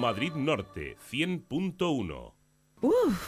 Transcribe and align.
Madrid 0.00 0.34
Norte 0.34 0.96
100.1. 1.12 2.39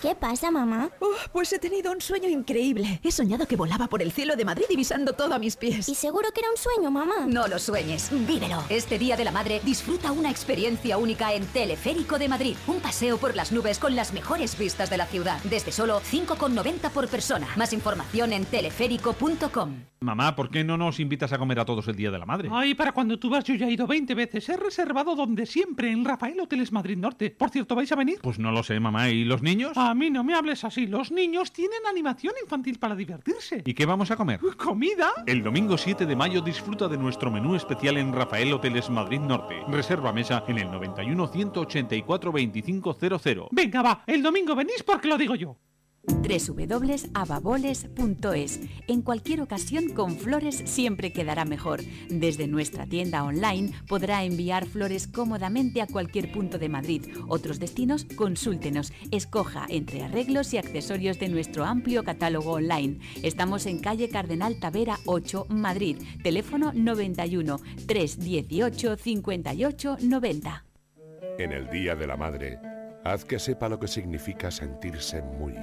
¿Qué 0.00 0.14
pasa, 0.14 0.50
mamá? 0.50 0.90
pues 1.32 1.52
he 1.52 1.58
tenido 1.58 1.92
un 1.92 2.00
sueño 2.00 2.28
increíble. 2.28 3.00
He 3.02 3.12
soñado 3.12 3.46
que 3.46 3.56
volaba 3.56 3.88
por 3.88 4.02
el 4.02 4.12
cielo 4.12 4.36
de 4.36 4.44
Madrid 4.44 4.64
divisando 4.68 5.12
todo 5.12 5.34
a 5.34 5.38
mis 5.38 5.56
pies. 5.56 5.88
¿Y 5.88 5.94
seguro 5.94 6.28
que 6.34 6.40
era 6.40 6.50
un 6.50 6.56
sueño, 6.56 6.90
mamá? 6.90 7.26
No 7.26 7.46
lo 7.48 7.58
sueñes, 7.58 8.10
vívelo. 8.26 8.62
Este 8.68 8.98
Día 8.98 9.16
de 9.16 9.24
la 9.24 9.32
Madre 9.32 9.60
disfruta 9.64 10.12
una 10.12 10.30
experiencia 10.30 10.98
única 10.98 11.32
en 11.34 11.46
Teleférico 11.46 12.18
de 12.18 12.28
Madrid. 12.28 12.56
Un 12.66 12.80
paseo 12.80 13.18
por 13.18 13.36
las 13.36 13.52
nubes 13.52 13.78
con 13.78 13.94
las 13.94 14.12
mejores 14.12 14.58
vistas 14.58 14.90
de 14.90 14.96
la 14.96 15.06
ciudad. 15.06 15.38
Desde 15.44 15.72
solo 15.72 16.00
5,90 16.00 16.90
por 16.90 17.08
persona. 17.08 17.48
Más 17.56 17.72
información 17.72 18.32
en 18.32 18.44
teleférico.com. 18.44 19.84
Mamá, 20.00 20.34
¿por 20.34 20.50
qué 20.50 20.64
no 20.64 20.76
nos 20.76 20.98
invitas 20.98 21.32
a 21.32 21.38
comer 21.38 21.60
a 21.60 21.64
todos 21.64 21.86
el 21.86 21.94
Día 21.94 22.10
de 22.10 22.18
la 22.18 22.26
Madre? 22.26 22.48
Ay, 22.52 22.74
para 22.74 22.92
cuando 22.92 23.18
tú 23.18 23.30
vas 23.30 23.44
yo 23.44 23.54
ya 23.54 23.66
he 23.66 23.72
ido 23.72 23.86
20 23.86 24.14
veces. 24.14 24.48
He 24.48 24.56
reservado 24.56 25.14
donde 25.14 25.46
siempre, 25.46 25.90
en 25.92 26.04
Rafael 26.04 26.40
Hoteles 26.40 26.72
Madrid 26.72 26.96
Norte. 26.96 27.30
Por 27.30 27.50
cierto, 27.50 27.74
¿vais 27.76 27.92
a 27.92 27.96
venir? 27.96 28.18
Pues 28.20 28.38
no 28.38 28.50
lo 28.50 28.62
sé, 28.64 28.80
mamá. 28.80 29.10
¿Y 29.10 29.24
los 29.24 29.41
niños? 29.42 29.76
A 29.76 29.94
mí 29.94 30.10
no 30.10 30.24
me 30.24 30.34
hables 30.34 30.64
así. 30.64 30.86
Los 30.86 31.10
niños 31.10 31.52
tienen 31.52 31.86
animación 31.88 32.34
infantil 32.42 32.78
para 32.78 32.94
divertirse. 32.94 33.62
¿Y 33.64 33.74
qué 33.74 33.86
vamos 33.86 34.10
a 34.10 34.16
comer? 34.16 34.40
¿Comida? 34.56 35.10
El 35.26 35.42
domingo 35.42 35.76
7 35.76 36.06
de 36.06 36.16
mayo 36.16 36.40
disfruta 36.40 36.88
de 36.88 36.96
nuestro 36.96 37.30
menú 37.30 37.54
especial 37.54 37.96
en 37.96 38.12
Rafael 38.12 38.52
Hoteles 38.52 38.90
Madrid 38.90 39.20
Norte. 39.20 39.62
Reserva 39.68 40.12
mesa 40.12 40.44
en 40.48 40.58
el 40.58 40.70
91 40.70 41.26
184 41.28 42.32
2500. 42.32 43.48
Venga, 43.50 43.82
va. 43.82 44.04
El 44.06 44.22
domingo 44.22 44.54
venís 44.54 44.82
porque 44.82 45.08
lo 45.08 45.18
digo 45.18 45.34
yo 45.34 45.56
www.ababoles.es. 46.06 48.60
En 48.88 49.02
cualquier 49.02 49.42
ocasión 49.42 49.90
con 49.90 50.16
flores 50.16 50.62
siempre 50.64 51.12
quedará 51.12 51.44
mejor. 51.44 51.80
Desde 52.08 52.46
nuestra 52.46 52.86
tienda 52.86 53.24
online 53.24 53.72
podrá 53.88 54.24
enviar 54.24 54.66
flores 54.66 55.06
cómodamente 55.06 55.82
a 55.82 55.86
cualquier 55.86 56.32
punto 56.32 56.58
de 56.58 56.68
Madrid. 56.68 57.06
Otros 57.28 57.58
destinos, 57.58 58.06
consúltenos. 58.16 58.92
Escoja 59.10 59.66
entre 59.68 60.02
arreglos 60.02 60.54
y 60.54 60.58
accesorios 60.58 61.18
de 61.18 61.28
nuestro 61.28 61.64
amplio 61.64 62.04
catálogo 62.04 62.52
online. 62.52 62.98
Estamos 63.22 63.66
en 63.66 63.80
calle 63.80 64.08
Cardenal 64.08 64.58
Tavera 64.58 64.98
8, 65.06 65.46
Madrid. 65.48 65.98
Teléfono 66.22 66.72
91 66.74 67.60
318 67.86 68.96
58 68.96 69.96
90. 70.00 70.64
En 71.38 71.52
el 71.52 71.70
Día 71.70 71.96
de 71.96 72.06
la 72.06 72.16
Madre, 72.16 72.58
haz 73.04 73.24
que 73.24 73.38
sepa 73.38 73.68
lo 73.68 73.78
que 73.78 73.88
significa 73.88 74.50
sentirse 74.50 75.22
muy 75.22 75.54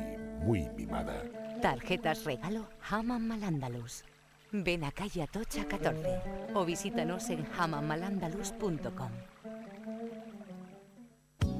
muy 0.44 0.70
mimada. 0.76 1.24
Tarjetas 1.62 2.26
regalo 2.26 2.70
Haman 2.90 3.28
Malandalus. 3.28 4.04
Ven 4.52 4.84
a 4.84 4.92
calle 4.92 5.24
Atocha 5.24 5.66
14 5.66 6.22
o 6.54 6.66
visítanos 6.66 7.30
en 7.30 7.46
hamanmalandalus.com. 7.58 9.12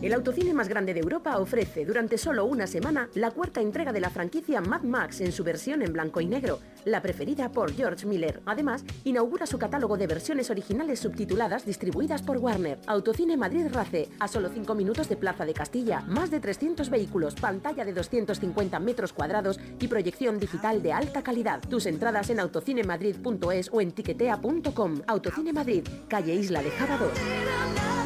El 0.02 0.14
autocine 0.14 0.54
más 0.54 0.70
grande 0.70 0.94
de 0.94 1.02
Europa 1.02 1.38
ofrece 1.40 1.84
durante 1.84 2.18
solo 2.18 2.46
una 2.46 2.68
semana 2.68 3.10
la 3.16 3.32
cuarta 3.32 3.60
entrega 3.60 3.92
de 3.92 4.00
la 4.00 4.10
franquicia 4.10 4.62
Mad 4.62 4.84
Max 4.84 5.20
en 5.20 5.34
su 5.34 5.44
versión 5.44 5.82
en 5.82 5.92
blanco 5.92 6.22
y 6.22 6.26
negro, 6.26 6.60
la 6.86 7.02
preferida 7.02 7.52
por 7.52 7.74
George 7.74 8.06
Miller. 8.06 8.42
Además, 8.46 8.86
inaugura 9.04 9.46
su 9.46 9.60
catálogo 9.60 9.98
de 9.98 10.08
versiones 10.08 10.50
originales 10.50 11.02
subtituladas 11.02 11.66
distribuidas 11.66 12.22
por 12.22 12.38
Warner. 12.38 12.80
Autocine 12.88 13.36
Madrid 13.36 13.68
Race, 13.74 14.08
a 14.20 14.30
solo 14.30 14.48
5 14.48 14.74
minutos 14.74 15.10
de 15.10 15.18
Plaza 15.18 15.46
de 15.46 15.54
Castilla, 15.54 16.00
más 16.08 16.32
de 16.32 16.40
300 16.40 16.90
vehículos, 16.90 17.36
pantalla 17.36 17.84
de 17.84 17.92
250 17.92 18.80
metros 18.80 19.12
cuadrados 19.12 19.60
y 19.82 19.90
proyección 19.90 20.40
digital 20.40 20.82
de 20.82 20.94
alta 20.94 21.24
calidad. 21.24 21.60
Tus 21.68 21.86
entradas 21.86 22.30
en 22.30 22.40
autocinemadrid.es 22.40 23.70
o 23.74 23.82
en 23.82 23.92
tiquetea.com. 23.92 25.02
Autocine 25.08 25.52
Madrid, 25.52 25.86
calle 26.08 26.36
Isla 26.36 26.64
de 26.64 26.72
Java 26.72 26.98
2. 26.98 27.99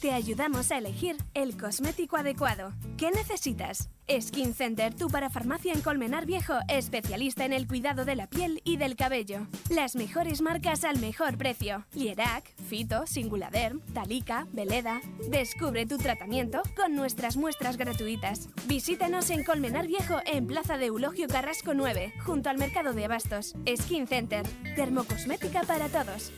Te 0.00 0.12
ayudamos 0.12 0.72
a 0.72 0.78
elegir 0.78 1.18
el 1.34 1.58
cosmético 1.58 2.16
adecuado. 2.16 2.72
¿Qué 2.96 3.10
necesitas? 3.10 3.90
Skin 4.10 4.54
Center, 4.54 4.94
tu 4.94 5.08
parafarmacia 5.08 5.74
en 5.74 5.82
Colmenar 5.82 6.24
Viejo, 6.24 6.54
especialista 6.68 7.44
en 7.44 7.52
el 7.52 7.68
cuidado 7.68 8.06
de 8.06 8.16
la 8.16 8.26
piel 8.26 8.62
y 8.64 8.78
del 8.78 8.96
cabello. 8.96 9.46
Las 9.68 9.96
mejores 9.96 10.40
marcas 10.40 10.84
al 10.84 11.00
mejor 11.00 11.36
precio. 11.36 11.84
Lierac, 11.92 12.50
Fito, 12.66 13.06
Singuladerm, 13.06 13.82
Talika, 13.92 14.46
Veleda. 14.52 15.02
Descubre 15.28 15.84
tu 15.84 15.98
tratamiento 15.98 16.62
con 16.76 16.96
nuestras 16.96 17.36
muestras 17.36 17.76
gratuitas. 17.76 18.48
Visítanos 18.66 19.28
en 19.28 19.44
Colmenar 19.44 19.86
Viejo 19.86 20.16
en 20.24 20.46
Plaza 20.46 20.78
de 20.78 20.86
Eulogio 20.86 21.28
Carrasco 21.28 21.74
9, 21.74 22.14
junto 22.24 22.48
al 22.48 22.56
Mercado 22.56 22.94
de 22.94 23.04
Abastos. 23.04 23.54
Skin 23.76 24.06
Center, 24.06 24.46
termocosmética 24.76 25.60
para 25.64 25.88
todos. 25.90 26.32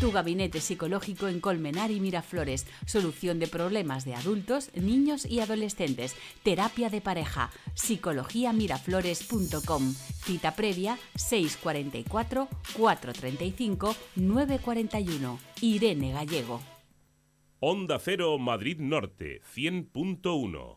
Tu 0.00 0.12
gabinete 0.12 0.60
psicológico 0.60 1.26
en 1.26 1.40
Colmenar 1.40 1.90
y 1.90 2.00
Miraflores. 2.00 2.66
Solución 2.84 3.38
de 3.38 3.46
problemas 3.46 4.04
de 4.04 4.14
adultos, 4.14 4.70
niños 4.74 5.24
y 5.24 5.40
adolescentes. 5.40 6.14
Terapia 6.42 6.90
de 6.90 7.00
pareja. 7.00 7.50
psicologiamiraflores.com. 7.74 9.94
Cita 9.94 10.54
previa 10.54 10.98
644 11.14 12.46
435 12.76 13.96
941. 14.16 15.38
Irene 15.62 16.12
Gallego. 16.12 16.60
Onda 17.58 17.98
Cero 17.98 18.36
Madrid 18.38 18.78
Norte 18.78 19.40
100.1 19.54 20.76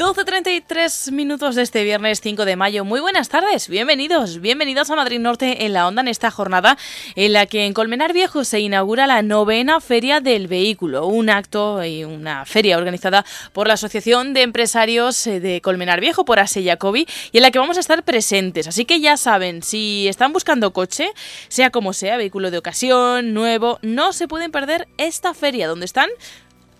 12.33 0.00 1.12
minutos 1.12 1.56
de 1.56 1.62
este 1.62 1.84
viernes 1.84 2.22
5 2.22 2.46
de 2.46 2.56
mayo. 2.56 2.86
Muy 2.86 3.00
buenas 3.00 3.28
tardes, 3.28 3.68
bienvenidos, 3.68 4.40
bienvenidos 4.40 4.88
a 4.88 4.96
Madrid 4.96 5.20
Norte 5.20 5.66
en 5.66 5.74
la 5.74 5.86
Onda 5.86 6.00
en 6.00 6.08
esta 6.08 6.30
jornada 6.30 6.78
en 7.16 7.34
la 7.34 7.44
que 7.44 7.66
en 7.66 7.74
Colmenar 7.74 8.14
Viejo 8.14 8.44
se 8.44 8.60
inaugura 8.60 9.06
la 9.06 9.20
novena 9.20 9.78
Feria 9.78 10.20
del 10.20 10.48
Vehículo, 10.48 11.06
un 11.06 11.28
acto 11.28 11.84
y 11.84 12.04
una 12.04 12.46
feria 12.46 12.78
organizada 12.78 13.26
por 13.52 13.68
la 13.68 13.74
Asociación 13.74 14.32
de 14.32 14.40
Empresarios 14.40 15.26
eh, 15.26 15.38
de 15.38 15.60
Colmenar 15.60 16.00
Viejo, 16.00 16.24
por 16.24 16.38
Ase 16.38 16.64
Jacobi, 16.64 17.06
y 17.30 17.36
en 17.36 17.42
la 17.42 17.50
que 17.50 17.58
vamos 17.58 17.76
a 17.76 17.80
estar 17.80 18.02
presentes. 18.02 18.68
Así 18.68 18.86
que 18.86 19.00
ya 19.00 19.18
saben, 19.18 19.62
si 19.62 20.08
están 20.08 20.32
buscando 20.32 20.72
coche, 20.72 21.10
sea 21.48 21.68
como 21.68 21.92
sea, 21.92 22.16
vehículo 22.16 22.50
de 22.50 22.56
ocasión, 22.56 23.34
nuevo, 23.34 23.78
no 23.82 24.14
se 24.14 24.28
pueden 24.28 24.50
perder 24.50 24.88
esta 24.96 25.34
feria 25.34 25.68
donde 25.68 25.84
están 25.84 26.08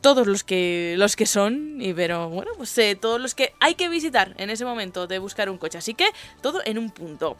todos 0.00 0.26
los 0.26 0.44
que 0.44 0.94
los 0.96 1.16
que 1.16 1.26
son 1.26 1.80
y 1.80 1.92
pero 1.92 2.28
bueno 2.28 2.52
pues 2.56 2.76
eh, 2.78 2.96
todos 3.00 3.20
los 3.20 3.34
que 3.34 3.52
hay 3.60 3.74
que 3.74 3.88
visitar 3.88 4.34
en 4.38 4.50
ese 4.50 4.64
momento 4.64 5.06
de 5.06 5.18
buscar 5.18 5.50
un 5.50 5.58
coche. 5.58 5.78
Así 5.78 5.94
que 5.94 6.06
todo 6.40 6.60
en 6.64 6.78
un 6.78 6.90
punto. 6.90 7.36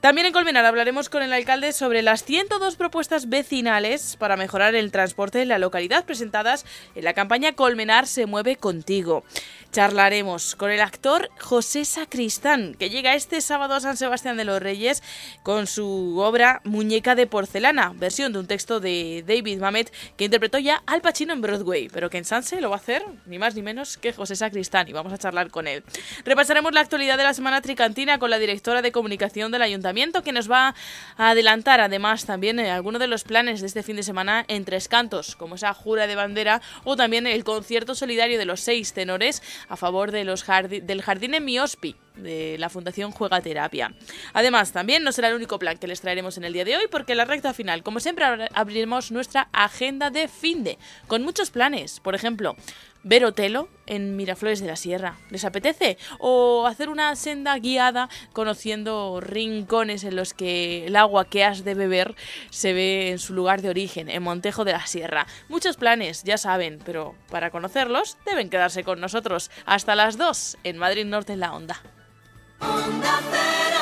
También 0.00 0.26
en 0.26 0.32
Colmenar 0.32 0.64
hablaremos 0.64 1.08
con 1.08 1.22
el 1.22 1.32
alcalde 1.32 1.72
sobre 1.72 2.02
las 2.02 2.24
102 2.24 2.76
propuestas 2.76 3.28
vecinales 3.28 4.16
para 4.16 4.36
mejorar 4.36 4.74
el 4.74 4.92
transporte 4.92 5.42
en 5.42 5.48
la 5.48 5.58
localidad 5.58 6.04
presentadas 6.04 6.64
en 6.94 7.04
la 7.04 7.14
campaña 7.14 7.54
Colmenar 7.54 8.06
se 8.06 8.26
mueve 8.26 8.56
contigo. 8.56 9.24
Charlaremos 9.72 10.54
con 10.54 10.70
el 10.70 10.82
actor 10.82 11.30
José 11.40 11.86
Sacristán 11.86 12.74
que 12.74 12.90
llega 12.90 13.14
este 13.14 13.40
sábado 13.40 13.74
a 13.74 13.80
San 13.80 13.96
Sebastián 13.96 14.36
de 14.36 14.44
los 14.44 14.60
Reyes 14.60 15.02
con 15.42 15.66
su 15.66 16.18
obra 16.18 16.60
Muñeca 16.64 17.14
de 17.14 17.26
porcelana 17.26 17.92
versión 17.96 18.32
de 18.32 18.38
un 18.38 18.46
texto 18.46 18.80
de 18.80 19.24
David 19.26 19.60
Mamet 19.60 19.92
que 20.16 20.26
interpretó 20.26 20.58
ya 20.58 20.82
Al 20.86 21.00
Pacino 21.00 21.32
en 21.32 21.40
Broadway 21.40 21.88
pero 22.02 22.10
que 22.10 22.18
en 22.18 22.24
Sanse 22.24 22.60
lo 22.60 22.68
va 22.68 22.74
a 22.74 22.78
hacer 22.80 23.04
ni 23.26 23.38
más 23.38 23.54
ni 23.54 23.62
menos 23.62 23.96
que 23.96 24.12
José 24.12 24.34
Sacristán 24.34 24.88
y 24.88 24.92
vamos 24.92 25.12
a 25.12 25.18
charlar 25.18 25.50
con 25.52 25.68
él. 25.68 25.84
Repasaremos 26.24 26.72
la 26.72 26.80
actualidad 26.80 27.16
de 27.16 27.22
la 27.22 27.32
semana 27.32 27.60
tricantina 27.60 28.18
con 28.18 28.28
la 28.28 28.40
directora 28.40 28.82
de 28.82 28.90
comunicación 28.90 29.52
del 29.52 29.62
ayuntamiento 29.62 30.24
que 30.24 30.32
nos 30.32 30.50
va 30.50 30.74
a 31.16 31.30
adelantar 31.30 31.80
además 31.80 32.26
también 32.26 32.58
eh, 32.58 32.72
algunos 32.72 32.98
de 32.98 33.06
los 33.06 33.22
planes 33.22 33.60
de 33.60 33.68
este 33.68 33.84
fin 33.84 33.94
de 33.94 34.02
semana 34.02 34.44
en 34.48 34.64
Tres 34.64 34.88
Cantos, 34.88 35.36
como 35.36 35.54
esa 35.54 35.72
jura 35.74 36.08
de 36.08 36.16
bandera 36.16 36.60
o 36.82 36.96
también 36.96 37.28
el 37.28 37.44
concierto 37.44 37.94
solidario 37.94 38.36
de 38.36 38.46
los 38.46 38.58
seis 38.58 38.92
tenores 38.92 39.40
a 39.68 39.76
favor 39.76 40.10
del 40.10 41.02
jardín 41.02 41.34
en 41.34 41.44
Miospi 41.44 41.94
de 42.16 42.56
la 42.58 42.68
Fundación 42.68 43.10
Juega 43.10 43.40
Terapia. 43.40 43.94
Además, 44.32 44.72
también 44.72 45.02
no 45.02 45.12
será 45.12 45.28
el 45.28 45.34
único 45.34 45.58
plan 45.58 45.78
que 45.78 45.86
les 45.86 46.00
traeremos 46.00 46.36
en 46.36 46.44
el 46.44 46.52
día 46.52 46.64
de 46.64 46.76
hoy, 46.76 46.84
porque 46.90 47.12
en 47.12 47.18
la 47.18 47.24
recta 47.24 47.54
final, 47.54 47.82
como 47.82 48.00
siempre, 48.00 48.24
abriremos 48.54 49.10
nuestra 49.10 49.48
agenda 49.52 50.10
de 50.10 50.28
fin 50.28 50.64
de, 50.64 50.78
con 51.06 51.22
muchos 51.22 51.50
planes. 51.50 52.00
Por 52.00 52.14
ejemplo, 52.14 52.56
ver 53.04 53.24
Otelo 53.24 53.68
en 53.86 54.16
Miraflores 54.16 54.60
de 54.60 54.66
la 54.66 54.76
Sierra. 54.76 55.16
¿Les 55.30 55.44
apetece? 55.44 55.98
O 56.18 56.66
hacer 56.66 56.88
una 56.88 57.14
senda 57.16 57.58
guiada 57.58 58.08
conociendo 58.32 59.20
rincones 59.20 60.04
en 60.04 60.16
los 60.16 60.34
que 60.34 60.86
el 60.86 60.96
agua 60.96 61.24
que 61.24 61.44
has 61.44 61.64
de 61.64 61.74
beber 61.74 62.14
se 62.50 62.72
ve 62.72 63.10
en 63.10 63.18
su 63.18 63.34
lugar 63.34 63.62
de 63.62 63.70
origen, 63.70 64.08
en 64.08 64.22
Montejo 64.22 64.64
de 64.64 64.72
la 64.72 64.86
Sierra. 64.86 65.26
Muchos 65.48 65.76
planes, 65.76 66.22
ya 66.24 66.38
saben, 66.38 66.78
pero 66.84 67.14
para 67.30 67.50
conocerlos 67.50 68.18
deben 68.24 68.50
quedarse 68.50 68.84
con 68.84 69.00
nosotros 69.00 69.50
hasta 69.66 69.94
las 69.94 70.16
2 70.16 70.58
en 70.64 70.78
Madrid 70.78 71.04
Norte 71.04 71.32
en 71.32 71.40
la 71.40 71.54
Onda. 71.54 71.80
Onda 72.62 73.20
Cero. 73.30 73.80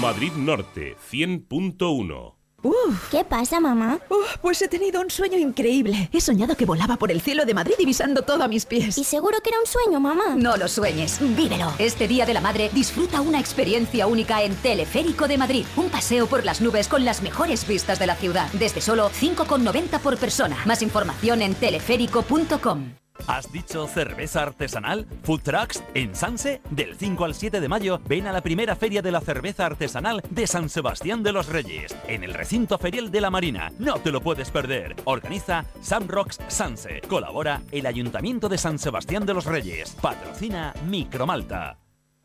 Madrid 0.00 0.32
Norte 0.36 0.96
100.1 1.10 2.34
Uf. 2.60 3.08
¿Qué 3.12 3.24
pasa, 3.24 3.60
mamá? 3.60 4.00
pues 4.42 4.60
he 4.62 4.66
tenido 4.68 5.00
un 5.00 5.10
sueño 5.10 5.38
increíble. 5.38 6.10
He 6.12 6.20
soñado 6.20 6.56
que 6.56 6.64
volaba 6.66 6.96
por 6.96 7.12
el 7.12 7.20
cielo 7.20 7.44
de 7.44 7.54
Madrid 7.54 7.74
divisando 7.78 8.22
todo 8.22 8.42
a 8.42 8.48
mis 8.48 8.66
pies. 8.66 8.98
¿Y 8.98 9.04
seguro 9.04 9.38
que 9.44 9.50
era 9.50 9.60
un 9.60 9.66
sueño, 9.66 10.00
mamá? 10.00 10.34
No 10.36 10.56
lo 10.56 10.66
sueñes, 10.66 11.18
vívelo. 11.36 11.72
Este 11.78 12.08
Día 12.08 12.26
de 12.26 12.34
la 12.34 12.40
Madre 12.40 12.68
disfruta 12.72 13.20
una 13.20 13.38
experiencia 13.38 14.08
única 14.08 14.42
en 14.42 14.56
Teleférico 14.56 15.28
de 15.28 15.38
Madrid. 15.38 15.66
Un 15.76 15.88
paseo 15.88 16.26
por 16.26 16.44
las 16.44 16.60
nubes 16.60 16.88
con 16.88 17.04
las 17.04 17.22
mejores 17.22 17.66
vistas 17.66 18.00
de 18.00 18.08
la 18.08 18.16
ciudad. 18.16 18.50
Desde 18.52 18.80
solo 18.80 19.10
5,90 19.10 20.00
por 20.00 20.16
persona. 20.18 20.56
Más 20.66 20.82
información 20.82 21.42
en 21.42 21.54
teleférico.com. 21.54 22.90
¿Has 23.26 23.50
dicho 23.52 23.86
cerveza 23.86 24.42
artesanal? 24.42 25.06
Food 25.22 25.42
Trucks 25.42 25.82
en 25.94 26.14
Sanse, 26.14 26.60
del 26.70 26.96
5 26.96 27.24
al 27.24 27.34
7 27.34 27.60
de 27.60 27.68
mayo, 27.68 28.00
ven 28.06 28.26
a 28.26 28.32
la 28.32 28.40
primera 28.40 28.76
feria 28.76 29.02
de 29.02 29.12
la 29.12 29.20
cerveza 29.20 29.66
artesanal 29.66 30.22
de 30.30 30.46
San 30.46 30.68
Sebastián 30.68 31.22
de 31.22 31.32
los 31.32 31.48
Reyes, 31.48 31.94
en 32.06 32.24
el 32.24 32.34
recinto 32.34 32.78
ferial 32.78 33.10
de 33.10 33.20
la 33.20 33.30
Marina. 33.30 33.72
No 33.78 33.94
te 33.94 34.12
lo 34.12 34.20
puedes 34.20 34.50
perder. 34.50 34.96
Organiza 35.04 35.64
Sam 35.80 36.06
Rocks 36.08 36.38
Sanse. 36.48 37.00
Colabora 37.08 37.62
el 37.72 37.86
Ayuntamiento 37.86 38.48
de 38.48 38.58
San 38.58 38.78
Sebastián 38.78 39.26
de 39.26 39.34
los 39.34 39.44
Reyes. 39.44 39.96
Patrocina 40.00 40.72
Micromalta 40.86 41.78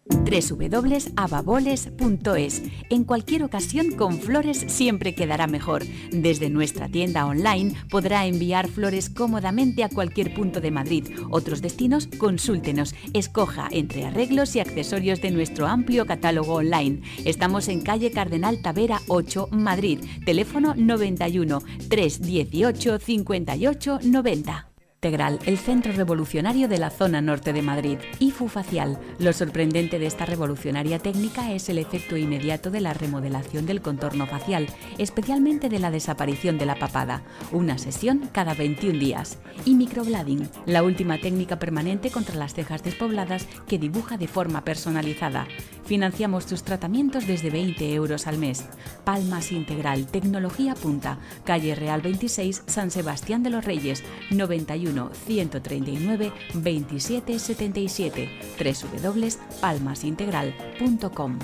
www.ababoles.es. 0.10 2.64
En 2.90 3.04
cualquier 3.04 3.44
ocasión 3.44 3.92
con 3.92 4.20
flores 4.20 4.66
siempre 4.68 5.16
quedará 5.16 5.48
mejor. 5.48 5.84
Desde 6.12 6.50
nuestra 6.50 6.90
tienda 6.90 7.26
online 7.26 7.74
podrá 7.90 8.26
enviar 8.26 8.68
flores 8.68 9.10
cómodamente 9.10 9.84
a 9.84 9.90
cualquier 9.90 10.34
punto 10.34 10.62
de 10.62 10.72
Madrid. 10.72 11.08
Otros 11.30 11.62
destinos, 11.62 12.08
consúltenos. 12.18 12.96
Escoja 13.14 13.68
entre 13.72 14.06
arreglos 14.06 14.56
y 14.56 14.60
accesorios 14.60 15.22
de 15.22 15.32
nuestro 15.32 15.68
amplio 15.68 16.06
catálogo 16.06 16.56
online. 16.56 17.02
Estamos 17.26 17.68
en 17.68 17.82
calle 17.82 18.12
Cardenal 18.12 18.62
Tavera 18.62 19.02
8, 19.08 19.50
Madrid. 19.52 20.00
Teléfono 20.26 20.74
91 20.76 21.62
318 21.90 23.00
58 23.00 24.00
90. 24.04 24.73
Integral, 25.04 25.38
el 25.46 25.58
centro 25.58 25.92
revolucionario 25.92 26.70
de 26.70 26.78
la 26.78 26.90
zona 26.90 27.20
norte 27.20 27.52
de 27.52 27.62
Madrid. 27.62 27.98
IFU 28.20 28.48
Facial. 28.48 28.98
Lo 29.20 29.34
sorprendente 29.34 30.00
de 30.00 30.06
esta 30.06 30.26
revolucionaria 30.26 30.98
técnica 30.98 31.52
es 31.52 31.68
el 31.68 31.78
efecto 31.78 32.16
inmediato 32.16 32.72
de 32.72 32.80
la 32.80 32.94
remodelación 32.94 33.66
del 33.66 33.82
contorno 33.82 34.28
facial, 34.28 34.66
especialmente 34.98 35.68
de 35.68 35.80
la 35.80 35.92
desaparición 35.92 36.58
de 36.58 36.68
la 36.68 36.76
papada. 36.76 37.22
Una 37.52 37.78
sesión 37.80 38.30
cada 38.32 38.54
21 38.54 38.98
días. 38.98 39.40
Y 39.66 39.76
microblading, 39.76 40.48
la 40.68 40.84
última 40.84 41.18
técnica 41.18 41.60
permanente 41.60 42.10
contra 42.10 42.38
las 42.38 42.54
cejas 42.54 42.82
despobladas 42.82 43.46
que 43.68 43.80
dibuja 43.80 44.16
de 44.16 44.30
forma 44.30 44.64
personalizada. 44.64 45.48
Financiamos 45.84 46.46
tus 46.46 46.64
tratamientos 46.64 47.28
desde 47.28 47.50
20 47.50 47.94
euros 47.94 48.26
al 48.26 48.38
mes. 48.38 48.64
Palmas 49.04 49.52
Integral, 49.52 50.08
tecnología 50.08 50.76
punta, 50.76 51.18
calle 51.44 51.76
Real 51.76 52.02
26, 52.02 52.64
San 52.68 52.90
Sebastián 52.90 53.44
de 53.44 53.50
los 53.50 53.66
Reyes, 53.66 54.02
91 54.32 54.93
139 55.26 56.32
2777 56.54 58.30
www.palmasintegral.com 58.58 61.40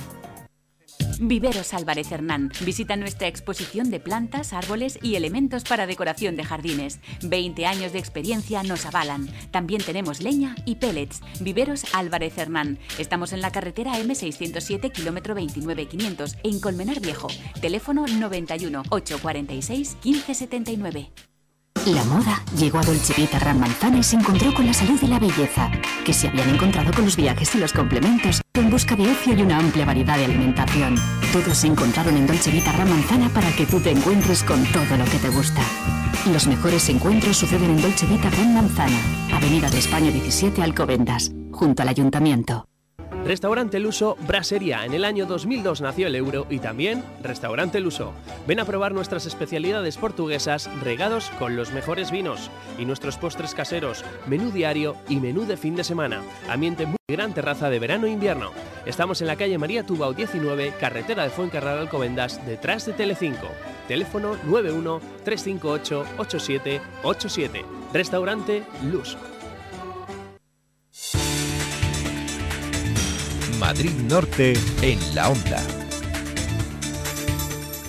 Viveros 1.21 1.73
Álvarez 1.73 2.11
Hernán. 2.11 2.49
Visita 2.61 2.95
nuestra 2.95 3.27
exposición 3.27 3.89
de 3.89 3.99
plantas, 3.99 4.53
árboles 4.53 4.97
y 5.01 5.15
elementos 5.15 5.65
para 5.65 5.85
decoración 5.85 6.37
de 6.37 6.45
jardines. 6.45 6.99
20 7.23 7.65
años 7.65 7.91
de 7.91 7.99
experiencia 7.99 8.63
nos 8.63 8.85
avalan. 8.85 9.27
También 9.51 9.83
tenemos 9.83 10.21
leña 10.21 10.55
y 10.65 10.75
pellets. 10.75 11.21
Viveros 11.41 11.93
Álvarez 11.93 12.37
Hernán. 12.37 12.79
Estamos 12.97 13.33
en 13.33 13.41
la 13.41 13.51
carretera 13.51 13.99
M607, 13.99 14.93
kilómetro 14.93 15.35
29500, 15.35 16.37
en 16.43 16.59
Colmenar 16.61 17.01
Viejo. 17.01 17.27
Teléfono 17.59 18.05
91 18.07 18.83
846 18.89 19.97
1579. 20.03 21.28
La 21.93 22.03
moda 22.03 22.43
llegó 22.55 22.77
a 22.77 22.83
Dolce 22.83 23.15
Vita 23.15 23.39
Manzana 23.55 23.97
y 23.97 24.03
se 24.03 24.15
encontró 24.15 24.53
con 24.53 24.67
la 24.67 24.73
salud 24.73 24.99
y 25.01 25.07
la 25.07 25.17
belleza, 25.17 25.71
que 26.05 26.13
se 26.13 26.27
habían 26.27 26.49
encontrado 26.49 26.91
con 26.93 27.05
los 27.05 27.15
viajes 27.15 27.55
y 27.55 27.57
los 27.57 27.73
complementos, 27.73 28.41
en 28.53 28.69
busca 28.69 28.95
de 28.95 29.09
ocio 29.09 29.33
y 29.33 29.41
una 29.41 29.57
amplia 29.57 29.85
variedad 29.85 30.15
de 30.15 30.25
alimentación. 30.25 30.97
Todos 31.33 31.57
se 31.57 31.65
encontraron 31.65 32.15
en 32.15 32.27
Dolce 32.27 32.51
Vita 32.51 32.73
Manzana 32.73 33.29
para 33.29 33.51
que 33.53 33.65
tú 33.65 33.79
te 33.79 33.89
encuentres 33.89 34.43
con 34.43 34.63
todo 34.65 34.97
lo 34.97 35.05
que 35.05 35.17
te 35.17 35.29
gusta. 35.29 35.61
Los 36.31 36.45
mejores 36.45 36.87
encuentros 36.89 37.37
suceden 37.37 37.71
en 37.71 37.81
Dolce 37.81 38.05
Vita 38.05 38.29
Manzana, 38.29 38.99
Avenida 39.33 39.71
de 39.71 39.79
España 39.79 40.11
17 40.11 40.61
Alcobendas, 40.61 41.31
junto 41.51 41.81
al 41.81 41.89
Ayuntamiento. 41.89 42.67
Restaurante 43.25 43.79
Luso 43.79 44.17
Brasería. 44.27 44.85
En 44.85 44.93
el 44.93 45.05
año 45.05 45.25
2002 45.25 45.81
nació 45.81 46.07
el 46.07 46.15
euro 46.15 46.47
y 46.49 46.59
también 46.59 47.03
Restaurante 47.21 47.79
Luso. 47.79 48.13
Ven 48.47 48.59
a 48.59 48.65
probar 48.65 48.93
nuestras 48.93 49.25
especialidades 49.25 49.97
portuguesas 49.97 50.69
regados 50.81 51.29
con 51.37 51.55
los 51.55 51.71
mejores 51.71 52.11
vinos 52.11 52.49
y 52.77 52.85
nuestros 52.85 53.17
postres 53.17 53.53
caseros, 53.53 54.03
menú 54.25 54.51
diario 54.51 54.95
y 55.09 55.17
menú 55.17 55.45
de 55.45 55.57
fin 55.57 55.75
de 55.75 55.83
semana. 55.83 56.23
Ambiente 56.49 56.85
muy 56.85 56.97
gran 57.07 57.33
terraza 57.33 57.69
de 57.69 57.79
verano 57.79 58.07
e 58.07 58.11
invierno. 58.11 58.51
Estamos 58.85 59.21
en 59.21 59.27
la 59.27 59.35
calle 59.35 59.57
María 59.57 59.85
Tubao 59.85 60.13
19, 60.13 60.73
carretera 60.79 61.23
de 61.23 61.29
Fuencarral 61.29 61.77
Alcobendas, 61.77 62.43
detrás 62.47 62.85
de 62.85 62.93
Telecinco. 62.93 63.47
Teléfono 63.87 64.37
91 64.45 65.01
358 65.23 66.05
8787. 66.17 67.65
Restaurante 67.93 68.63
Luso. 68.89 69.28
Madrid 73.59 73.91
Norte 74.09 74.53
en 74.81 74.99
la 75.13 75.29
onda. 75.29 75.57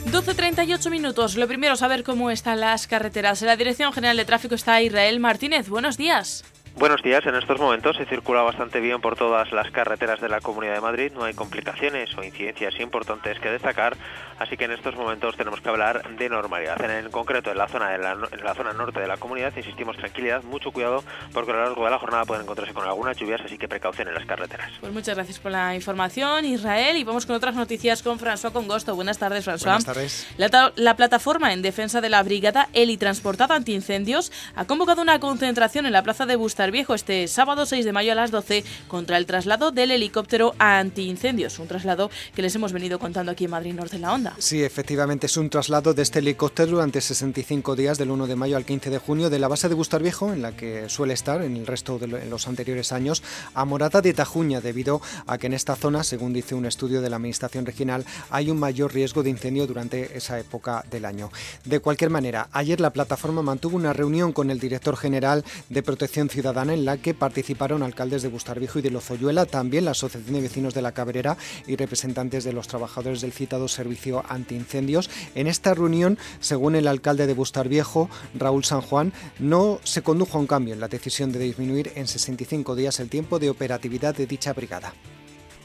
12.38 0.07 0.91
minutos. 0.91 1.37
Lo 1.37 1.47
primero, 1.47 1.77
saber 1.77 2.03
cómo 2.03 2.31
están 2.33 2.59
las 2.59 2.89
carreteras. 2.89 3.41
En 3.43 3.47
la 3.47 3.57
Dirección 3.57 3.93
General 3.93 4.17
de 4.17 4.25
Tráfico 4.25 4.57
está 4.57 4.83
Israel 4.83 5.21
Martínez. 5.21 5.69
Buenos 5.69 5.97
días. 5.97 6.45
Buenos 6.77 7.03
días, 7.03 7.27
en 7.27 7.35
estos 7.35 7.59
momentos 7.59 7.97
se 7.97 8.07
circula 8.07 8.43
bastante 8.43 8.81
bien 8.81 9.01
por 9.01 9.17
todas 9.17 9.53
las 9.53 9.71
carreteras 9.71 10.21
de 10.21 10.29
la 10.29 10.41
Comunidad 10.41 10.75
de 10.75 10.81
Madrid, 10.81 11.13
no 11.13 11.25
hay 11.25 11.35
complicaciones 11.35 12.17
o 12.17 12.23
incidencias 12.23 12.79
importantes 12.81 13.39
que 13.41 13.51
destacar, 13.51 13.97
así 14.41 14.57
que 14.57 14.65
en 14.65 14.73
estos 14.73 14.97
momentos 14.97 15.37
tenemos 15.37 15.61
que 15.61 15.69
hablar 15.69 16.17
de 16.17 16.29
normalidad. 16.29 16.81
En, 16.83 17.11
concreto, 17.11 17.51
en 17.51 17.59
la 17.59 17.69
zona 17.69 17.91
de 17.91 17.99
la, 17.99 18.13
en 18.13 18.45
la 18.45 18.55
zona 18.55 18.73
norte 18.73 19.01
de 19.01 19.07
la 19.07 19.17
comunidad, 19.17 19.53
insistimos 19.57 19.97
tranquilidad, 19.97 20.43
mucho 20.43 20.73
cuidado, 20.73 21.05
porque 21.33 21.53
a 21.53 21.55
lo 21.55 21.65
largo 21.65 21.85
de 21.85 21.91
la 21.91 21.99
jornada 21.99 22.25
pueden 22.25 22.45
encontrarse 22.45 22.73
con 22.73 22.87
algunas 22.87 23.17
lluvias, 23.19 23.41
así 23.45 23.59
que 23.59 23.69
precaución 23.69 24.09
en 24.09 24.14
las 24.14 24.25
carreteras. 24.25 24.73
Pues 24.81 24.93
muchas 24.93 25.14
gracias 25.17 25.38
por 25.38 25.53
la 25.53 25.75
información, 25.75 26.45
Israel, 26.47 26.97
y 26.97 27.05
vamos 27.05 27.26
con 27.26 27.37
otras 27.37 27.55
noticias 27.55 28.03
con 28.03 28.19
François 28.19 28.53
Congosto. 28.53 28.95
Buenas 28.95 29.19
tardes, 29.19 29.47
François. 29.47 29.64
Buenas 29.64 29.85
tardes. 29.85 30.26
La, 30.38 30.73
la 30.76 30.97
plataforma 30.97 31.53
en 31.53 31.62
defensa 31.62 32.00
de 32.00 32.09
la 32.09 32.23
brigada 32.23 32.69
Eli 32.73 32.97
Transportada 32.97 33.55
Antiincendios 33.55 34.33
ha 34.55 34.64
convocado 34.64 35.03
una 35.03 35.21
concentración 35.21 35.85
en 35.87 35.93
la 35.93 36.03
plaza 36.03 36.26
de 36.26 36.37
Bustar 36.37 36.71
Viejo 36.71 36.95
este 36.95 37.29
sábado 37.29 37.50
sábado 37.50 37.67
6 37.67 37.85
de 37.85 37.93
mayo 37.93 38.12
a 38.12 38.14
las 38.14 38.31
12 38.31 38.64
contra 38.87 39.17
el 39.17 39.26
traslado 39.26 39.73
del 39.73 39.91
helicóptero 39.91 40.55
antiincendios, 40.59 41.59
un 41.59 41.67
traslado 41.67 42.09
que 42.33 42.43
les 42.43 42.55
hemos 42.55 42.73
venido 42.73 43.00
contando 43.00 43.33
aquí 43.33 43.47
en 43.47 43.50
Madrid 43.50 43.73
Norte 43.73 43.97
en 43.97 44.03
la 44.03 44.12
Onda. 44.12 44.30
Sí, 44.39 44.63
efectivamente 44.65 45.27
es 45.27 45.37
un 45.37 45.51
traslado 45.51 45.93
de 45.93 46.03
este 46.03 46.21
helicóptero 46.21 46.73
durante 46.73 47.01
65 47.01 47.77
días 47.77 47.99
del 47.99 48.11
1 48.11 48.27
de 48.27 48.37
mayo 48.37 48.57
al 48.57 48.65
15 48.65 48.91
de 48.91 48.99
junio 48.99 49.29
de 49.31 49.39
la 49.39 49.49
base 49.49 49.69
de 49.69 49.75
Bustar 49.75 50.03
Viejo, 50.03 50.33
en 50.33 50.43
la 50.43 50.57
que 50.57 50.89
suele 50.89 51.15
estar 51.15 51.43
en 51.43 51.57
el 51.57 51.67
resto 51.67 51.99
de 51.99 52.07
los 52.07 52.49
anteriores 52.49 52.93
años, 52.93 53.23
a 53.55 53.65
Morata 53.65 54.01
de 54.01 54.15
Tajuña, 54.15 54.61
debido 54.61 55.03
a 55.27 55.39
que 55.39 55.47
en 55.47 55.53
esta 55.53 55.77
zona, 55.77 56.05
según 56.05 56.33
dice 56.33 56.55
un 56.55 56.67
estudio 56.67 57.03
de 57.03 57.11
la 57.11 57.17
Administración 57.17 57.67
Regional, 57.67 58.05
hay 58.31 58.51
un 58.51 58.59
mayor 58.59 58.95
riesgo 58.95 59.23
de 59.23 59.31
incendio 59.31 59.67
durante 59.67 60.17
esa 60.17 60.39
época 60.39 60.85
del 60.91 61.05
año. 61.05 61.31
De 61.65 61.81
cualquier 61.81 62.11
manera, 62.11 62.49
ayer 62.53 62.81
la 62.81 62.91
plataforma 62.91 63.43
mantuvo 63.43 63.77
una 63.77 63.93
reunión 63.93 64.33
con 64.33 64.51
el 64.51 64.61
director 64.61 64.97
general 64.97 65.45
de 65.69 65.83
Protección 65.83 66.29
Ciudadana 66.29 66.75
en 66.75 66.85
la 66.85 66.97
que 66.97 67.15
participaron 67.15 67.83
alcaldes 67.83 68.23
de 68.23 68.29
Bustarviejo 68.29 68.79
y 68.79 68.83
de 68.83 68.91
Lozoyuela, 68.91 69.47
también 69.47 69.85
la 69.85 69.91
Asociación 69.93 70.35
de 70.35 70.41
Vecinos 70.41 70.75
de 70.75 70.83
la 70.83 70.93
Cabrera 70.93 71.37
y 71.67 71.77
representantes 71.77 72.45
de 72.45 72.53
los 72.53 72.69
trabajadores 72.69 73.21
del 73.21 73.33
citado 73.33 73.69
servicio 73.69 74.20
antiincendios. 74.29 75.11
En 75.35 75.47
esta 75.47 75.75
reunión, 75.75 76.19
según 76.41 76.77
el 76.77 76.89
alcalde 76.89 77.27
de 77.27 77.35
Bustarviejo, 77.35 78.09
Raúl 78.35 78.65
San 78.65 78.81
Juan, 78.81 79.12
no 79.39 79.81
se 79.85 80.03
condujo 80.03 80.39
a 80.39 80.41
un 80.41 80.47
cambio 80.47 80.75
en 80.75 80.81
la 80.81 80.89
decisión 80.89 81.33
de 81.33 81.39
disminuir 81.39 81.93
en 81.95 82.07
65 82.07 82.75
días 82.75 83.00
el 83.00 83.09
tiempo 83.09 83.39
de 83.39 83.50
operatividad 83.50 84.15
de 84.15 84.27
dicha 84.27 84.53
brigada. 84.53 84.93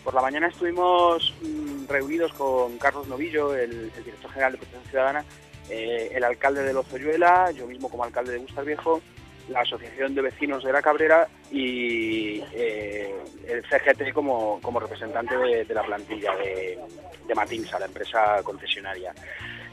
Por 0.04 0.14
la 0.14 0.22
mañana 0.22 0.48
estuvimos 0.48 1.34
mm, 1.42 1.88
reunidos 1.88 2.32
con 2.34 2.78
Carlos 2.78 3.08
Novillo, 3.08 3.56
el, 3.56 3.92
director 3.92 4.30
general 4.30 4.52
de 4.52 4.58
Protección 4.60 4.90
Ciudadana, 4.90 5.26
eh, 5.70 6.12
el 6.14 6.24
alcalde 6.24 6.64
de 6.64 6.74
Lozoyuela, 6.74 7.50
yo 7.52 7.66
mismo 7.66 7.90
como 7.90 8.04
alcalde 8.04 8.34
de 8.34 8.38
Bustarviejo 8.38 9.02
la 9.50 9.62
Asociación 9.62 10.16
de 10.16 10.22
Vecinos 10.22 10.64
de 10.64 10.74
la 10.74 10.82
Cabrera 10.82 11.28
y 11.52 12.42
eh, 12.54 13.14
el 13.48 13.64
CGT 13.64 14.14
como, 14.14 14.60
representante 14.80 15.38
de, 15.38 15.74
la 15.74 15.84
plantilla 15.84 16.36
de, 16.36 16.80
de 17.28 17.36
Matinsa, 17.36 17.80
la 17.80 17.86
empresa 17.86 18.42
concesionaria. 18.44 19.14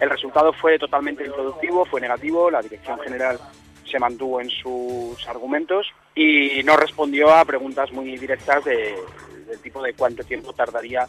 El 0.00 0.10
resultado 0.10 0.52
fue 0.52 0.78
totalmente 0.78 1.24
improductivo, 1.24 1.84
fue 1.84 2.00
negativo, 2.00 2.50
la 2.50 2.62
Dirección 2.62 2.98
General 3.00 3.38
se 3.84 3.98
mantuvo 3.98 4.40
en 4.40 4.50
sus 4.50 5.26
argumentos 5.28 5.86
y 6.14 6.62
no 6.64 6.76
respondió 6.76 7.30
a 7.30 7.44
preguntas 7.44 7.92
muy 7.92 8.16
directas 8.16 8.64
de, 8.64 8.94
del 9.46 9.60
tipo 9.60 9.82
de 9.82 9.94
cuánto 9.94 10.24
tiempo 10.24 10.52
tardaría 10.52 11.06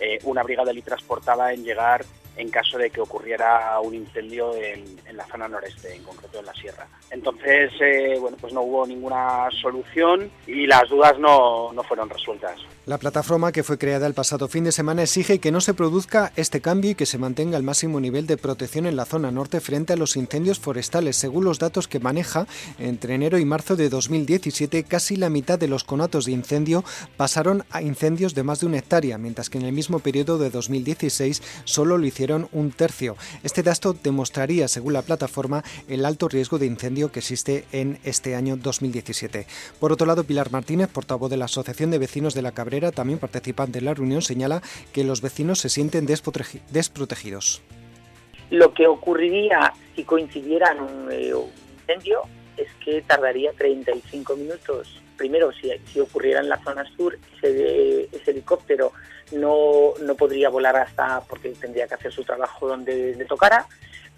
eh, 0.00 0.18
una 0.24 0.42
brigada 0.42 0.72
transportada 0.84 1.52
en 1.52 1.62
llegar 1.62 2.04
en 2.36 2.48
caso 2.50 2.78
de 2.78 2.90
que 2.90 3.00
ocurriera 3.00 3.78
un 3.80 3.94
incendio 3.94 4.54
en, 4.56 4.82
la 5.16 5.26
zona 5.26 5.46
noreste, 5.46 5.94
en 5.94 6.02
concreto 6.02 6.38
en 6.38 6.46
la 6.46 6.54
sierra. 6.54 6.86
Entonces, 7.10 7.70
eh, 7.80 8.16
bueno, 8.18 8.36
pues 8.40 8.52
no 8.52 8.62
hubo 8.62 8.86
ninguna 8.86 9.48
solución 9.60 10.30
y 10.46 10.66
las 10.66 10.88
dudas 10.88 11.18
no, 11.18 11.70
no 11.72 11.82
fueron 11.82 12.08
resueltas. 12.08 12.58
La 12.86 12.98
plataforma 12.98 13.52
que 13.52 13.62
fue 13.62 13.78
creada 13.78 14.06
el 14.06 14.14
pasado 14.14 14.48
fin 14.48 14.64
de 14.64 14.72
semana 14.72 15.02
exige 15.02 15.38
que 15.38 15.52
no 15.52 15.60
se 15.60 15.74
produzca 15.74 16.32
este 16.34 16.60
cambio 16.60 16.90
y 16.90 16.94
que 16.94 17.06
se 17.06 17.18
mantenga 17.18 17.56
el 17.56 17.62
máximo 17.62 18.00
nivel 18.00 18.26
de 18.26 18.36
protección 18.38 18.86
en 18.86 18.96
la 18.96 19.04
zona 19.04 19.30
norte 19.30 19.60
frente 19.60 19.92
a 19.92 19.96
los 19.96 20.16
incendios 20.16 20.58
forestales. 20.58 21.16
Según 21.16 21.44
los 21.44 21.58
datos 21.58 21.86
que 21.86 22.00
maneja, 22.00 22.46
entre 22.78 23.14
enero 23.14 23.38
y 23.38 23.44
marzo 23.44 23.76
de 23.76 23.88
2017 23.88 24.84
casi 24.84 25.16
la 25.16 25.28
mitad 25.28 25.58
de 25.58 25.68
los 25.68 25.84
conatos 25.84 26.24
de 26.24 26.32
incendio 26.32 26.84
pasaron 27.16 27.64
a 27.70 27.82
incendios 27.82 28.34
de 28.34 28.42
más 28.42 28.60
de 28.60 28.66
una 28.66 28.78
hectárea, 28.78 29.18
mientras 29.18 29.50
que 29.50 29.58
en 29.58 29.66
el 29.66 29.72
mismo 29.72 29.98
periodo 29.98 30.38
de 30.38 30.50
2016 30.50 31.42
solo 31.64 31.98
lo 31.98 32.06
hicieron 32.06 32.21
un 32.30 32.70
tercio. 32.70 33.16
Este 33.42 33.62
dato 33.62 33.94
demostraría, 33.94 34.68
según 34.68 34.92
la 34.92 35.02
plataforma, 35.02 35.64
el 35.88 36.04
alto 36.04 36.28
riesgo 36.28 36.58
de 36.58 36.66
incendio 36.66 37.10
que 37.10 37.18
existe 37.18 37.64
en 37.72 37.98
este 38.04 38.36
año 38.36 38.56
2017. 38.56 39.46
Por 39.80 39.92
otro 39.92 40.06
lado, 40.06 40.24
Pilar 40.24 40.52
Martínez, 40.52 40.88
portavoz 40.88 41.30
de 41.30 41.36
la 41.36 41.46
Asociación 41.46 41.90
de 41.90 41.98
Vecinos 41.98 42.34
de 42.34 42.42
la 42.42 42.52
Cabrera, 42.52 42.92
también 42.92 43.18
participante 43.18 43.80
en 43.80 43.86
la 43.86 43.94
reunión, 43.94 44.22
señala 44.22 44.62
que 44.92 45.04
los 45.04 45.20
vecinos 45.20 45.58
se 45.58 45.68
sienten 45.68 46.06
desprotegidos. 46.06 47.62
Lo 48.50 48.72
que 48.72 48.86
ocurriría 48.86 49.72
si 49.96 50.04
coincidiera 50.04 50.76
eh, 51.10 51.34
un 51.34 51.50
incendio 51.80 52.22
es 52.56 52.68
que 52.84 53.02
tardaría 53.02 53.52
35 53.52 54.36
minutos. 54.36 55.00
Primero, 55.16 55.50
si, 55.52 55.70
si 55.86 56.00
ocurriera 56.00 56.40
en 56.40 56.48
la 56.48 56.62
zona 56.62 56.84
sur, 56.96 57.18
ese, 57.38 58.08
ese 58.12 58.30
helicóptero 58.30 58.92
no, 59.32 59.94
no, 60.00 60.14
podría 60.14 60.48
volar 60.48 60.76
hasta, 60.76 61.20
porque 61.22 61.50
tendría 61.50 61.86
que 61.86 61.94
hacer 61.94 62.12
su 62.12 62.24
trabajo 62.24 62.68
donde 62.68 63.14
le 63.16 63.24
tocara, 63.24 63.66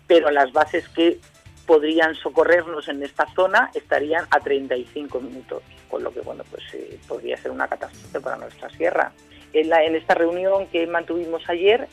pero 0.07 0.31
las 0.31 0.53
bases 0.53 0.89
que 0.89 1.19
podrían 1.67 2.15
socorrernos 2.15 2.89
en 2.89 3.03
esta 3.03 3.27
zona 3.35 3.71
estarían 3.75 4.27
a 4.31 4.41
35 4.41 5.21
minutos, 5.21 5.63
con 5.89 6.03
lo 6.03 6.13
que 6.13 6.21
bueno 6.21 6.45
pues 6.51 6.63
eh, 6.75 6.99
podría 7.09 7.37
ser 7.37 7.51
una 7.51 7.69
catástrofe 7.69 8.21
para 8.21 8.37
nuestra 8.37 8.69
sierra. 8.71 9.13
En, 9.53 9.69
la, 9.69 9.85
en 9.85 9.95
esta 9.95 10.15
reunión 10.15 10.67
que 10.67 10.87
mantuvimos 10.87 11.49
ayer 11.49 11.89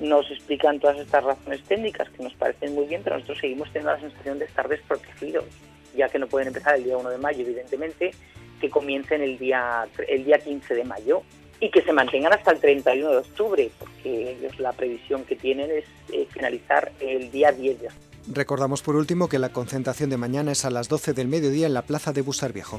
nos 0.00 0.30
explican 0.30 0.80
todas 0.80 0.98
estas 0.98 1.22
razones 1.22 1.62
técnicas 1.64 2.08
que 2.10 2.22
nos 2.22 2.34
parecen 2.34 2.74
muy 2.74 2.86
bien, 2.86 3.02
pero 3.04 3.16
nosotros 3.16 3.38
seguimos 3.38 3.68
teniendo 3.72 3.92
la 3.92 4.00
sensación 4.00 4.38
de 4.38 4.46
estar 4.46 4.68
desprotegidos, 4.68 5.44
ya 5.94 6.08
que 6.08 6.18
no 6.18 6.26
pueden 6.26 6.48
empezar 6.48 6.74
el 6.74 6.84
día 6.84 6.96
1 6.96 7.10
de 7.10 7.18
mayo, 7.18 7.42
evidentemente, 7.42 8.12
que 8.60 8.70
comiencen 8.70 9.22
el 9.22 9.38
día, 9.38 9.86
el 10.08 10.24
día 10.24 10.38
15 10.38 10.74
de 10.74 10.84
mayo 10.84 11.22
y 11.62 11.70
que 11.70 11.80
se 11.82 11.92
mantengan 11.92 12.32
hasta 12.32 12.50
el 12.50 12.58
31 12.58 13.08
de 13.08 13.16
octubre, 13.18 13.70
porque 13.78 14.32
ellos 14.32 14.58
la 14.58 14.72
previsión 14.72 15.24
que 15.24 15.36
tienen 15.36 15.70
es 15.70 15.84
finalizar 16.30 16.90
el 16.98 17.30
día 17.30 17.52
10 17.52 17.80
de. 17.80 17.88
Recordamos 18.26 18.82
por 18.82 18.96
último 18.96 19.28
que 19.28 19.38
la 19.38 19.50
concentración 19.50 20.10
de 20.10 20.16
mañana 20.16 20.50
es 20.50 20.64
a 20.64 20.70
las 20.70 20.88
12 20.88 21.12
del 21.12 21.28
mediodía 21.28 21.68
en 21.68 21.74
la 21.74 21.82
plaza 21.82 22.12
de 22.12 22.22
Bustar 22.22 22.52
Viejo. 22.52 22.78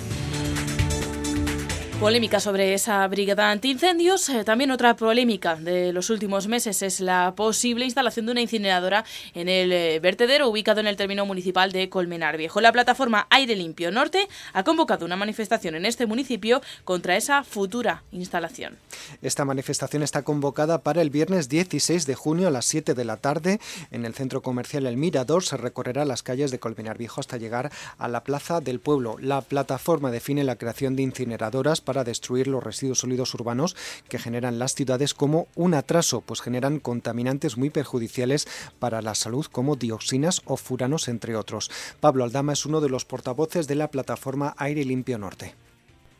Polémica 2.03 2.41
sobre 2.41 2.74
esa 2.74 3.07
brigada 3.07 3.50
antiincendios. 3.50 4.27
Eh, 4.27 4.43
también 4.43 4.72
otra 4.72 4.93
polémica 4.93 5.55
de 5.55 5.93
los 5.93 6.10
últimos 6.10 6.48
meses 6.48 6.81
es 6.81 7.00
la 7.00 7.33
posible 7.33 7.86
instalación 7.86 8.25
de 8.25 8.33
una 8.33 8.41
incineradora 8.41 9.05
en 9.33 9.48
el 9.48 9.72
eh, 9.72 10.01
vertedero 10.01 10.50
ubicado 10.50 10.81
en 10.81 10.88
el 10.88 10.98
término 10.98 11.25
municipal 11.25 11.72
de 11.72 11.88
Colmenar 11.88 12.36
Viejo. 12.36 12.60
La 12.60 12.74
plataforma 12.74 13.25
Aire 13.29 13.55
Limpio 13.55 13.89
Norte 13.89 14.27
ha 14.51 14.65
convocado 14.65 15.05
una 15.05 15.15
manifestación 15.15 15.75
en 15.75 15.86
este 15.86 16.05
municipio 16.05 16.62
contra 16.83 17.15
esa 17.15 17.45
futura 17.45 18.03
instalación. 18.12 18.75
Esta 19.22 19.45
manifestación 19.45 20.03
está 20.03 20.24
convocada 20.24 20.79
para 20.79 21.01
el 21.01 21.10
viernes 21.10 21.48
16 21.48 22.05
de 22.05 22.15
junio 22.15 22.50
a 22.50 22.51
las 22.51 22.65
7 22.65 22.95
de 22.95 23.05
la 23.05 23.15
tarde 23.15 23.62
en 23.91 24.03
el 24.03 24.13
centro 24.13 24.41
comercial 24.41 24.88
El 24.88 24.98
Mirador. 24.98 25.45
Se 25.45 25.55
recorrerá 25.55 26.03
las 26.03 26.22
calles 26.22 26.51
de 26.51 26.60
Colmenar 26.60 26.98
Viejo 26.98 27.22
hasta 27.22 27.38
llegar 27.38 27.72
a 27.98 28.10
la 28.10 28.25
plaza 28.25 28.60
del 28.60 28.81
pueblo. 28.81 29.15
La 29.22 29.39
plataforma 29.39 30.12
define 30.12 30.43
la 30.43 30.57
creación 30.57 30.98
de 30.98 31.03
incineradoras 31.03 31.79
para 31.79 31.93
para 31.94 32.04
destruir 32.04 32.48
los 32.48 32.64
residuos 32.64 32.98
sólidos 32.98 33.36
urbanos 33.36 33.76
que 34.10 34.18
generan 34.18 34.58
las 34.58 34.74
ciudades 34.74 35.14
como 35.14 35.46
un 35.56 35.76
atraso, 35.76 36.22
pues 36.22 36.42
generan 36.42 36.80
contaminantes 36.80 37.56
muy 37.56 37.70
perjudiciales 37.70 38.48
para 38.80 39.04
la 39.04 39.14
salud 39.14 39.46
como 39.46 39.76
dioxinas 39.76 40.42
o 40.46 40.58
furanos, 40.58 41.08
entre 41.08 41.36
otros. 41.36 41.70
Pablo 42.00 42.24
Aldama 42.24 42.54
es 42.54 42.66
uno 42.66 42.82
de 42.82 42.90
los 42.90 43.06
portavoces 43.06 43.68
de 43.68 43.76
la 43.76 43.90
plataforma 43.90 44.56
Aire 44.58 44.84
Limpio 44.86 45.20
Norte. 45.20 45.54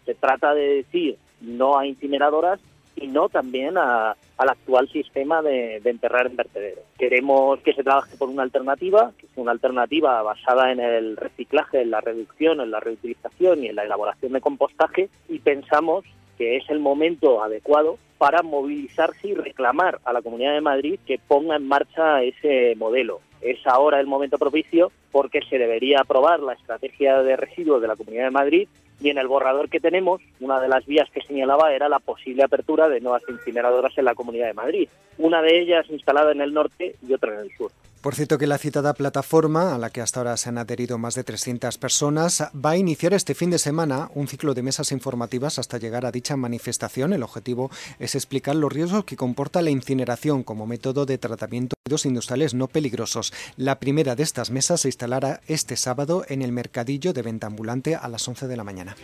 Se 0.06 0.14
trata 0.14 0.54
de 0.54 0.84
decir 0.84 1.18
no 1.42 1.80
a 1.80 1.88
incineradoras 1.88 2.60
y 2.96 3.08
no 3.08 3.30
también 3.30 3.78
al 3.78 4.16
actual 4.38 4.90
sistema 4.90 5.42
de, 5.42 5.78
enterrar 5.84 6.28
en 6.28 6.36
vertedero. 6.36 6.82
Queremos 6.98 7.60
que 7.62 7.74
se 7.74 7.84
trabaje 7.84 8.16
por 8.18 8.30
una 8.30 8.44
alternativa, 8.44 9.12
que 9.18 9.28
sea 9.28 9.44
una 9.44 9.52
alternativa 9.52 10.22
basada 10.22 10.72
en 10.72 10.80
el 10.80 11.18
reciclaje, 11.18 11.82
en 11.82 11.92
la 11.92 12.02
reducción, 12.02 12.62
en 12.62 12.72
la 12.72 12.80
reutilización 12.80 13.64
y 13.64 13.68
en 13.68 13.76
la 13.76 13.84
elaboración 13.84 14.34
de 14.34 14.42
compostaje 14.42 15.10
y 15.30 15.40
pensamos 15.40 16.06
que 16.38 16.58
es 16.58 16.70
el 16.70 16.80
momento 16.80 17.44
adecuado 17.44 17.98
para 18.18 18.42
movilizarse 18.42 19.28
y 19.28 19.34
reclamar 19.34 20.00
a 20.06 20.14
la 20.14 20.22
Comunidad 20.22 20.54
de 20.54 20.62
Madrid 20.62 21.00
que 21.06 21.20
ponga 21.20 21.56
en 21.56 21.68
marcha 21.68 22.24
ese 22.24 22.76
modelo. 22.78 23.20
Es 23.44 23.60
ahora 23.66 24.00
el 24.00 24.08
momento 24.08 24.38
propicio 24.38 24.92
porque 25.12 25.42
se 25.50 25.58
debería 25.58 26.00
aprobar 26.00 26.40
la 26.40 26.54
estrategia 26.54 27.22
de 27.22 27.36
residuos 27.36 27.82
de 27.82 27.88
la 27.88 27.96
Comunidad 27.96 28.26
de 28.26 28.32
Madrid 28.32 28.68
y 29.02 29.10
en 29.10 29.18
el 29.18 29.28
borrador 29.28 29.70
que 29.70 29.82
tenemos, 29.82 30.22
una 30.40 30.62
de 30.62 30.70
las 30.70 30.86
vías 30.86 31.10
que 31.12 31.22
señalaba 31.22 31.74
era 31.74 31.90
la 31.90 32.00
posible 32.00 32.44
apertura 32.44 32.88
de 32.88 33.02
nuevas 33.02 33.24
incineradoras 33.28 33.98
en 33.98 34.06
la 34.06 34.16
Comunidad 34.16 34.48
de 34.48 34.54
Madrid, 34.54 34.88
una 35.18 35.42
de 35.42 35.60
ellas 35.60 35.86
instalada 35.90 36.32
en 36.32 36.42
el 36.42 36.54
norte 36.54 36.96
y 37.06 37.14
otra 37.14 37.34
en 37.34 37.42
el 37.42 37.52
sur. 37.58 37.72
Por 38.04 38.16
cierto 38.16 38.38
que 38.38 38.48
la 38.48 38.58
citada 38.58 38.94
plataforma, 38.96 39.74
a 39.74 39.78
la 39.78 39.90
que 39.90 40.02
hasta 40.02 40.20
ahora 40.20 40.36
se 40.36 40.50
han 40.50 40.58
adherido 40.58 40.98
más 40.98 41.16
de 41.16 41.24
300 41.24 41.78
personas, 41.78 42.44
va 42.54 42.72
a 42.72 42.78
iniciar 42.78 43.14
este 43.14 43.34
fin 43.34 43.50
de 43.50 43.58
semana 43.58 44.12
un 44.14 44.28
ciclo 44.28 44.54
de 44.54 44.62
mesas 44.62 44.92
informativas 44.92 45.58
hasta 45.58 45.78
llegar 45.78 46.06
a 46.06 46.12
dicha 46.12 46.36
manifestación. 46.36 47.14
El 47.14 47.24
objetivo 47.24 47.72
es 48.00 48.16
explicar 48.16 48.58
los 48.58 48.74
riesgos 48.74 49.06
que 49.06 49.16
comporta 49.16 49.62
la 49.62 49.70
incineración 49.70 50.44
como 50.44 50.68
método 50.68 51.06
de 51.06 51.18
tratamiento 51.18 51.76
de 51.76 51.80
residuos 51.86 52.06
industriales 52.06 52.54
no 52.54 52.68
peligrosos. 52.68 53.32
La 53.56 53.80
primera 53.80 54.18
de 54.18 54.24
estas 54.24 54.52
mesas 54.52 54.82
se 54.82 54.90
instalará 54.90 55.40
este 55.48 55.78
sábado 55.78 56.26
en 56.28 56.42
el 56.42 56.52
mercadillo 56.52 57.14
de 57.14 57.22
venta 57.22 57.48
ambulante 57.48 57.96
a 57.96 58.10
las 58.10 58.28
11 58.28 58.48
de 58.48 58.58
la 58.58 58.66
mañana. 58.66 58.98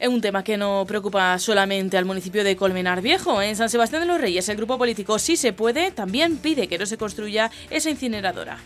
Es 0.00 0.08
un 0.08 0.20
tema 0.20 0.44
que 0.44 0.56
no 0.56 0.84
preocupa 0.86 1.36
solamente 1.40 1.96
al 1.98 2.04
municipio 2.04 2.44
de 2.44 2.54
Colmenar 2.54 3.02
Viejo. 3.02 3.42
En 3.42 3.56
San 3.56 3.68
Sebastián 3.68 4.02
de 4.02 4.06
los 4.06 4.20
Reyes, 4.20 4.48
el 4.48 4.56
grupo 4.56 4.78
político 4.78 5.18
Si 5.18 5.36
se 5.36 5.52
puede 5.52 5.90
también 5.90 6.36
pide 6.36 6.68
que 6.68 6.78
no 6.78 6.86
se 6.86 6.96
construya 6.96 7.50
esa 7.68 7.90
incineradora. 7.90 8.58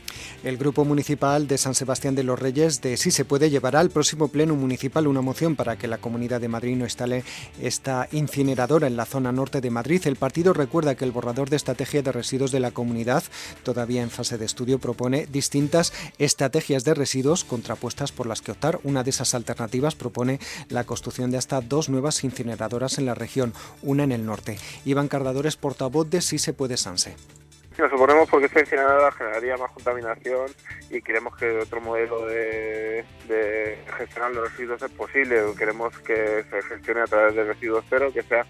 El 0.45 0.59
grupo 0.59 0.85
municipal 0.85 1.49
de 1.49 1.57
San 1.57 1.75
Sebastián 1.75 2.15
de 2.15 2.23
los 2.23 2.39
Reyes 2.39 2.83
de 2.83 2.99
Si 2.99 3.11
se 3.11 3.25
puede 3.25 3.49
llevará 3.49 3.81
al 3.81 3.89
próximo 3.89 4.29
pleno 4.29 4.55
municipal 4.57 5.07
una 5.07 5.23
moción 5.23 5.57
para 5.57 5.79
que 5.79 5.89
la 5.89 5.97
Comunidad 5.97 6.39
de 6.39 6.49
Madrid 6.49 6.77
no 6.77 6.85
instale 6.85 7.25
esta 7.63 8.09
incineradora 8.13 8.87
en 8.87 8.99
la 8.99 9.07
zona 9.07 9.33
norte 9.33 9.63
de 9.63 9.71
Madrid. 9.71 10.03
El 10.05 10.17
partido 10.17 10.53
recuerda 10.53 10.97
que 10.97 11.07
el 11.07 11.13
borrador 11.13 11.49
de 11.49 11.57
estrategia 11.57 12.03
de 12.03 12.13
residuos 12.13 12.53
de 12.53 12.61
la 12.61 12.73
comunidad, 12.73 13.25
todavía 13.63 14.03
en 14.03 14.11
fase 14.11 14.37
de 14.37 14.45
estudio, 14.45 14.79
propone 14.79 15.25
distintas 15.33 15.95
estrategias 16.19 16.85
de 16.85 16.93
residuos 16.93 17.45
contrapuestas 17.45 18.13
por 18.13 18.27
las 18.27 18.43
que 18.43 18.53
optar. 18.53 18.81
Una 18.85 19.03
de 19.03 19.09
esas 19.09 19.35
alternativas 19.35 19.95
propone 19.95 20.39
la 20.69 20.85
construcción 20.85 21.22
de 21.31 21.39
hasta 21.39 21.61
dos 21.61 21.89
nuevas 21.89 22.25
incineradoras 22.25 22.99
en 22.99 23.07
la 23.07 23.15
región, 23.15 23.53
una 23.83 24.05
en 24.05 24.13
el 24.13 24.27
norte. 24.27 24.59
Iván 24.85 25.09
Cardadores, 25.09 25.57
portavoz 25.57 26.11
de 26.11 26.21
Si 26.21 26.39
se 26.39 26.53
puede 26.53 26.77
Sanse. 26.77 27.17
Nos 27.79 27.93
oponemos 27.93 28.29
porque 28.29 28.47
esta 28.47 28.61
incineradora 28.61 29.13
generaría 29.13 29.57
más 29.57 29.71
contaminación 29.73 30.51
y 30.91 31.01
queremos 31.01 31.35
que 31.37 31.59
otro 31.59 31.81
modelo 31.81 32.27
de, 32.27 33.05
gestionar 33.97 34.33
los 34.33 34.51
residuos 34.51 34.83
es 34.83 34.91
posible. 34.91 35.43
Queremos 35.57 35.99
que 36.01 36.45
se 36.51 36.63
gestione 36.63 37.01
a 37.01 37.07
través 37.07 37.35
de 37.35 37.45
residuos 37.45 37.85
cero, 37.89 38.11
que 38.13 38.23
sea 38.23 38.47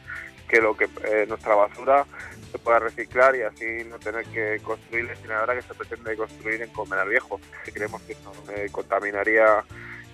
que 0.49 0.61
lo 0.61 0.77
que 0.77 0.89
eh, 1.05 1.25
nuestra 1.29 1.55
basura 1.55 2.05
se 2.51 2.59
pueda 2.59 2.81
reciclar 2.81 3.35
y 3.37 3.43
así 3.43 3.85
no 3.89 3.99
tener 3.99 4.27
que 4.27 4.61
construir 4.63 5.05
la 5.07 5.13
incineradora 5.13 5.55
que 5.55 5.63
se 5.63 5.75
pretende 5.75 6.17
construir 6.17 6.61
en 6.61 6.71
Comenar 6.71 7.09
Viejo. 7.09 7.41
Creemos 7.73 8.03
que 8.03 8.13
eso 8.13 8.33
eh, 8.55 8.69
contaminaría 8.73 9.65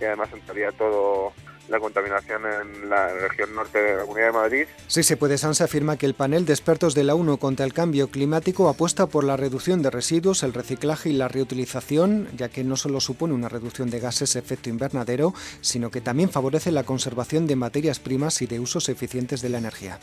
y 0.01 0.05
además 0.05 0.29
entraría 0.33 0.71
todo 0.73 1.33
la 1.69 1.81
contaminación 1.81 2.43
en 2.47 2.89
la 2.89 3.09
región 3.13 3.55
norte 3.55 3.79
de 3.79 3.97
la 3.97 4.03
Comunidad 4.03 4.27
de 4.27 4.33
Madrid. 4.33 4.67
Sí 4.87 5.03
se 5.03 5.17
puede, 5.17 5.39
Sansa 5.39 5.65
afirma 5.65 5.97
que 5.97 6.07
el 6.07 6.15
panel 6.15 6.47
de 6.47 6.53
expertos 6.53 6.95
de 6.95 7.05
la 7.05 7.15
ONU 7.15 7.39
contra 7.39 7.67
el 7.67 7.73
cambio 7.73 8.09
climático 8.09 8.69
apuesta 8.69 9.07
por 9.07 9.25
la 9.25 9.37
reducción 9.37 9.83
de 9.83 9.91
residuos, 9.91 10.43
el 10.43 10.55
reciclaje 10.55 11.11
y 11.11 11.13
la 11.13 11.29
reutilización, 11.29 12.29
ya 12.37 12.49
que 12.49 12.65
no 12.65 12.77
solo 12.77 13.01
supone 13.01 13.35
una 13.35 13.49
reducción 13.49 13.91
de 13.91 14.01
gases 14.01 14.37
efecto 14.37 14.69
invernadero, 14.69 15.35
sino 15.61 15.91
que 15.91 16.01
también 16.01 16.31
favorece 16.31 16.73
la 16.73 16.85
conservación 16.85 17.47
de 17.47 17.57
materias 17.57 17.99
primas 17.99 18.41
y 18.43 18.47
de 18.47 18.61
usos 18.61 18.89
eficientes 18.89 19.43
de 19.43 19.49
la 19.49 19.59
energía. 19.59 19.99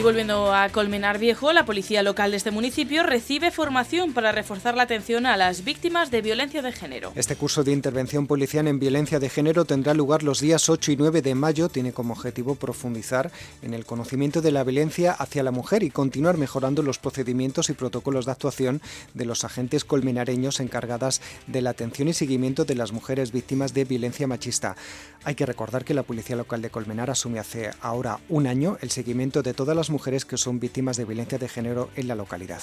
Y 0.00 0.02
volviendo 0.02 0.54
a 0.54 0.70
Colmenar 0.70 1.18
Viejo, 1.18 1.52
la 1.52 1.66
policía 1.66 2.02
local 2.02 2.30
de 2.30 2.38
este 2.38 2.50
municipio 2.50 3.02
recibe 3.02 3.50
formación 3.50 4.14
para 4.14 4.32
reforzar 4.32 4.74
la 4.74 4.84
atención 4.84 5.26
a 5.26 5.36
las 5.36 5.62
víctimas 5.62 6.10
de 6.10 6.22
violencia 6.22 6.62
de 6.62 6.72
género. 6.72 7.12
Este 7.16 7.36
curso 7.36 7.64
de 7.64 7.72
intervención 7.72 8.26
policial 8.26 8.66
en 8.66 8.78
violencia 8.78 9.18
de 9.18 9.28
género 9.28 9.66
tendrá 9.66 9.92
lugar 9.92 10.22
los 10.22 10.40
días 10.40 10.70
8 10.70 10.92
y 10.92 10.96
9 10.96 11.20
de 11.20 11.34
mayo. 11.34 11.68
Tiene 11.68 11.92
como 11.92 12.14
objetivo 12.14 12.54
profundizar 12.54 13.30
en 13.60 13.74
el 13.74 13.84
conocimiento 13.84 14.40
de 14.40 14.52
la 14.52 14.64
violencia 14.64 15.12
hacia 15.12 15.42
la 15.42 15.50
mujer 15.50 15.82
y 15.82 15.90
continuar 15.90 16.38
mejorando 16.38 16.82
los 16.82 16.98
procedimientos 16.98 17.68
y 17.68 17.74
protocolos 17.74 18.24
de 18.24 18.32
actuación 18.32 18.80
de 19.12 19.26
los 19.26 19.44
agentes 19.44 19.84
colmenareños 19.84 20.60
encargadas 20.60 21.20
de 21.46 21.60
la 21.60 21.70
atención 21.70 22.08
y 22.08 22.14
seguimiento 22.14 22.64
de 22.64 22.74
las 22.74 22.92
mujeres 22.92 23.32
víctimas 23.32 23.74
de 23.74 23.84
violencia 23.84 24.26
machista. 24.26 24.76
Hay 25.24 25.34
que 25.34 25.44
recordar 25.44 25.84
que 25.84 25.92
la 25.92 26.04
Policía 26.04 26.36
Local 26.36 26.62
de 26.62 26.70
Colmenar 26.70 27.10
asume 27.10 27.38
hace 27.38 27.70
ahora 27.82 28.20
un 28.30 28.46
año 28.46 28.78
el 28.80 28.90
seguimiento 28.90 29.42
de 29.42 29.52
todas 29.52 29.76
las 29.76 29.89
mujeres 29.90 30.24
que 30.24 30.36
son 30.36 30.60
víctimas 30.60 30.96
de 30.96 31.04
violencia 31.04 31.38
de 31.38 31.48
género 31.48 31.90
en 31.96 32.08
la 32.08 32.14
localidad. 32.14 32.62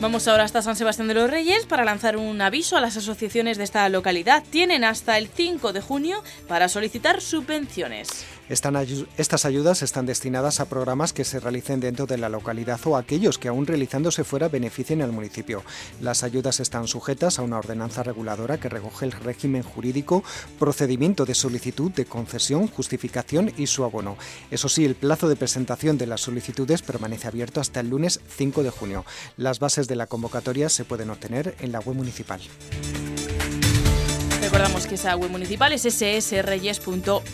Vamos 0.00 0.28
ahora 0.28 0.44
hasta 0.44 0.60
San 0.60 0.76
Sebastián 0.76 1.08
de 1.08 1.14
los 1.14 1.30
Reyes 1.30 1.64
para 1.64 1.82
lanzar 1.82 2.18
un 2.18 2.38
aviso 2.42 2.76
a 2.76 2.80
las 2.82 2.96
asociaciones 2.98 3.56
de 3.56 3.64
esta 3.64 3.88
localidad. 3.88 4.42
Tienen 4.50 4.84
hasta 4.84 5.16
el 5.16 5.28
5 5.28 5.72
de 5.72 5.80
junio 5.80 6.22
para 6.46 6.68
solicitar 6.68 7.22
subvenciones. 7.22 8.26
Estas 8.48 9.44
ayudas 9.44 9.82
están 9.82 10.06
destinadas 10.06 10.60
a 10.60 10.66
programas 10.66 11.12
que 11.12 11.24
se 11.24 11.40
realicen 11.40 11.80
dentro 11.80 12.06
de 12.06 12.18
la 12.18 12.28
localidad 12.28 12.78
o 12.84 12.96
aquellos 12.96 13.38
que 13.38 13.48
aún 13.48 13.66
realizándose 13.66 14.24
fuera 14.24 14.48
beneficien 14.48 15.00
al 15.00 15.12
municipio. 15.12 15.62
Las 16.00 16.22
ayudas 16.22 16.60
están 16.60 16.86
sujetas 16.86 17.38
a 17.38 17.42
una 17.42 17.58
ordenanza 17.58 18.02
reguladora 18.02 18.58
que 18.58 18.68
recoge 18.68 19.06
el 19.06 19.12
régimen 19.12 19.62
jurídico, 19.62 20.22
procedimiento 20.58 21.24
de 21.24 21.34
solicitud, 21.34 21.90
de 21.92 22.04
concesión, 22.04 22.68
justificación 22.68 23.52
y 23.56 23.66
su 23.66 23.84
abono. 23.84 24.16
Eso 24.50 24.68
sí, 24.68 24.84
el 24.84 24.94
plazo 24.94 25.28
de 25.28 25.36
presentación 25.36 25.96
de 25.96 26.06
las 26.06 26.20
solicitudes 26.20 26.82
permanece 26.82 27.28
abierto 27.28 27.60
hasta 27.60 27.80
el 27.80 27.90
lunes 27.90 28.20
5 28.36 28.62
de 28.62 28.70
junio. 28.70 29.04
Las 29.36 29.58
bases 29.58 29.88
de 29.88 29.96
la 29.96 30.06
convocatoria 30.06 30.68
se 30.68 30.84
pueden 30.84 31.10
obtener 31.10 31.56
en 31.60 31.72
la 31.72 31.80
web 31.80 31.96
municipal. 31.96 32.40
Recordamos 34.44 34.86
que 34.86 34.96
esa 34.96 35.16
web 35.16 35.30
municipal 35.30 35.72
es 35.72 35.84
ssreyes.org. 35.84 37.24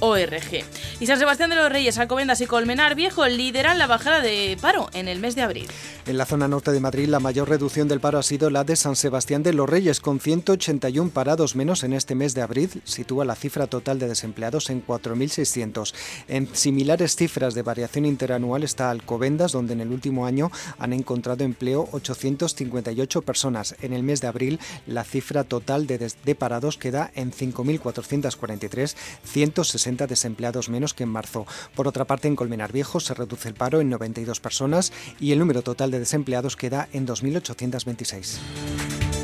Y 1.00 1.06
San 1.06 1.18
Sebastián 1.18 1.50
de 1.50 1.56
los 1.56 1.68
Reyes, 1.68 1.98
Alcobendas 1.98 2.40
y 2.40 2.46
Colmenar 2.46 2.94
Viejo 2.94 3.26
lideran 3.26 3.78
la 3.78 3.88
bajada 3.88 4.20
de 4.20 4.56
paro 4.62 4.88
en 4.92 5.08
el 5.08 5.18
mes 5.18 5.34
de 5.34 5.42
abril. 5.42 5.66
En 6.06 6.16
la 6.16 6.24
zona 6.24 6.46
norte 6.46 6.70
de 6.70 6.78
Madrid, 6.78 7.08
la 7.08 7.18
mayor 7.18 7.48
reducción 7.48 7.88
del 7.88 7.98
paro 7.98 8.20
ha 8.20 8.22
sido 8.22 8.48
la 8.48 8.62
de 8.62 8.76
San 8.76 8.94
Sebastián 8.94 9.42
de 9.42 9.52
los 9.52 9.68
Reyes, 9.68 9.98
con 9.98 10.20
181 10.20 11.10
parados 11.10 11.56
menos 11.56 11.82
en 11.82 11.94
este 11.94 12.14
mes 12.14 12.34
de 12.34 12.42
abril. 12.42 12.80
Sitúa 12.84 13.24
la 13.24 13.34
cifra 13.34 13.66
total 13.66 13.98
de 13.98 14.06
desempleados 14.06 14.70
en 14.70 14.86
4.600. 14.86 15.92
En 16.28 16.54
similares 16.54 17.16
cifras 17.16 17.54
de 17.54 17.62
variación 17.62 18.06
interanual 18.06 18.62
está 18.62 18.88
Alcobendas, 18.88 19.50
donde 19.50 19.72
en 19.72 19.80
el 19.80 19.90
último 19.90 20.26
año 20.26 20.52
han 20.78 20.92
encontrado 20.92 21.42
empleo 21.42 21.88
858 21.90 23.22
personas. 23.22 23.74
En 23.82 23.94
el 23.94 24.04
mes 24.04 24.20
de 24.20 24.28
abril, 24.28 24.60
la 24.86 25.02
cifra 25.02 25.42
total 25.42 25.88
de, 25.88 25.98
de 25.98 26.34
parados 26.36 26.78
queda 26.78 26.99
en 27.14 27.32
5.443, 27.32 28.96
160 29.24 30.06
desempleados 30.06 30.68
menos 30.68 30.94
que 30.94 31.04
en 31.04 31.10
marzo. 31.10 31.46
Por 31.74 31.88
otra 31.88 32.04
parte, 32.04 32.28
en 32.28 32.36
Colmenar 32.36 32.72
Viejo 32.72 33.00
se 33.00 33.14
reduce 33.14 33.48
el 33.48 33.54
paro 33.54 33.80
en 33.80 33.90
92 33.90 34.40
personas 34.40 34.92
y 35.18 35.32
el 35.32 35.38
número 35.38 35.62
total 35.62 35.90
de 35.90 36.00
desempleados 36.00 36.56
queda 36.56 36.88
en 36.92 37.06
2.826. 37.06 39.19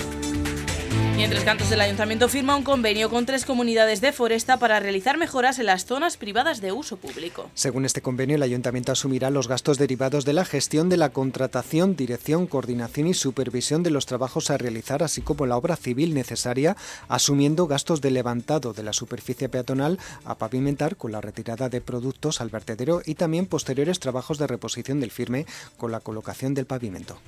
Y 1.16 1.22
en 1.22 1.30
Tres 1.30 1.44
Cantos 1.44 1.72
el 1.72 1.80
Ayuntamiento 1.80 2.28
firma 2.28 2.56
un 2.56 2.62
convenio 2.62 3.08
con 3.08 3.24
tres 3.24 3.46
comunidades 3.46 4.02
de 4.02 4.12
Foresta 4.12 4.58
para 4.58 4.80
realizar 4.80 5.16
mejoras 5.16 5.58
en 5.58 5.64
las 5.64 5.86
zonas 5.86 6.18
privadas 6.18 6.60
de 6.60 6.72
uso 6.72 6.98
público. 6.98 7.50
Según 7.54 7.86
este 7.86 8.02
convenio, 8.02 8.36
el 8.36 8.42
Ayuntamiento 8.42 8.92
asumirá 8.92 9.30
los 9.30 9.48
gastos 9.48 9.78
derivados 9.78 10.26
de 10.26 10.34
la 10.34 10.44
gestión 10.44 10.90
de 10.90 10.98
la 10.98 11.08
contratación, 11.08 11.96
dirección, 11.96 12.46
coordinación 12.46 13.06
y 13.06 13.14
supervisión 13.14 13.82
de 13.82 13.90
los 13.90 14.04
trabajos 14.04 14.50
a 14.50 14.58
realizar, 14.58 15.02
así 15.02 15.22
como 15.22 15.46
la 15.46 15.56
obra 15.56 15.76
civil 15.76 16.12
necesaria, 16.12 16.76
asumiendo 17.08 17.66
gastos 17.66 18.02
de 18.02 18.10
levantado 18.10 18.74
de 18.74 18.82
la 18.82 18.92
superficie 18.92 19.48
peatonal 19.48 19.98
a 20.26 20.34
pavimentar 20.34 20.96
con 20.96 21.12
la 21.12 21.22
retirada 21.22 21.70
de 21.70 21.80
productos 21.80 22.42
al 22.42 22.50
vertedero 22.50 23.00
y 23.06 23.14
también 23.14 23.46
posteriores 23.46 24.00
trabajos 24.00 24.36
de 24.36 24.48
reposición 24.48 25.00
del 25.00 25.10
firme 25.10 25.46
con 25.78 25.92
la 25.92 26.00
colocación 26.00 26.52
del 26.52 26.66
pavimento. 26.66 27.18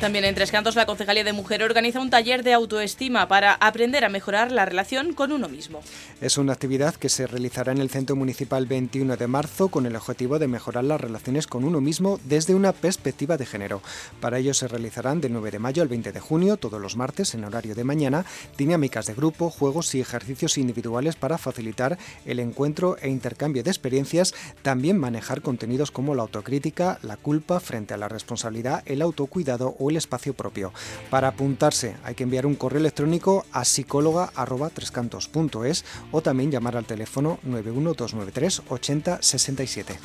También 0.00 0.26
en 0.26 0.34
Tres 0.34 0.50
Cantos, 0.50 0.76
la 0.76 0.84
Concejalía 0.84 1.24
de 1.24 1.32
Mujer 1.32 1.62
organiza 1.62 2.00
un 2.00 2.10
taller 2.10 2.42
de 2.42 2.52
autoestima 2.52 3.28
para 3.28 3.54
aprender 3.54 4.04
a 4.04 4.10
mejorar 4.10 4.52
la 4.52 4.66
relación 4.66 5.14
con 5.14 5.32
uno 5.32 5.48
mismo. 5.48 5.80
Es 6.20 6.36
una 6.36 6.52
actividad 6.52 6.94
que 6.94 7.08
se 7.08 7.26
realizará 7.26 7.72
en 7.72 7.78
el 7.78 7.88
Centro 7.88 8.14
Municipal 8.14 8.66
21 8.66 9.16
de 9.16 9.26
marzo 9.26 9.68
con 9.68 9.86
el 9.86 9.96
objetivo 9.96 10.38
de 10.38 10.48
mejorar 10.48 10.84
las 10.84 11.00
relaciones 11.00 11.46
con 11.46 11.64
uno 11.64 11.80
mismo 11.80 12.20
desde 12.24 12.54
una 12.54 12.72
perspectiva 12.72 13.38
de 13.38 13.46
género. 13.46 13.80
Para 14.20 14.38
ello 14.38 14.52
se 14.52 14.68
realizarán 14.68 15.22
de 15.22 15.30
9 15.30 15.50
de 15.50 15.58
mayo 15.58 15.82
al 15.82 15.88
20 15.88 16.12
de 16.12 16.20
junio, 16.20 16.58
todos 16.58 16.80
los 16.80 16.96
martes 16.96 17.34
en 17.34 17.44
horario 17.44 17.74
de 17.74 17.84
mañana, 17.84 18.26
dinámicas 18.58 19.06
de 19.06 19.14
grupo, 19.14 19.48
juegos 19.48 19.94
y 19.94 20.00
ejercicios 20.00 20.58
individuales 20.58 21.16
para 21.16 21.38
facilitar 21.38 21.96
el 22.26 22.40
encuentro 22.40 22.98
e 23.00 23.08
intercambio 23.08 23.62
de 23.62 23.70
experiencias, 23.70 24.34
también 24.60 24.98
manejar 24.98 25.40
contenidos 25.40 25.90
como 25.90 26.14
la 26.14 26.22
autocrítica, 26.22 26.98
la 27.02 27.16
culpa 27.16 27.60
frente 27.60 27.94
a 27.94 27.96
la 27.96 28.08
responsabilidad, 28.08 28.82
el 28.84 29.00
autocuidado 29.00 29.74
o 29.78 29.86
el 29.90 29.95
espacio 29.98 30.34
propio. 30.34 30.72
Para 31.10 31.28
apuntarse 31.28 31.96
hay 32.04 32.14
que 32.14 32.24
enviar 32.24 32.46
un 32.46 32.54
correo 32.54 32.80
electrónico 32.80 33.44
a 33.52 33.64
psicóloga.trescantos.es 33.64 35.84
o 36.12 36.22
también 36.22 36.50
llamar 36.50 36.76
al 36.76 36.84
teléfono 36.84 37.38
91293 37.42 38.62
80 38.68 39.22
67. 39.22 39.98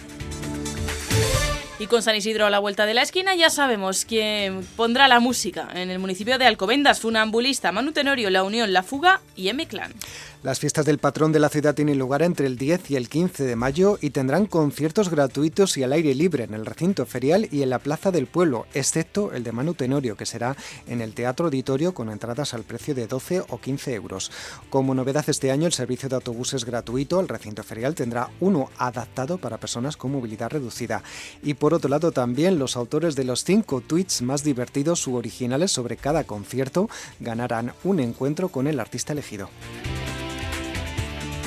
Y 1.81 1.87
con 1.87 2.03
San 2.03 2.15
Isidro 2.15 2.45
a 2.45 2.51
la 2.51 2.59
vuelta 2.59 2.85
de 2.85 2.93
la 2.93 3.01
esquina 3.01 3.33
ya 3.33 3.49
sabemos 3.49 4.05
quién 4.05 4.63
pondrá 4.75 5.07
la 5.07 5.19
música. 5.19 5.67
En 5.73 5.89
el 5.89 5.97
municipio 5.97 6.37
de 6.37 6.45
Alcobendas, 6.45 6.99
Funambulista, 6.99 7.71
Manu 7.71 7.91
Tenorio, 7.91 8.29
La 8.29 8.43
Unión, 8.43 8.71
La 8.71 8.83
Fuga 8.83 9.19
y 9.35 9.47
M-Clan. 9.47 9.91
Las 10.43 10.59
fiestas 10.59 10.87
del 10.87 10.97
patrón 10.97 11.31
de 11.31 11.39
la 11.39 11.49
ciudad 11.49 11.75
tienen 11.75 11.99
lugar 11.99 12.23
entre 12.23 12.47
el 12.47 12.57
10 12.57 12.89
y 12.89 12.95
el 12.95 13.09
15 13.09 13.43
de 13.43 13.55
mayo 13.55 13.99
y 14.01 14.09
tendrán 14.09 14.47
conciertos 14.47 15.09
gratuitos 15.09 15.77
y 15.77 15.83
al 15.83 15.93
aire 15.93 16.15
libre 16.15 16.45
en 16.45 16.55
el 16.55 16.65
recinto 16.65 17.05
ferial 17.05 17.47
y 17.51 17.61
en 17.61 17.69
la 17.69 17.77
Plaza 17.77 18.09
del 18.09 18.25
Pueblo, 18.25 18.65
excepto 18.73 19.33
el 19.33 19.43
de 19.43 19.51
Manu 19.51 19.75
Tenorio, 19.75 20.17
que 20.17 20.25
será 20.25 20.57
en 20.87 20.99
el 20.99 21.13
Teatro 21.13 21.45
Auditorio 21.45 21.93
con 21.93 22.09
entradas 22.09 22.55
al 22.55 22.63
precio 22.63 22.95
de 22.95 23.05
12 23.05 23.43
o 23.49 23.59
15 23.59 23.93
euros. 23.93 24.31
Como 24.71 24.95
novedad 24.95 25.25
este 25.27 25.51
año, 25.51 25.67
el 25.67 25.73
servicio 25.73 26.09
de 26.09 26.15
autobuses 26.15 26.65
gratuito 26.65 27.19
al 27.19 27.27
recinto 27.27 27.61
ferial 27.61 27.93
tendrá 27.93 28.31
uno 28.39 28.71
adaptado 28.79 29.37
para 29.37 29.59
personas 29.59 29.95
con 29.95 30.11
movilidad 30.11 30.49
reducida. 30.49 31.03
Y 31.43 31.53
por 31.53 31.75
otro 31.75 31.87
lado, 31.87 32.11
también 32.11 32.57
los 32.57 32.77
autores 32.77 33.15
de 33.15 33.25
los 33.25 33.43
cinco 33.43 33.81
tweets 33.81 34.23
más 34.23 34.43
divertidos 34.43 35.05
u 35.05 35.17
originales 35.17 35.71
sobre 35.71 35.97
cada 35.97 36.23
concierto 36.23 36.89
ganarán 37.19 37.73
un 37.83 37.99
encuentro 37.99 38.49
con 38.49 38.65
el 38.65 38.79
artista 38.79 39.13
elegido. 39.13 39.47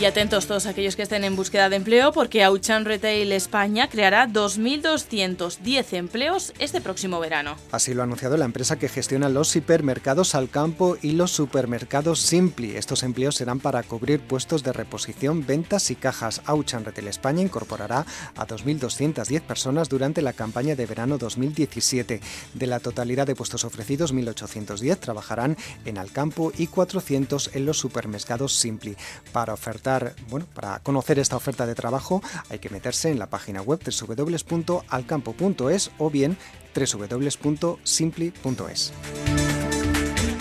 Atentos 0.06 0.46
todos 0.46 0.66
aquellos 0.66 0.96
que 0.96 1.02
estén 1.02 1.24
en 1.24 1.34
búsqueda 1.34 1.70
de 1.70 1.76
empleo 1.76 2.12
porque 2.12 2.44
Auchan 2.44 2.84
Retail 2.84 3.32
España 3.32 3.88
creará 3.88 4.28
2.210 4.28 5.92
empleos 5.94 6.52
este 6.58 6.82
próximo 6.82 7.20
verano. 7.20 7.56
Así 7.72 7.94
lo 7.94 8.02
ha 8.02 8.04
anunciado 8.04 8.36
la 8.36 8.44
empresa 8.44 8.78
que 8.78 8.90
gestiona 8.90 9.30
los 9.30 9.56
hipermercados 9.56 10.34
al 10.34 10.50
campo 10.50 10.98
y 11.00 11.12
los 11.12 11.30
supermercados 11.30 12.20
Simpli. 12.20 12.76
Estos 12.76 13.02
empleos 13.02 13.36
serán 13.36 13.60
para 13.60 13.82
cubrir 13.82 14.20
puestos 14.20 14.62
de 14.62 14.74
reposición, 14.74 15.46
ventas 15.46 15.90
y 15.90 15.94
cajas. 15.94 16.42
Auchan 16.44 16.84
Retail 16.84 17.08
España 17.08 17.40
incorporará 17.40 18.04
a 18.36 18.46
2.210 18.46 19.40
personas 19.40 19.88
durante 19.88 20.20
la 20.20 20.34
campaña 20.34 20.76
de 20.76 20.84
verano 20.84 21.16
2017. 21.16 22.20
De 22.52 22.66
la 22.66 22.80
totalidad 22.80 23.26
de 23.26 23.34
puestos 23.34 23.64
ofrecidos, 23.64 24.12
1.810 24.12 24.98
trabajarán 24.98 25.56
en 25.86 25.96
al 25.96 26.12
campo 26.12 26.52
y 26.58 26.66
400 26.66 27.52
en 27.54 27.64
los 27.64 27.78
supermercados 27.78 28.54
Simpli. 28.54 28.96
Para 29.32 29.54
ofertar 29.54 29.93
bueno, 30.28 30.46
para 30.54 30.78
conocer 30.80 31.18
esta 31.18 31.36
oferta 31.36 31.64
de 31.66 31.74
trabajo 31.74 32.22
hay 32.50 32.58
que 32.58 32.68
meterse 32.70 33.10
en 33.10 33.18
la 33.18 33.30
página 33.30 33.62
web 33.62 33.80
www.alcampo.es 33.84 35.90
o 35.98 36.10
bien 36.10 36.36
www.simpli.es. 36.74 38.92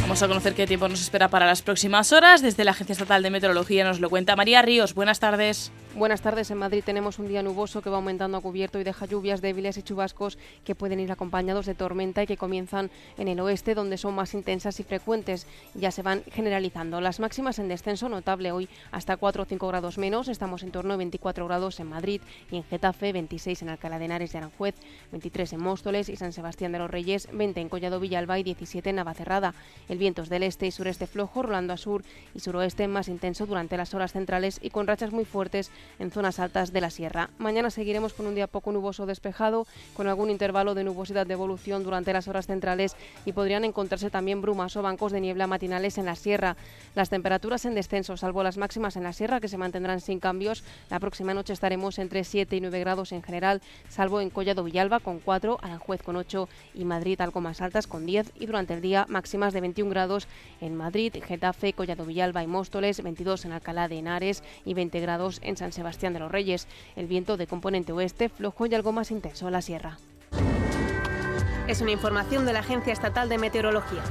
Vamos 0.03 0.21
a 0.21 0.27
conocer 0.27 0.53
qué 0.53 0.67
tiempo 0.67 0.89
nos 0.89 1.01
espera 1.01 1.29
para 1.29 1.45
las 1.45 1.61
próximas 1.61 2.11
horas. 2.11 2.41
Desde 2.41 2.65
la 2.65 2.71
Agencia 2.71 2.91
Estatal 2.91 3.23
de 3.23 3.29
Meteorología 3.29 3.85
nos 3.85 4.01
lo 4.01 4.09
cuenta 4.09 4.35
María 4.35 4.61
Ríos. 4.61 4.93
Buenas 4.93 5.21
tardes. 5.21 5.71
Buenas 5.95 6.21
tardes. 6.21 6.49
En 6.49 6.57
Madrid 6.57 6.83
tenemos 6.83 7.19
un 7.19 7.27
día 7.27 7.43
nuboso 7.43 7.83
que 7.83 7.89
va 7.89 7.97
aumentando 7.97 8.37
a 8.37 8.41
cubierto 8.41 8.79
y 8.79 8.83
deja 8.83 9.05
lluvias 9.05 9.41
débiles 9.41 9.77
y 9.77 9.83
chubascos 9.83 10.39
que 10.65 10.73
pueden 10.73 10.99
ir 10.99 11.11
acompañados 11.11 11.67
de 11.67 11.75
tormenta 11.75 12.23
y 12.23 12.25
que 12.25 12.35
comienzan 12.35 12.89
en 13.17 13.27
el 13.27 13.39
oeste, 13.39 13.75
donde 13.75 13.97
son 13.97 14.15
más 14.15 14.33
intensas 14.33 14.79
y 14.79 14.83
frecuentes. 14.83 15.45
Ya 15.75 15.91
se 15.91 16.01
van 16.01 16.23
generalizando. 16.31 16.99
Las 16.99 17.19
máximas 17.19 17.59
en 17.59 17.67
descenso 17.67 18.09
notable 18.09 18.51
hoy 18.51 18.67
hasta 18.91 19.17
4 19.17 19.43
o 19.43 19.45
5 19.45 19.67
grados 19.67 19.99
menos. 19.99 20.27
Estamos 20.27 20.63
en 20.63 20.71
torno 20.71 20.95
a 20.95 20.97
24 20.97 21.45
grados 21.45 21.79
en 21.79 21.87
Madrid 21.87 22.21
y 22.51 22.57
en 22.57 22.63
Getafe, 22.63 23.13
26 23.13 23.61
en 23.61 23.69
Alcalá 23.69 23.99
de 23.99 24.05
Henares 24.05 24.33
y 24.33 24.37
Aranjuez, 24.37 24.75
23 25.11 25.53
en 25.53 25.61
Móstoles 25.61 26.09
y 26.09 26.15
San 26.15 26.33
Sebastián 26.33 26.71
de 26.71 26.79
los 26.79 26.89
Reyes, 26.89 27.29
20 27.31 27.61
en 27.61 27.69
Collado 27.69 27.99
Villalba 27.99 28.39
y 28.39 28.43
17 28.43 28.89
en 28.89 28.95
Navacerrada. 28.95 29.53
El 29.93 29.99
viento 29.99 30.23
es 30.23 30.29
del 30.29 30.41
este 30.41 30.65
y 30.65 30.71
sureste 30.71 31.05
flojo, 31.05 31.43
rolando 31.43 31.71
a 31.71 31.77
sur 31.77 32.01
y 32.33 32.39
suroeste 32.39 32.87
más 32.87 33.07
intenso 33.09 33.45
durante 33.45 33.77
las 33.77 33.93
horas 33.93 34.11
centrales 34.11 34.57
y 34.59 34.71
con 34.71 34.87
rachas 34.87 35.11
muy 35.11 35.23
fuertes 35.23 35.69
en 35.99 36.09
zonas 36.09 36.39
altas 36.39 36.73
de 36.73 36.81
la 36.81 36.89
sierra. 36.89 37.29
Mañana 37.37 37.69
seguiremos 37.69 38.13
con 38.13 38.25
un 38.25 38.33
día 38.33 38.47
poco 38.47 38.71
nuboso 38.71 39.05
despejado, 39.05 39.67
con 39.95 40.07
algún 40.07 40.31
intervalo 40.31 40.73
de 40.73 40.83
nubosidad 40.83 41.27
de 41.27 41.33
evolución 41.33 41.83
durante 41.83 42.11
las 42.11 42.27
horas 42.27 42.47
centrales 42.47 42.95
y 43.23 43.33
podrían 43.33 43.65
encontrarse 43.65 44.09
también 44.09 44.41
brumas 44.41 44.75
o 44.75 44.81
bancos 44.81 45.11
de 45.11 45.21
niebla 45.21 45.45
matinales 45.45 45.99
en 45.99 46.07
la 46.07 46.15
sierra. 46.15 46.57
Las 46.95 47.11
temperaturas 47.11 47.63
en 47.65 47.75
descenso, 47.75 48.17
salvo 48.17 48.41
las 48.41 48.57
máximas 48.57 48.95
en 48.95 49.03
la 49.03 49.13
sierra, 49.13 49.39
que 49.39 49.47
se 49.47 49.59
mantendrán 49.59 50.01
sin 50.01 50.19
cambios. 50.19 50.63
La 50.89 50.99
próxima 50.99 51.35
noche 51.35 51.53
estaremos 51.53 51.99
entre 51.99 52.23
7 52.23 52.55
y 52.55 52.61
9 52.61 52.79
grados 52.79 53.11
en 53.11 53.21
general, 53.21 53.61
salvo 53.89 54.21
en 54.21 54.31
Collado 54.31 54.63
Villalba 54.63 55.01
con 55.01 55.19
4, 55.19 55.59
Aranjuez 55.61 56.01
con 56.01 56.15
8 56.15 56.49
y 56.73 56.83
Madrid 56.83 57.21
algo 57.21 57.41
más 57.41 57.61
altas 57.61 57.85
con 57.85 58.07
10 58.07 58.31
y 58.39 58.47
durante 58.47 58.73
el 58.73 58.81
día 58.81 59.05
máximas 59.07 59.53
de 59.53 59.61
21 59.61 59.82
grados 59.89 60.27
en 60.61 60.75
Madrid, 60.75 61.13
Getafe, 61.25 61.73
Collado 61.73 62.05
Villalba 62.05 62.43
y 62.43 62.47
Móstoles, 62.47 63.01
22 63.01 63.45
en 63.45 63.51
Alcalá 63.51 63.87
de 63.87 63.99
Henares 63.99 64.43
y 64.65 64.73
20 64.73 64.99
grados 64.99 65.39
en 65.43 65.57
San 65.57 65.71
Sebastián 65.71 66.13
de 66.13 66.19
los 66.19 66.31
Reyes. 66.31 66.67
El 66.95 67.07
viento 67.07 67.37
de 67.37 67.47
componente 67.47 67.91
oeste 67.91 68.29
flojo 68.29 68.65
y 68.65 68.75
algo 68.75 68.91
más 68.91 69.11
intenso 69.11 69.47
en 69.47 69.53
la 69.53 69.61
sierra. 69.61 69.97
Es 71.67 71.81
una 71.81 71.91
información 71.91 72.45
de 72.45 72.53
la 72.53 72.59
Agencia 72.59 72.91
Estatal 72.91 73.29
de 73.29 73.37
Meteorología. 73.37 74.03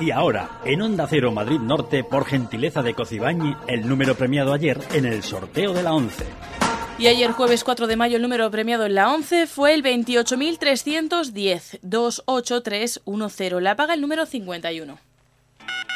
Y 0.00 0.10
ahora, 0.10 0.60
en 0.64 0.82
Onda 0.82 1.06
Cero 1.08 1.32
Madrid 1.32 1.58
Norte, 1.58 2.04
por 2.04 2.24
gentileza 2.24 2.82
de 2.82 2.94
Cocibañi, 2.94 3.56
el 3.66 3.88
número 3.88 4.14
premiado 4.14 4.52
ayer 4.52 4.80
en 4.92 5.06
el 5.06 5.22
sorteo 5.22 5.72
de 5.72 5.82
la 5.82 5.92
11. 5.92 6.57
Y 6.98 7.06
ayer 7.06 7.30
jueves 7.30 7.62
4 7.62 7.86
de 7.86 7.94
mayo 7.94 8.16
el 8.16 8.22
número 8.22 8.50
premiado 8.50 8.84
en 8.84 8.96
la 8.96 9.12
11 9.12 9.46
fue 9.46 9.72
el 9.72 9.84
28.310 9.84 11.78
28310. 11.82 13.62
La 13.62 13.76
paga 13.76 13.94
el 13.94 14.00
número 14.00 14.26
51. 14.26 15.07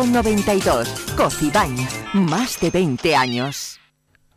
592. 0.00 0.88
Cocibañ, 1.16 1.76
más 2.14 2.60
de 2.60 2.70
20 2.70 3.16
años. 3.16 3.80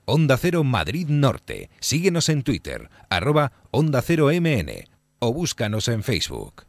Onda 0.06 0.36
Cero 0.38 0.63
Madrid 0.63 1.08
Norte. 1.08 1.69
Síguenos 1.80 2.30
en 2.30 2.41
Twitter, 2.41 2.89
arroba 3.10 3.52
Onda 3.69 4.02
Cero 4.02 4.30
MN 4.34 4.71
o 5.19 5.32
búscanos 5.32 5.88
en 5.88 6.02
Facebook. 6.02 6.65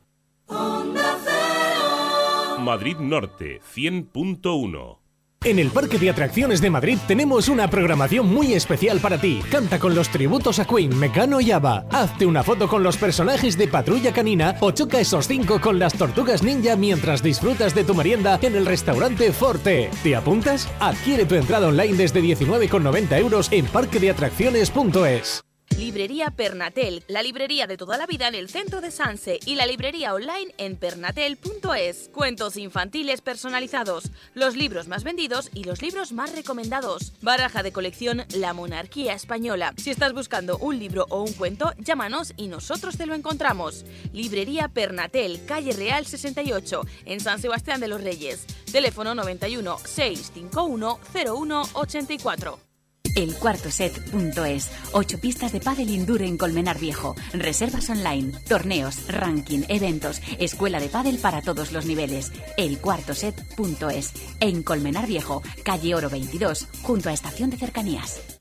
Madrid 2.58 2.96
Norte 2.98 3.62
100.1 3.74 5.01
En 5.44 5.58
el 5.58 5.70
Parque 5.70 5.98
de 5.98 6.08
Atracciones 6.08 6.60
de 6.60 6.70
Madrid 6.70 6.98
tenemos 7.08 7.48
una 7.48 7.68
programación 7.68 8.32
muy 8.32 8.54
especial 8.54 9.00
para 9.00 9.20
ti. 9.20 9.40
Canta 9.50 9.80
con 9.80 9.92
los 9.92 10.08
tributos 10.08 10.60
a 10.60 10.64
Queen, 10.64 10.96
Mecano 10.96 11.40
y 11.40 11.50
Ava. 11.50 11.84
Hazte 11.90 12.26
una 12.26 12.44
foto 12.44 12.68
con 12.68 12.84
los 12.84 12.96
personajes 12.96 13.58
de 13.58 13.66
Patrulla 13.66 14.12
Canina 14.12 14.54
o 14.60 14.70
choca 14.70 15.00
esos 15.00 15.26
cinco 15.26 15.60
con 15.60 15.80
las 15.80 15.94
tortugas 15.94 16.44
ninja 16.44 16.76
mientras 16.76 17.24
disfrutas 17.24 17.74
de 17.74 17.82
tu 17.82 17.92
merienda 17.92 18.38
en 18.40 18.54
el 18.54 18.66
restaurante 18.66 19.32
Forte. 19.32 19.90
¿Te 20.04 20.14
apuntas? 20.14 20.68
Adquiere 20.78 21.24
tu 21.24 21.34
entrada 21.34 21.66
online 21.66 21.94
desde 21.94 22.22
19,90 22.22 23.18
euros 23.18 23.48
en 23.50 23.66
parquedeatracciones.es. 23.66 25.51
Librería 25.78 26.30
Pernatel, 26.30 27.04
la 27.08 27.22
librería 27.22 27.66
de 27.66 27.76
toda 27.76 27.96
la 27.96 28.06
vida 28.06 28.28
en 28.28 28.34
el 28.34 28.48
centro 28.48 28.80
de 28.80 28.90
Sanse 28.90 29.38
y 29.44 29.56
la 29.56 29.66
librería 29.66 30.14
online 30.14 30.54
en 30.58 30.76
pernatel.es. 30.76 32.10
Cuentos 32.12 32.56
infantiles 32.56 33.20
personalizados, 33.20 34.10
los 34.34 34.56
libros 34.56 34.88
más 34.88 35.04
vendidos 35.04 35.50
y 35.54 35.64
los 35.64 35.82
libros 35.82 36.12
más 36.12 36.34
recomendados. 36.34 37.12
Baraja 37.22 37.62
de 37.62 37.72
colección 37.72 38.24
La 38.34 38.52
Monarquía 38.52 39.14
Española. 39.14 39.74
Si 39.76 39.90
estás 39.90 40.12
buscando 40.12 40.58
un 40.58 40.78
libro 40.78 41.06
o 41.10 41.22
un 41.22 41.32
cuento, 41.32 41.72
llámanos 41.78 42.32
y 42.36 42.48
nosotros 42.48 42.96
te 42.96 43.06
lo 43.06 43.14
encontramos. 43.14 43.84
Librería 44.12 44.68
Pernatel, 44.68 45.44
calle 45.46 45.72
Real 45.72 46.06
68, 46.06 46.82
en 47.06 47.20
San 47.20 47.40
Sebastián 47.40 47.80
de 47.80 47.88
los 47.88 48.02
Reyes. 48.02 48.46
Teléfono 48.70 49.14
91 49.14 49.78
651 49.78 50.98
0184. 51.12 52.71
El 53.14 53.34
cuarto 53.34 53.70
set.es. 53.70 54.70
Ocho 54.92 55.18
pistas 55.18 55.52
de 55.52 55.60
pádel 55.60 55.90
indoor 55.90 56.22
en 56.22 56.38
Colmenar 56.38 56.78
Viejo. 56.78 57.14
Reservas 57.32 57.90
online, 57.90 58.32
torneos, 58.48 59.06
ranking, 59.08 59.62
eventos, 59.68 60.22
escuela 60.38 60.80
de 60.80 60.88
pádel 60.88 61.18
para 61.18 61.42
todos 61.42 61.72
los 61.72 61.84
niveles. 61.84 62.32
El 62.56 62.78
cuarto 62.78 63.14
set.es. 63.14 64.12
En 64.40 64.62
Colmenar 64.62 65.06
Viejo, 65.06 65.42
calle 65.62 65.94
Oro 65.94 66.08
22, 66.08 66.68
junto 66.82 67.10
a 67.10 67.12
Estación 67.12 67.50
de 67.50 67.58
Cercanías. 67.58 68.31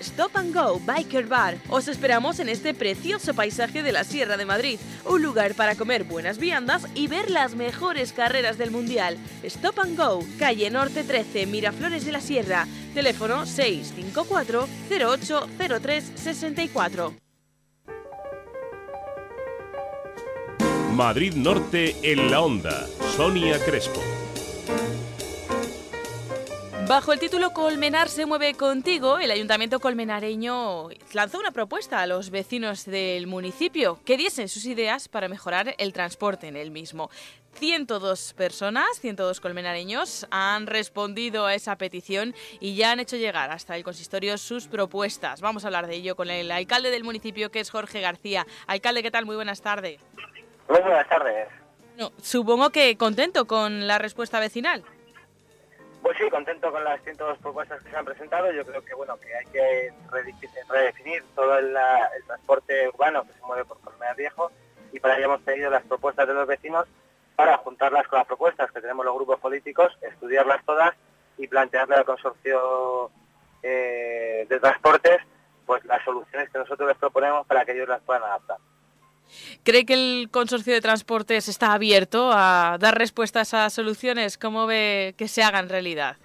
Stop 0.00 0.36
and 0.36 0.52
Go 0.52 0.80
Biker 0.80 1.26
Bar. 1.26 1.56
Os 1.68 1.86
esperamos 1.86 2.40
en 2.40 2.48
este 2.48 2.74
precioso 2.74 3.32
paisaje 3.32 3.82
de 3.82 3.92
la 3.92 4.02
Sierra 4.04 4.36
de 4.36 4.44
Madrid, 4.44 4.78
un 5.04 5.22
lugar 5.22 5.54
para 5.54 5.76
comer 5.76 6.04
buenas 6.04 6.38
viandas 6.38 6.86
y 6.94 7.06
ver 7.06 7.30
las 7.30 7.54
mejores 7.54 8.12
carreras 8.12 8.58
del 8.58 8.70
Mundial. 8.70 9.18
Stop 9.44 9.78
and 9.78 9.96
Go, 9.96 10.24
calle 10.38 10.68
Norte 10.70 11.04
13, 11.04 11.46
Miraflores 11.46 12.04
de 12.04 12.12
la 12.12 12.20
Sierra. 12.20 12.66
Teléfono 12.92 13.46
654 13.46 14.68
0803 14.90 16.12
64. 16.16 17.14
Madrid 20.92 21.34
Norte 21.34 21.96
en 22.02 22.30
la 22.30 22.40
onda. 22.40 22.86
Sonia 23.16 23.58
Crespo. 23.64 24.13
Bajo 26.86 27.14
el 27.14 27.18
título 27.18 27.54
Colmenar 27.54 28.10
se 28.10 28.26
mueve 28.26 28.52
contigo, 28.52 29.18
el 29.18 29.30
Ayuntamiento 29.30 29.80
colmenareño 29.80 30.90
lanzó 31.14 31.38
una 31.38 31.50
propuesta 31.50 32.00
a 32.00 32.06
los 32.06 32.28
vecinos 32.28 32.84
del 32.84 33.26
municipio 33.26 33.98
que 34.04 34.18
diesen 34.18 34.48
sus 34.48 34.66
ideas 34.66 35.08
para 35.08 35.28
mejorar 35.28 35.74
el 35.78 35.94
transporte 35.94 36.46
en 36.46 36.56
el 36.56 36.70
mismo. 36.70 37.10
102 37.54 38.34
personas, 38.34 39.00
102 39.00 39.40
colmenareños 39.40 40.26
han 40.30 40.66
respondido 40.66 41.46
a 41.46 41.54
esa 41.54 41.76
petición 41.76 42.34
y 42.60 42.74
ya 42.74 42.92
han 42.92 43.00
hecho 43.00 43.16
llegar 43.16 43.50
hasta 43.50 43.76
el 43.76 43.82
consistorio 43.82 44.36
sus 44.36 44.68
propuestas. 44.68 45.40
Vamos 45.40 45.64
a 45.64 45.68
hablar 45.68 45.86
de 45.86 45.94
ello 45.94 46.16
con 46.16 46.28
el 46.28 46.50
alcalde 46.50 46.90
del 46.90 47.02
municipio 47.02 47.50
que 47.50 47.60
es 47.60 47.70
Jorge 47.70 48.02
García. 48.02 48.46
Alcalde, 48.66 49.02
¿qué 49.02 49.10
tal? 49.10 49.24
Muy 49.24 49.36
buenas 49.36 49.62
tardes. 49.62 50.02
Muy 50.68 50.80
buenas 50.80 51.08
tardes. 51.08 51.48
No, 51.96 52.12
supongo 52.20 52.68
que 52.70 52.96
contento 52.98 53.46
con 53.46 53.86
la 53.86 53.98
respuesta 53.98 54.38
vecinal. 54.38 54.84
Pues 56.04 56.18
sí, 56.18 56.28
contento 56.28 56.70
con 56.70 56.84
las 56.84 57.02
102 57.02 57.38
propuestas 57.38 57.82
que 57.82 57.88
se 57.88 57.96
han 57.96 58.04
presentado. 58.04 58.52
Yo 58.52 58.62
creo 58.66 58.84
que 58.84 58.94
bueno 58.94 59.16
que 59.16 59.34
hay 59.34 59.46
que 59.46 59.90
redefinir 60.68 61.24
todo 61.34 61.56
el, 61.58 61.68
el 61.68 62.24
transporte 62.26 62.90
urbano 62.90 63.24
que 63.24 63.32
se 63.32 63.40
mueve 63.46 63.64
por 63.64 63.80
Colmenar 63.80 64.14
Viejo 64.14 64.52
y 64.92 65.00
para 65.00 65.16
ello 65.16 65.24
hemos 65.24 65.40
pedido 65.40 65.70
las 65.70 65.82
propuestas 65.84 66.28
de 66.28 66.34
los 66.34 66.46
vecinos 66.46 66.86
para 67.36 67.56
juntarlas 67.56 68.06
con 68.06 68.18
las 68.18 68.26
propuestas 68.26 68.70
que 68.70 68.82
tenemos 68.82 69.02
los 69.06 69.14
grupos 69.14 69.40
políticos, 69.40 69.96
estudiarlas 70.02 70.62
todas 70.66 70.94
y 71.38 71.48
plantearle 71.48 71.94
al 71.94 72.04
consorcio 72.04 73.10
eh, 73.62 74.44
de 74.46 74.60
transportes 74.60 75.22
pues 75.64 75.82
las 75.86 76.04
soluciones 76.04 76.50
que 76.50 76.58
nosotros 76.58 76.86
les 76.86 76.98
proponemos 76.98 77.46
para 77.46 77.64
que 77.64 77.72
ellos 77.72 77.88
las 77.88 78.02
puedan 78.02 78.24
adaptar. 78.24 78.58
¿Cree 79.64 79.86
que 79.86 79.94
el 79.94 80.28
consorcio 80.30 80.72
de 80.72 80.80
transportes 80.80 81.48
está 81.48 81.72
abierto 81.72 82.30
a 82.32 82.76
dar 82.78 82.96
respuesta 82.98 83.42
a 83.42 83.70
soluciones? 83.70 84.38
¿Cómo 84.38 84.66
ve 84.66 85.14
que 85.16 85.28
se 85.28 85.42
hagan 85.42 85.68
realidad? 85.68 86.16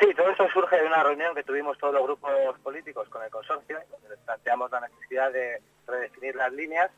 Sí, 0.00 0.06
todo 0.16 0.30
eso 0.30 0.48
surge 0.52 0.76
de 0.76 0.86
una 0.86 1.02
reunión 1.02 1.34
que 1.34 1.42
tuvimos 1.42 1.76
todos 1.78 1.92
los 1.92 2.02
grupos 2.04 2.32
políticos 2.62 3.08
con 3.10 3.22
el 3.22 3.30
consorcio, 3.30 3.78
donde 3.90 4.08
les 4.08 4.18
planteamos 4.20 4.70
la 4.70 4.80
necesidad 4.80 5.30
de 5.30 5.60
redefinir 5.86 6.34
las 6.36 6.52
líneas 6.52 6.90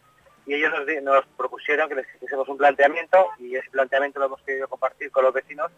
y 0.47 0.55
ellos 0.55 0.73
nos, 0.73 1.03
nos 1.03 1.27
propusieron 1.37 1.89
que 1.89 1.97
les 1.97 2.07
hiciésemos 2.15 2.49
un 2.49 2.59
planteamiento 2.59 3.29
y 3.39 3.57
ese 3.57 3.71
planteamiento 3.71 4.21
lo 4.21 4.27
hemos 4.27 4.43
querido 4.43 4.69
compartir 4.69 5.11
con 5.11 5.25
los 5.25 5.33
vecinos 5.33 5.71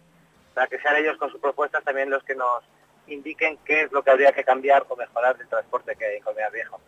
para 0.55 0.67
que 0.67 0.79
sean 0.79 0.97
ellos 0.97 1.17
con 1.17 1.31
sus 1.31 1.41
propuestas 1.41 1.83
también 1.85 2.11
los 2.11 2.23
que 2.25 2.35
nos 2.35 2.63
indiquen 3.07 3.59
qué 3.65 3.83
es 3.83 3.93
lo 3.93 4.03
que 4.03 4.11
habría 4.11 4.33
que 4.33 4.45
cambiar 4.45 4.85
o 4.89 4.97
mejorar 4.97 5.37
del 5.37 5.49
transporte 5.49 5.97
que 5.97 6.07
hay 6.07 6.17
en 6.17 6.23
Colmenar 6.23 6.53
Viejo. 6.53 6.81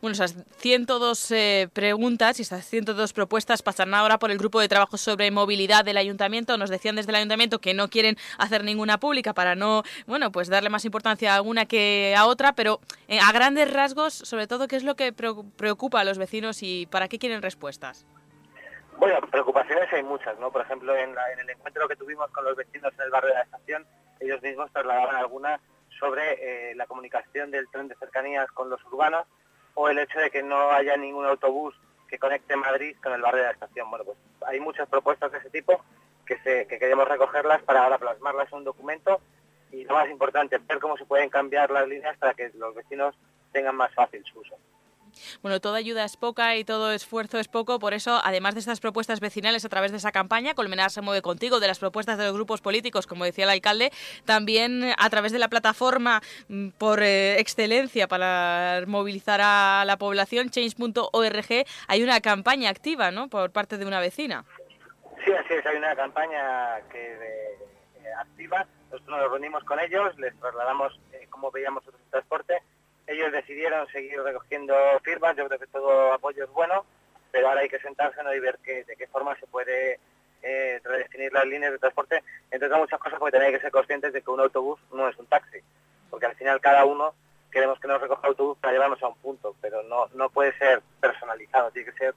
Bueno, 0.00 0.14
esas 0.14 0.34
102 0.58 1.30
eh, 1.32 1.68
preguntas 1.72 2.38
y 2.38 2.42
esas 2.42 2.64
102 2.66 3.12
propuestas 3.12 3.62
pasarán 3.62 3.94
ahora 3.94 4.18
por 4.18 4.30
el 4.30 4.38
grupo 4.38 4.60
de 4.60 4.68
trabajo 4.68 4.96
sobre 4.96 5.30
movilidad 5.30 5.84
del 5.84 5.96
ayuntamiento. 5.96 6.56
Nos 6.56 6.70
decían 6.70 6.96
desde 6.96 7.10
el 7.10 7.16
ayuntamiento 7.16 7.58
que 7.58 7.74
no 7.74 7.88
quieren 7.88 8.16
hacer 8.38 8.64
ninguna 8.64 8.98
pública 8.98 9.34
para 9.34 9.54
no, 9.54 9.82
bueno, 10.06 10.32
pues 10.32 10.48
darle 10.48 10.70
más 10.70 10.84
importancia 10.84 11.36
a 11.36 11.42
una 11.42 11.66
que 11.66 12.14
a 12.16 12.26
otra, 12.26 12.52
pero 12.52 12.80
eh, 13.08 13.18
a 13.20 13.32
grandes 13.32 13.72
rasgos, 13.72 14.14
sobre 14.14 14.46
todo, 14.46 14.68
¿qué 14.68 14.76
es 14.76 14.84
lo 14.84 14.94
que 14.94 15.12
preocupa 15.12 16.00
a 16.00 16.04
los 16.04 16.18
vecinos 16.18 16.62
y 16.62 16.86
para 16.86 17.08
qué 17.08 17.18
quieren 17.18 17.42
respuestas? 17.42 18.06
Bueno, 18.96 19.20
preocupaciones 19.30 19.92
hay 19.92 20.02
muchas, 20.02 20.38
¿no? 20.38 20.50
Por 20.52 20.62
ejemplo, 20.62 20.96
en, 20.96 21.10
el 21.40 21.50
encuentro 21.50 21.88
que 21.88 21.96
tuvimos 21.96 22.30
con 22.30 22.44
los 22.44 22.56
vecinos 22.56 22.92
en 22.94 23.04
el 23.04 23.10
barrio 23.10 23.30
de 23.30 23.34
la 23.34 23.42
estación, 23.42 23.86
ellos 24.20 24.40
mismos 24.40 24.70
trasladaban 24.72 25.16
alguna 25.16 25.60
sobre 25.98 26.70
eh, 26.70 26.74
la 26.74 26.86
comunicación 26.86 27.50
del 27.50 27.68
tren 27.68 27.88
de 27.88 27.96
cercanías 27.96 28.50
con 28.52 28.70
los 28.70 28.82
urbanos 28.84 29.26
o 29.74 29.88
el 29.88 29.98
hecho 29.98 30.18
de 30.18 30.30
que 30.30 30.42
no 30.42 30.70
haya 30.70 30.96
ningún 30.96 31.26
autobús 31.26 31.74
que 32.08 32.18
conecte 32.18 32.56
Madrid 32.56 32.96
con 33.02 33.12
el 33.12 33.22
barrio 33.22 33.40
de 33.42 33.46
la 33.48 33.52
estación. 33.52 33.90
Bueno, 33.90 34.04
pues 34.04 34.18
hay 34.46 34.60
muchas 34.60 34.88
propuestas 34.88 35.32
de 35.32 35.38
ese 35.38 35.50
tipo 35.50 35.82
que, 36.24 36.66
queremos 36.66 37.08
recogerlas 37.08 37.62
para 37.62 37.84
ahora 37.84 37.98
plasmarlas 37.98 38.50
en 38.52 38.58
un 38.58 38.64
documento 38.64 39.20
y 39.70 39.84
lo 39.84 39.94
más 39.94 40.08
importante, 40.08 40.58
ver 40.58 40.78
cómo 40.78 40.96
se 40.96 41.04
pueden 41.04 41.28
cambiar 41.28 41.70
las 41.70 41.88
líneas 41.88 42.16
para 42.18 42.34
que 42.34 42.50
los 42.54 42.74
vecinos 42.74 43.14
tengan 43.52 43.76
más 43.76 43.92
fácil 43.94 44.24
su 44.24 44.40
uso. 44.40 44.56
Bueno, 45.42 45.60
toda 45.60 45.78
ayuda 45.78 46.04
es 46.04 46.16
poca 46.16 46.56
y 46.56 46.64
todo 46.64 46.92
esfuerzo 46.92 47.38
es 47.38 47.48
poco, 47.48 47.78
por 47.78 47.94
eso, 47.94 48.20
además 48.22 48.54
de 48.54 48.60
estas 48.60 48.80
propuestas 48.80 49.20
vecinales 49.20 49.64
a 49.64 49.68
través 49.68 49.90
de 49.90 49.98
esa 49.98 50.12
campaña, 50.12 50.54
Colmenar 50.54 50.90
se 50.90 51.00
mueve 51.00 51.22
contigo, 51.22 51.60
de 51.60 51.66
las 51.66 51.78
propuestas 51.78 52.18
de 52.18 52.24
los 52.24 52.34
grupos 52.34 52.60
políticos, 52.60 53.06
como 53.06 53.24
decía 53.24 53.44
el 53.44 53.50
alcalde, 53.50 53.90
también 54.24 54.92
a 54.96 55.10
través 55.10 55.32
de 55.32 55.38
la 55.38 55.48
plataforma 55.48 56.20
mm, 56.48 56.70
por 56.70 57.02
eh, 57.02 57.38
excelencia 57.38 58.08
para 58.08 58.82
movilizar 58.86 59.40
a 59.42 59.84
la 59.86 59.96
población, 59.96 60.50
change.org, 60.50 61.64
hay 61.88 62.02
una 62.02 62.20
campaña 62.20 62.70
activa, 62.70 63.10
¿no?, 63.10 63.28
por 63.28 63.50
parte 63.50 63.78
de 63.78 63.86
una 63.86 64.00
vecina. 64.00 64.44
Sí, 65.24 65.32
así 65.32 65.54
es, 65.54 65.66
hay 65.66 65.76
una 65.76 65.94
campaña 65.96 66.80
que 66.90 67.12
eh, 67.12 68.12
activa, 68.18 68.66
nosotros 68.90 69.08
nos 69.08 69.30
reunimos 69.30 69.64
con 69.64 69.80
ellos, 69.80 70.16
les 70.18 70.38
trasladamos 70.38 70.98
eh, 71.12 71.26
cómo 71.30 71.50
veíamos 71.50 71.82
el 71.86 71.94
transporte 72.10 72.62
ellos 73.06 73.32
decidieron 73.32 73.86
seguir 73.88 74.20
recogiendo 74.22 74.74
firmas, 75.02 75.36
yo 75.36 75.46
creo 75.46 75.58
que 75.58 75.66
todo 75.66 76.12
apoyo 76.12 76.44
es 76.44 76.50
bueno, 76.50 76.84
pero 77.30 77.48
ahora 77.48 77.60
hay 77.60 77.68
que 77.68 77.80
sentarse 77.80 78.20
y 78.34 78.40
ver 78.40 78.58
de 78.58 78.96
qué 78.96 79.06
forma 79.08 79.36
se 79.36 79.46
puede 79.46 79.98
eh, 80.42 80.80
redefinir 80.84 81.32
las 81.32 81.46
líneas 81.46 81.72
de 81.72 81.78
transporte, 81.78 82.22
entre 82.50 82.66
otras 82.66 82.80
muchas 82.80 83.00
cosas 83.00 83.18
porque 83.18 83.38
tenéis 83.38 83.56
que 83.56 83.62
ser 83.62 83.70
conscientes 83.70 84.12
de 84.12 84.22
que 84.22 84.30
un 84.30 84.40
autobús 84.40 84.78
no 84.92 85.08
es 85.08 85.16
un 85.18 85.26
taxi, 85.26 85.58
porque 86.10 86.26
al 86.26 86.34
final 86.36 86.60
cada 86.60 86.84
uno 86.84 87.14
queremos 87.50 87.78
que 87.80 87.88
nos 87.88 88.00
recoja 88.00 88.26
autobús 88.26 88.58
para 88.58 88.72
llevarnos 88.72 89.02
a 89.02 89.08
un 89.08 89.16
punto, 89.16 89.56
pero 89.60 89.82
no, 89.84 90.06
no 90.14 90.28
puede 90.28 90.56
ser 90.58 90.82
personalizado, 91.00 91.70
tiene 91.70 91.90
que 91.90 91.98
ser 91.98 92.14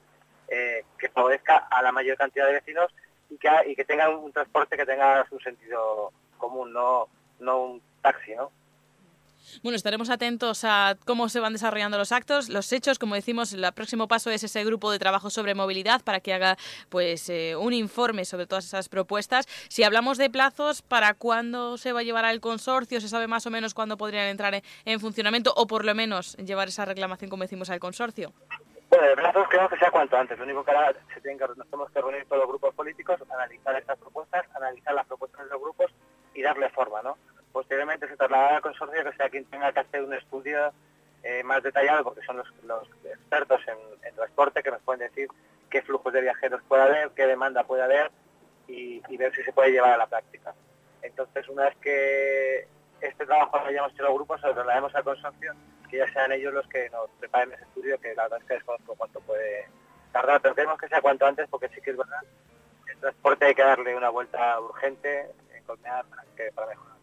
eh, 0.50 0.84
que 0.97 1.10
favorezca 1.10 1.67
a 1.69 1.82
la 1.82 1.91
mayor 1.91 2.17
cantidad 2.17 2.47
de 2.47 2.54
vecinos 2.54 2.93
y 3.30 3.38
que, 3.38 3.50
y 3.67 3.76
que 3.76 3.86
tengan 3.86 4.15
un 4.15 4.32
transporte 4.32 4.78
que 4.78 4.86
tenga 4.86 5.26
su 5.30 5.39
sentido 5.39 6.12
común, 6.38 6.73
no, 6.73 7.08
no 7.39 7.63
un 7.63 7.82
taxi, 8.02 8.36
¿no? 8.36 8.52
Bueno, 9.64 9.76
estaremos 9.76 10.10
atentos 10.10 10.64
a 10.64 10.96
cómo 11.06 11.30
se 11.30 11.40
van 11.40 11.54
desarrollando 11.54 11.98
los 11.98 12.12
actos, 12.12 12.50
los 12.50 12.72
hechos. 12.72 13.00
Como 13.00 13.16
decimos, 13.16 13.54
el 13.54 13.66
próximo 13.74 14.08
paso 14.08 14.30
es 14.30 14.44
ese 14.44 14.64
grupo 14.64 14.92
de 14.92 15.00
trabajo 15.00 15.30
sobre 15.30 15.56
movilidad 15.56 16.02
para 16.04 16.20
que 16.20 16.34
haga 16.34 16.58
pues 16.90 17.30
eh, 17.30 17.56
un 17.56 17.74
informe 17.74 18.26
sobre 18.26 18.46
todas 18.46 18.66
esas 18.66 18.90
propuestas. 18.90 19.46
Si 19.70 19.84
hablamos 19.84 20.18
de 20.18 20.30
plazos, 20.30 20.82
¿para 20.82 21.14
cuándo 21.14 21.78
se 21.78 21.94
va 21.94 22.02
a 22.02 22.04
llevar 22.04 22.26
al 22.26 22.40
consorcio? 22.40 23.02
¿Se 23.02 23.10
sabe 23.10 23.28
más 23.28 23.46
o 23.46 23.50
menos 23.50 23.74
cuándo 23.74 23.98
podrían 23.98 24.28
entrar 24.28 24.62
en, 24.86 25.00
funcionamiento 25.00 25.54
o 25.56 25.68
por 25.68 25.86
lo 25.86 25.94
menos 25.96 26.36
llevar 26.38 26.68
esa 26.68 26.86
reclamación, 26.86 27.30
como 27.30 27.44
decimos, 27.44 27.70
al 27.70 27.80
consorcio? 27.80 28.34
Bueno, 28.90 29.06
de 29.08 29.16
plazos 29.16 29.48
creo 29.50 29.68
que 29.70 29.78
sea 29.78 29.92
cuanto 29.92 30.18
antes. 30.18 30.38
Lo 30.38 30.46
único 30.46 30.64
que 30.64 30.72
ahora 30.72 30.94
se 31.14 31.22
tiene 31.22 31.38
que, 31.38 31.46
nos 31.56 31.68
tenemos 31.68 31.92
que 31.92 32.02
reunir 32.02 32.26
todos 32.26 32.40
los 32.40 32.48
grupos 32.48 32.74
políticos, 32.74 33.20
analizar 33.30 33.76
estas 33.76 33.98
propuestas, 34.00 34.46
analizar 34.56 34.94
las 34.94 35.06
propuestas 35.08 35.44
de 35.46 35.52
los 35.52 35.62
grupos 35.62 35.92
y 36.34 36.42
darle 36.42 36.70
forma, 36.70 37.02
¿no? 37.02 37.18
Posteriormente 37.58 38.08
se 38.08 38.15
trasladará 38.15 38.58
al 38.58 38.62
consorcio 38.62 39.04
que 39.04 39.17
sea 39.17 39.30
quien 39.30 39.43
tenga 39.46 39.74
que 39.74 39.80
hacer 39.80 40.04
un 40.04 40.13
estudio 40.13 40.72
eh, 41.24 41.41
más 41.41 41.63
detallado, 41.63 42.04
porque 42.04 42.24
son 42.24 42.38
los, 42.38 42.88
expertos 43.04 43.62
en, 43.67 44.13
transporte 44.13 44.62
que 44.62 44.70
nos 44.70 44.82
pueden 44.84 45.00
decir 45.00 45.28
qué 45.67 45.82
flujos 45.82 46.13
de 46.13 46.22
viajeros 46.22 46.62
puede 46.67 46.84
haber, 46.84 47.10
qué 47.15 47.26
demanda 47.26 47.63
puede 47.63 47.82
haber 47.82 48.12
y, 48.67 49.02
ver 49.17 49.34
si 49.34 49.41
se 49.41 49.52
puede 49.54 49.72
llevar 49.72 49.93
a 49.93 49.98
la 49.98 50.06
práctica. 50.06 50.54
Entonces, 51.02 51.50
una 51.50 51.63
vez 51.63 51.76
que 51.78 52.67
este 53.02 53.26
trabajo 53.26 53.58
lo 53.58 53.65
hayamos 53.65 53.91
hecho 53.91 54.04
los 54.04 54.13
grupos, 54.13 54.39
lo 54.43 54.54
traslademos 54.54 54.93
al 54.93 55.04
consorcio, 55.04 55.54
que 55.89 55.98
ya 55.98 56.13
sean 56.13 56.32
ellos 56.34 56.54
los 56.54 56.67
que 56.67 56.91
nos 56.91 57.10
preparen 57.20 57.54
ese 57.54 57.63
estudio, 57.63 58.00
que 58.00 58.13
la 58.13 58.24
verdad 58.24 58.39
es 58.39 58.46
que 58.46 58.54
desconozco 58.54 58.93
cuánto 58.93 59.20
puede 59.22 59.67
tardar, 60.12 60.39
pero 60.41 60.54
queremos 60.54 60.78
que 60.78 60.89
sea 60.89 61.02
cuanto 61.02 61.26
antes, 61.26 61.50
porque 61.50 61.70
sí 61.70 61.82
que 61.82 61.89
es 61.89 61.98
verdad, 61.98 62.22
el 62.86 63.00
transporte 63.00 63.46
hay 63.46 63.56
que 63.56 63.63
darle 63.63 63.96
una 63.96 64.10
vuelta 64.10 64.60
urgente 64.62 65.32
en 65.56 65.63
Colmear 65.63 66.06
para, 66.06 66.24
que, 66.36 66.52
para 66.52 66.67
mejorar. 66.67 66.97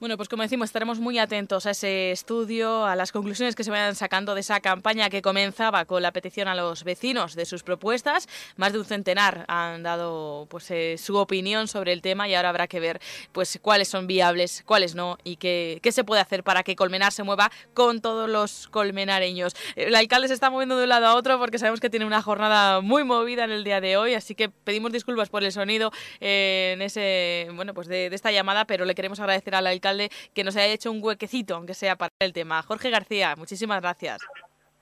Bueno, 0.00 0.16
pues 0.16 0.28
como 0.28 0.44
decimos, 0.44 0.66
estaremos 0.66 1.00
muy 1.00 1.18
atentos 1.18 1.66
a 1.66 1.72
ese 1.72 2.12
estudio, 2.12 2.86
a 2.86 2.94
las 2.94 3.10
conclusiones 3.10 3.56
que 3.56 3.64
se 3.64 3.72
vayan 3.72 3.96
sacando 3.96 4.36
de 4.36 4.42
esa 4.42 4.60
campaña 4.60 5.10
que 5.10 5.22
comenzaba 5.22 5.86
con 5.86 6.02
la 6.02 6.12
petición 6.12 6.46
a 6.46 6.54
los 6.54 6.84
vecinos 6.84 7.34
de 7.34 7.44
sus 7.44 7.64
propuestas. 7.64 8.28
Más 8.56 8.72
de 8.72 8.78
un 8.78 8.84
centenar 8.84 9.44
han 9.48 9.82
dado 9.82 10.46
pues 10.50 10.70
eh, 10.70 10.98
su 10.98 11.16
opinión 11.16 11.66
sobre 11.66 11.92
el 11.92 12.00
tema 12.00 12.28
y 12.28 12.36
ahora 12.36 12.50
habrá 12.50 12.68
que 12.68 12.78
ver 12.78 13.00
pues 13.32 13.58
cuáles 13.60 13.88
son 13.88 14.06
viables, 14.06 14.62
cuáles 14.64 14.94
no 14.94 15.18
y 15.24 15.34
qué, 15.34 15.80
qué 15.82 15.90
se 15.90 16.04
puede 16.04 16.20
hacer 16.20 16.44
para 16.44 16.62
que 16.62 16.76
Colmenar 16.76 17.10
se 17.10 17.24
mueva 17.24 17.50
con 17.74 18.00
todos 18.00 18.30
los 18.30 18.68
colmenareños. 18.68 19.56
El 19.74 19.96
alcalde 19.96 20.28
se 20.28 20.34
está 20.34 20.48
moviendo 20.48 20.76
de 20.76 20.84
un 20.84 20.90
lado 20.90 21.06
a 21.06 21.16
otro 21.16 21.40
porque 21.40 21.58
sabemos 21.58 21.80
que 21.80 21.90
tiene 21.90 22.06
una 22.06 22.22
jornada 22.22 22.82
muy 22.82 23.02
movida 23.02 23.42
en 23.42 23.50
el 23.50 23.64
día 23.64 23.80
de 23.80 23.96
hoy, 23.96 24.14
así 24.14 24.36
que 24.36 24.48
pedimos 24.48 24.92
disculpas 24.92 25.28
por 25.28 25.42
el 25.42 25.50
sonido 25.50 25.90
eh, 26.20 26.74
en 26.74 26.82
ese 26.82 27.48
bueno 27.52 27.74
pues 27.74 27.88
de, 27.88 28.10
de 28.10 28.14
esta 28.14 28.30
llamada, 28.30 28.64
pero 28.64 28.84
le 28.84 28.94
queremos 28.94 29.18
agradecer 29.18 29.56
al 29.56 29.66
alcalde 29.66 29.87
que 30.34 30.44
nos 30.44 30.56
haya 30.56 30.72
hecho 30.72 30.90
un 30.90 31.02
huequecito, 31.02 31.54
aunque 31.56 31.74
sea 31.74 31.96
para 31.96 32.10
el 32.20 32.32
tema. 32.32 32.62
Jorge 32.62 32.90
García, 32.90 33.34
muchísimas 33.36 33.80
gracias. 33.80 34.20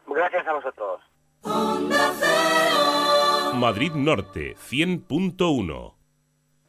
Gracias 0.07 0.47
a 0.47 0.53
vosotros. 0.53 1.01
Madrid 3.55 3.93
Norte 3.93 4.55
100.1 4.57 5.96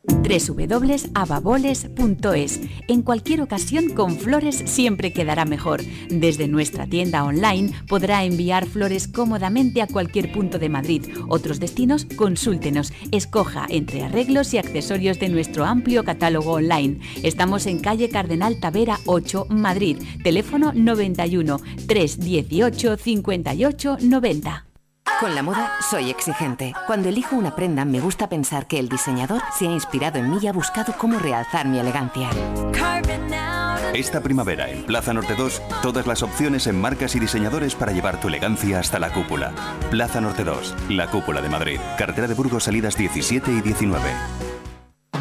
www.ababoles.es. 0.08 2.62
En 2.88 3.02
cualquier 3.02 3.42
ocasión 3.42 3.90
con 3.90 4.18
flores 4.18 4.64
siempre 4.66 5.12
quedará 5.14 5.46
mejor. 5.46 5.82
Desde 6.10 6.48
nuestra 6.48 6.88
tienda 6.88 7.24
online 7.24 7.72
podrá 7.88 8.24
enviar 8.24 8.66
flores 8.66 9.08
cómodamente 9.08 9.82
a 9.82 9.88
cualquier 9.88 10.32
punto 10.32 10.60
de 10.60 10.70
Madrid. 10.70 11.04
Otros 11.28 11.60
destinos, 11.60 12.06
consúltenos. 12.16 12.94
Escoja 13.12 13.66
entre 13.70 14.04
arreglos 14.04 14.54
y 14.54 14.58
accesorios 14.58 15.20
de 15.20 15.30
nuestro 15.30 15.66
amplio 15.66 16.04
catálogo 16.04 16.54
online. 16.54 17.00
Estamos 17.24 17.66
en 17.66 17.80
calle 17.80 18.10
Cardenal 18.10 18.60
Tavera 18.60 19.00
8, 19.06 19.48
Madrid. 19.50 19.98
Teléfono 20.24 20.72
91 20.74 21.60
318 21.88 22.98
58 22.98 23.98
90. 24.02 24.67
Con 25.20 25.34
la 25.34 25.42
moda 25.42 25.72
soy 25.90 26.12
exigente. 26.12 26.74
Cuando 26.86 27.10
elijo 27.10 27.36
una 27.36 27.56
prenda 27.56 27.86
me 27.86 28.00
gusta 28.00 28.30
pensar 28.30 28.68
que 28.68 28.78
el 28.78 28.88
diseñador 28.88 29.42
se 29.58 29.68
ha 29.68 29.72
inspirado 29.72 30.20
en 30.20 30.30
mí 30.30 30.38
y 30.42 30.48
ha 30.48 30.54
buscado 30.54 30.94
cómo 30.96 31.18
realzar 31.18 31.68
mi 31.68 31.80
elegancia. 31.80 32.30
Esta 33.94 34.22
primavera 34.22 34.70
en 34.70 34.84
Plaza 34.84 35.14
Norte 35.14 35.34
2, 35.36 35.62
todas 35.82 36.06
las 36.06 36.22
opciones 36.22 36.68
en 36.68 36.80
marcas 36.80 37.16
y 37.16 37.20
diseñadores 37.20 37.74
para 37.74 37.94
llevar 37.94 38.20
tu 38.20 38.28
elegancia 38.28 38.80
hasta 38.80 39.00
la 39.00 39.12
cúpula. 39.12 39.54
Plaza 39.90 40.22
Norte 40.22 40.44
2, 40.44 40.76
la 40.90 41.10
cúpula 41.10 41.42
de 41.42 41.50
Madrid. 41.50 41.80
Carretera 41.98 42.28
de 42.28 42.36
Burgos 42.36 42.66
salidas 42.66 42.96
17 42.96 43.52
y 43.52 43.62
19. 43.62 44.04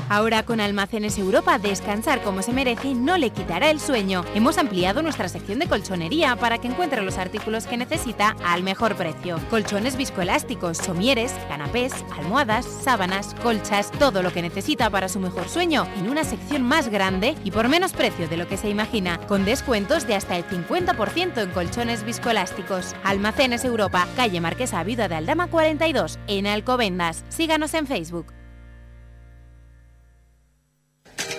Ahora 0.09 0.45
con 0.45 0.61
Almacenes 0.61 1.19
Europa, 1.19 1.59
descansar 1.59 2.23
como 2.23 2.40
se 2.40 2.53
merece 2.53 2.95
no 2.95 3.19
le 3.19 3.31
quitará 3.31 3.71
el 3.71 3.81
sueño. 3.81 4.25
Hemos 4.37 4.57
ampliado 4.57 5.03
nuestra 5.03 5.29
sección 5.29 5.59
de 5.59 5.66
colchonería 5.66 6.37
para 6.37 6.59
que 6.59 6.69
encuentre 6.69 7.03
los 7.03 7.19
artículos 7.19 7.66
que 7.66 7.77
necesita 7.77 8.37
al 8.45 8.62
mejor 8.62 8.95
precio. 8.95 9.40
Colchones 9.51 9.97
viscoelásticos, 9.97 10.79
somieres, 10.79 11.33
canapés, 11.49 11.92
almohadas, 12.16 12.64
sábanas, 12.64 13.35
colchas, 13.42 13.90
todo 13.99 14.23
lo 14.23 14.33
que 14.33 14.42
necesita 14.42 14.90
para 14.90 15.09
su 15.09 15.19
mejor 15.19 15.49
sueño 15.49 15.88
en 15.99 16.09
una 16.09 16.23
sección 16.23 16.62
más 16.62 16.88
grande 16.88 17.35
y 17.42 17.51
por 17.51 17.69
menos 17.69 17.92
precio 17.92 18.29
de 18.29 18.37
lo 18.37 18.47
que 18.47 18.59
se 18.59 18.69
imagina, 18.69 19.19
con 19.27 19.45
descuentos 19.45 20.07
de 20.07 20.14
hasta 20.14 20.37
el 20.37 20.47
50% 20.47 21.42
en 21.42 21.51
colchones 21.51 22.05
viscoelásticos. 22.05 22.95
Almacenes 23.03 23.64
Europa, 23.64 24.07
calle 24.14 24.40
Marquesa 24.40 24.85
Vida 24.85 25.09
de 25.09 25.16
Aldama 25.16 25.49
42, 25.49 26.21
en 26.29 26.47
Alcobendas. 26.47 27.25
Síganos 27.29 27.75
en 27.75 27.88
Facebook. 27.88 28.33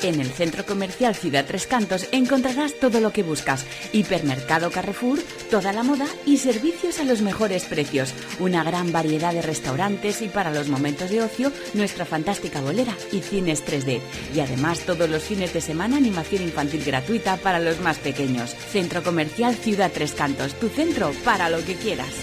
En 0.03 0.19
el 0.19 0.29
centro 0.29 0.63
comercial 0.65 1.15
Ciudad 1.15 1.45
Tres 1.45 1.65
Cantos 1.65 2.07
encontrarás 2.12 2.73
todo 2.79 2.99
lo 2.99 3.12
que 3.12 3.23
buscas. 3.23 3.65
Hipermercado 3.93 4.69
Carrefour, 4.69 5.19
toda 5.49 5.73
la 5.73 5.81
moda 5.81 6.05
y 6.25 6.38
servicios 6.38 6.99
a 6.99 7.03
los 7.03 7.21
mejores 7.21 7.65
precios. 7.65 8.13
Una 8.39 8.63
gran 8.63 8.91
variedad 8.91 9.33
de 9.33 9.41
restaurantes 9.41 10.21
y 10.21 10.27
para 10.27 10.51
los 10.51 10.69
momentos 10.69 11.10
de 11.10 11.23
ocio, 11.23 11.51
nuestra 11.73 12.05
fantástica 12.05 12.62
bolera 12.62 12.95
y 13.12 13.21
cines 13.21 13.65
3D. 13.65 13.99
Y 14.36 14.39
además 14.39 14.81
todos 14.81 15.10
los 15.10 15.23
fines 15.23 15.53
de 15.53 15.62
semana 15.62 15.97
animación 15.97 16.43
infantil 16.43 16.83
gratuita 16.86 17.38
para 17.38 17.60
los 17.60 17.79
más 17.79 17.97
pequeños. 17.97 18.55
Centro 18.71 19.01
comercial 19.03 19.55
Ciudad 19.55 19.91
Tres 19.91 20.13
Cantos, 20.13 20.53
tu 20.60 20.69
centro 20.69 21.12
para 21.25 21.49
lo 21.49 21.63
que 21.65 21.75
quieras. 21.75 22.13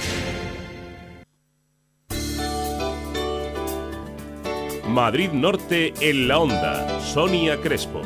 Madrid 4.94 5.32
Norte 5.32 5.92
en 6.00 6.28
la 6.28 6.38
onda. 6.38 7.00
Sonia 7.00 7.60
Crespo. 7.60 8.00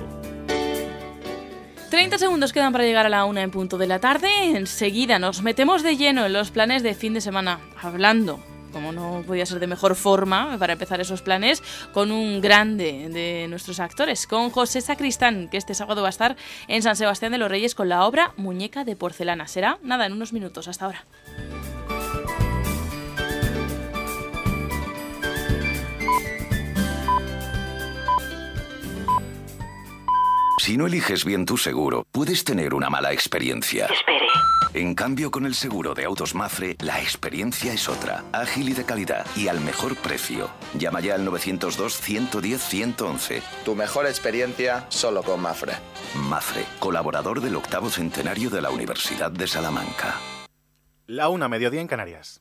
30 1.91 2.17
segundos 2.17 2.55
quedan 2.55 2.73
para 2.73 2.85
llegar 2.85 3.05
a 3.05 3.11
la 3.11 3.27
una 3.27 3.43
en 3.43 3.51
punto 3.51 3.77
de 3.77 3.87
la 3.87 3.99
tarde. 3.99 4.31
Enseguida 4.57 5.19
nos 5.19 5.43
metemos 5.43 5.83
de 5.83 5.99
lleno 5.99 6.25
en 6.25 6.33
los 6.33 6.51
planes 6.51 6.83
de 6.83 6.95
fin 6.95 7.13
de 7.13 7.21
semana, 7.21 7.61
hablando 7.83 8.41
como 8.73 8.93
no 8.93 9.23
podía 9.27 9.45
ser 9.45 9.61
de 9.61 9.67
mejor 9.67 9.97
forma 9.97 10.57
para 10.59 10.75
empezar 10.75 11.01
esos 11.01 11.23
planes, 11.23 11.63
con 11.93 12.11
un 12.11 12.41
grande 12.41 13.09
de 13.11 13.47
nuestros 13.49 13.81
actores, 13.81 14.27
con 14.27 14.51
José 14.51 14.83
Sacristán, 14.83 15.49
que 15.49 15.57
este 15.57 15.75
sábado 15.75 16.03
va 16.03 16.09
a 16.09 16.11
estar 16.11 16.37
en 16.69 16.83
San 16.83 16.95
Sebastián 16.95 17.33
de 17.33 17.39
los 17.39 17.51
Reyes 17.51 17.75
con 17.75 17.89
la 17.89 18.05
obra 18.05 18.33
Muñeca 18.37 18.85
de 18.85 18.95
Porcelana. 18.95 19.49
Será 19.49 19.79
nada, 19.83 20.07
en 20.07 20.13
unos 20.13 20.35
minutos, 20.35 20.69
hasta 20.69 20.85
ahora. 20.85 21.05
Si 30.59 30.77
no 30.77 30.87
eliges 30.87 31.25
bien 31.25 31.47
tu 31.47 31.57
seguro, 31.57 32.05
puedes 32.11 32.43
tener 32.43 32.75
una 32.75 32.91
mala 32.91 33.13
experiencia. 33.13 33.87
Espere. 33.87 34.27
En 34.75 34.95
cambio, 34.95 35.31
con 35.31 35.47
el 35.47 35.55
seguro 35.55 35.95
de 35.95 36.05
autos 36.05 36.35
Mafre, 36.35 36.77
la 36.81 37.01
experiencia 37.01 37.73
es 37.73 37.89
otra, 37.89 38.25
ágil 38.33 38.69
y 38.69 38.75
de 38.75 38.85
calidad 38.85 39.25
y 39.37 39.49
al 39.49 39.61
mejor 39.61 39.97
precio. 39.97 40.51
Llama 40.75 41.01
ya 41.01 41.15
al 41.15 41.27
902-110-111. 41.27 43.41
Tu 43.65 43.75
mejor 43.75 44.05
experiencia 44.07 44.85
solo 44.89 45.23
con 45.23 45.41
Mafre. 45.41 45.73
Mafre, 46.15 46.67
colaborador 46.81 47.41
del 47.41 47.57
octavo 47.57 47.89
centenario 47.89 48.51
de 48.51 48.61
la 48.61 48.69
Universidad 48.71 49.31
de 49.31 49.47
Salamanca. 49.47 50.17
La 51.07 51.29
una 51.29 51.49
mediodía 51.49 51.81
en 51.81 51.87
Canarias. 51.87 52.41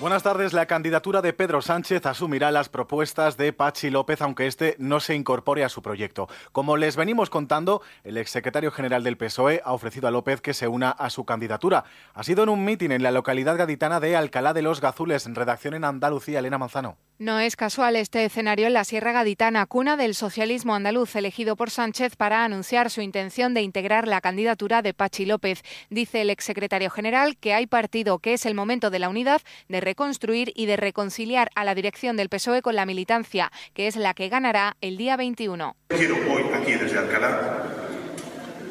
Buenas 0.00 0.22
tardes. 0.22 0.52
La 0.52 0.66
candidatura 0.66 1.22
de 1.22 1.32
Pedro 1.32 1.60
Sánchez 1.60 2.06
asumirá 2.06 2.52
las 2.52 2.68
propuestas 2.68 3.36
de 3.36 3.52
Pachi 3.52 3.90
López, 3.90 4.22
aunque 4.22 4.46
este 4.46 4.76
no 4.78 5.00
se 5.00 5.16
incorpore 5.16 5.64
a 5.64 5.68
su 5.68 5.82
proyecto. 5.82 6.28
Como 6.52 6.76
les 6.76 6.94
venimos 6.94 7.30
contando, 7.30 7.82
el 8.04 8.16
exsecretario 8.16 8.70
general 8.70 9.02
del 9.02 9.16
PSOE 9.16 9.60
ha 9.64 9.72
ofrecido 9.72 10.06
a 10.06 10.12
López 10.12 10.40
que 10.40 10.54
se 10.54 10.68
una 10.68 10.90
a 10.90 11.10
su 11.10 11.24
candidatura. 11.24 11.82
Ha 12.14 12.22
sido 12.22 12.44
en 12.44 12.48
un 12.48 12.64
mitin 12.64 12.92
en 12.92 13.02
la 13.02 13.10
localidad 13.10 13.56
gaditana 13.56 13.98
de 13.98 14.14
Alcalá 14.14 14.54
de 14.54 14.62
los 14.62 14.80
Gazules, 14.80 15.26
en 15.26 15.34
redacción 15.34 15.74
en 15.74 15.82
Andalucía. 15.82 16.38
Elena 16.38 16.58
Manzano. 16.58 16.96
No 17.18 17.40
es 17.40 17.56
casual 17.56 17.96
este 17.96 18.24
escenario 18.24 18.68
en 18.68 18.74
la 18.74 18.84
Sierra 18.84 19.10
Gaditana, 19.10 19.66
cuna 19.66 19.96
del 19.96 20.14
socialismo 20.14 20.76
andaluz 20.76 21.16
elegido 21.16 21.56
por 21.56 21.70
Sánchez 21.70 22.14
para 22.14 22.44
anunciar 22.44 22.90
su 22.90 23.00
intención 23.00 23.54
de 23.54 23.62
integrar 23.62 24.06
la 24.06 24.20
candidatura 24.20 24.82
de 24.82 24.94
Pachi 24.94 25.26
López. 25.26 25.64
Dice 25.90 26.20
el 26.20 26.30
exsecretario 26.30 26.90
general 26.90 27.36
que 27.36 27.54
hay 27.54 27.66
partido, 27.66 28.20
que 28.20 28.34
es 28.34 28.46
el 28.46 28.54
momento 28.54 28.90
de 28.90 29.00
la 29.00 29.08
unidad, 29.08 29.42
de 29.68 29.87
reconstruir 29.88 30.52
y 30.54 30.66
de 30.66 30.76
reconciliar 30.76 31.48
a 31.54 31.64
la 31.64 31.74
dirección 31.74 32.18
del 32.18 32.28
PSOE 32.28 32.60
con 32.60 32.76
la 32.76 32.84
militancia, 32.84 33.50
que 33.72 33.86
es 33.86 33.96
la 33.96 34.12
que 34.12 34.28
ganará 34.28 34.76
el 34.82 34.98
día 34.98 35.16
21. 35.16 35.76
Quiero 35.88 36.16
hoy 36.30 36.42
aquí 36.52 36.72
desde 36.72 36.98
Alcalá 36.98 37.64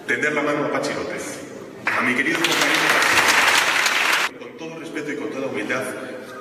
tender 0.06 0.34
la 0.34 0.43
mano 0.43 0.65
a 0.65 0.71
Pachi 0.71 0.93
López, 0.93 1.41
a 1.88 2.01
mi 2.01 2.13
querido 2.13 2.38
compañero 2.38 2.77
con 4.38 4.58
todo 4.60 4.80
respeto 4.80 5.12
y 5.12 5.15
con 5.15 5.32
toda 5.32 5.47
humildad, 5.47 5.84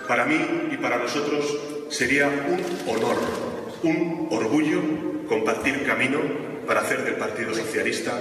para 0.06 0.26
mí 0.26 0.38
y 0.70 0.76
para 0.76 0.98
nosotros 0.98 1.56
sería 1.88 2.28
un 2.28 2.60
honor, 2.86 3.16
un 3.82 4.28
orgullo 4.30 4.82
compartir 5.26 5.86
camino 5.86 6.18
para 6.66 6.82
hacer 6.82 7.02
del 7.02 7.14
Partido 7.14 7.54
Socialista 7.54 8.12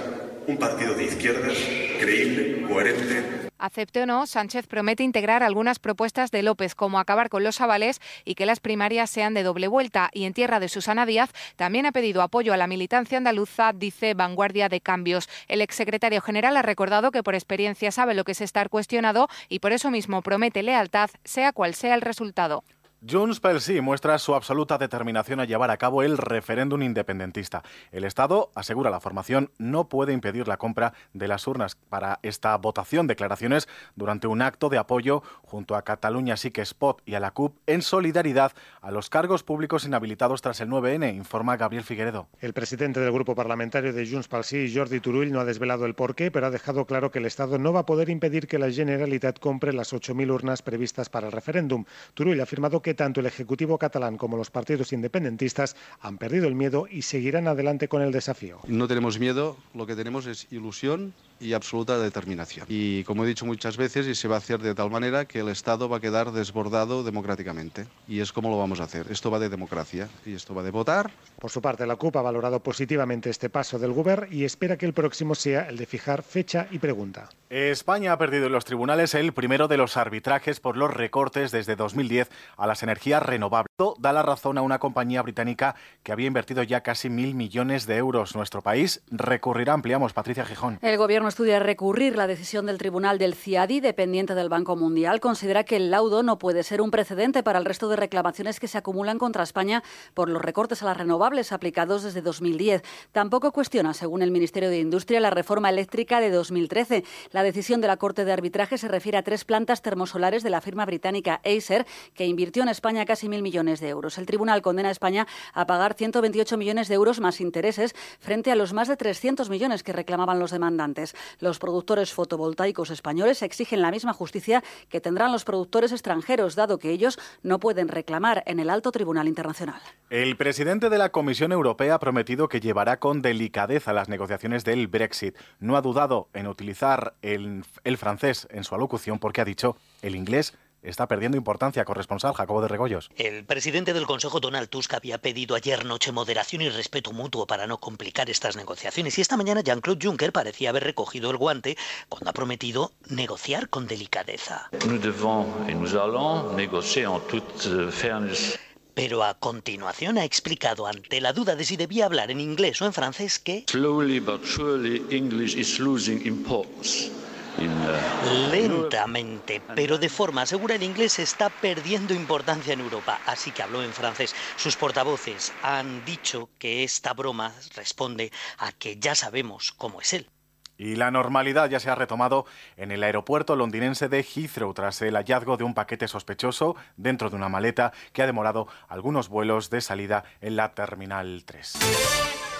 un 0.46 0.56
partido 0.56 0.94
de 0.94 1.04
izquierdas 1.04 1.58
creíble, 2.00 2.62
coherente, 2.66 3.45
Acepte 3.58 4.02
o 4.02 4.06
no, 4.06 4.26
Sánchez 4.26 4.66
promete 4.66 5.02
integrar 5.02 5.42
algunas 5.42 5.78
propuestas 5.78 6.30
de 6.30 6.42
López, 6.42 6.74
como 6.74 6.98
acabar 6.98 7.30
con 7.30 7.42
los 7.42 7.60
avales 7.60 8.00
y 8.24 8.34
que 8.34 8.44
las 8.44 8.60
primarias 8.60 9.08
sean 9.08 9.32
de 9.32 9.42
doble 9.42 9.68
vuelta. 9.68 10.10
Y 10.12 10.24
en 10.24 10.34
tierra 10.34 10.60
de 10.60 10.68
Susana 10.68 11.06
Díaz 11.06 11.30
también 11.56 11.86
ha 11.86 11.92
pedido 11.92 12.22
apoyo 12.22 12.52
a 12.52 12.56
la 12.56 12.66
militancia 12.66 13.18
andaluza, 13.18 13.72
dice 13.72 14.14
Vanguardia 14.14 14.68
de 14.68 14.80
Cambios. 14.80 15.28
El 15.48 15.62
exsecretario 15.62 16.20
general 16.20 16.56
ha 16.56 16.62
recordado 16.62 17.10
que 17.10 17.22
por 17.22 17.34
experiencia 17.34 17.90
sabe 17.90 18.14
lo 18.14 18.24
que 18.24 18.32
es 18.32 18.40
estar 18.40 18.68
cuestionado 18.68 19.28
y 19.48 19.60
por 19.60 19.72
eso 19.72 19.90
mismo 19.90 20.22
promete 20.22 20.62
lealtad, 20.62 21.10
sea 21.24 21.52
cual 21.52 21.74
sea 21.74 21.94
el 21.94 22.02
resultado. 22.02 22.62
Junts 23.08 23.38
pel 23.38 23.60
Sí 23.60 23.80
muestra 23.80 24.18
su 24.18 24.34
absoluta 24.34 24.78
determinación 24.78 25.38
a 25.38 25.44
llevar 25.44 25.70
a 25.70 25.76
cabo 25.76 26.02
el 26.02 26.18
referéndum 26.18 26.82
independentista. 26.82 27.62
El 27.92 28.02
Estado, 28.02 28.50
asegura 28.56 28.90
la 28.90 28.98
formación, 28.98 29.52
no 29.58 29.88
puede 29.88 30.12
impedir 30.12 30.48
la 30.48 30.56
compra 30.56 30.92
de 31.12 31.28
las 31.28 31.46
urnas 31.46 31.76
para 31.88 32.18
esta 32.22 32.56
votación. 32.56 33.06
Declaraciones 33.06 33.68
durante 33.94 34.26
un 34.26 34.42
acto 34.42 34.70
de 34.70 34.78
apoyo 34.78 35.22
junto 35.42 35.76
a 35.76 35.82
Cataluña 35.82 36.36
Sí 36.36 36.50
que 36.50 36.62
Spot 36.62 37.00
y 37.06 37.14
a 37.14 37.20
la 37.20 37.30
CUP 37.30 37.56
en 37.68 37.82
solidaridad 37.82 38.52
a 38.80 38.90
los 38.90 39.08
cargos 39.08 39.44
públicos 39.44 39.84
inhabilitados 39.84 40.42
tras 40.42 40.60
el 40.60 40.68
9N, 40.68 41.14
informa 41.14 41.56
Gabriel 41.56 41.84
Figueredo. 41.84 42.26
El 42.40 42.54
presidente 42.54 42.98
del 42.98 43.12
grupo 43.12 43.36
parlamentario 43.36 43.92
de 43.92 44.08
Junts 44.08 44.26
pel 44.26 44.42
Sí, 44.42 44.72
Jordi 44.74 44.98
Turull, 44.98 45.30
no 45.30 45.38
ha 45.38 45.44
desvelado 45.44 45.86
el 45.86 45.94
porqué, 45.94 46.32
pero 46.32 46.46
ha 46.46 46.50
dejado 46.50 46.86
claro 46.86 47.12
que 47.12 47.20
el 47.20 47.26
Estado 47.26 47.58
no 47.58 47.72
va 47.72 47.80
a 47.80 47.86
poder 47.86 48.10
impedir 48.10 48.48
que 48.48 48.58
la 48.58 48.70
Generalitat 48.70 49.38
compre 49.38 49.72
las 49.72 49.92
8.000 49.92 50.28
urnas 50.32 50.62
previstas 50.62 51.08
para 51.08 51.26
el 51.26 51.32
referéndum. 51.32 51.84
Turull 52.14 52.40
ha 52.40 52.44
afirmado 52.44 52.82
que 52.82 52.95
tanto 52.96 53.20
el 53.20 53.26
Ejecutivo 53.26 53.78
catalán 53.78 54.16
como 54.16 54.36
los 54.36 54.50
partidos 54.50 54.92
independentistas 54.92 55.76
han 56.00 56.18
perdido 56.18 56.48
el 56.48 56.54
miedo 56.54 56.86
y 56.90 57.02
seguirán 57.02 57.46
adelante 57.46 57.88
con 57.88 58.02
el 58.02 58.10
desafío. 58.10 58.58
No 58.66 58.88
tenemos 58.88 59.18
miedo, 59.18 59.56
lo 59.74 59.86
que 59.86 59.94
tenemos 59.94 60.26
es 60.26 60.46
ilusión 60.50 61.14
y 61.40 61.52
absoluta 61.52 61.98
determinación. 61.98 62.66
Y 62.68 63.04
como 63.04 63.24
he 63.24 63.28
dicho 63.28 63.46
muchas 63.46 63.76
veces, 63.76 64.06
y 64.06 64.14
se 64.14 64.28
va 64.28 64.36
a 64.36 64.38
hacer 64.38 64.60
de 64.60 64.74
tal 64.74 64.90
manera 64.90 65.24
que 65.24 65.40
el 65.40 65.48
Estado 65.48 65.88
va 65.88 65.98
a 65.98 66.00
quedar 66.00 66.32
desbordado 66.32 67.02
democráticamente. 67.02 67.86
Y 68.08 68.20
es 68.20 68.32
como 68.32 68.50
lo 68.50 68.58
vamos 68.58 68.80
a 68.80 68.84
hacer. 68.84 69.06
Esto 69.10 69.30
va 69.30 69.38
de 69.38 69.48
democracia 69.48 70.08
y 70.24 70.34
esto 70.34 70.54
va 70.54 70.62
de 70.62 70.70
votar. 70.70 71.10
Por 71.38 71.50
su 71.50 71.60
parte, 71.60 71.86
la 71.86 71.96
CUP 71.96 72.16
ha 72.16 72.22
valorado 72.22 72.60
positivamente 72.60 73.30
este 73.30 73.50
paso 73.50 73.78
del 73.78 73.92
Gobierno 73.92 74.26
y 74.30 74.44
espera 74.44 74.76
que 74.76 74.86
el 74.86 74.92
próximo 74.92 75.34
sea 75.34 75.68
el 75.68 75.76
de 75.76 75.86
fijar 75.86 76.22
fecha 76.22 76.68
y 76.70 76.78
pregunta. 76.78 77.28
España 77.50 78.12
ha 78.12 78.18
perdido 78.18 78.46
en 78.46 78.52
los 78.52 78.64
tribunales 78.64 79.14
el 79.14 79.32
primero 79.32 79.68
de 79.68 79.76
los 79.76 79.96
arbitrajes 79.96 80.60
por 80.60 80.76
los 80.76 80.92
recortes 80.92 81.52
desde 81.52 81.76
2010 81.76 82.30
a 82.56 82.66
las 82.66 82.82
energías 82.82 83.22
renovables. 83.22 83.70
Da 83.98 84.12
la 84.12 84.22
razón 84.22 84.58
a 84.58 84.62
una 84.62 84.78
compañía 84.78 85.22
británica 85.22 85.76
que 86.02 86.12
había 86.12 86.26
invertido 86.26 86.62
ya 86.62 86.82
casi 86.82 87.10
mil 87.10 87.34
millones 87.34 87.86
de 87.86 87.96
euros. 87.96 88.34
Nuestro 88.34 88.62
país 88.62 89.02
recurrirá, 89.10 89.74
ampliamos, 89.74 90.12
Patricia 90.12 90.44
Gijón. 90.44 90.78
El 90.82 90.96
Gobierno 90.96 91.25
estudia 91.28 91.58
recurrir 91.58 92.16
la 92.16 92.26
decisión 92.26 92.66
del 92.66 92.78
Tribunal 92.78 93.18
del 93.18 93.34
CIADI, 93.34 93.80
dependiente 93.80 94.34
del 94.34 94.48
Banco 94.48 94.76
Mundial. 94.76 95.20
Considera 95.20 95.64
que 95.64 95.76
el 95.76 95.90
laudo 95.90 96.22
no 96.22 96.38
puede 96.38 96.62
ser 96.62 96.80
un 96.80 96.90
precedente 96.90 97.42
para 97.42 97.58
el 97.58 97.64
resto 97.64 97.88
de 97.88 97.96
reclamaciones 97.96 98.60
que 98.60 98.68
se 98.68 98.78
acumulan 98.78 99.18
contra 99.18 99.42
España 99.42 99.82
por 100.14 100.28
los 100.28 100.42
recortes 100.42 100.82
a 100.82 100.86
las 100.86 100.96
renovables 100.96 101.52
aplicados 101.52 102.02
desde 102.02 102.22
2010. 102.22 102.82
Tampoco 103.12 103.52
cuestiona, 103.52 103.94
según 103.94 104.22
el 104.22 104.30
Ministerio 104.30 104.70
de 104.70 104.78
Industria, 104.78 105.20
la 105.20 105.30
reforma 105.30 105.70
eléctrica 105.70 106.20
de 106.20 106.30
2013. 106.30 107.04
La 107.32 107.42
decisión 107.42 107.80
de 107.80 107.88
la 107.88 107.96
Corte 107.96 108.24
de 108.24 108.32
Arbitraje 108.32 108.78
se 108.78 108.88
refiere 108.88 109.18
a 109.18 109.22
tres 109.22 109.44
plantas 109.44 109.82
termosolares 109.82 110.42
de 110.42 110.50
la 110.50 110.60
firma 110.60 110.86
británica 110.86 111.40
Acer, 111.44 111.86
que 112.14 112.26
invirtió 112.26 112.62
en 112.62 112.68
España 112.68 113.04
casi 113.04 113.28
mil 113.28 113.42
millones 113.42 113.80
de 113.80 113.88
euros. 113.88 114.18
El 114.18 114.26
tribunal 114.26 114.62
condena 114.62 114.88
a 114.88 114.92
España 114.92 115.26
a 115.52 115.66
pagar 115.66 115.94
128 115.94 116.56
millones 116.56 116.88
de 116.88 116.94
euros 116.94 117.20
más 117.20 117.40
intereses 117.40 117.94
frente 118.20 118.50
a 118.50 118.56
los 118.56 118.72
más 118.72 118.88
de 118.88 118.96
300 118.96 119.50
millones 119.50 119.82
que 119.82 119.92
reclamaban 119.92 120.38
los 120.38 120.50
demandantes. 120.50 121.15
Los 121.40 121.58
productores 121.58 122.12
fotovoltaicos 122.12 122.90
españoles 122.90 123.42
exigen 123.42 123.82
la 123.82 123.90
misma 123.90 124.12
justicia 124.12 124.62
que 124.88 125.00
tendrán 125.00 125.32
los 125.32 125.44
productores 125.44 125.92
extranjeros, 125.92 126.54
dado 126.54 126.78
que 126.78 126.90
ellos 126.90 127.18
no 127.42 127.58
pueden 127.58 127.88
reclamar 127.88 128.42
en 128.46 128.60
el 128.60 128.70
alto 128.70 128.92
tribunal 128.92 129.28
internacional. 129.28 129.80
El 130.10 130.36
presidente 130.36 130.88
de 130.88 130.98
la 130.98 131.10
Comisión 131.10 131.52
Europea 131.52 131.94
ha 131.94 131.98
prometido 131.98 132.48
que 132.48 132.60
llevará 132.60 132.98
con 132.98 133.22
delicadeza 133.22 133.92
las 133.92 134.08
negociaciones 134.08 134.64
del 134.64 134.86
Brexit. 134.86 135.36
No 135.58 135.76
ha 135.76 135.82
dudado 135.82 136.28
en 136.32 136.46
utilizar 136.46 137.14
el, 137.22 137.64
francés 137.96 138.46
en 138.50 138.64
su 138.64 138.74
alocución 138.74 139.18
porque 139.18 139.40
ha 139.40 139.44
dicho 139.44 139.76
el 140.02 140.14
inglés 140.14 140.54
está 140.82 141.06
perdiendo 141.08 141.36
importancia. 141.36 141.84
Corresponsal 141.84 142.34
Jacobo 142.34 142.62
de 142.62 142.68
Regoyos. 142.68 143.10
El 143.16 143.44
presidente 143.44 143.92
del 143.92 144.06
Consejo, 144.06 144.40
Donald 144.40 144.68
Tusk, 144.68 144.94
había 144.94 145.18
pedido 145.18 145.54
ayer 145.54 145.84
noche 145.84 146.12
moderación 146.12 146.62
y 146.62 146.68
respeto 146.68 147.12
mutuo 147.12 147.46
para 147.46 147.66
no 147.66 147.78
complicar 147.78 148.30
estas 148.30 148.56
negociaciones. 148.56 149.18
Y 149.18 149.20
esta 149.20 149.36
mañana 149.36 149.62
Jean-Claude 149.62 150.06
Juncker 150.06 150.32
parecía 150.32 150.70
haber 150.70 150.84
recogido 150.84 151.30
el 151.30 151.36
guante 151.36 151.76
cuando 152.08 152.30
ha 152.30 152.32
prometido 152.32 152.92
negociar 153.08 153.68
con 153.68 153.86
delicadeza. 153.86 154.68
Nous 154.86 155.00
devons 155.00 155.46
et 155.68 155.74
nous 155.74 155.94
allons 155.94 156.54
négocier 156.56 157.06
en 157.06 157.20
toute 157.28 157.66
euh, 157.66 157.90
fairness. 157.90 158.58
Pero 158.94 159.22
a 159.22 159.34
continuación 159.34 160.16
ha 160.16 160.24
explicado 160.24 160.86
ante 160.86 161.20
la 161.20 161.34
duda 161.34 161.54
de 161.54 161.64
si 161.64 161.76
debía 161.76 162.06
hablar 162.06 162.30
en 162.30 162.40
inglés 162.40 162.80
o 162.80 162.86
en 162.86 162.94
francés 162.94 163.38
que 163.38 163.64
Slowly 163.68 164.20
but 164.20 164.42
surely 164.44 165.04
English 165.10 165.54
is 165.54 165.78
losing 165.78 166.26
importance. 166.26 167.10
Uh, 167.58 168.50
Lentamente, 168.50 169.62
pero 169.74 169.96
de 169.96 170.10
forma 170.10 170.44
segura, 170.44 170.74
el 170.74 170.82
inglés 170.82 171.18
está 171.18 171.48
perdiendo 171.48 172.12
importancia 172.12 172.74
en 172.74 172.80
Europa, 172.80 173.18
así 173.24 173.50
que 173.50 173.62
habló 173.62 173.82
en 173.82 173.94
francés. 173.94 174.34
Sus 174.56 174.76
portavoces 174.76 175.56
han 175.62 176.04
dicho 176.04 176.50
que 176.58 176.84
esta 176.84 177.14
broma 177.14 177.54
responde 177.74 178.30
a 178.58 178.72
que 178.72 178.98
ya 178.98 179.14
sabemos 179.14 179.72
cómo 179.72 180.02
es 180.02 180.12
él. 180.12 180.30
Y 180.78 180.96
la 180.96 181.10
normalidad 181.10 181.68
ya 181.70 181.80
se 181.80 181.90
ha 181.90 181.94
retomado 181.94 182.46
en 182.76 182.90
el 182.90 183.02
aeropuerto 183.02 183.56
londinense 183.56 184.08
de 184.08 184.22
Heathrow 184.22 184.74
tras 184.74 185.00
el 185.02 185.14
hallazgo 185.14 185.56
de 185.56 185.64
un 185.64 185.74
paquete 185.74 186.08
sospechoso 186.08 186.76
dentro 186.96 187.30
de 187.30 187.36
una 187.36 187.48
maleta 187.48 187.92
que 188.12 188.22
ha 188.22 188.26
demorado 188.26 188.68
algunos 188.88 189.28
vuelos 189.28 189.70
de 189.70 189.80
salida 189.80 190.24
en 190.40 190.56
la 190.56 190.74
Terminal 190.74 191.44
3. 191.44 191.78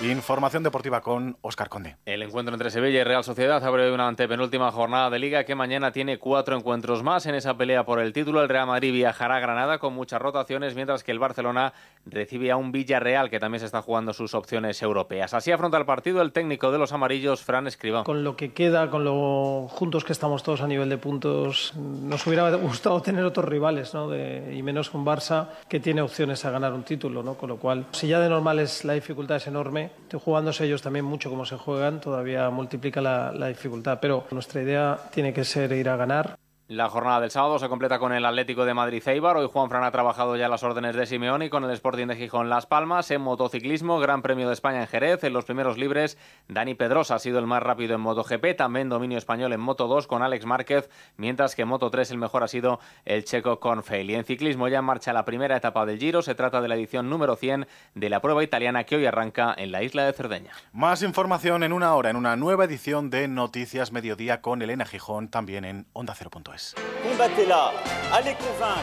Información 0.02 0.62
deportiva 0.62 1.00
con 1.00 1.38
Óscar 1.40 1.70
Conde. 1.70 1.96
El 2.04 2.22
encuentro 2.22 2.54
entre 2.54 2.70
Sevilla 2.70 3.00
y 3.00 3.04
Real 3.04 3.24
Sociedad 3.24 3.64
abre 3.64 3.90
una 3.90 4.06
antepenúltima 4.08 4.70
jornada 4.70 5.08
de 5.08 5.18
liga 5.18 5.44
que 5.44 5.54
mañana 5.54 5.90
tiene 5.90 6.18
cuatro 6.18 6.54
encuentros 6.54 7.02
más. 7.02 7.24
En 7.24 7.34
esa 7.34 7.56
pelea 7.56 7.86
por 7.86 7.98
el 8.00 8.12
título, 8.12 8.42
el 8.42 8.50
Real 8.50 8.66
Madrid 8.66 8.92
viajará 8.92 9.36
a 9.36 9.40
Granada 9.40 9.78
con 9.78 9.94
muchas 9.94 10.20
rotaciones, 10.20 10.74
mientras 10.74 11.02
que 11.02 11.12
el 11.12 11.18
Barcelona 11.18 11.72
recibe 12.04 12.50
a 12.50 12.56
un 12.56 12.72
Villarreal 12.72 13.30
que 13.30 13.40
también 13.40 13.60
se 13.60 13.66
está 13.66 13.80
jugando 13.80 14.12
sus 14.12 14.34
opciones 14.34 14.82
europeas. 14.82 15.32
Así 15.32 15.50
afronta 15.50 15.78
el 15.78 15.86
partido 15.86 16.20
el 16.20 16.32
técnico 16.32 16.70
de 16.70 16.78
los 16.78 16.92
amarillos, 16.92 17.42
Fran 17.42 17.66
Escribá. 17.66 18.04
Con 18.06 18.22
lo 18.22 18.36
que 18.36 18.52
queda, 18.52 18.88
con 18.88 19.02
lo 19.02 19.66
juntos 19.68 20.04
que 20.04 20.12
estamos 20.12 20.44
todos 20.44 20.60
a 20.60 20.68
nivel 20.68 20.88
de 20.88 20.96
puntos, 20.96 21.74
nos 21.74 22.24
hubiera 22.24 22.54
gustado 22.54 23.02
tener 23.02 23.24
otros 23.24 23.46
rivales, 23.46 23.94
¿no? 23.94 24.14
y 24.14 24.62
menos 24.62 24.90
con 24.90 25.04
Barça, 25.04 25.48
que 25.68 25.80
tiene 25.80 26.02
opciones 26.02 26.44
a 26.44 26.52
ganar 26.52 26.72
un 26.72 26.84
título, 26.84 27.24
¿no? 27.24 27.34
Con 27.34 27.48
lo 27.48 27.56
cual, 27.56 27.86
si 27.90 28.06
ya 28.06 28.20
de 28.20 28.28
normal 28.28 28.60
es, 28.60 28.84
la 28.84 28.92
dificultad 28.92 29.38
es 29.38 29.48
enorme, 29.48 29.90
jugándose 30.24 30.66
ellos 30.66 30.82
también 30.82 31.04
mucho 31.04 31.30
como 31.30 31.44
se 31.44 31.56
juegan, 31.56 32.00
todavía 32.00 32.48
multiplica 32.50 33.00
la 33.00 33.48
dificultad. 33.48 33.98
Pero 34.00 34.24
nuestra 34.30 34.62
idea 34.62 34.96
tiene 35.10 35.32
que 35.32 35.42
ser 35.42 35.72
ir 35.72 35.88
a 35.88 35.96
ganar. 35.96 36.38
La 36.68 36.90
jornada 36.90 37.20
del 37.20 37.30
sábado 37.30 37.60
se 37.60 37.68
completa 37.68 38.00
con 38.00 38.12
el 38.12 38.24
Atlético 38.24 38.64
de 38.64 38.74
Madrid 38.74 39.00
Eibar. 39.06 39.36
Hoy 39.36 39.48
Juan 39.48 39.70
Fran 39.70 39.84
ha 39.84 39.92
trabajado 39.92 40.34
ya 40.34 40.48
las 40.48 40.64
órdenes 40.64 40.96
de 40.96 41.06
Simeone 41.06 41.48
con 41.48 41.62
el 41.62 41.70
Sporting 41.70 42.08
de 42.08 42.16
Gijón 42.16 42.50
Las 42.50 42.66
Palmas. 42.66 43.08
En 43.12 43.20
motociclismo, 43.20 44.00
Gran 44.00 44.20
Premio 44.20 44.48
de 44.48 44.54
España 44.54 44.80
en 44.80 44.88
Jerez. 44.88 45.22
En 45.22 45.32
los 45.32 45.44
primeros 45.44 45.78
libres, 45.78 46.18
Dani 46.48 46.74
Pedrosa 46.74 47.14
ha 47.14 47.18
sido 47.20 47.38
el 47.38 47.46
más 47.46 47.62
rápido 47.62 47.94
en 47.94 48.00
MotoGP. 48.00 48.56
También 48.56 48.88
dominio 48.88 49.16
español 49.16 49.52
en 49.52 49.60
Moto 49.60 49.86
2 49.86 50.08
con 50.08 50.24
Alex 50.24 50.44
Márquez, 50.44 50.90
mientras 51.16 51.54
que 51.54 51.62
en 51.62 51.68
Moto 51.68 51.88
3 51.88 52.10
el 52.10 52.18
mejor 52.18 52.42
ha 52.42 52.48
sido 52.48 52.80
el 53.04 53.24
checo 53.24 53.60
Cornfeil. 53.60 54.10
Y 54.10 54.16
en 54.16 54.24
ciclismo 54.24 54.66
ya 54.66 54.80
en 54.80 54.86
marcha 54.86 55.12
la 55.12 55.24
primera 55.24 55.56
etapa 55.56 55.86
del 55.86 56.00
Giro. 56.00 56.20
Se 56.20 56.34
trata 56.34 56.60
de 56.60 56.66
la 56.66 56.74
edición 56.74 57.08
número 57.08 57.36
100 57.36 57.68
de 57.94 58.10
la 58.10 58.20
prueba 58.20 58.42
italiana 58.42 58.82
que 58.82 58.96
hoy 58.96 59.06
arranca 59.06 59.54
en 59.56 59.70
la 59.70 59.84
isla 59.84 60.04
de 60.04 60.12
Cerdeña. 60.12 60.50
Más 60.72 61.04
información 61.04 61.62
en 61.62 61.72
una 61.72 61.94
hora 61.94 62.10
en 62.10 62.16
una 62.16 62.34
nueva 62.34 62.64
edición 62.64 63.08
de 63.08 63.28
Noticias 63.28 63.92
Mediodía 63.92 64.40
con 64.40 64.62
Elena 64.62 64.84
Gijón, 64.84 65.28
también 65.28 65.64
en 65.64 65.86
Onda 65.92 66.16
0.es 66.56 66.74
combattez-la, 67.02 67.72
allez 68.12 68.36
convaincre, 68.36 68.82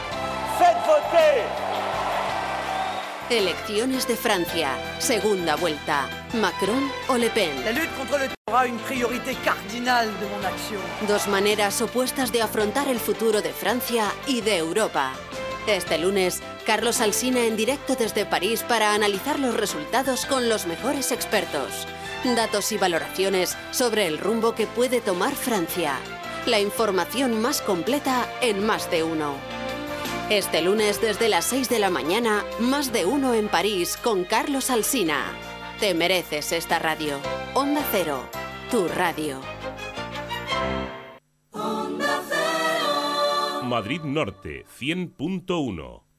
faites 0.57 0.87
voter. 0.87 1.43
Elecciones 3.29 4.07
de 4.07 4.15
Francia, 4.15 4.69
segunda 4.99 5.55
vuelta. 5.55 6.07
Macron 6.33 6.91
o 7.07 7.17
Le 7.17 7.29
Pen. 7.29 7.63
La 7.63 7.71
lutte 7.71 7.89
contre 7.97 8.19
le 8.19 8.29
aura 8.47 8.67
une 8.67 8.77
priorité 8.79 9.35
cardinale 9.43 10.11
de 10.19 10.27
mon 10.27 10.45
action. 10.45 10.79
Dos 11.07 11.27
maneras 11.27 11.81
opuestas 11.81 12.31
de 12.31 12.41
afrontar 12.41 12.87
el 12.87 12.99
futuro 12.99 13.41
de 13.41 13.51
Francia 13.51 14.11
y 14.27 14.41
de 14.41 14.57
Europa. 14.57 15.13
Este 15.65 15.97
lunes, 15.97 16.41
Carlos 16.65 16.99
Alsina 16.99 17.45
en 17.45 17.55
directo 17.55 17.95
desde 17.95 18.25
París 18.25 18.63
para 18.67 18.93
analizar 18.93 19.39
los 19.39 19.55
resultados 19.55 20.25
con 20.25 20.49
los 20.49 20.67
mejores 20.67 21.11
expertos. 21.11 21.87
Datos 22.35 22.71
y 22.71 22.77
valoraciones 22.77 23.57
sobre 23.71 24.07
el 24.07 24.17
rumbo 24.17 24.53
que 24.53 24.67
puede 24.67 25.01
tomar 25.01 25.33
Francia. 25.33 25.97
La 26.45 26.59
información 26.59 27.41
más 27.41 27.61
completa 27.61 28.27
en 28.41 28.65
Más 28.65 28.91
de 28.91 29.01
Uno. 29.01 29.35
Este 30.29 30.61
lunes 30.61 30.99
desde 30.99 31.29
las 31.29 31.45
6 31.45 31.69
de 31.69 31.79
la 31.79 31.89
mañana, 31.89 32.43
Más 32.59 32.91
de 32.91 33.05
Uno 33.05 33.33
en 33.33 33.47
París 33.47 33.95
con 33.95 34.25
Carlos 34.25 34.69
Alsina. 34.69 35.23
Te 35.79 35.93
mereces 35.93 36.51
esta 36.51 36.79
radio. 36.79 37.15
Onda 37.53 37.81
Cero, 37.93 38.27
tu 38.69 38.89
radio. 38.89 39.39
Madrid 43.63 44.01
Norte, 44.01 44.65
100.1. 44.77 46.12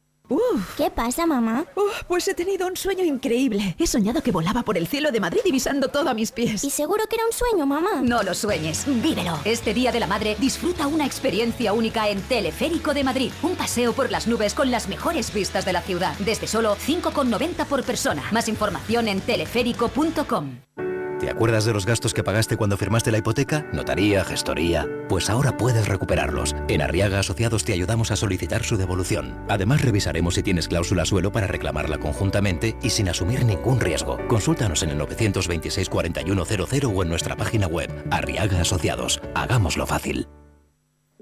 ¿Qué 0.77 0.91
pasa, 0.91 1.27
mamá? 1.27 1.67
pues 2.09 2.27
he 2.29 2.35
tenido 2.35 2.67
un 2.67 2.77
sueño 2.77 3.05
increíble. 3.05 3.77
He 3.79 3.87
soñado 3.87 4.23
que 4.23 4.33
volaba 4.33 4.63
por 4.63 4.79
el 4.79 4.87
cielo 4.87 5.11
de 5.13 5.21
Madrid 5.21 5.41
divisando 5.45 5.89
todo 5.89 6.09
a 6.09 6.15
mis 6.15 6.33
pies. 6.33 6.65
¿Y 6.65 6.71
seguro 6.71 7.05
que 7.09 7.17
era 7.17 7.27
un 7.27 7.33
sueño, 7.33 7.67
mamá? 7.67 8.01
No 8.03 8.23
lo 8.23 8.35
sueñes, 8.35 8.85
vívelo. 8.87 9.39
Este 9.45 9.75
Día 9.75 9.93
de 9.93 10.01
la 10.01 10.07
Madre 10.07 10.37
disfruta 10.39 10.87
una 10.87 11.05
experiencia 11.05 11.73
única 11.73 12.09
en 12.09 12.23
Teleférico 12.23 12.95
de 12.95 13.05
Madrid. 13.05 13.33
Un 13.43 13.55
paseo 13.55 13.93
por 13.93 14.11
las 14.11 14.27
nubes 14.27 14.55
con 14.55 14.71
las 14.71 14.89
mejores 14.89 15.33
vistas 15.33 15.65
de 15.65 15.73
la 15.73 15.83
ciudad. 15.83 16.17
Desde 16.19 16.47
solo 16.47 16.77
5,90 16.77 17.67
por 17.67 17.85
persona. 17.85 18.23
Más 18.33 18.49
información 18.49 19.09
en 19.09 19.21
teleférico.com. 19.21 20.94
¿Te 21.21 21.31
acuerdas 21.31 21.65
de 21.65 21.73
los 21.73 21.87
gastos 21.87 22.13
que 22.13 22.25
pagaste 22.25 22.57
cuando 22.57 22.77
firmaste 22.77 23.13
la 23.13 23.19
hipoteca? 23.19 23.67
Notaría, 23.73 24.25
gestoría. 24.25 24.87
Pues 25.09 25.31
ahora 25.31 25.57
puedes 25.57 25.87
recuperarlos. 25.87 26.55
En 26.69 26.83
Arriaga 26.83 27.21
Asociados 27.21 27.65
te 27.65 27.73
ayudamos 27.73 28.11
a 28.11 28.17
solicitar 28.17 28.65
su 28.65 28.77
devolución. 28.77 29.35
Además, 29.49 29.83
revisaremos 29.83 30.35
si 30.35 30.43
tienes 30.43 30.69
cláusula 30.69 31.05
suelo 31.05 31.31
para 31.33 31.47
reclamarla 31.47 31.99
conjuntamente 31.99 32.77
y 32.83 32.91
sin 32.91 33.09
asumir 33.09 33.45
ningún 33.45 33.81
riesgo. 33.81 34.19
Consúltanos 34.29 34.83
en 34.83 34.91
el 34.91 34.99
926 34.99 35.89
4100 35.89 36.85
o 36.85 37.03
en 37.03 37.09
nuestra 37.09 37.37
página 37.37 37.67
web. 37.67 37.91
Arriaga 38.11 38.61
Asociados. 38.61 39.21
Hagámoslo 39.35 39.87
fácil 39.87 40.27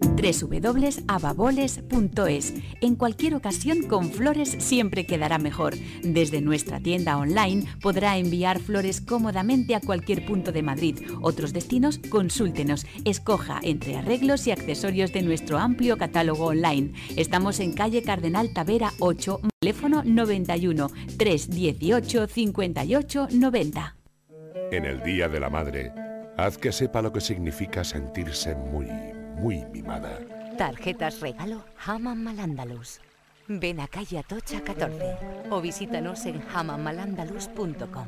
www.ababoles.es. 0.01 2.55
En 2.81 2.97
cualquier 2.97 3.35
ocasión 3.35 3.83
con 3.83 4.11
flores 4.11 4.57
siempre 4.59 5.05
quedará 5.07 5.39
mejor. 5.39 5.75
Desde 6.03 6.41
nuestra 6.41 6.81
tienda 6.81 7.19
online 7.19 7.67
podrá 7.81 8.19
enviar 8.19 8.59
flores 8.61 9.01
cómodamente 9.01 9.75
a 9.75 9.81
cualquier 9.81 10.25
punto 10.25 10.53
de 10.53 10.63
Madrid. 10.63 11.01
Otros 11.21 11.53
destinos, 11.53 11.99
consúltenos. 12.09 12.87
Escoja 13.05 13.59
entre 13.63 13.97
arreglos 13.97 14.47
y 14.47 14.53
accesorios 14.53 15.13
de 15.13 15.23
nuestro 15.23 15.59
amplio 15.59 15.99
catálogo 15.99 16.47
online. 16.47 16.93
Estamos 17.17 17.59
en 17.61 17.73
calle 17.73 18.03
Cardenal 18.03 18.53
Tavera 18.53 18.93
8, 18.99 19.41
teléfono 19.61 20.03
91 20.05 20.91
318 21.19 22.27
58 22.27 23.29
90. 23.33 23.97
En 24.71 24.85
el 24.85 25.03
Día 25.03 25.29
de 25.29 25.41
la 25.41 25.51
Madre, 25.51 25.93
haz 26.37 26.57
que 26.57 26.71
sepa 26.73 27.03
lo 27.03 27.13
que 27.13 27.21
significa 27.21 27.83
sentirse 27.85 28.55
muy 28.55 28.87
muy 29.43 29.65
mimada. 29.73 30.21
Tarjetas 30.57 31.21
regalo 31.21 31.65
Haman 31.85 32.23
Malandalus. 32.23 33.01
Ven 33.49 33.81
a 33.81 33.89
calle 33.89 34.21
Atocha 34.21 34.63
14 34.63 35.17
o 35.51 35.61
visítanos 35.61 36.25
en 36.27 36.41
hamanmalandalus.com. 36.55 38.07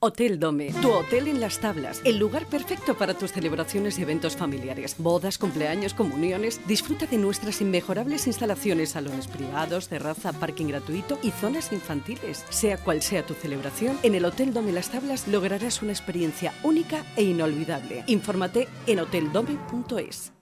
Hotel 0.00 0.38
Dome, 0.38 0.72
tu 0.80 0.92
hotel 0.92 1.26
en 1.26 1.40
las 1.40 1.58
tablas, 1.58 2.00
el 2.04 2.18
lugar 2.18 2.46
perfecto 2.46 2.96
para 2.96 3.14
tus 3.14 3.32
celebraciones 3.32 3.98
y 3.98 4.02
eventos 4.02 4.36
familiares, 4.36 4.94
bodas, 4.96 5.38
cumpleaños, 5.38 5.92
comuniones. 5.92 6.60
Disfruta 6.68 7.06
de 7.06 7.18
nuestras 7.18 7.60
inmejorables 7.60 8.28
instalaciones, 8.28 8.90
salones 8.90 9.26
privados, 9.26 9.88
terraza, 9.88 10.32
parking 10.32 10.66
gratuito 10.66 11.18
y 11.20 11.32
zonas 11.32 11.72
infantiles. 11.72 12.44
Sea 12.48 12.78
cual 12.78 13.02
sea 13.02 13.26
tu 13.26 13.34
celebración, 13.34 13.98
en 14.04 14.14
el 14.14 14.24
Hotel 14.24 14.54
Dome 14.54 14.70
Las 14.70 14.90
Tablas 14.90 15.26
lograrás 15.26 15.82
una 15.82 15.90
experiencia 15.90 16.54
única 16.62 17.04
e 17.16 17.24
inolvidable. 17.24 18.04
Infórmate 18.06 18.68
en 18.86 19.00
hoteldome.es. 19.00 20.37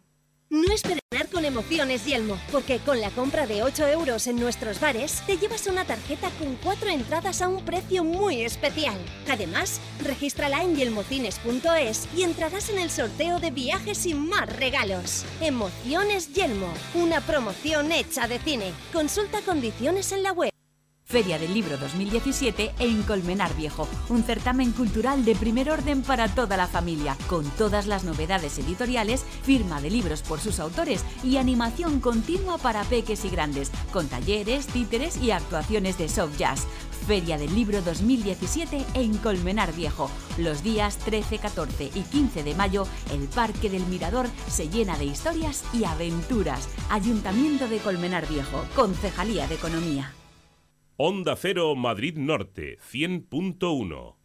No 0.48 0.72
esperes 0.72 1.00
con 1.32 1.44
emociones 1.44 2.04
Yelmo, 2.04 2.38
porque 2.52 2.78
con 2.78 3.00
la 3.00 3.10
compra 3.10 3.46
de 3.46 3.62
8 3.62 3.88
euros 3.88 4.26
en 4.26 4.36
nuestros 4.36 4.80
bares 4.80 5.22
te 5.26 5.38
llevas 5.38 5.66
una 5.66 5.84
tarjeta 5.84 6.30
con 6.38 6.56
4 6.56 6.88
entradas 6.90 7.42
a 7.42 7.48
un 7.48 7.64
precio 7.64 8.04
muy 8.04 8.42
especial. 8.42 8.96
Además, 9.28 9.80
regístrala 10.02 10.62
en 10.62 10.76
yelmocines.es 10.76 12.08
y 12.16 12.22
entrarás 12.22 12.70
en 12.70 12.78
el 12.78 12.90
sorteo 12.90 13.40
de 13.40 13.50
viajes 13.50 14.06
y 14.06 14.14
más 14.14 14.54
regalos. 14.56 15.24
Emociones 15.40 16.32
Yelmo, 16.32 16.72
una 16.94 17.20
promoción 17.20 17.92
hecha 17.92 18.28
de 18.28 18.38
cine. 18.38 18.72
Consulta 18.92 19.40
condiciones 19.42 20.12
en 20.12 20.22
la 20.22 20.32
web. 20.32 20.55
Feria 21.08 21.38
del 21.38 21.54
Libro 21.54 21.76
2017 21.76 22.74
en 22.80 23.04
Colmenar 23.04 23.54
Viejo, 23.54 23.86
un 24.08 24.24
certamen 24.24 24.72
cultural 24.72 25.24
de 25.24 25.36
primer 25.36 25.70
orden 25.70 26.02
para 26.02 26.26
toda 26.26 26.56
la 26.56 26.66
familia, 26.66 27.16
con 27.28 27.48
todas 27.50 27.86
las 27.86 28.02
novedades 28.02 28.58
editoriales, 28.58 29.24
firma 29.44 29.80
de 29.80 29.90
libros 29.90 30.22
por 30.22 30.40
sus 30.40 30.58
autores 30.58 31.04
y 31.22 31.36
animación 31.36 32.00
continua 32.00 32.58
para 32.58 32.82
peques 32.82 33.24
y 33.24 33.28
grandes, 33.28 33.70
con 33.92 34.08
talleres, 34.08 34.66
títeres 34.66 35.16
y 35.18 35.30
actuaciones 35.30 35.96
de 35.96 36.08
soft 36.08 36.36
jazz. 36.38 36.66
Feria 37.06 37.38
del 37.38 37.54
Libro 37.54 37.82
2017 37.82 38.84
en 38.94 39.16
Colmenar 39.18 39.72
Viejo. 39.74 40.10
Los 40.38 40.64
días 40.64 40.98
13, 40.98 41.38
14 41.38 41.84
y 41.94 42.02
15 42.02 42.42
de 42.42 42.54
mayo, 42.56 42.84
el 43.12 43.28
Parque 43.28 43.70
del 43.70 43.86
Mirador 43.86 44.26
se 44.48 44.68
llena 44.68 44.98
de 44.98 45.04
historias 45.04 45.62
y 45.72 45.84
aventuras. 45.84 46.68
Ayuntamiento 46.90 47.68
de 47.68 47.78
Colmenar 47.78 48.26
Viejo, 48.26 48.64
Concejalía 48.74 49.46
de 49.46 49.54
Economía. 49.54 50.15
Onda 50.98 51.36
Cero 51.36 51.76
Madrid 51.76 52.16
Norte 52.16 52.78
100.1 52.90 54.16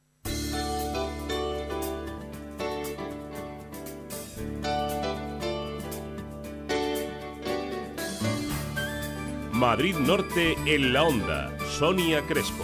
Madrid 9.51 9.95
Norte 9.97 10.55
en 10.65 10.93
la 10.93 11.03
Onda. 11.03 11.51
Sonia 11.77 12.25
Crespo. 12.25 12.63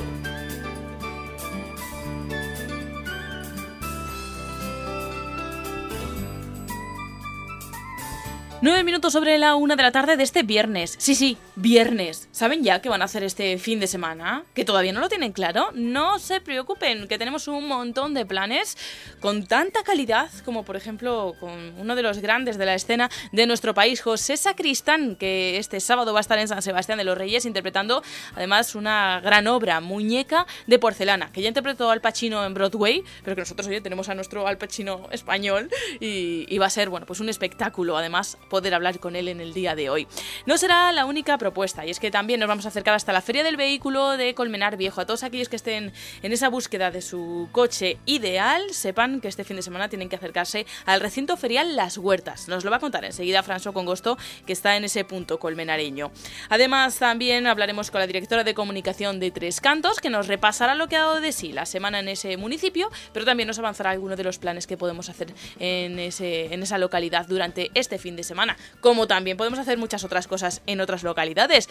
Nueve 8.61 8.85
minutos 8.85 9.11
sobre 9.11 9.37
la 9.37 9.55
una 9.55 9.75
de 9.75 9.83
la 9.83 9.91
tarde 9.91 10.15
de 10.15 10.23
este 10.23 10.43
viernes. 10.43 10.95
Sí, 10.97 11.13
sí, 11.13 11.37
viernes. 11.57 12.26
¿Saben 12.37 12.63
ya 12.63 12.81
qué 12.83 12.87
van 12.87 13.01
a 13.01 13.05
hacer 13.05 13.23
este 13.23 13.57
fin 13.57 13.79
de 13.79 13.87
semana? 13.87 14.43
¿Que 14.53 14.63
todavía 14.63 14.93
no 14.93 14.99
lo 14.99 15.09
tienen 15.09 15.31
claro? 15.31 15.71
No 15.73 16.19
se 16.19 16.39
preocupen, 16.39 17.07
que 17.07 17.17
tenemos 17.17 17.47
un 17.47 17.67
montón 17.67 18.13
de 18.13 18.27
planes 18.27 18.77
con 19.19 19.47
tanta 19.47 19.81
calidad 19.81 20.29
como 20.45 20.63
por 20.63 20.75
ejemplo 20.75 21.33
con 21.39 21.73
uno 21.79 21.95
de 21.95 22.03
los 22.03 22.19
grandes 22.19 22.59
de 22.59 22.67
la 22.67 22.75
escena 22.75 23.09
de 23.31 23.47
nuestro 23.47 23.73
país, 23.73 24.01
José 24.01 24.37
Sacristán, 24.37 25.15
que 25.15 25.57
este 25.57 25.79
sábado 25.79 26.13
va 26.13 26.19
a 26.19 26.21
estar 26.21 26.37
en 26.37 26.47
San 26.47 26.61
Sebastián 26.61 26.99
de 26.99 27.05
los 27.05 27.17
Reyes 27.17 27.43
interpretando 27.47 28.03
además 28.35 28.75
una 28.75 29.19
gran 29.19 29.47
obra, 29.47 29.81
Muñeca 29.81 30.45
de 30.67 30.77
porcelana, 30.77 31.31
que 31.31 31.41
ya 31.41 31.47
interpretó 31.47 31.89
Al 31.89 32.01
Pacino 32.01 32.45
en 32.45 32.53
Broadway, 32.53 33.03
pero 33.23 33.35
que 33.35 33.41
nosotros 33.41 33.65
hoy 33.65 33.81
tenemos 33.81 34.09
a 34.09 34.13
nuestro 34.13 34.45
Al 34.45 34.59
Pacino 34.59 35.07
español 35.09 35.71
y, 35.99 36.55
va 36.59 36.67
a 36.67 36.69
ser, 36.69 36.89
bueno, 36.89 37.07
pues 37.07 37.19
un 37.19 37.29
espectáculo 37.29 37.97
además 37.97 38.37
poder 38.47 38.75
hablar 38.75 38.99
con 38.99 39.15
él 39.15 39.27
en 39.27 39.41
el 39.41 39.55
día 39.55 39.73
de 39.73 39.89
hoy. 39.89 40.07
No 40.45 40.59
será 40.59 40.91
la 40.91 41.05
única 41.05 41.39
propuesta 41.39 41.83
y 41.83 41.89
es 41.89 41.99
que 41.99 42.11
también 42.11 42.26
también 42.27 42.41
nos 42.41 42.49
vamos 42.49 42.65
a 42.65 42.67
acercar 42.67 42.93
hasta 42.93 43.13
la 43.13 43.21
Feria 43.21 43.41
del 43.41 43.55
Vehículo 43.55 44.17
de 44.17 44.35
Colmenar 44.35 44.75
Viejo. 44.75 44.99
A 44.99 45.05
todos 45.05 45.23
aquellos 45.23 45.47
que 45.47 45.55
estén 45.55 45.93
en 46.21 46.33
esa 46.33 46.49
búsqueda 46.49 46.91
de 46.91 47.01
su 47.01 47.47
coche 47.53 47.99
ideal, 48.05 48.63
sepan 48.71 49.21
que 49.21 49.29
este 49.29 49.45
fin 49.45 49.55
de 49.55 49.61
semana 49.61 49.87
tienen 49.87 50.09
que 50.09 50.17
acercarse 50.17 50.65
al 50.85 50.99
recinto 50.99 51.37
ferial 51.37 51.77
Las 51.77 51.97
Huertas. 51.97 52.49
Nos 52.49 52.65
lo 52.65 52.69
va 52.69 52.75
a 52.75 52.79
contar 52.81 53.05
enseguida 53.05 53.45
François 53.45 53.71
Congosto, 53.71 54.17
que 54.45 54.51
está 54.51 54.75
en 54.75 54.83
ese 54.83 55.05
punto 55.05 55.39
colmenareño. 55.39 56.11
Además, 56.49 56.99
también 56.99 57.47
hablaremos 57.47 57.91
con 57.91 58.01
la 58.01 58.07
directora 58.07 58.43
de 58.43 58.53
comunicación 58.53 59.21
de 59.21 59.31
Tres 59.31 59.61
Cantos, 59.61 60.01
que 60.01 60.09
nos 60.09 60.27
repasará 60.27 60.75
lo 60.75 60.89
que 60.89 60.97
ha 60.97 61.05
dado 61.05 61.21
de 61.21 61.31
sí 61.31 61.53
la 61.53 61.65
semana 61.65 61.99
en 61.99 62.09
ese 62.09 62.35
municipio, 62.35 62.91
pero 63.13 63.23
también 63.23 63.47
nos 63.47 63.57
avanzará 63.57 63.91
algunos 63.91 64.17
de 64.17 64.25
los 64.25 64.37
planes 64.37 64.67
que 64.67 64.75
podemos 64.75 65.07
hacer 65.07 65.33
en, 65.59 65.97
ese, 65.97 66.53
en 66.53 66.61
esa 66.61 66.77
localidad 66.77 67.25
durante 67.25 67.71
este 67.73 67.97
fin 67.97 68.17
de 68.17 68.23
semana. 68.23 68.57
Como 68.81 69.07
también 69.07 69.37
podemos 69.37 69.59
hacer 69.59 69.77
muchas 69.77 70.03
otras 70.03 70.27
cosas 70.27 70.61
en 70.65 70.81
otras 70.81 71.03
localidades. 71.03 71.69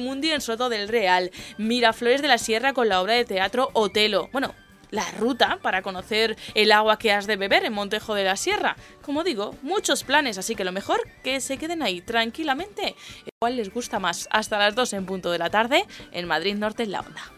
Mundi 0.00 0.30
en 0.30 0.40
Soto 0.40 0.68
del 0.68 0.88
Real, 0.88 1.30
Miraflores 1.56 2.22
de 2.22 2.28
la 2.28 2.38
Sierra 2.38 2.72
con 2.72 2.88
la 2.88 3.00
obra 3.00 3.14
de 3.14 3.24
teatro 3.24 3.70
Otelo. 3.72 4.28
Bueno, 4.32 4.54
la 4.90 5.10
ruta 5.18 5.58
para 5.62 5.82
conocer 5.82 6.36
el 6.54 6.72
agua 6.72 6.98
que 6.98 7.12
has 7.12 7.26
de 7.26 7.36
beber 7.36 7.64
en 7.64 7.72
Montejo 7.72 8.14
de 8.14 8.24
la 8.24 8.36
Sierra. 8.36 8.76
Como 9.02 9.24
digo, 9.24 9.54
muchos 9.62 10.04
planes, 10.04 10.38
así 10.38 10.54
que 10.54 10.64
lo 10.64 10.72
mejor 10.72 11.00
que 11.22 11.40
se 11.40 11.58
queden 11.58 11.82
ahí 11.82 12.00
tranquilamente. 12.00 12.94
¿Cuál 13.40 13.56
les 13.56 13.72
gusta 13.72 13.98
más? 13.98 14.28
Hasta 14.30 14.58
las 14.58 14.74
2 14.74 14.92
en 14.94 15.06
punto 15.06 15.30
de 15.30 15.38
la 15.38 15.50
tarde 15.50 15.84
en 16.12 16.26
Madrid 16.26 16.56
Norte 16.56 16.82
en 16.84 16.92
la 16.92 17.00
Onda. 17.00 17.32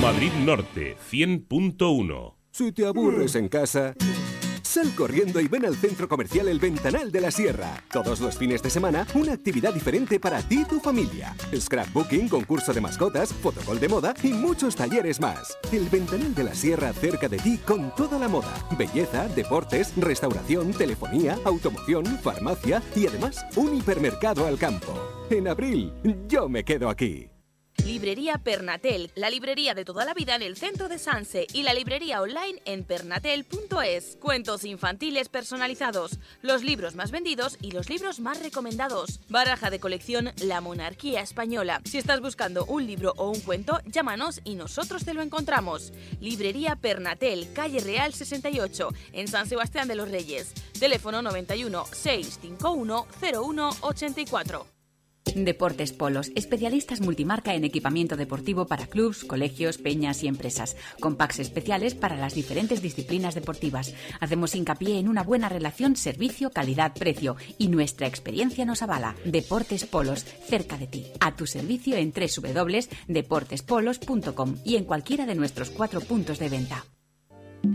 Madrid 0.00 0.32
Norte 0.44 0.96
100.1 1.10 2.34
Si 2.52 2.72
te 2.72 2.86
aburres 2.86 3.34
en 3.34 3.48
casa... 3.48 3.94
Sal 4.76 4.94
corriendo 4.94 5.40
y 5.40 5.48
ven 5.48 5.64
al 5.64 5.74
centro 5.74 6.06
comercial 6.06 6.48
El 6.48 6.58
Ventanal 6.58 7.10
de 7.10 7.22
la 7.22 7.30
Sierra. 7.30 7.82
Todos 7.90 8.20
los 8.20 8.36
fines 8.36 8.62
de 8.62 8.68
semana, 8.68 9.06
una 9.14 9.32
actividad 9.32 9.72
diferente 9.72 10.20
para 10.20 10.42
ti 10.42 10.60
y 10.60 10.64
tu 10.66 10.80
familia. 10.80 11.34
Scrapbooking, 11.58 12.28
concurso 12.28 12.74
de 12.74 12.82
mascotas, 12.82 13.32
fotocol 13.32 13.80
de 13.80 13.88
moda 13.88 14.12
y 14.22 14.34
muchos 14.34 14.76
talleres 14.76 15.18
más. 15.18 15.56
El 15.72 15.88
Ventanal 15.88 16.34
de 16.34 16.44
la 16.44 16.54
Sierra 16.54 16.92
cerca 16.92 17.26
de 17.26 17.38
ti 17.38 17.56
con 17.56 17.90
toda 17.94 18.18
la 18.18 18.28
moda, 18.28 18.52
belleza, 18.76 19.28
deportes, 19.28 19.96
restauración, 19.96 20.74
telefonía, 20.74 21.38
automoción, 21.46 22.04
farmacia 22.18 22.82
y 22.94 23.06
además 23.06 23.46
un 23.56 23.78
hipermercado 23.78 24.46
al 24.46 24.58
campo. 24.58 24.92
En 25.30 25.48
abril, 25.48 25.94
yo 26.28 26.50
me 26.50 26.64
quedo 26.64 26.90
aquí. 26.90 27.30
Librería 27.86 28.38
Pernatel, 28.38 29.12
la 29.14 29.30
librería 29.30 29.72
de 29.72 29.84
toda 29.84 30.04
la 30.04 30.12
vida 30.12 30.34
en 30.34 30.42
el 30.42 30.56
centro 30.56 30.88
de 30.88 30.98
Sanse 30.98 31.46
y 31.52 31.62
la 31.62 31.72
librería 31.72 32.20
online 32.20 32.60
en 32.64 32.82
pernatel.es. 32.82 34.18
Cuentos 34.20 34.64
infantiles 34.64 35.28
personalizados, 35.28 36.18
los 36.42 36.64
libros 36.64 36.96
más 36.96 37.12
vendidos 37.12 37.56
y 37.60 37.70
los 37.70 37.88
libros 37.88 38.18
más 38.18 38.42
recomendados. 38.42 39.20
Baraja 39.28 39.70
de 39.70 39.78
colección 39.78 40.32
La 40.42 40.60
Monarquía 40.60 41.20
Española. 41.20 41.80
Si 41.84 41.98
estás 41.98 42.20
buscando 42.20 42.64
un 42.64 42.84
libro 42.84 43.14
o 43.18 43.30
un 43.30 43.38
cuento, 43.38 43.78
llámanos 43.86 44.40
y 44.42 44.56
nosotros 44.56 45.04
te 45.04 45.14
lo 45.14 45.22
encontramos. 45.22 45.92
Librería 46.20 46.74
Pernatel, 46.74 47.52
calle 47.52 47.78
Real 47.78 48.12
68, 48.12 48.88
en 49.12 49.28
San 49.28 49.46
Sebastián 49.46 49.86
de 49.86 49.94
los 49.94 50.10
Reyes. 50.10 50.54
Teléfono 50.80 51.22
91 51.22 51.86
651 51.92 53.06
0184. 53.20 54.75
Deportes 55.34 55.92
Polos, 55.92 56.30
especialistas 56.34 57.00
multimarca 57.00 57.54
en 57.54 57.64
equipamiento 57.64 58.16
deportivo 58.16 58.66
para 58.66 58.86
clubs, 58.86 59.24
colegios, 59.24 59.78
peñas 59.78 60.22
y 60.22 60.28
empresas, 60.28 60.76
con 61.00 61.16
packs 61.16 61.40
especiales 61.40 61.94
para 61.94 62.16
las 62.16 62.34
diferentes 62.34 62.82
disciplinas 62.82 63.34
deportivas. 63.34 63.94
Hacemos 64.20 64.54
hincapié 64.54 64.98
en 64.98 65.08
una 65.08 65.22
buena 65.22 65.48
relación 65.48 65.96
servicio, 65.96 66.50
calidad, 66.50 66.92
precio 66.94 67.36
y 67.58 67.68
nuestra 67.68 68.06
experiencia 68.06 68.64
nos 68.64 68.82
avala. 68.82 69.16
Deportes 69.24 69.84
Polos, 69.84 70.24
cerca 70.24 70.78
de 70.78 70.86
ti, 70.86 71.06
a 71.20 71.34
tu 71.36 71.46
servicio 71.46 71.96
en 71.96 72.12
www.deportespolos.com 72.12 74.56
y 74.64 74.76
en 74.76 74.84
cualquiera 74.84 75.26
de 75.26 75.34
nuestros 75.34 75.70
cuatro 75.70 76.00
puntos 76.00 76.38
de 76.38 76.48
venta. 76.48 76.84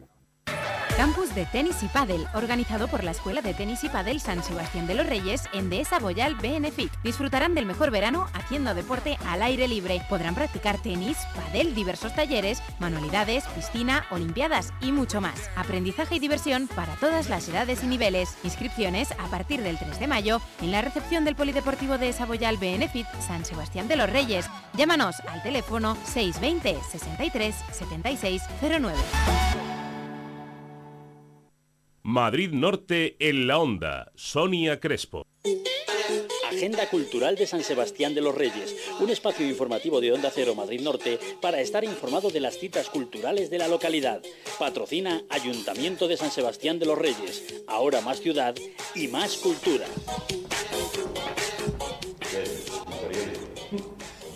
Campus 0.97 1.35
de 1.35 1.47
Tenis 1.47 1.83
y 1.83 1.89
Padel, 1.89 2.27
organizado 2.35 2.89
por 2.89 3.05
la 3.05 3.11
Escuela 3.13 3.43
de 3.43 3.55
Tenis 3.55 3.85
y 3.85 3.89
Padel 3.89 4.21
San 4.21 4.43
Sebastián 4.43 4.87
de 4.87 4.95
los 4.95 5.07
Reyes 5.07 5.45
en 5.53 5.71
Dehesa 5.71 5.99
Boyal 5.99 6.35
Benefit. 6.37 6.93
Disfrutarán 7.03 7.55
del 7.55 7.67
mejor 7.67 7.91
verano 7.91 8.29
haciendo 8.35 8.75
deporte 8.75 9.19
al 9.27 9.43
aire 9.43 9.69
libre. 9.69 10.03
Podrán 10.09 10.35
practicar 10.35 10.79
tenis, 10.79 11.17
padel, 11.35 11.75
diversos 11.75 12.15
talleres, 12.15 12.63
manualidades, 12.79 13.45
piscina, 13.55 14.05
olimpiadas 14.11 14.73
y 14.81 14.93
mucho 14.93 15.21
más. 15.21 15.51
Aprendizaje 15.57 16.17
y 16.17 16.19
diversión 16.19 16.69
para 16.69 16.95
todas 16.97 17.29
las 17.29 17.49
edades 17.49 17.83
y 17.83 17.87
niveles. 17.87 18.37
Inscripciones 18.45 19.13
a 19.13 19.27
partir 19.29 19.63
del 19.63 19.79
3 19.79 19.99
de 19.99 20.07
mayo 20.07 20.41
en 20.61 20.71
la 20.71 20.83
recepción 20.83 21.25
del 21.25 21.37
Polideportivo 21.37 21.99
de 21.99 22.15
Boyal 22.27 22.59
Benefit 22.59 23.07
San 23.27 23.45
Sebastián 23.45 23.89
de 23.89 23.97
los 23.97 24.11
Reyes. 24.11 24.47
Llámanos 24.77 25.17
al 25.29 25.43
teléfono 25.43 25.97
620 26.05 26.79
63 26.91 27.55
76 27.73 28.43
09. 28.61 29.80
Madrid 32.11 32.51
Norte 32.51 33.15
en 33.21 33.47
la 33.47 33.61
Onda. 33.61 34.11
Sonia 34.17 34.81
Crespo. 34.81 35.29
Agenda 36.51 36.89
Cultural 36.91 37.37
de 37.37 37.47
San 37.47 37.63
Sebastián 37.63 38.17
de 38.17 38.21
los 38.21 38.35
Reyes, 38.35 38.75
un 38.99 39.11
espacio 39.11 39.49
informativo 39.49 40.01
de 40.01 40.13
Onda 40.13 40.33
Cero 40.35 40.57
Madrid 40.57 40.81
Norte 40.81 41.21
para 41.41 41.61
estar 41.61 41.85
informado 41.85 42.31
de 42.31 42.41
las 42.41 42.59
citas 42.59 42.91
culturales 42.91 43.49
de 43.49 43.59
la 43.59 43.69
localidad. 43.69 44.23
Patrocina 44.59 45.23
Ayuntamiento 45.31 46.09
de 46.09 46.17
San 46.17 46.33
Sebastián 46.33 46.81
de 46.81 46.87
los 46.87 46.99
Reyes, 46.99 47.63
ahora 47.69 48.01
más 48.01 48.21
ciudad 48.21 48.57
y 48.97 49.07
más 49.07 49.37
cultura. 49.37 49.87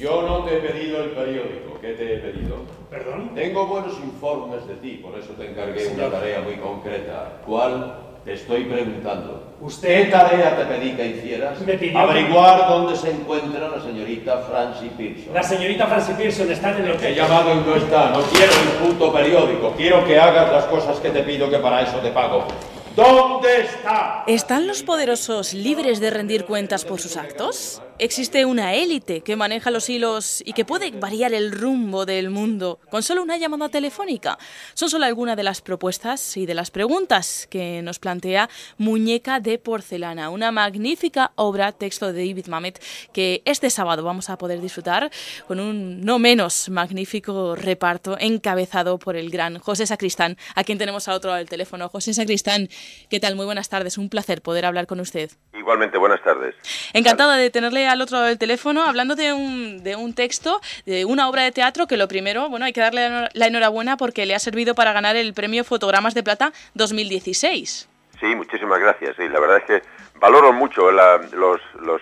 Yo 0.05 0.21
no 0.21 0.45
te 0.45 0.59
he 0.59 0.61
pedido 0.61 1.03
el 1.03 1.13
periódico. 1.13 1.81
¿Qué 1.81 1.95
te 1.95 2.17
he 2.17 2.19
pedido? 2.19 2.57
¿Perdón? 2.91 3.31
Tengo 3.35 3.67
buenos 3.67 3.95
informes 4.01 4.69
de 4.69 4.75
ti, 4.75 5.01
por 5.03 5.19
eso 5.19 5.33
te 5.33 5.49
encargué 5.49 5.87
una 5.87 6.11
tarea 6.11 6.43
muy 6.43 6.57
concreta. 6.57 7.39
¿Cuál? 7.47 8.01
Te 8.23 8.35
estoy 8.35 8.65
preguntando. 8.65 9.55
¿Usted 9.63 10.11
tarea 10.11 10.59
te 10.59 10.67
pedí 10.67 10.93
que 10.93 11.07
hicieras? 11.07 11.59
Me 11.63 11.79
pidió 11.79 11.99
Averiguar 11.99 12.69
dónde 12.69 12.97
se 12.97 13.13
encuentra 13.13 13.71
la 13.71 13.81
señorita 13.81 14.43
Francie 14.43 14.91
Pearson. 14.91 15.33
La 15.33 15.43
señorita 15.43 15.87
Francie 15.87 16.15
Pearson 16.17 16.53
está 16.53 16.73
en 16.73 16.85
el 16.85 16.91
hotel. 16.91 17.01
Te 17.01 17.09
he 17.09 17.15
llamado 17.15 17.55
y 17.55 17.67
no 17.67 17.75
está. 17.75 18.11
No 18.11 18.21
quiero 18.25 18.53
el 18.53 18.87
puto 18.87 19.11
periódico. 19.11 19.73
Quiero 19.75 20.05
que 20.05 20.19
hagas 20.19 20.53
las 20.53 20.65
cosas 20.67 21.01
que 21.01 21.09
te 21.09 21.23
pido, 21.23 21.49
que 21.49 21.61
para 21.61 21.81
eso 21.81 21.97
te 22.01 22.11
pago. 22.11 22.45
¿Dónde 22.95 23.63
está? 23.63 24.23
¿Están 24.29 24.69
los 24.69 24.85
poderosos 24.85 25.53
libres 25.53 25.99
de 25.99 26.11
rendir 26.11 26.45
cuentas 26.45 26.85
por 26.85 27.01
sus 27.01 27.17
actos? 27.17 27.83
Existe 28.01 28.45
una 28.45 28.75
élite 28.75 29.21
que 29.21 29.37
maneja 29.37 29.71
los 29.71 29.89
hilos 29.89 30.43
y 30.45 30.53
que 30.53 30.65
puede 30.65 30.91
variar 30.91 31.33
el 31.33 31.53
rumbo 31.53 32.05
del 32.05 32.29
mundo 32.29 32.81
con 32.91 33.05
solo 33.05 33.23
una 33.23 33.37
llamada 33.37 33.69
telefónica. 33.69 34.37
Son 34.75 34.91
solo 34.91 35.05
algunas 35.05 35.37
de 35.37 35.45
las 35.45 35.61
propuestas 35.61 36.37
y 36.37 36.45
de 36.45 36.55
las 36.55 36.73
preguntas 36.73 37.47
que 37.49 37.83
nos 37.83 38.01
plantea 38.01 38.51
Muñeca 38.79 39.39
de 39.39 39.59
Porcelana, 39.59 40.31
una 40.31 40.51
magnífica 40.51 41.31
obra 41.37 41.71
texto 41.71 42.13
de 42.13 42.27
David 42.27 42.47
Mamet 42.49 42.83
que 43.13 43.43
este 43.45 43.71
sábado 43.71 44.03
vamos 44.03 44.29
a 44.29 44.39
poder 44.39 44.61
disfrutar 44.61 45.13
con 45.47 45.61
un 45.61 46.01
no 46.01 46.19
menos 46.19 46.69
magnífico 46.71 47.55
reparto 47.55 48.17
encabezado 48.19 48.99
por 48.99 49.15
el 49.15 49.31
gran 49.31 49.61
José 49.61 49.87
Sacristán, 49.87 50.37
a 50.57 50.65
quien 50.65 50.79
tenemos 50.79 51.07
a 51.07 51.15
otro 51.15 51.31
lado 51.31 51.39
del 51.39 51.49
teléfono. 51.49 51.89
José 51.89 52.13
Sacristán, 52.13 52.69
¿qué 53.09 53.21
tal? 53.21 53.37
Muy 53.37 53.47
buenas 53.47 53.69
tardes, 53.69 53.99
un 53.99 54.09
placer 54.09 54.43
poder 54.43 54.65
hablar 54.65 54.89
con 54.89 54.99
usted. 54.99 55.31
Igualmente, 55.57 55.97
buenas 55.97 56.23
tardes. 56.25 56.57
Encantada 56.93 57.37
de 57.37 57.51
tenerle 57.51 57.84
eh, 57.85 57.89
al 57.89 58.01
otro 58.01 58.17
lado 58.17 58.29
del 58.29 58.39
teléfono 58.39 58.83
hablando 58.83 59.15
de 59.15 59.33
un, 59.33 59.83
de 59.83 59.97
un 59.97 60.15
texto, 60.15 60.61
de 60.87 61.05
una 61.05 61.29
obra 61.29 61.43
de 61.43 61.53
teatro 61.53 61.87
que 61.87 61.97
lo 61.97 62.09
primero, 62.09 62.49
bueno, 62.49 62.67
hay 62.67 62.73
que 62.73 62.81
darle 62.81 63.29
la 63.33 63.47
enhorabuena 63.47 63.97
porque 63.97 64.27
le 64.27 64.35
ha 64.35 64.39
servido 64.39 64.75
para 64.75 64.93
ganar 64.93 65.17
el 65.17 65.35
premio 65.35 65.65
Fotogramas 65.65 66.15
de 66.15 66.23
Plata 66.23 66.53
2016. 66.75 67.89
Sí, 68.21 68.35
muchísimas 68.35 68.81
gracias. 68.81 69.17
Sí, 69.17 69.29
la 69.29 69.41
verdad 69.41 69.59
es 69.59 69.65
que 69.65 69.89
valoro 70.19 70.53
mucho 70.53 70.91
los, 70.91 71.33
los, 71.33 72.01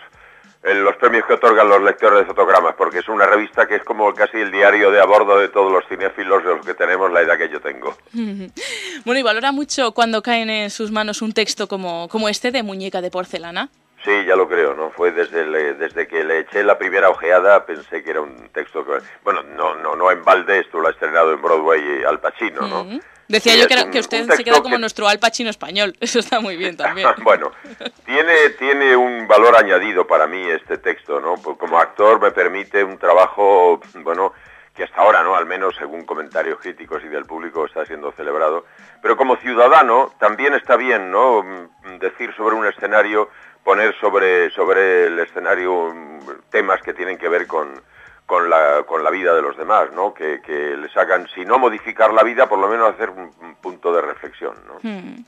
los 0.62 0.96
premios 0.96 1.26
que 1.26 1.34
otorgan 1.34 1.68
los 1.68 1.82
lectores 1.82 2.20
de 2.20 2.24
fotogramas, 2.24 2.74
porque 2.76 2.98
es 2.98 3.08
una 3.08 3.26
revista 3.26 3.66
que 3.66 3.76
es 3.76 3.82
como 3.82 4.12
casi 4.14 4.38
el 4.38 4.52
diario 4.52 4.90
de 4.90 5.00
a 5.00 5.04
bordo 5.04 5.38
de 5.38 5.48
todos 5.48 5.72
los 5.72 5.84
cinéfilos 5.88 6.44
de 6.44 6.50
los 6.50 6.64
que 6.64 6.74
tenemos 6.74 7.10
la 7.10 7.22
edad 7.22 7.36
que 7.36 7.48
yo 7.48 7.60
tengo. 7.60 7.96
bueno, 9.04 9.18
y 9.18 9.22
valora 9.22 9.52
mucho 9.52 9.92
cuando 9.92 10.22
caen 10.22 10.50
en 10.50 10.70
sus 10.70 10.90
manos 10.92 11.22
un 11.22 11.32
texto 11.32 11.66
como, 11.66 12.08
como 12.08 12.28
este 12.28 12.52
de 12.52 12.62
Muñeca 12.62 13.00
de 13.00 13.10
Porcelana. 13.10 13.68
Sí, 14.04 14.24
ya 14.26 14.34
lo 14.34 14.48
creo, 14.48 14.74
¿no? 14.74 14.90
Fue 14.90 15.12
desde, 15.12 15.74
desde 15.74 16.08
que 16.08 16.24
le 16.24 16.40
eché 16.40 16.64
la 16.64 16.76
primera 16.76 17.08
ojeada, 17.08 17.64
pensé 17.64 18.02
que 18.02 18.10
era 18.10 18.20
un 18.20 18.48
texto 18.48 18.84
que... 18.84 18.98
Bueno, 19.22 19.42
no, 19.44 19.76
no, 19.76 19.94
no 19.94 20.10
en 20.10 20.24
balde, 20.24 20.58
esto 20.58 20.80
lo 20.80 20.88
ha 20.88 20.90
estrenado 20.90 21.32
en 21.32 21.40
Broadway 21.40 22.02
Al 22.02 22.18
Pacino, 22.18 22.62
¿no? 22.66 23.00
Decía 23.28 23.54
yo 23.54 23.66
que, 23.68 23.90
que, 23.90 24.00
usted 24.00 24.28
se 24.28 24.44
queda 24.44 24.60
como 24.60 24.76
nuestro 24.76 25.06
Al 25.06 25.20
Pacino 25.20 25.50
español, 25.50 25.94
eso 26.00 26.18
está 26.18 26.40
muy 26.40 26.56
bien 26.56 26.76
también. 26.76 27.08
bueno, 27.22 27.52
tiene, 28.04 28.50
tiene 28.58 28.96
un 28.96 29.28
valor 29.28 29.56
añadido 29.56 30.06
para 30.06 30.26
mí 30.26 30.42
este 30.50 30.78
texto, 30.78 31.20
¿no? 31.20 31.36
Pues 31.36 31.56
como 31.56 31.78
actor 31.78 32.20
me 32.20 32.32
permite 32.32 32.82
un 32.82 32.98
trabajo, 32.98 33.80
bueno, 33.94 34.32
que 34.74 34.84
hasta 34.84 35.00
ahora, 35.00 35.22
¿no? 35.22 35.36
Al 35.36 35.46
menos 35.46 35.76
según 35.76 36.04
comentarios 36.04 36.58
críticos 36.58 37.02
y 37.04 37.08
del 37.08 37.24
público 37.24 37.66
está 37.66 37.84
siendo 37.86 38.10
celebrado. 38.12 38.66
Pero 39.00 39.16
como 39.16 39.36
ciudadano 39.36 40.12
también 40.18 40.54
está 40.54 40.76
bien, 40.76 41.10
¿no? 41.10 41.70
Decir 42.00 42.34
sobre 42.36 42.56
un 42.56 42.66
escenario 42.66 43.28
poner 43.64 43.94
sobre, 44.00 44.50
sobre 44.50 45.06
el 45.06 45.18
escenario 45.18 45.94
temas 46.50 46.82
que 46.82 46.94
tienen 46.94 47.18
que 47.18 47.28
ver 47.28 47.46
con, 47.46 47.80
con, 48.26 48.50
la, 48.50 48.82
con 48.86 49.02
la 49.04 49.10
vida 49.10 49.34
de 49.34 49.42
los 49.42 49.56
demás, 49.56 49.92
¿no? 49.92 50.12
Que, 50.14 50.40
que 50.40 50.76
les 50.76 50.96
hagan, 50.96 51.26
si 51.34 51.44
no 51.44 51.58
modificar 51.58 52.12
la 52.12 52.22
vida, 52.22 52.48
por 52.48 52.58
lo 52.58 52.68
menos 52.68 52.94
hacer 52.94 53.10
un, 53.10 53.32
punto 53.62 53.92
de 53.92 54.02
reflexión, 54.02 54.56
¿no? 54.66 54.80
Hmm 54.82 55.22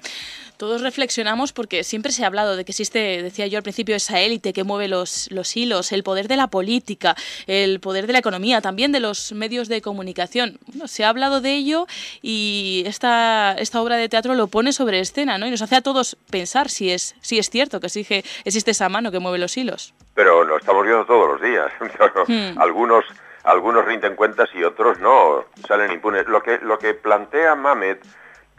todos 0.57 0.83
reflexionamos 0.83 1.53
porque 1.53 1.85
siempre 1.85 2.13
se 2.13 2.25
ha 2.25 2.27
hablado 2.27 2.57
de 2.57 2.65
que 2.65 2.73
existe, 2.73 3.23
decía 3.23 3.47
yo 3.47 3.59
al 3.59 3.63
principio, 3.63 3.97
esa 3.97 4.21
élite 4.21 4.53
que 4.53 4.65
mueve 4.65 4.89
los, 4.89 5.31
los 5.31 5.57
hilos, 5.57 5.93
el 5.93 6.03
poder 6.03 6.29
de 6.29 6.37
la 6.37 6.49
política, 6.49 7.15
el 7.47 7.81
poder 7.81 8.07
de 8.07 8.13
la 8.13 8.19
economía, 8.19 8.61
también 8.61 8.93
de 8.93 9.01
los 9.01 9.33
medios 9.33 9.69
de 9.69 9.83
comunicación. 9.83 10.59
se 10.87 11.05
ha 11.05 11.09
hablado 11.09 11.41
de 11.41 11.55
ello 11.55 11.87
y 12.23 12.85
esta, 12.87 13.55
esta 13.59 13.81
obra 13.81 13.97
de 13.97 14.09
teatro 14.09 14.35
lo 14.35 14.47
pone 14.47 14.73
sobre 14.73 15.01
escena 15.01 15.39
¿no? 15.39 15.47
y 15.47 15.51
nos 15.51 15.63
hace 15.63 15.77
a 15.77 15.81
todos 15.81 16.17
pensar 16.31 16.69
si 16.69 16.91
es, 16.91 17.17
si 17.21 17.39
es 17.39 17.51
cierto 17.51 17.81
que 17.81 17.87
exige, 17.87 18.25
existe 18.45 18.71
esa 18.71 18.89
mano 18.89 19.11
que 19.11 19.19
mueve 19.19 19.39
los 19.39 19.57
hilos. 19.57 19.95
Pero 20.15 20.45
lo 20.45 20.59
estamos 20.59 20.85
viendo 20.85 21.05
todos 21.05 21.29
los 21.29 21.43
días. 21.43 21.71
Hmm. 22.27 22.59
Algunos 22.59 23.05
algunos 23.45 23.85
rinden 23.85 24.17
cuentas 24.17 24.49
y 24.55 24.65
otros 24.65 24.99
no, 25.01 25.45
salen 25.69 25.93
impunes. 25.93 26.27
Lo 26.27 26.43
que, 26.43 26.59
lo 26.63 26.79
que 26.79 26.95
plantea 26.95 27.55
Mamet 27.55 28.01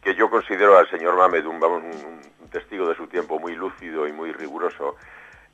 que 0.06 0.14
yo 0.14 0.30
considero 0.30 0.78
al 0.78 0.88
señor 0.88 1.18
Mamed 1.18 1.48
un, 1.48 1.64
un, 1.64 2.22
testigo 2.52 2.88
de 2.88 2.96
su 2.96 3.08
tiempo 3.08 3.40
muy 3.40 3.56
lúcido 3.56 4.08
y 4.08 4.14
muy 4.14 4.32
riguroso, 4.32 4.96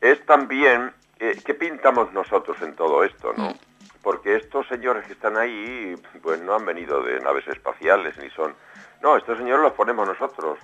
es 0.01 0.23
también 0.25 0.93
eh, 1.19 1.39
qué 1.43 1.53
pintamos 1.53 2.11
nosotros 2.11 2.61
en 2.61 2.75
todo 2.75 3.05
esto, 3.05 3.33
¿no? 3.35 3.51
Mm. 3.51 3.53
Porque 4.03 4.35
estos 4.35 4.67
señores 4.67 5.05
que 5.05 5.13
están 5.13 5.37
ahí, 5.37 5.95
pues 6.21 6.41
no 6.41 6.53
han 6.53 6.65
venido 6.65 7.01
de 7.01 7.21
naves 7.21 7.47
espaciales 7.47 8.17
ni 8.17 8.29
son... 8.31 8.53
No, 9.01 9.15
estos 9.15 9.37
señores 9.37 9.63
los 9.63 9.73
ponemos 9.73 10.05
nosotros. 10.05 10.59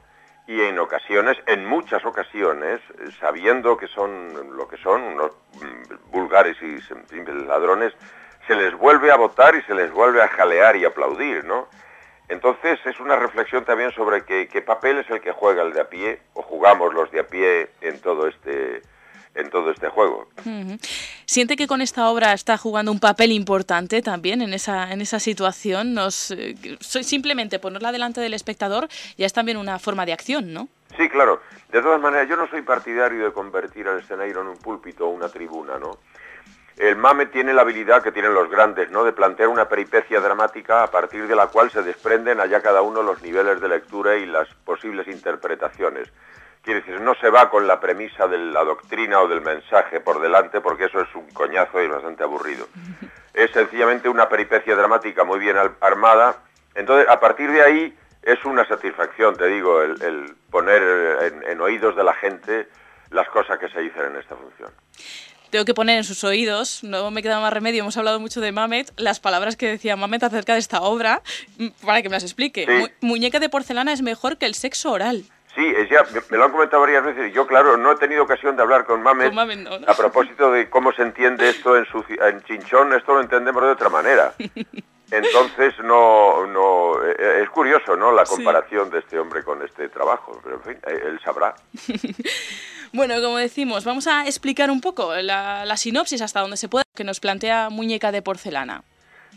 Y 0.48 0.62
en 0.62 0.78
ocasiones, 0.80 1.38
en 1.46 1.66
muchas 1.66 2.04
ocasiones, 2.06 2.82
sabiendo 3.20 3.78
que 3.78 3.88
son 3.88 4.58
lo 4.58 4.68
que 4.68 4.78
son, 4.78 5.02
unos 5.02 5.32
mm, 5.54 6.12
vulgares 6.12 6.58
y 6.62 6.82
simples 6.82 7.48
ladrones, 7.48 7.94
se 8.48 8.56
les 8.56 8.76
vuelve 8.76 9.12
a 9.12 9.16
votar 9.16 9.56
y 9.56 9.62
se 9.62 9.74
les 9.74 9.92
vuelve 9.92 10.22
a 10.22 10.28
jalear 10.28 10.76
y 10.76 10.84
aplaudir, 10.84 11.46
¿no? 11.46 11.68
Entonces 12.30 12.80
es 12.86 13.00
una 13.00 13.16
reflexión 13.16 13.64
también 13.64 13.92
sobre 13.92 14.26
qué, 14.26 14.62
papel 14.62 15.00
es 15.00 15.10
el 15.10 15.22
que 15.22 15.32
juega 15.32 15.64
el 15.64 15.74
de 15.74 15.82
a 15.82 15.90
pie 15.90 16.20
o 16.34 16.42
jugamos 16.42 16.94
los 16.94 17.10
de 17.12 17.22
a 17.22 17.28
pie 17.28 17.70
en 17.82 18.00
todo 18.02 18.28
este 18.28 18.82
en 19.36 19.52
todo 19.52 19.70
este 19.70 19.88
juego. 19.90 20.28
¿Siente 21.28 21.56
que 21.56 21.68
con 21.68 21.82
esta 21.82 22.10
obra 22.10 22.34
está 22.34 22.58
jugando 22.58 22.92
un 22.92 23.00
papel 23.00 23.32
importante 23.32 24.02
también 24.02 24.42
en 24.42 24.52
esa, 24.52 24.92
en 24.92 25.00
esa 25.00 25.20
situación? 25.20 25.94
Nos, 25.94 26.32
eh, 26.32 26.56
simplemente 26.82 27.60
ponerla 27.60 27.92
delante 27.92 28.20
del 28.20 28.34
espectador 28.34 28.88
ya 29.16 29.28
es 29.28 29.34
también 29.34 29.58
una 29.58 29.78
forma 29.78 30.08
de 30.08 30.14
acción, 30.14 30.54
¿no? 30.54 30.70
Sí, 30.98 31.08
claro. 31.08 31.40
De 31.72 31.84
todas 31.84 32.02
maneras, 32.02 32.28
yo 32.28 32.36
no 32.36 32.50
soy 32.50 32.64
partidario 32.64 33.26
de 33.26 33.32
convertir 33.32 33.88
al 33.88 34.00
escenario 34.00 34.42
en 34.42 34.48
un 34.48 34.58
púlpito 34.58 35.06
o 35.06 35.10
una 35.10 35.30
tribuna, 35.30 35.78
¿no? 35.78 36.00
El 36.78 36.96
mame 36.96 37.26
tiene 37.26 37.56
la 37.56 37.64
habilidad 37.64 38.04
que 38.04 38.12
tienen 38.12 38.36
los 38.36 38.52
grandes, 38.52 38.92
¿no? 38.92 39.04
De 39.04 39.12
plantear 39.12 39.50
una 39.50 39.68
peripecia 39.68 40.20
dramática 40.20 40.84
a 40.84 40.92
partir 40.92 41.28
de 41.28 41.36
la 41.36 41.48
cual 41.48 41.72
se 41.72 41.82
desprenden 41.82 42.40
allá 42.40 42.62
cada 42.62 42.84
uno 42.84 43.02
los 43.02 43.20
niveles 43.24 43.60
de 43.60 43.68
lectura 43.68 44.16
y 44.16 44.28
las 44.28 44.48
posibles 44.64 45.08
interpretaciones. 45.08 46.14
Quiere 46.62 46.82
decir, 46.82 47.02
no 47.02 47.16
se 47.16 47.32
va 47.32 47.50
con 47.50 47.66
la 47.66 47.80
premisa 47.80 48.28
de 48.28 48.38
la 48.38 48.64
doctrina 48.64 49.22
o 49.22 49.28
del 49.28 49.42
mensaje 49.42 50.02
por 50.02 50.22
delante 50.22 50.62
porque 50.62 50.86
eso 50.86 51.02
es 51.02 51.16
un 51.16 51.28
coñazo 51.32 51.82
y 51.82 51.88
bastante 51.88 52.24
aburrido. 52.24 52.68
Es 53.34 53.52
sencillamente 53.52 54.10
una 54.10 54.28
peripecia 54.28 54.76
dramática 54.76 55.24
muy 55.24 55.38
bien 55.38 55.58
armada. 55.80 56.38
Entonces, 56.74 57.08
a 57.08 57.20
partir 57.20 57.52
de 57.52 57.62
ahí 57.62 57.96
es 58.24 58.44
una 58.46 58.68
satisfacción, 58.68 59.36
te 59.36 59.46
digo, 59.46 59.84
el, 59.84 60.36
poner 60.50 60.82
en, 61.22 61.44
en 61.44 61.62
oídos 61.62 61.96
de 61.96 62.04
la 62.04 62.16
gente 62.16 62.68
las 63.12 63.30
cosas 63.30 63.60
que 63.60 63.70
se 63.70 63.80
dicen 63.80 64.06
en 64.06 64.16
esta 64.16 64.36
función 64.36 64.72
tengo 65.50 65.66
que 65.66 65.74
poner 65.74 65.98
en 65.98 66.04
sus 66.04 66.24
oídos, 66.24 66.84
no 66.84 67.12
me 67.12 67.22
queda 67.22 67.40
más 67.40 67.54
remedio, 67.54 67.82
hemos 67.82 67.98
hablado 67.98 68.20
mucho 68.20 68.42
de 68.42 68.52
Mamet, 68.52 68.92
las 68.98 69.20
palabras 69.20 69.56
que 69.56 69.68
decía 69.68 69.96
Mamet 69.96 70.24
acerca 70.24 70.54
de 70.54 70.60
esta 70.60 70.82
obra, 70.82 71.22
para 71.86 72.02
que 72.02 72.10
me 72.10 72.16
las 72.16 72.24
explique. 72.24 72.92
muñeca 73.02 73.40
de 73.40 73.50
porcelana 73.50 73.94
es 73.94 74.02
mejor 74.02 74.38
que 74.38 74.46
el 74.46 74.56
sexo 74.56 74.92
oral. 74.92 75.24
Sí, 75.56 75.74
ya, 75.90 76.06
me 76.30 76.38
lo 76.38 76.46
han 76.46 76.52
comentado 76.52 76.82
varias 76.82 77.04
veces 77.04 77.32
y 77.32 77.34
yo, 77.34 77.48
claro, 77.48 77.78
no 77.78 77.92
he 77.92 77.96
tenido 77.96 78.24
ocasión 78.24 78.56
de 78.56 78.62
hablar 78.62 78.86
con 78.86 79.02
Mamet, 79.02 79.34
a 79.88 79.94
propósito 79.96 80.52
de 80.52 80.70
cómo 80.70 80.92
se 80.94 81.02
entiende 81.02 81.50
esto 81.50 81.76
en, 81.76 81.86
su, 81.86 82.04
en 82.10 82.44
Chinchón, 82.44 82.94
esto 82.94 83.16
lo 83.16 83.22
entendemos 83.22 83.64
de 83.64 83.70
otra 83.70 83.90
manera. 83.90 84.34
Entonces, 85.12 85.74
no, 85.84 86.46
no, 86.48 87.02
eh, 87.04 87.42
es 87.42 87.50
curioso, 87.50 87.96
¿no? 87.96 88.12
La 88.12 88.26
comparación 88.26 88.90
de 88.90 89.00
este 89.00 89.18
hombre 89.18 89.44
con 89.44 89.62
este 89.64 89.88
trabajo, 89.90 90.40
pero 90.44 90.58
en 90.58 90.62
fin, 90.64 90.78
eh, 90.86 91.04
él 91.06 91.20
sabrá. 91.24 91.56
bueno, 92.94 93.16
como 93.22 93.38
decimos, 93.38 93.86
vamos 93.86 94.08
a 94.08 94.26
explicar 94.26 94.70
un 94.70 94.82
poco 94.82 95.14
la, 95.16 95.78
sinopsis 95.78 96.22
hasta 96.22 96.42
donde 96.42 96.58
se 96.58 96.68
pueda 96.68 96.84
que 96.94 97.06
nos 97.06 97.20
plantea 97.20 97.70
Muñeca 97.70 98.12
de 98.12 98.22
Porcelana. 98.22 98.84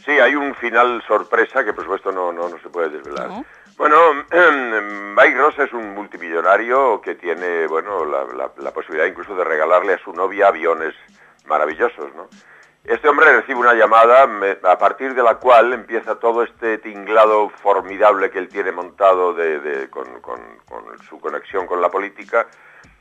Sí, 0.05 0.13
hay 0.13 0.35
un 0.35 0.55
final 0.57 1.03
sorpresa 1.07 1.65
que 1.65 1.73
por 1.73 1.85
supuesto 1.85 2.11
no, 2.11 2.33
no, 2.33 2.49
se 2.59 2.69
puede 2.69 2.89
desvelar. 2.89 3.45
Bueno, 3.77 3.97
Mike 5.15 5.37
Ross 5.37 5.59
es 5.59 5.73
un 5.73 5.95
multimillonario 5.95 7.01
que 7.01 7.15
tiene, 7.15 7.67
bueno, 7.67 8.05
la, 8.05 8.51
la 8.57 8.71
posibilidad 8.73 9.07
incluso 9.07 9.37
de 9.37 9.45
regalarle 9.45 9.95
a 9.95 9.99
su 9.99 10.13
novia 10.13 10.49
aviones 10.49 10.95
maravillosos, 11.47 12.15
¿no? 12.17 12.29
Este 12.85 13.09
hombre 13.09 13.31
recibe 13.37 13.61
una 13.61 13.75
llamada 13.75 14.27
a 14.63 14.79
partir 14.79 15.15
de 15.15 15.23
la 15.23 15.35
cual 15.35 15.75
empieza 15.75 16.19
todo 16.19 16.43
este 16.43 16.79
tinglado 16.79 17.51
formidable 17.51 18.31
que 18.31 18.39
él 18.39 18.49
tiene 18.49 18.73
montado 18.73 19.35
de, 19.35 19.89
con, 19.91 20.07
su 21.09 21.21
conexión 21.21 21.67
con 21.67 21.83
la 21.83 21.91
política, 21.91 22.47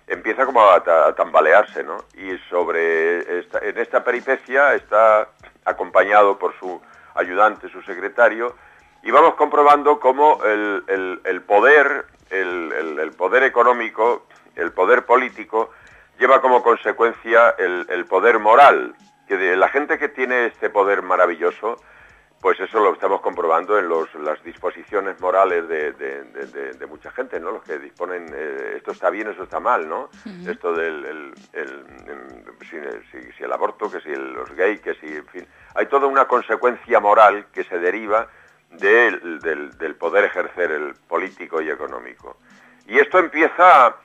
empieza 0.06 0.46
como 0.46 0.62
a, 0.70 0.84
tambalearse, 1.16 1.84
¿no? 1.84 1.98
Y 2.14 2.38
sobre 2.50 3.40
esta, 3.40 3.60
en 3.60 3.78
esta 3.78 4.04
peripecia 4.04 4.76
está 4.76 5.30
acompañado 5.64 6.38
por 6.38 6.54
su 6.60 6.82
ayudante, 7.16 7.70
su 7.70 7.82
secretario, 7.84 8.56
y 9.02 9.12
vamos 9.12 9.36
comprobando 9.36 9.98
cómo 10.02 10.44
el, 10.44 11.42
poder, 11.48 12.06
el, 12.30 13.12
poder 13.18 13.44
económico, 13.44 14.26
el 14.56 14.74
poder 14.74 15.06
político, 15.06 15.72
lleva 16.20 16.42
como 16.42 16.62
consecuencia 16.62 17.52
el 17.58 18.06
poder 18.08 18.40
moral, 18.40 18.94
que 19.30 19.56
la 19.56 19.70
gente 19.70 20.00
que 20.00 20.10
tiene 20.10 20.48
este 20.48 20.72
poder 20.72 21.04
maravilloso, 21.04 21.80
pues 22.42 22.60
eso 22.60 22.80
lo 22.80 22.94
estamos 22.94 23.22
comprobando 23.22 23.78
en 23.78 23.88
los, 23.88 24.12
las 24.16 24.44
disposiciones 24.44 25.20
morales 25.22 25.68
de, 25.68 26.88
mucha 26.90 27.12
gente, 27.12 27.40
¿no? 27.40 27.52
Los 27.52 27.64
que 27.64 27.78
disponen, 27.78 28.26
eh, 28.34 28.74
esto 28.78 28.92
está 28.92 29.12
bien, 29.12 29.28
eso 29.28 29.44
está 29.44 29.60
mal, 29.60 29.88
¿no? 29.88 30.10
Esto 30.48 30.74
del 30.74 31.06
el, 31.06 31.34
si, 32.72 33.44
el 33.44 33.54
aborto, 33.54 33.92
que 33.92 34.02
si 34.02 34.10
los 34.10 34.50
gays, 34.56 34.82
que 34.82 34.96
si, 34.96 35.06
en 35.06 35.28
fin. 35.28 35.48
Hay 35.76 35.86
toda 35.86 36.08
una 36.08 36.28
consecuencia 36.28 37.00
moral 37.00 37.46
que 37.54 37.64
se 37.66 37.78
deriva 37.78 38.28
del, 38.72 39.40
del 39.42 39.96
poder 39.96 40.26
ejercer 40.26 40.72
el 40.72 40.96
político 41.08 41.62
y 41.62 41.70
económico. 41.70 42.38
Y 42.88 42.98
esto 42.98 43.20
empieza 43.20 43.86
a, 43.86 43.96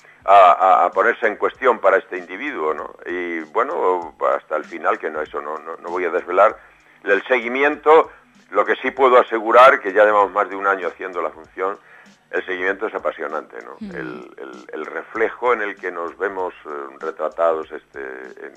ponerse 0.92 1.26
en 1.26 1.36
cuestión 1.36 1.78
para 1.78 1.98
este 1.98 2.18
individuo, 2.18 2.74
¿no? 2.74 2.94
Y 3.06 3.40
bueno, 3.40 4.14
hasta 4.34 4.56
el 4.56 4.64
final, 4.64 4.98
que 4.98 5.10
no 5.10 5.20
eso 5.20 5.40
no, 5.40 5.58
no, 5.58 5.88
voy 5.88 6.04
a 6.04 6.10
desvelar, 6.10 6.56
el 7.04 7.22
seguimiento, 7.26 8.10
lo 8.50 8.64
que 8.64 8.76
sí 8.76 8.90
puedo 8.90 9.18
asegurar, 9.18 9.80
que 9.80 9.92
ya 9.92 10.04
llevamos 10.04 10.32
más 10.32 10.48
de 10.48 10.56
un 10.56 10.66
año 10.66 10.88
haciendo 10.88 11.20
la 11.20 11.30
función, 11.30 11.78
el 12.30 12.44
seguimiento 12.46 12.86
es 12.86 12.94
apasionante, 12.94 13.58
¿no? 13.62 13.76
El, 13.96 14.28
el, 14.72 14.86
reflejo 14.86 15.52
en 15.52 15.62
el 15.62 15.76
que 15.76 15.92
nos 15.92 16.16
vemos 16.18 16.52
eh, 16.64 16.68
retratados 16.98 17.70
este, 17.70 18.00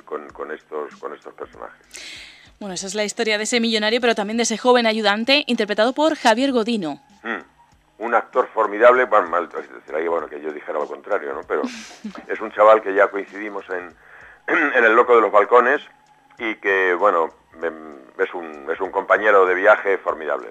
con, 0.03 0.27
con, 0.29 0.51
estos, 0.51 0.95
con 0.95 1.13
estos 1.13 1.33
personajes. 1.33 1.85
Bueno, 2.59 2.73
esa 2.73 2.87
es 2.87 2.95
la 2.95 3.03
historia 3.03 3.37
de 3.37 3.43
ese 3.43 3.59
millonario, 3.59 4.01
pero 4.01 4.15
también 4.15 4.37
de 4.37 4.43
ese 4.43 4.57
joven 4.57 4.87
ayudante 4.87 5.43
interpretado 5.45 5.93
por 5.93 6.15
Javier 6.15 6.51
Godino. 6.51 6.99
Hmm. 7.21 7.41
Un 7.99 8.13
actor 8.13 8.47
formidable, 8.53 9.05
bueno, 9.05 9.27
mal, 9.29 9.49
bueno 10.07 10.27
que 10.27 10.39
yo 10.41 10.51
dijera 10.51 10.79
lo 10.79 10.87
contrario, 10.87 11.33
¿no? 11.33 11.41
Pero 11.47 11.63
es 12.27 12.39
un 12.39 12.51
chaval 12.51 12.81
que 12.81 12.93
ya 12.93 13.07
coincidimos 13.09 13.65
en, 13.69 13.95
en 14.75 14.83
El 14.83 14.95
Loco 14.95 15.15
de 15.15 15.21
los 15.21 15.31
Balcones 15.31 15.81
y 16.37 16.55
que, 16.55 16.93
bueno, 16.93 17.33
es 18.19 18.33
un, 18.33 18.67
es 18.71 18.79
un 18.79 18.91
compañero 18.91 19.45
de 19.45 19.55
viaje 19.55 19.97
formidable. 19.97 20.49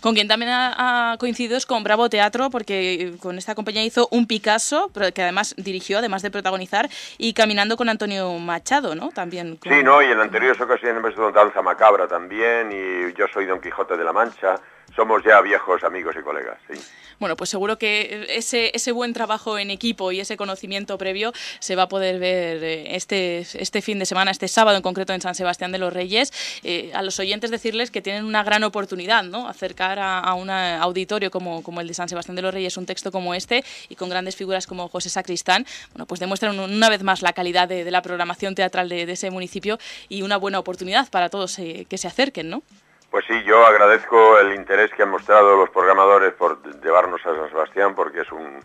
Con 0.00 0.14
quien 0.14 0.28
también 0.28 0.50
ha, 0.52 1.16
coincidido 1.18 1.56
es 1.56 1.66
con 1.66 1.82
Bravo 1.84 2.08
Teatro, 2.08 2.50
porque 2.50 3.14
con 3.20 3.38
esta 3.38 3.54
compañía 3.54 3.84
hizo 3.84 4.08
un 4.10 4.26
Picasso, 4.26 4.90
pero 4.92 5.12
que 5.12 5.22
además 5.22 5.54
dirigió, 5.56 5.98
además 5.98 6.22
de 6.22 6.30
protagonizar, 6.30 6.88
y 7.16 7.32
Caminando 7.32 7.76
con 7.76 7.88
Antonio 7.88 8.32
Machado, 8.38 8.94
¿no? 8.94 9.10
También 9.10 9.58
Sí, 9.62 9.82
¿no? 9.82 10.02
Y 10.02 10.06
en 10.06 10.20
anteriores 10.20 10.60
ocasiones 10.60 10.98
hemos 10.98 11.12
hecho 11.12 11.30
Danza 11.30 11.62
Macabra 11.62 12.06
también, 12.06 12.70
y 12.72 13.12
Yo 13.14 13.26
soy 13.32 13.46
Don 13.46 13.60
Quijote 13.60 13.96
de 13.96 14.04
la 14.04 14.12
Mancha. 14.12 14.60
Somos 14.98 15.22
ya 15.22 15.40
viejos 15.40 15.84
amigos 15.84 16.16
y 16.18 16.24
colegas, 16.24 16.58
sí. 16.68 16.76
Bueno, 17.20 17.36
pues 17.36 17.50
seguro 17.50 17.78
que 17.78 18.26
ese, 18.30 18.72
ese 18.74 18.90
buen 18.90 19.12
trabajo 19.12 19.56
en 19.56 19.70
equipo 19.70 20.10
y 20.10 20.18
ese 20.18 20.36
conocimiento 20.36 20.98
previo 20.98 21.32
se 21.60 21.76
va 21.76 21.84
a 21.84 21.88
poder 21.88 22.18
ver 22.18 22.64
eh, 22.64 22.96
este, 22.96 23.38
este 23.38 23.80
fin 23.80 24.00
de 24.00 24.06
semana, 24.06 24.32
este 24.32 24.48
sábado 24.48 24.76
en 24.76 24.82
concreto 24.82 25.12
en 25.12 25.20
San 25.20 25.36
Sebastián 25.36 25.70
de 25.70 25.78
los 25.78 25.92
Reyes. 25.92 26.32
Eh, 26.64 26.90
a 26.94 27.02
los 27.02 27.20
oyentes 27.20 27.52
decirles 27.52 27.92
que 27.92 28.02
tienen 28.02 28.24
una 28.24 28.42
gran 28.42 28.64
oportunidad, 28.64 29.22
¿no? 29.22 29.46
Acercar 29.46 30.00
a, 30.00 30.34
un 30.34 30.50
auditorio 30.50 31.30
como, 31.30 31.62
como 31.62 31.80
el 31.80 31.86
de 31.86 31.94
San 31.94 32.08
Sebastián 32.08 32.34
de 32.34 32.42
los 32.42 32.52
Reyes 32.52 32.76
un 32.76 32.84
texto 32.84 33.12
como 33.12 33.34
este 33.34 33.64
y 33.88 33.94
con 33.94 34.08
grandes 34.08 34.34
figuras 34.34 34.66
como 34.66 34.88
José 34.88 35.10
Sacristán, 35.10 35.64
bueno, 35.92 36.06
pues 36.06 36.18
demuestran 36.18 36.58
una 36.58 36.88
vez 36.88 37.04
más 37.04 37.22
la 37.22 37.32
calidad 37.32 37.68
de, 37.68 37.88
la 37.88 38.02
programación 38.02 38.56
teatral 38.56 38.88
de, 38.88 39.02
ese 39.04 39.30
municipio 39.30 39.78
y 40.08 40.22
una 40.22 40.38
buena 40.38 40.58
oportunidad 40.58 41.08
para 41.08 41.28
todos 41.28 41.56
eh, 41.60 41.86
que 41.88 41.98
se 41.98 42.08
acerquen, 42.08 42.50
¿no? 42.50 42.64
Pues 43.10 43.24
sí, 43.26 43.42
yo 43.44 43.64
agradezco 43.66 44.38
el 44.38 44.54
interés 44.54 44.90
que 44.92 45.02
han 45.02 45.10
mostrado 45.10 45.56
los 45.56 45.70
programadores 45.70 46.34
por 46.34 46.62
llevarnos 46.82 47.24
a 47.24 47.34
San 47.34 47.48
Sebastián 47.48 47.94
porque 47.94 48.20
es 48.20 48.30
un, 48.32 48.60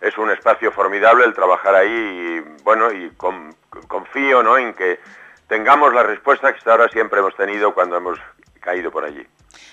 es 0.00 0.16
un 0.18 0.30
espacio 0.30 0.70
formidable 0.70 1.24
el 1.24 1.34
trabajar 1.34 1.74
ahí 1.74 1.90
y 1.90 2.62
bueno, 2.62 2.92
y 2.92 3.10
confío 3.88 4.42
¿no? 4.42 4.58
en 4.58 4.74
que 4.74 5.00
tengamos 5.48 5.94
la 5.94 6.02
respuesta 6.02 6.52
que 6.52 6.58
hasta 6.58 6.72
ahora 6.72 6.88
siempre 6.88 7.20
hemos 7.20 7.34
tenido 7.36 7.72
cuando 7.72 7.96
hemos 7.96 8.18
caído 8.60 8.90
por 8.90 9.04
allí 9.04 9.26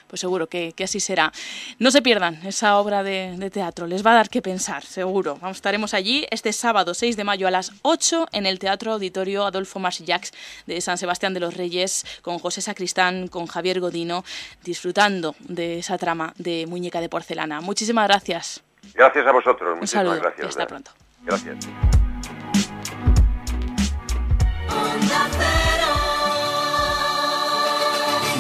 pues 0.08 0.20
seguro 0.20 0.48
que, 0.48 0.74
así 0.84 1.00
será. 1.00 1.32
No 1.80 1.92
se 1.92 2.02
pierdan 2.02 2.40
esa 2.46 2.78
obra 2.78 3.04
de, 3.04 3.50
teatro, 3.52 3.88
les 3.88 4.06
va 4.06 4.12
a 4.12 4.16
dar 4.16 4.30
que 4.30 4.42
pensar, 4.42 4.84
seguro. 4.84 5.38
Vamos, 5.42 5.58
estaremos 5.58 5.94
allí 5.94 6.26
este 6.32 6.54
sábado 6.54 6.94
6 6.94 7.18
de 7.18 7.24
mayo 7.24 7.48
a 7.48 7.52
las 7.52 7.72
8 7.82 8.28
en 8.32 8.46
el 8.46 8.60
Teatro 8.60 8.94
Auditorio 8.94 9.46
Adolfo 9.46 9.80
Marsillacs 9.80 10.32
de 10.66 10.82
San 10.82 10.98
Sebastián 10.98 11.34
de 11.34 11.40
los 11.40 11.56
Reyes, 11.56 12.06
con 12.22 12.40
José 12.40 12.62
Sacristán, 12.62 13.28
con 13.28 13.48
Javier 13.48 13.80
Godino, 13.80 14.24
disfrutando 14.64 15.36
de 15.40 15.80
esa 15.80 15.98
trama 15.98 16.34
de 16.38 16.66
Muñeca 16.68 17.02
de 17.02 17.10
Porcelana. 17.10 17.62
Muchísimas 17.62 18.08
gracias. 18.08 18.64
Gracias 18.94 19.26
a 19.26 19.32
vosotros. 19.32 19.78
Un 19.80 19.88
saludo. 19.88 20.20
Gracias. 20.20 20.48
hasta 20.48 20.68
pronto. 20.68 20.92
Gracias. 21.24 21.68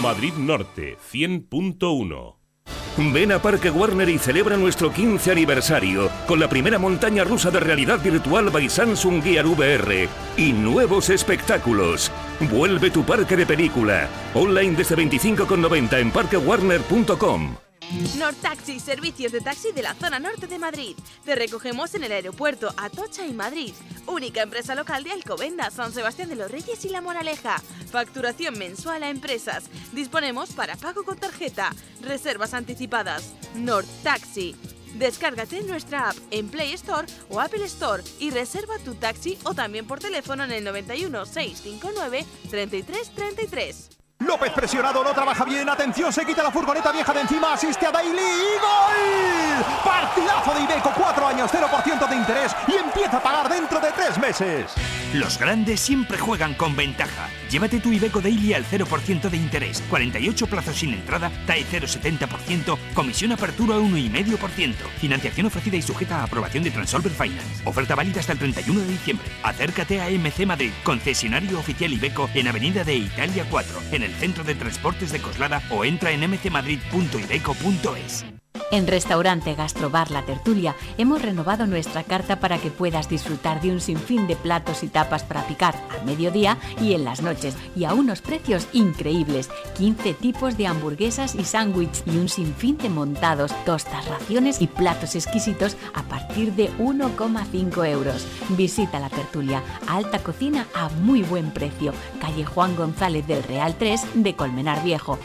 Madrid 0.04 0.34
Norte 0.34 0.98
100.1 1.14 2.36
Ven 3.14 3.32
a 3.32 3.42
Parque 3.42 3.70
Warner 3.70 4.10
y 4.10 4.18
celebra 4.18 4.58
nuestro 4.58 4.92
15 4.92 5.32
aniversario 5.32 6.10
con 6.28 6.42
la 6.42 6.50
primera 6.50 6.78
montaña 6.78 7.24
rusa 7.24 7.50
de 7.52 7.62
realidad 7.62 8.04
virtual 8.04 8.50
by 8.50 8.70
Samsung 8.70 9.24
Gear 9.24 9.48
VR 9.48 10.10
y 10.36 10.52
nuevos 10.52 11.10
espectáculos. 11.10 12.12
Vuelve 12.52 12.92
tu 12.92 13.06
parque 13.06 13.38
de 13.38 13.46
película. 13.46 14.10
Online 14.34 14.76
desde 14.76 14.98
25,90 14.98 15.98
en 15.98 16.12
parquewarner.com. 16.12 17.63
Taxi, 18.42 18.80
servicios 18.80 19.32
de 19.32 19.42
taxi 19.42 19.72
de 19.72 19.82
la 19.82 19.94
zona 19.94 20.20
norte 20.20 20.48
de 20.48 20.60
Madrid. 20.60 20.96
Te 21.26 21.36
recogemos 21.36 21.94
en 21.96 22.04
el 22.04 22.12
aeropuerto 22.12 22.74
Atocha 22.78 23.26
y 23.26 23.34
Madrid. 23.34 23.74
Única 24.08 24.42
empresa 24.42 24.76
local 24.76 25.04
de 25.04 25.12
Alcobenda, 25.12 25.70
San 25.72 25.94
Sebastián 25.94 26.30
de 26.30 26.36
los 26.36 26.52
Reyes 26.52 26.84
y 26.86 26.90
La 26.90 27.02
Moraleja. 27.02 27.60
Facturación 27.92 28.58
mensual 28.58 29.04
a 29.04 29.10
empresas. 29.10 29.66
Disponemos 29.92 30.52
para 30.52 30.76
pago 30.76 31.04
con 31.04 31.18
tarjeta. 31.18 31.74
Reservas 32.02 32.54
anticipadas. 32.54 33.34
Taxi. 34.04 34.56
Descárgate 34.96 35.64
nuestra 35.64 36.10
app 36.10 36.18
en 36.32 36.50
Play 36.50 36.74
Store 36.74 37.08
o 37.30 37.40
Apple 37.40 37.66
Store 37.66 38.04
y 38.20 38.30
reserva 38.30 38.78
tu 38.80 38.96
taxi 38.96 39.38
o 39.44 39.54
también 39.54 39.88
por 39.88 40.00
teléfono 40.00 40.44
en 40.44 40.52
el 40.52 40.64
91 40.64 41.26
659 41.26 42.26
3333. 42.50 44.03
López 44.20 44.52
presionado, 44.52 45.04
no 45.04 45.14
trabaja 45.14 45.44
bien. 45.44 45.70
Atención, 45.70 46.12
se 46.12 46.26
quita 46.26 46.44
la 46.44 46.52
furgoneta 46.52 46.92
vieja 46.92 47.14
de 47.14 47.22
encima. 47.22 47.54
Asiste 47.54 47.86
a 47.86 47.92
Daily 47.92 48.12
y 48.12 48.60
gol. 48.60 49.66
Partidazo 49.84 50.54
de 50.54 50.62
Ibeco, 50.62 50.92
cuatro 50.98 51.28
años, 51.28 51.52
0% 51.52 52.10
de 52.10 52.16
interés 52.16 52.56
y 52.68 52.74
empieza 52.74 53.18
a 53.18 53.24
pagar 53.24 53.50
dentro 53.50 53.80
de 53.80 53.92
tres 53.92 54.18
meses. 54.18 54.74
Los 55.14 55.38
grandes 55.38 55.80
siempre 55.80 56.18
juegan 56.18 56.56
con 56.56 56.76
ventaja. 56.76 57.30
Llévate 57.52 57.80
tu 57.80 57.92
Ibeco 57.92 58.20
Daily 58.22 58.54
al 58.54 58.66
0% 58.66 59.30
de 59.30 59.38
interés. 59.38 59.84
48 59.90 60.48
plazos 60.48 60.76
sin 60.76 60.94
entrada, 60.94 61.32
TAE 61.46 61.66
0,70%, 61.66 62.78
comisión 62.96 63.32
apertura 63.32 63.76
1,5%. 63.76 64.74
Financiación 65.00 65.46
ofrecida 65.48 65.78
y 65.78 65.84
sujeta 65.84 66.22
a 66.22 66.24
aprobación 66.24 66.64
de 66.64 66.72
Transolver 66.72 67.12
Finance. 67.12 67.62
Oferta 67.66 67.94
válida 67.94 68.22
hasta 68.22 68.34
el 68.34 68.40
31 68.40 68.80
de 68.80 68.88
diciembre. 68.88 69.28
Acércate 69.44 70.02
a 70.02 70.10
MC 70.10 70.48
Madrid, 70.48 70.72
concesionario 70.84 71.60
oficial 71.60 71.94
Ibeco 71.94 72.30
en 72.34 72.48
Avenida 72.48 72.84
de 72.84 72.96
Italia 72.96 73.46
4, 73.50 73.82
en 73.92 74.03
el 74.04 74.14
Centro 74.14 74.44
de 74.44 74.56
Transportes 74.56 75.12
de 75.12 75.20
Coslada 75.20 75.62
o 75.70 75.86
entra 75.86 76.12
en 76.12 76.30
mcmadrid.ibeco.es. 76.30 78.26
En 78.74 78.88
Restaurante 78.88 79.54
Gastrobar 79.54 80.10
La 80.10 80.26
Tertulia 80.26 80.76
hemos 80.98 81.22
renovado 81.22 81.68
nuestra 81.68 82.02
carta 82.02 82.40
para 82.40 82.58
que 82.58 82.72
puedas 82.72 83.08
disfrutar 83.08 83.62
de 83.62 83.72
un 83.72 83.80
sinfín 83.80 84.26
de 84.26 84.36
platos 84.36 84.82
y 84.82 84.88
tapas 84.88 85.24
para 85.24 85.46
picar 85.46 85.76
a 85.92 86.04
mediodía 86.04 86.58
y 86.82 86.94
en 86.94 87.06
las 87.06 87.22
noches 87.22 87.56
y 87.76 87.86
a 87.86 87.94
unos 87.94 88.22
precios 88.22 88.68
increíbles. 88.74 89.52
15 89.78 90.16
tipos 90.16 90.58
de 90.58 90.66
hamburguesas 90.66 91.36
y 91.36 91.46
sándwich 91.46 92.02
y 92.08 92.18
un 92.18 92.30
sinfín 92.30 92.80
de 92.80 92.90
montados, 92.90 93.52
tostas, 93.64 94.08
raciones 94.08 94.60
y 94.60 94.66
platos 94.66 95.16
exquisitos 95.16 95.78
a 95.94 96.02
partir 96.02 96.54
de 96.54 96.72
1,5 96.78 97.88
euros. 97.88 98.26
Visita 98.50 99.00
La 99.00 99.10
Tertulia, 99.10 99.62
alta 99.88 100.18
cocina 100.18 100.66
a 100.74 100.90
muy 100.90 101.22
buen 101.22 101.52
precio. 101.52 101.94
Calle 102.20 102.44
Juan 102.44 102.76
González 102.76 103.28
del 103.28 103.44
Real 103.44 103.76
3 103.78 104.02
de 104.16 104.36
Colmenar 104.36 104.84
Viejo. 104.84 105.20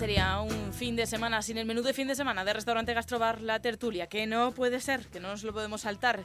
Sería 0.00 0.40
un 0.40 0.72
fin 0.72 0.96
de 0.96 1.04
semana 1.04 1.42
sin 1.42 1.58
el 1.58 1.66
menú 1.66 1.82
de 1.82 1.92
fin 1.92 2.08
de 2.08 2.14
semana 2.14 2.42
de 2.42 2.54
restaurante 2.54 2.94
Gastrobar 2.94 3.42
La 3.42 3.60
Tertulia, 3.60 4.06
que 4.06 4.26
no 4.26 4.50
puede 4.52 4.80
ser, 4.80 5.06
que 5.08 5.20
no 5.20 5.28
nos 5.28 5.44
lo 5.44 5.52
podemos 5.52 5.82
saltar 5.82 6.24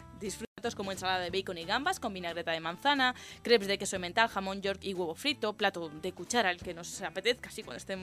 como 0.73 0.91
ensalada 0.91 1.19
de 1.19 1.29
bacon 1.29 1.59
y 1.59 1.65
gambas 1.65 1.99
con 1.99 2.13
vinagreta 2.13 2.51
de 2.51 2.59
manzana, 2.59 3.13
crepes 3.43 3.67
de 3.67 3.77
queso 3.77 3.99
mental, 3.99 4.29
jamón 4.29 4.61
york 4.61 4.79
y 4.81 4.93
huevo 4.93 5.13
frito, 5.13 5.53
plato 5.53 5.89
de 5.89 6.13
cuchara 6.13 6.49
el 6.49 6.57
que 6.57 6.73
nos 6.73 7.01
apetezca, 7.01 7.49
así 7.49 7.61
cuando 7.61 7.77
esté, 7.77 7.95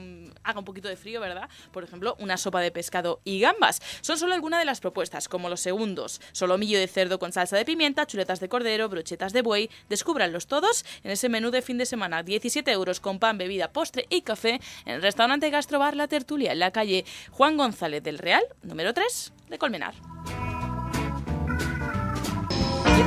haga 0.43 0.59
un 0.59 0.65
poquito 0.65 0.87
de 0.87 0.95
frío, 0.95 1.19
¿verdad? 1.19 1.49
Por 1.71 1.83
ejemplo, 1.83 2.15
una 2.19 2.37
sopa 2.37 2.61
de 2.61 2.71
pescado 2.71 3.19
y 3.25 3.39
gambas. 3.39 3.81
Son 4.01 4.17
solo 4.17 4.33
algunas 4.33 4.59
de 4.59 4.65
las 4.65 4.79
propuestas, 4.79 5.27
como 5.27 5.49
los 5.49 5.59
segundos. 5.59 6.21
Solomillo 6.31 6.79
de 6.79 6.87
cerdo 6.87 7.19
con 7.19 7.33
salsa 7.33 7.57
de 7.57 7.65
pimienta, 7.65 8.05
chuletas 8.05 8.39
de 8.39 8.49
cordero, 8.49 8.87
brochetas 8.87 9.33
de 9.33 9.41
buey. 9.41 9.69
Descúbranlos 9.89 10.47
todos 10.47 10.85
en 11.03 11.11
ese 11.11 11.29
menú 11.29 11.51
de 11.51 11.61
fin 11.61 11.77
de 11.77 11.85
semana. 11.85 12.23
17 12.23 12.71
euros 12.71 12.99
con 12.99 13.19
pan, 13.19 13.37
bebida, 13.37 13.71
postre 13.71 14.05
y 14.09 14.21
café 14.21 14.61
en 14.85 14.93
el 14.93 15.01
restaurante 15.01 15.49
Gastrobar 15.49 15.95
La 15.95 16.07
Tertulia 16.07 16.51
en 16.51 16.59
la 16.59 16.71
calle 16.71 17.05
Juan 17.31 17.57
González 17.57 18.03
del 18.03 18.19
Real, 18.19 18.43
número 18.61 18.93
3 18.93 19.33
de 19.49 19.57
Colmenar. 19.57 20.52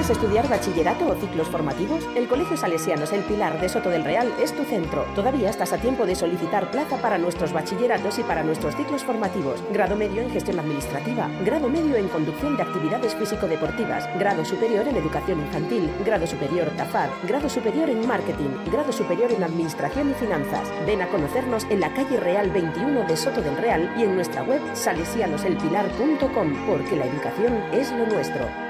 ¿Quieres 0.07 0.23
estudiar 0.23 0.49
bachillerato 0.49 1.09
o 1.09 1.17
ciclos 1.17 1.49
formativos? 1.49 2.09
El 2.15 2.29
Colegio 2.29 2.57
Salesianos 2.57 3.13
El 3.13 3.25
Pilar 3.25 3.61
de 3.61 3.69
Soto 3.69 3.91
del 3.91 4.05
Real 4.05 4.33
es 4.41 4.55
tu 4.55 4.63
centro. 4.63 5.05
Todavía 5.17 5.51
estás 5.51 5.73
a 5.73 5.79
tiempo 5.79 6.07
de 6.07 6.15
solicitar 6.15 6.71
plaza 6.71 7.03
para 7.03 7.19
nuestros 7.19 7.53
bachilleratos 7.53 8.21
y 8.21 8.23
para 8.23 8.45
nuestros 8.45 8.77
ciclos 8.77 9.03
formativos. 9.03 9.65
Grado 9.73 9.97
medio 9.97 10.23
en 10.23 10.31
gestión 10.31 10.61
administrativa, 10.61 11.29
grado 11.45 11.69
medio 11.69 11.97
en 11.97 12.07
conducción 12.07 12.57
de 12.57 12.63
actividades 12.63 13.17
físico-deportivas, 13.17 14.09
grado 14.17 14.45
superior 14.45 14.87
en 14.87 14.95
educación 14.95 15.41
infantil, 15.41 15.91
grado 16.05 16.25
superior 16.29 16.71
TAFAD, 16.77 17.11
grado 17.27 17.49
superior 17.49 17.91
en 17.91 18.07
marketing, 18.07 18.51
grado 18.71 18.93
superior 18.93 19.33
en 19.33 19.43
administración 19.43 20.13
y 20.13 20.15
finanzas. 20.15 20.73
Ven 20.87 21.03
a 21.03 21.09
conocernos 21.09 21.65
en 21.65 21.81
la 21.81 21.93
calle 21.93 22.17
Real 22.19 22.49
21 22.53 23.09
de 23.09 23.17
Soto 23.17 23.43
del 23.43 23.57
Real 23.57 23.93
y 23.99 24.05
en 24.05 24.15
nuestra 24.15 24.45
web 24.45 24.61
salesianoselpilar.com 24.73 26.67
porque 26.69 26.95
la 26.95 27.07
educación 27.07 27.55
es 27.73 27.91
lo 27.91 28.07
nuestro. 28.07 28.66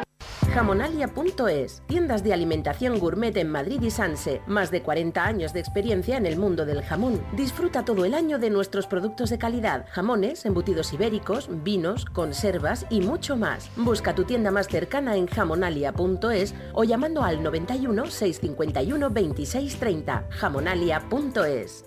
Jamonalia.es, 0.56 1.82
tiendas 1.86 2.24
de 2.24 2.32
alimentación 2.32 2.98
gourmet 2.98 3.36
en 3.36 3.50
Madrid 3.50 3.78
y 3.82 3.90
Sanse, 3.90 4.40
más 4.46 4.70
de 4.70 4.80
40 4.80 5.22
años 5.22 5.52
de 5.52 5.60
experiencia 5.60 6.16
en 6.16 6.24
el 6.24 6.38
mundo 6.38 6.64
del 6.64 6.82
jamón. 6.82 7.20
Disfruta 7.36 7.84
todo 7.84 8.06
el 8.06 8.14
año 8.14 8.38
de 8.38 8.48
nuestros 8.48 8.86
productos 8.86 9.28
de 9.28 9.36
calidad, 9.36 9.84
jamones, 9.90 10.46
embutidos 10.46 10.94
ibéricos, 10.94 11.50
vinos, 11.62 12.06
conservas 12.06 12.86
y 12.88 13.02
mucho 13.02 13.36
más. 13.36 13.68
Busca 13.76 14.14
tu 14.14 14.24
tienda 14.24 14.50
más 14.50 14.66
cercana 14.66 15.16
en 15.16 15.26
jamonalia.es 15.26 16.54
o 16.72 16.84
llamando 16.84 17.22
al 17.22 17.42
91 17.42 18.06
651 18.06 19.10
2630. 19.10 20.24
Jamonalia.es 20.30 21.85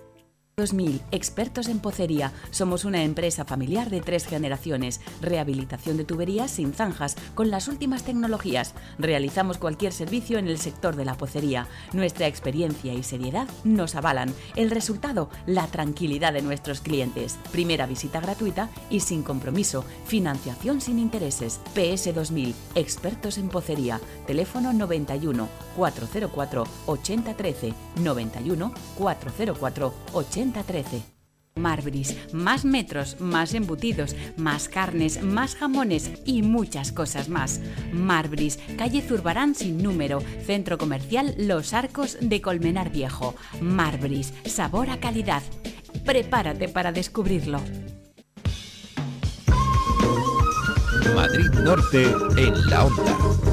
2000, 0.60 1.00
expertos 1.10 1.68
en 1.68 1.78
pocería. 1.78 2.32
Somos 2.50 2.84
una 2.84 3.02
empresa 3.02 3.46
familiar 3.46 3.88
de 3.88 4.02
tres 4.02 4.26
generaciones. 4.26 5.00
Rehabilitación 5.22 5.96
de 5.96 6.04
tuberías 6.04 6.50
sin 6.50 6.74
zanjas, 6.74 7.16
con 7.34 7.50
las 7.50 7.66
últimas 7.66 8.02
tecnologías. 8.02 8.74
Realizamos 8.98 9.56
cualquier 9.56 9.94
servicio 9.94 10.36
en 10.36 10.48
el 10.48 10.58
sector 10.58 10.96
de 10.96 11.06
la 11.06 11.14
pocería. 11.14 11.66
Nuestra 11.94 12.26
experiencia 12.26 12.92
y 12.92 13.02
seriedad 13.02 13.48
nos 13.64 13.94
avalan. 13.94 14.34
El 14.54 14.70
resultado, 14.70 15.30
la 15.46 15.66
tranquilidad 15.66 16.34
de 16.34 16.42
nuestros 16.42 16.82
clientes. 16.82 17.38
Primera 17.52 17.86
visita 17.86 18.20
gratuita 18.20 18.68
y 18.90 19.00
sin 19.00 19.22
compromiso. 19.22 19.86
Financiación 20.04 20.82
sin 20.82 20.98
intereses. 20.98 21.58
PS 21.74 22.14
2000, 22.14 22.54
expertos 22.74 23.38
en 23.38 23.48
pocería. 23.48 23.98
Teléfono 24.26 24.74
91 24.74 25.48
404 25.74 26.64
8013 26.84 27.72
91 27.96 28.74
404 28.98 29.94
8013 30.12 30.49
Marbris, 31.56 32.16
más 32.32 32.64
metros, 32.64 33.20
más 33.20 33.54
embutidos, 33.54 34.16
más 34.36 34.68
carnes, 34.68 35.22
más 35.22 35.56
jamones 35.56 36.10
y 36.24 36.42
muchas 36.42 36.92
cosas 36.92 37.28
más. 37.28 37.60
Marbris, 37.92 38.58
calle 38.78 39.02
Zurbarán 39.02 39.54
sin 39.54 39.82
número, 39.82 40.20
centro 40.46 40.78
comercial 40.78 41.34
Los 41.36 41.74
Arcos 41.74 42.18
de 42.20 42.40
Colmenar 42.40 42.90
Viejo. 42.90 43.34
Marbris, 43.60 44.32
sabor 44.46 44.90
a 44.90 45.00
calidad. 45.00 45.42
Prepárate 46.04 46.68
para 46.68 46.92
descubrirlo. 46.92 47.60
Madrid 51.14 51.50
Norte 51.62 52.04
en 52.36 52.70
la 52.70 52.84
onda. 52.84 53.49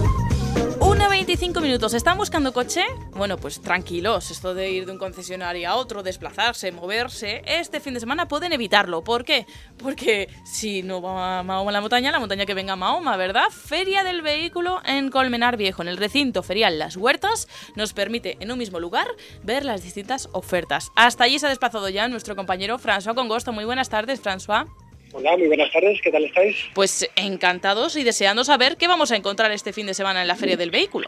25 1.28 1.60
minutos. 1.60 1.94
¿Están 1.94 2.18
buscando 2.18 2.54
coche? 2.54 2.86
Bueno, 3.12 3.36
pues 3.36 3.60
tranquilos. 3.60 4.32
Esto 4.32 4.54
de 4.54 4.72
ir 4.72 4.86
de 4.86 4.94
un 4.94 4.98
concesionario 4.98 5.70
a 5.70 5.76
otro, 5.76 6.02
desplazarse, 6.02 6.72
moverse, 6.72 7.42
este 7.46 7.82
fin 7.82 7.94
de 7.94 8.00
semana 8.00 8.30
pueden 8.30 8.54
evitarlo. 8.54 9.04
¿Por 9.04 9.26
qué? 9.26 9.46
Porque 9.78 10.30
si 10.46 10.84
no 10.84 11.02
va 11.02 11.44
Mahoma 11.44 11.70
a 11.70 11.74
la 11.74 11.82
montaña, 11.82 12.14
la 12.14 12.20
montaña 12.20 12.46
que 12.46 12.54
venga 12.54 12.78
Mahoma, 12.78 13.18
¿verdad? 13.18 13.50
Feria 13.52 14.06
del 14.06 14.22
vehículo 14.22 14.80
en 14.86 15.10
Colmenar 15.10 15.58
Viejo, 15.58 15.82
en 15.82 15.90
el 15.90 15.98
recinto 15.98 16.44
ferial 16.44 16.80
Las 16.80 16.96
Huertas, 16.96 17.50
nos 17.76 17.92
permite 17.92 18.38
en 18.40 18.50
un 18.50 18.58
mismo 18.58 18.80
lugar 18.80 19.08
ver 19.44 19.66
las 19.66 19.84
distintas 19.84 20.30
ofertas. 20.32 20.94
Hasta 20.96 21.26
allí 21.26 21.40
se 21.40 21.48
ha 21.48 21.50
desplazado 21.50 21.90
ya 21.90 22.08
nuestro 22.08 22.38
compañero 22.38 22.80
François 22.80 23.16
Congosto. 23.16 23.52
Muy 23.52 23.66
buenas 23.66 23.90
tardes, 23.90 24.24
François. 24.24 24.70
Hola, 25.14 25.38
muy 25.38 25.48
buenas 25.48 25.72
tardes, 25.72 26.02
¿qué 26.02 26.12
tal 26.12 26.26
estáis? 26.26 26.58
Pues 26.74 27.10
encantados 27.16 27.96
y 27.96 28.04
deseando 28.04 28.44
saber 28.44 28.76
qué 28.76 28.88
vamos 28.88 29.12
a 29.12 29.16
encontrar 29.16 29.52
este 29.52 29.72
fin 29.72 29.88
de 29.88 29.94
semana 29.94 30.22
en 30.22 30.28
la 30.28 30.36
Feria 30.36 30.58
del 30.58 30.70
Vehículo. 30.70 31.08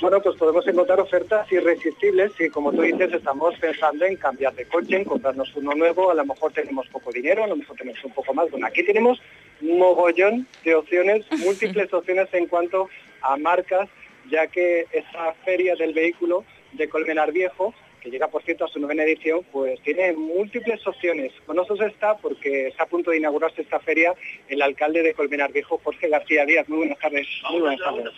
Bueno, 0.00 0.20
pues 0.20 0.36
podemos 0.36 0.66
encontrar 0.66 0.98
ofertas 1.00 1.50
irresistibles 1.52 2.32
y 2.40 2.48
como 2.50 2.72
tú 2.72 2.82
dices, 2.82 3.12
estamos 3.12 3.54
pensando 3.58 4.04
en 4.04 4.16
cambiar 4.16 4.52
de 4.54 4.66
coche, 4.66 4.96
en 4.96 5.04
comprarnos 5.04 5.54
uno 5.54 5.74
nuevo, 5.74 6.10
a 6.10 6.14
lo 6.14 6.24
mejor 6.26 6.52
tenemos 6.52 6.88
poco 6.88 7.12
dinero, 7.12 7.44
a 7.44 7.46
lo 7.46 7.56
mejor 7.56 7.76
tenemos 7.76 8.02
un 8.04 8.12
poco 8.12 8.34
más. 8.34 8.50
Bueno, 8.50 8.66
aquí 8.66 8.84
tenemos 8.84 9.20
mogollón 9.60 10.46
de 10.64 10.74
opciones, 10.74 11.24
múltiples 11.38 11.92
opciones 11.94 12.28
en 12.32 12.46
cuanto 12.46 12.88
a 13.22 13.36
marcas, 13.36 13.88
ya 14.28 14.48
que 14.48 14.86
esa 14.90 15.32
feria 15.44 15.76
del 15.76 15.94
vehículo 15.94 16.44
de 16.72 16.88
Colmenar 16.88 17.32
Viejo 17.32 17.72
llega 18.10 18.28
por 18.28 18.42
cierto 18.42 18.64
a 18.64 18.68
su 18.68 18.78
novena 18.78 19.04
edición, 19.04 19.40
pues 19.52 19.80
tiene 19.82 20.12
múltiples 20.12 20.86
opciones. 20.86 21.32
Con 21.46 21.56
nosotros 21.56 21.92
está 21.92 22.16
porque 22.16 22.68
está 22.68 22.84
a 22.84 22.88
punto 22.88 23.10
de 23.10 23.18
inaugurarse 23.18 23.62
esta 23.62 23.80
feria 23.80 24.14
el 24.48 24.62
alcalde 24.62 25.02
de 25.02 25.14
Colmenar 25.14 25.52
Viejo, 25.52 25.80
Jorge 25.82 26.08
García 26.08 26.44
Díaz. 26.44 26.68
Muy 26.68 26.78
buenas 26.78 26.98
tardes. 26.98 27.26
Muy 27.50 27.60
buenas 27.60 27.80
tardes. 27.80 28.10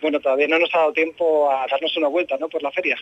Bueno, 0.00 0.20
todavía 0.20 0.48
no 0.48 0.58
nos 0.58 0.74
ha 0.74 0.78
dado 0.78 0.92
tiempo 0.92 1.50
a 1.50 1.66
darnos 1.70 1.96
una 1.96 2.08
vuelta, 2.08 2.36
¿no? 2.38 2.48
Por 2.48 2.62
la 2.62 2.70
feria. 2.70 2.96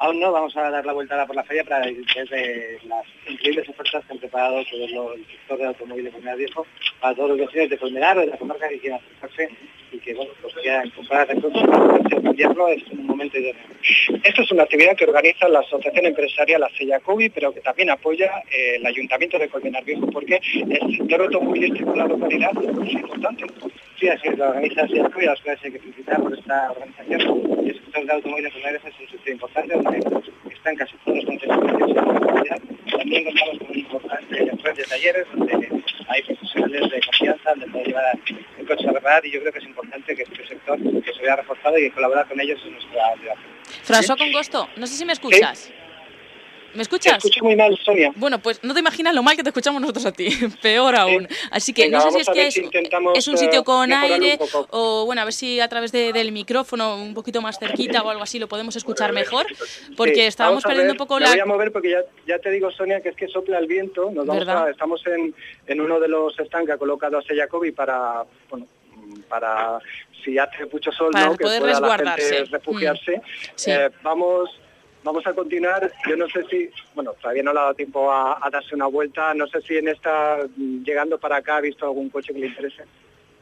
Aún 0.00 0.18
no, 0.18 0.32
vamos 0.32 0.56
a 0.56 0.70
dar 0.70 0.86
la 0.86 0.94
vuelta 0.94 1.26
por 1.26 1.36
la 1.36 1.44
feria 1.44 1.62
para 1.62 1.84
desde 1.84 2.78
las 2.86 3.04
increíbles 3.28 3.68
ofertas 3.68 4.02
que 4.06 4.12
han 4.14 4.18
preparado 4.18 4.64
todo 4.64 5.12
el 5.12 5.26
sector 5.26 5.58
del 5.58 5.66
automóvil 5.66 6.04
de 6.06 6.10
Colmenar 6.10 6.38
Viejo 6.38 6.66
para 6.98 7.14
todos 7.14 7.28
los 7.28 7.38
vecinos 7.38 7.68
de 7.68 7.76
Colmenar 7.76 8.16
o 8.16 8.20
de 8.22 8.28
la 8.28 8.38
comarca 8.38 8.66
que 8.70 8.78
quieran 8.78 8.98
acercarse 8.98 9.50
y 9.92 9.98
que 9.98 10.14
bueno, 10.14 10.30
pues 10.40 10.54
quieran 10.54 10.88
comprar 10.90 11.30
el 11.30 12.26
invierno 12.26 12.68
es 12.68 12.82
un 12.92 13.06
momento 13.08 13.36
idóneo. 13.36 13.62
Esto 14.24 14.40
es 14.42 14.50
una 14.52 14.62
actividad 14.62 14.96
que 14.96 15.04
organiza 15.04 15.46
la 15.50 15.60
Asociación 15.60 16.06
Empresarial 16.06 16.62
Aceyacobi, 16.62 17.28
pero 17.28 17.52
que 17.52 17.60
también 17.60 17.90
apoya 17.90 18.30
eh, 18.50 18.76
el 18.76 18.86
Ayuntamiento 18.86 19.38
de 19.38 19.50
Colmenar 19.50 19.84
Viejo, 19.84 20.06
porque 20.06 20.40
el 20.54 20.96
sector 20.96 21.20
automovilístico 21.20 21.92
en 21.92 21.98
la 21.98 22.06
localidad 22.06 22.52
es 22.62 22.92
importante. 22.92 23.44
Sí, 23.98 24.08
así 24.08 24.28
es, 24.28 24.38
la 24.38 24.48
organiza 24.48 24.82
Aceyacobi, 24.84 25.26
a 25.26 25.30
las 25.30 25.40
cuales 25.42 25.62
hay 25.62 25.72
que 25.72 25.78
felicitar 25.78 26.22
por 26.22 26.38
esta 26.38 26.70
organización. 26.70 27.59
El 27.70 27.76
sector 27.76 28.04
de 28.04 28.12
automóvil 28.12 28.50
Colmenar 28.50 28.74
es 28.74 28.82
un 28.98 29.08
sector 29.08 29.28
importante, 29.28 29.74
están 30.50 30.74
casi 30.74 30.96
todos 31.04 31.18
los 31.18 31.24
concesionarios 31.24 32.64
También 32.90 33.24
contamos 33.24 33.58
con 33.58 33.70
un 33.70 33.78
importante 33.78 34.50
red 34.64 34.74
de 34.74 34.82
talleres 34.82 35.26
donde 35.32 35.84
hay 36.08 36.22
profesionales 36.24 36.90
de 36.90 37.00
confianza 37.00 37.50
donde 37.50 37.66
puede 37.68 37.84
llevar 37.84 38.18
el 38.58 38.66
coche 38.66 38.88
a 38.88 38.92
reparar 38.92 39.24
y 39.24 39.30
yo 39.30 39.40
creo 39.40 39.52
que 39.52 39.58
es 39.60 39.66
importante 39.66 40.16
que 40.16 40.22
este 40.22 40.46
sector 40.48 40.78
que 40.80 41.12
se 41.12 41.22
vea 41.22 41.36
reforzado 41.36 41.78
y 41.78 41.88
colaborar 41.92 42.26
con 42.26 42.40
ellos 42.40 42.60
en 42.66 42.72
nuestra 42.72 43.14
ciudad. 43.18 43.36
François 43.86 44.18
Congosto, 44.18 44.68
no 44.76 44.88
sé 44.88 44.96
si 44.96 45.04
me 45.04 45.12
escuchas. 45.12 45.72
¿Me 46.74 46.82
escuchas? 46.82 47.12
Te 47.14 47.28
escucho 47.28 47.44
muy 47.44 47.56
mal, 47.56 47.76
Sonia. 47.84 48.12
Bueno, 48.16 48.38
pues 48.38 48.62
no 48.62 48.74
te 48.74 48.80
imaginas 48.80 49.14
lo 49.14 49.22
mal 49.22 49.36
que 49.36 49.42
te 49.42 49.48
escuchamos 49.48 49.80
nosotros 49.80 50.06
a 50.06 50.12
ti. 50.12 50.28
Peor 50.62 50.94
aún. 50.96 51.28
Así 51.50 51.72
que 51.72 51.88
no 51.88 52.00
sé 52.00 52.10
si 52.10 52.18
es 52.20 52.28
que 52.28 52.46
es, 53.16 53.28
un 53.28 53.36
sitio 53.36 53.64
con 53.64 53.92
aire 53.92 54.38
o, 54.70 55.04
bueno, 55.06 55.22
a 55.22 55.24
ver 55.24 55.32
si 55.32 55.60
a 55.60 55.68
través 55.68 55.92
del 55.92 56.32
micrófono 56.32 56.96
un 56.96 57.14
poquito 57.14 57.40
más 57.40 57.58
cerquita 57.58 58.02
o 58.02 58.10
algo 58.10 58.22
así 58.22 58.38
lo 58.38 58.48
podemos 58.48 58.76
escuchar 58.76 59.12
mejor. 59.12 59.46
Porque 59.96 60.26
estábamos 60.26 60.62
perdiendo 60.62 60.92
un 60.92 60.98
poco 60.98 61.18
la... 61.18 61.26
Me 61.26 61.32
voy 61.32 61.40
a 61.40 61.46
mover 61.46 61.72
porque 61.72 61.90
ya, 61.90 62.02
ya, 62.26 62.38
te 62.38 62.50
digo, 62.50 62.70
Sonia, 62.70 63.00
que 63.00 63.10
es 63.10 63.16
que 63.16 63.28
sopla 63.28 63.58
el 63.58 63.66
viento. 63.66 64.10
Nos 64.10 64.26
vamos 64.26 64.48
a, 64.48 64.70
estamos 64.70 65.06
en, 65.06 65.34
en, 65.66 65.80
uno 65.80 65.98
de 65.98 66.08
los 66.08 66.34
stands 66.34 66.66
que 66.66 66.72
ha 66.72 66.78
colocado 66.78 67.18
a 67.18 67.22
Jacobi 67.22 67.72
para, 67.72 68.24
bueno, 68.48 68.66
para 69.28 69.78
si 70.24 70.38
hace 70.38 70.66
mucho 70.66 70.92
sol, 70.92 71.10
para 71.12 71.26
¿no? 71.26 71.36
que 71.36 71.44
poder 71.44 71.60
pueda 71.60 71.72
resguardarse. 71.72 72.30
la 72.30 72.36
gente 72.36 72.50
refugiarse. 72.50 73.16
Mm. 73.16 73.22
Sí. 73.54 73.70
Eh, 73.70 73.90
vamos 74.02 74.50
vamos 75.02 75.26
a 75.26 75.32
continuar. 75.32 75.90
Yo 76.08 76.16
no 76.16 76.28
sé 76.28 76.44
si, 76.44 76.70
bueno, 76.94 77.12
todavía 77.20 77.42
no 77.42 77.52
le 77.52 77.58
ha 77.58 77.62
dado 77.62 77.74
tiempo 77.74 78.10
a, 78.12 78.48
darse 78.50 78.74
una 78.74 78.86
vuelta. 78.86 79.34
No 79.34 79.46
sé 79.46 79.60
si 79.62 79.76
en 79.76 79.88
esta, 79.88 80.38
llegando 80.56 81.18
para 81.18 81.36
acá, 81.36 81.56
ha 81.56 81.60
visto 81.60 81.86
algún 81.86 82.10
coche 82.10 82.32
que 82.32 82.40
le 82.40 82.46
interese. 82.46 82.84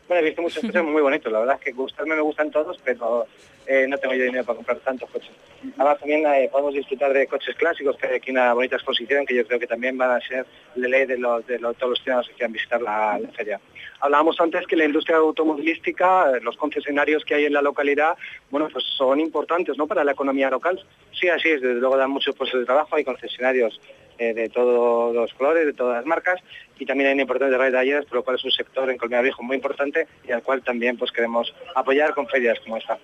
Bueno, 0.07 0.23
he 0.23 0.27
visto 0.27 0.43
muchos 0.43 0.63
coches 0.63 0.85
muy 0.85 1.03
bonitos. 1.03 1.33
La 1.33 1.41
verdad 1.41 1.57
es 1.57 1.65
que 1.65 1.73
gustarme 1.73 2.15
me 2.15 2.23
gustan 2.23 2.51
todos, 2.51 2.79
pero 2.85 3.27
eh, 3.71 3.87
no 3.87 3.99
tengo 3.99 4.15
yo 4.15 4.25
dinero 4.25 4.45
para 4.45 4.57
comprar 4.57 4.79
tantos 4.79 5.11
coches. 5.11 5.31
Además, 5.77 5.99
también 5.99 6.25
eh, 6.27 6.49
podemos 6.51 6.73
disfrutar 6.73 7.13
de 7.13 7.27
coches 7.27 7.55
clásicos, 7.55 7.99
que 7.99 8.07
hay 8.07 8.17
aquí 8.17 8.31
una 8.31 8.55
bonita 8.55 8.77
exposición 8.77 9.27
que 9.27 9.35
yo 9.35 9.47
creo 9.47 9.61
que 9.61 9.67
también 9.67 9.99
van 9.99 10.11
a 10.11 10.21
ser 10.21 10.47
de 10.75 10.89
ley 10.89 11.05
de, 11.05 11.19
todos 11.19 11.91
los 11.91 12.03
ciudadanos 12.03 12.29
que 12.29 12.35
quieran 12.35 12.53
visitar 12.53 12.81
la, 12.81 13.21
feria. 13.37 13.61
Hablábamos 14.01 14.41
antes 14.41 14.67
que 14.67 14.75
la 14.75 14.87
industria 14.87 15.19
automovilística, 15.19 16.39
los 16.41 16.57
concesionarios 16.57 17.27
que 17.27 17.35
hay 17.35 17.45
en 17.45 17.53
la 17.53 17.61
localidad, 17.61 18.17
bueno, 18.51 18.69
pues 18.73 18.85
son 18.97 19.21
importantes, 19.21 19.77
¿no?, 19.77 19.87
para 19.87 20.03
la 20.03 20.13
economía 20.13 20.49
local. 20.49 20.83
Sí, 21.13 21.29
así 21.29 21.51
es, 21.51 21.61
desde 21.61 21.79
luego 21.79 21.99
dan 21.99 22.11
muchos 22.11 22.35
puestos 22.35 22.61
de 22.61 22.65
trabajo, 22.65 22.97
hay 22.97 23.05
concesionarios 23.05 23.79
eh, 24.19 24.33
de 24.33 24.49
todos 24.49 25.15
los 25.15 25.35
colores, 25.35 25.67
de 25.67 25.75
todas 25.75 25.97
las 25.97 26.07
marcas, 26.07 26.41
y 26.79 26.87
también 26.87 27.09
hay 27.09 27.13
una 27.15 27.23
importante 27.23 27.59
red 27.59 27.67
de 27.67 27.73
talleres, 27.73 28.07
por 28.07 28.15
lo 28.17 28.25
cual 28.25 28.37
es 28.37 28.45
un 28.45 28.51
sector 28.51 28.89
en 28.91 28.97
Colmenar 28.97 29.25
Viejo 29.25 29.43
muy 29.43 29.57
importante 29.57 30.07
y 30.27 30.33
al 30.33 30.43
cual 30.43 30.63
también 30.63 30.97
pues 30.97 31.13
queremos 31.13 31.55
apoyar 31.75 32.15
con 32.15 32.27
ferias 32.29 32.59
como 32.61 32.79
esta. 32.79 32.99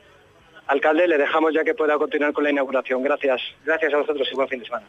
Alcalde, 0.66 1.06
le 1.06 1.18
dejamos 1.18 1.52
ya 1.52 1.64
que 1.64 1.74
pueda 1.74 1.98
continuar 1.98 2.32
con 2.32 2.44
la 2.44 2.50
inauguración. 2.50 3.02
Gracias. 3.02 3.42
Gracias 3.64 3.92
a 3.92 3.98
vosotros 3.98 4.28
y 4.30 4.34
buen 4.34 4.48
fin 4.48 4.60
de 4.60 4.66
semana. 4.66 4.86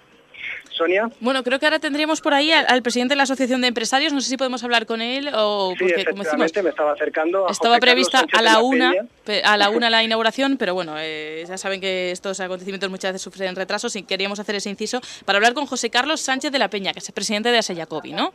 Sonia. 0.76 1.10
Bueno, 1.20 1.44
creo 1.44 1.60
que 1.60 1.66
ahora 1.66 1.80
tendríamos 1.80 2.22
por 2.22 2.34
ahí 2.34 2.52
al, 2.52 2.66
al, 2.68 2.82
presidente 2.82 3.14
de 3.14 3.18
la 3.18 3.24
Asociación 3.24 3.62
de 3.62 3.68
Empresarios. 3.68 4.14
No 4.14 4.22
sé 4.22 4.30
si 4.30 4.38
podemos 4.38 4.64
hablar 4.64 4.86
con 4.86 5.02
él 5.02 5.30
o 5.34 5.74
sí, 5.78 5.86
porque 5.86 6.06
como 6.06 6.24
decimos, 6.24 6.52
me 6.64 6.70
estaba 6.70 6.92
acercando. 6.92 7.48
A 7.48 7.52
estaba 7.52 7.76
José 7.76 7.82
prevista 7.82 8.26
a 8.34 8.42
la 8.42 8.54
la 8.54 8.62
una, 8.62 8.92
Peña. 9.26 9.52
a 9.52 9.58
la 9.58 9.70
una 9.70 9.90
la 9.90 10.04
inauguración, 10.04 10.58
pero 10.58 10.74
bueno, 10.74 10.96
eh, 10.98 11.44
ya 11.48 11.58
saben 11.58 11.82
que 11.82 12.12
estos 12.12 12.40
acontecimientos 12.40 12.90
muchas 12.90 13.14
veces 13.14 13.22
sufren 13.22 13.56
retrasos 13.56 13.96
y 13.96 14.04
queríamos 14.04 14.40
hacer 14.40 14.56
ese 14.56 14.70
inciso 14.70 15.02
para 15.26 15.38
hablar 15.38 15.54
con 15.54 15.66
José 15.66 15.90
Carlos 15.90 16.22
Sánchez 16.22 16.52
de 16.52 16.60
la 16.60 16.70
Peña, 16.70 16.94
que 16.94 17.00
es 17.00 17.08
el 17.08 17.14
presidente 17.16 17.52
de 17.52 17.58
Aseyacobi, 17.60 18.14
¿no? 18.14 18.34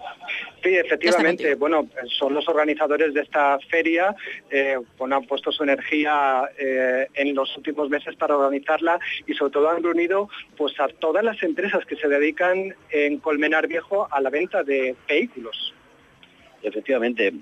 Sí, 0.63 0.75
efectivamente. 0.77 1.55
Bueno, 1.55 1.89
son 2.19 2.35
los 2.35 2.49
organizadores 2.49 3.15
de 3.15 3.23
esta 3.23 3.59
feria. 3.71 4.15
Eh, 4.51 4.77
bueno, 4.99 5.17
han 5.17 5.25
puesto 5.25 5.53
su 5.53 5.63
energía 5.63 6.43
eh, 6.59 7.07
en 7.15 7.35
los 7.35 7.57
últimos 7.57 7.89
meses 7.89 8.15
para 8.17 8.37
organizarla 8.37 8.99
y 9.27 9.35
sobre 9.35 9.53
todo 9.53 9.71
han 9.71 9.83
reunido 9.83 10.29
pues 10.57 10.79
a 10.81 10.89
todas 10.89 11.25
las 11.25 11.43
empresas 11.43 11.85
que 11.87 11.97
se 11.97 12.09
dedican 12.09 12.30
en 12.91 13.19
Colmenar 13.19 13.67
Viejo 13.67 14.09
a 14.11 14.21
la 14.21 14.31
venta 14.31 14.63
de 14.63 14.97
vehículos. 15.09 15.75
Efectivamente. 16.63 17.33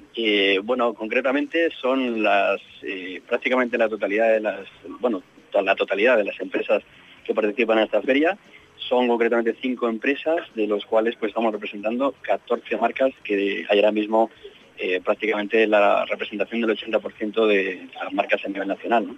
bueno, 0.63 0.95
concretamente 0.95 1.71
son 1.81 2.23
las 2.23 2.61
eh, 2.83 3.21
prácticamente 3.27 3.77
la 3.77 3.89
totalidad 3.89 4.33
de 4.33 4.41
las, 4.41 4.67
bueno, 5.01 5.23
la 5.53 5.75
totalidad 5.75 6.17
de 6.17 6.25
las 6.25 6.39
empresas 6.41 6.83
que 7.25 7.35
participan 7.35 7.79
en 7.79 7.85
esta 7.85 8.03
feria. 8.03 8.39
Son 8.77 9.09
concretamente 9.09 9.57
cinco 9.61 9.89
empresas, 9.89 10.43
de 10.55 10.67
los 10.67 10.87
cuales 10.87 11.17
pues 11.17 11.31
estamos 11.31 11.53
representando 11.53 12.15
14 12.23 12.77
marcas 12.77 13.11
que 13.25 13.67
hay 13.69 13.79
ahora 13.79 13.91
mismo 13.91 14.31
eh, 14.79 15.01
prácticamente 15.05 15.67
la 15.67 16.05
representación 16.05 16.61
del 16.61 16.77
80% 16.77 17.47
de 17.47 17.89
las 18.01 18.13
marcas 18.13 18.45
a 18.45 18.49
nivel 18.49 18.69
nacional. 18.69 19.09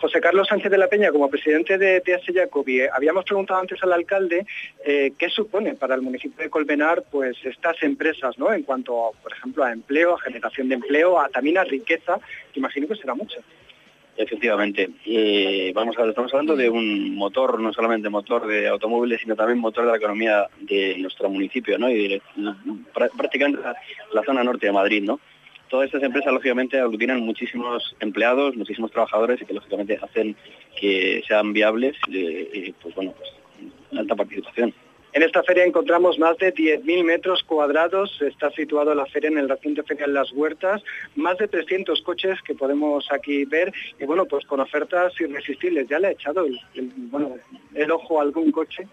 José 0.00 0.20
Carlos 0.20 0.48
Sánchez 0.48 0.70
de 0.70 0.78
la 0.78 0.88
Peña, 0.88 1.10
como 1.10 1.30
presidente 1.30 1.78
de 1.78 2.00
TS 2.00 2.34
Jacobi, 2.34 2.80
eh, 2.80 2.88
habíamos 2.92 3.24
preguntado 3.24 3.60
antes 3.60 3.82
al 3.82 3.92
alcalde 3.92 4.46
eh, 4.84 5.12
qué 5.18 5.28
supone 5.28 5.74
para 5.74 5.94
el 5.94 6.02
municipio 6.02 6.42
de 6.42 6.50
Colmenar 6.50 7.04
pues 7.10 7.36
estas 7.44 7.82
empresas, 7.82 8.38
¿no? 8.38 8.52
En 8.52 8.62
cuanto, 8.62 9.12
por 9.22 9.32
ejemplo, 9.32 9.64
a 9.64 9.72
empleo, 9.72 10.14
a 10.14 10.20
generación 10.20 10.68
de 10.68 10.76
empleo, 10.76 11.18
a, 11.18 11.28
también 11.28 11.58
a 11.58 11.64
riqueza, 11.64 12.18
que 12.52 12.60
imagino 12.60 12.88
que 12.88 12.96
será 12.96 13.14
mucho. 13.14 13.40
Efectivamente. 14.16 14.90
Eh, 15.06 15.72
vamos 15.74 15.96
a 15.98 16.06
estamos 16.06 16.32
hablando 16.34 16.54
de 16.54 16.68
un 16.68 17.14
motor, 17.14 17.58
no 17.58 17.72
solamente 17.72 18.10
motor 18.10 18.46
de 18.46 18.68
automóviles, 18.68 19.20
sino 19.22 19.34
también 19.34 19.58
motor 19.58 19.86
de 19.86 19.90
la 19.90 19.96
economía 19.96 20.48
de 20.60 20.96
nuestro 20.98 21.30
municipio, 21.30 21.78
¿no? 21.78 21.90
Y 21.90 22.20
prácticamente 22.92 23.62
la, 24.12 24.22
zona 24.22 24.44
norte 24.44 24.66
de 24.66 24.72
Madrid, 24.72 25.02
¿no? 25.02 25.18
Todas 25.72 25.86
estas 25.86 26.02
empresas, 26.02 26.30
lógicamente, 26.30 26.78
aglutinan 26.78 27.22
muchísimos 27.22 27.96
empleados, 27.98 28.54
muchísimos 28.56 28.90
trabajadores 28.90 29.40
y 29.40 29.46
que, 29.46 29.54
lógicamente, 29.54 29.98
hacen 30.02 30.36
que 30.78 31.24
sean 31.26 31.54
viables, 31.54 31.96
eh, 32.12 32.74
pues 32.82 32.94
bueno, 32.94 33.14
pues 33.16 33.30
alta 33.98 34.14
participación. 34.14 34.74
En 35.14 35.22
esta 35.22 35.42
feria 35.42 35.64
encontramos 35.64 36.18
más 36.18 36.36
de 36.36 36.52
10.000 36.52 37.04
metros 37.04 37.42
cuadrados. 37.44 38.20
Está 38.20 38.50
situado 38.50 38.94
la 38.94 39.06
feria 39.06 39.30
en 39.30 39.38
el 39.38 39.48
recinto 39.48 39.82
ferial 39.82 40.12
Las 40.12 40.30
Huertas. 40.32 40.82
Más 41.16 41.38
de 41.38 41.48
300 41.48 42.02
coches 42.02 42.38
que 42.42 42.54
podemos 42.54 43.10
aquí 43.10 43.46
ver. 43.46 43.72
Y 43.98 44.04
bueno, 44.04 44.26
pues 44.26 44.44
con 44.44 44.60
ofertas 44.60 45.18
irresistibles. 45.18 45.88
¿Ya 45.88 45.98
le 45.98 46.08
ha 46.08 46.10
echado 46.10 46.44
el, 46.44 46.60
bueno, 47.10 47.36
el 47.74 47.90
ojo 47.90 48.20
a 48.20 48.24
algún 48.24 48.52
coche? 48.52 48.86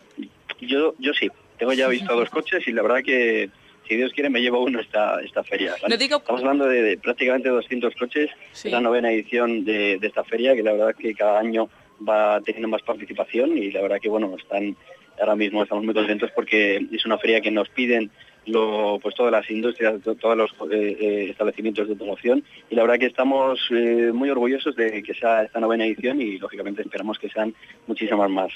Yo, 0.62 0.96
yo 0.98 1.14
sí. 1.14 1.30
Tengo 1.58 1.74
ya 1.74 1.90
visto 1.90 2.16
dos 2.16 2.30
coches 2.30 2.66
y 2.70 2.72
la 2.72 2.84
verdad 2.84 3.04
que 3.04 3.50
si 3.90 3.96
Dios 3.96 4.14
quiere 4.14 4.30
me 4.30 4.40
llevo 4.40 4.64
uno 4.64 4.80
esta, 4.80 5.20
esta 5.22 5.44
feria. 5.44 5.74
Estamos 6.20 6.42
hablando 6.42 6.68
de, 6.68 6.98
prácticamente 6.98 7.50
200 7.50 7.96
coches. 7.96 8.30
Es 8.54 8.66
la 8.66 8.80
novena 8.80 9.12
edición 9.12 9.66
de, 9.66 9.98
de 9.98 10.08
esta 10.08 10.24
feria 10.24 10.56
que 10.56 10.62
la 10.62 10.74
verdad 10.74 10.96
que 10.96 11.16
cada 11.16 11.40
año 11.40 11.70
va 12.08 12.40
teniendo 12.42 12.68
más 12.68 12.84
participación 12.84 13.58
y 13.58 13.72
la 13.72 13.82
verdad 13.82 13.98
que 14.00 14.08
bueno 14.08 14.34
están 14.38 14.78
ahora 15.20 15.36
mismo 15.36 15.64
estamos 15.64 15.84
muy 15.84 15.94
contentos 15.94 16.30
porque 16.34 16.86
es 16.92 17.06
una 17.06 17.18
feria 17.18 17.42
que 17.42 17.52
nos 17.52 17.68
piden 17.70 18.10
lo, 18.50 19.00
pues 19.02 19.16
todas 19.16 19.32
las 19.32 19.50
industrias, 19.50 19.96
todos 20.20 20.38
los 20.38 20.52
eh, 20.72 20.98
eh, 21.00 21.28
establecimientos 21.30 21.88
de 21.88 21.94
automoción 21.94 22.44
y 22.70 22.76
la 22.76 22.84
verdad 22.84 23.00
que 23.00 23.06
estamos 23.06 23.60
eh, 23.72 24.12
muy 24.14 24.30
orgullosos 24.30 24.76
de 24.76 25.02
que 25.04 25.14
sea 25.14 25.44
esta 25.44 25.60
novena 25.60 25.86
edición 25.86 26.22
y 26.22 26.38
lógicamente 26.38 26.82
esperamos 26.82 27.18
que 27.20 27.30
sean 27.30 27.54
muchísimas 27.88 28.30
más. 28.30 28.52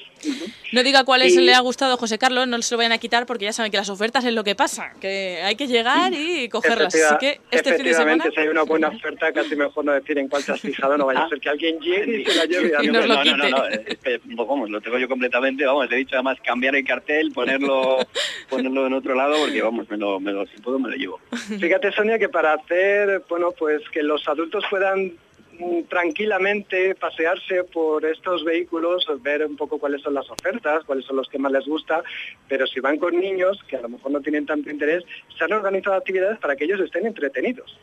No 0.71 0.83
diga 0.83 1.03
cuáles 1.03 1.35
le 1.35 1.53
ha 1.53 1.59
gustado 1.59 1.97
José 1.97 2.17
Carlos, 2.17 2.47
no 2.47 2.61
se 2.61 2.73
lo 2.73 2.77
vayan 2.77 2.91
a 2.91 2.97
quitar 2.97 3.25
porque 3.25 3.45
ya 3.45 3.53
saben 3.53 3.71
que 3.71 3.77
las 3.77 3.89
ofertas 3.89 4.25
es 4.25 4.33
lo 4.33 4.43
que 4.43 4.55
pasa, 4.55 4.93
que 4.99 5.41
hay 5.43 5.55
que 5.55 5.67
llegar 5.67 6.13
y 6.13 6.49
cogerlas. 6.49 6.93
Así 6.95 7.15
que 7.19 7.41
este 7.51 7.73
fin 7.75 7.85
de 7.85 7.93
semana... 7.93 8.25
si 8.33 8.39
hay 8.39 8.47
una 8.47 8.63
buena 8.63 8.89
oferta 8.89 9.31
casi 9.31 9.55
mejor 9.55 9.85
no 9.85 9.93
decir 9.93 10.17
en 10.17 10.27
cuál 10.27 10.43
te 10.43 10.51
has 10.51 10.61
fijado, 10.61 10.97
no 10.97 11.05
vaya 11.05 11.23
a 11.23 11.29
ser 11.29 11.39
que 11.39 11.49
alguien 11.49 11.79
llegue 11.79 12.21
y 12.21 12.25
se 12.25 12.35
la 12.35 12.45
lleve. 12.45 12.73
y 12.83 12.87
nos 12.87 13.07
lo 13.07 13.21
quite. 13.21 13.37
No, 13.37 13.47
no, 13.49 13.69
no, 14.25 14.45
vamos, 14.45 14.69
lo 14.69 14.81
tengo 14.81 14.97
yo 14.97 15.07
completamente, 15.07 15.65
vamos, 15.65 15.89
le 15.89 15.95
he 15.95 15.99
dicho 15.99 16.15
además 16.15 16.37
cambiar 16.43 16.75
el 16.75 16.85
cartel, 16.85 17.31
ponerlo, 17.31 17.99
ponerlo 18.49 18.87
en 18.87 18.93
otro 18.93 19.15
lado 19.15 19.35
porque 19.37 19.61
vamos, 19.61 19.82
me 19.89 19.97
lo, 19.97 20.19
me 20.19 20.31
lo, 20.31 20.45
si 20.47 20.59
puedo 20.61 20.79
me 20.79 20.89
lo 20.89 20.95
llevo. 20.95 21.19
Fíjate 21.59 21.91
Sonia 21.91 22.19
que 22.19 22.29
para 22.29 22.53
hacer, 22.53 23.23
bueno, 23.29 23.51
pues 23.51 23.81
que 23.89 24.03
los 24.03 24.27
adultos 24.27 24.63
puedan 24.69 25.13
mm, 25.59 25.84
tranquilamente 25.89 26.95
pasearse 26.95 27.63
por 27.63 28.05
estos 28.05 28.43
vehículos, 28.43 29.05
ver 29.21 29.45
un 29.45 29.55
poco 29.55 29.79
cuáles 29.79 30.01
son 30.01 30.13
las 30.13 30.29
ofertas, 30.29 30.84
cuáles 30.86 31.05
son 31.05 31.17
los 31.17 31.27
que 31.29 31.39
más 31.39 31.51
les 31.51 31.65
gusta, 31.65 32.03
pero 32.47 32.67
si 32.67 32.79
van 32.79 32.97
con 32.97 33.19
niños 33.19 33.59
que 33.67 33.77
a 33.77 33.81
lo 33.81 33.89
mejor 33.89 34.11
no 34.11 34.21
tienen 34.21 34.45
tanto 34.45 34.69
interés, 34.69 35.03
se 35.38 35.43
han 35.43 35.53
organizado 35.53 35.95
actividades 35.95 36.39
para 36.39 36.55
que 36.55 36.65
ellos 36.65 36.79
estén 36.81 37.05
entretenidos. 37.05 37.77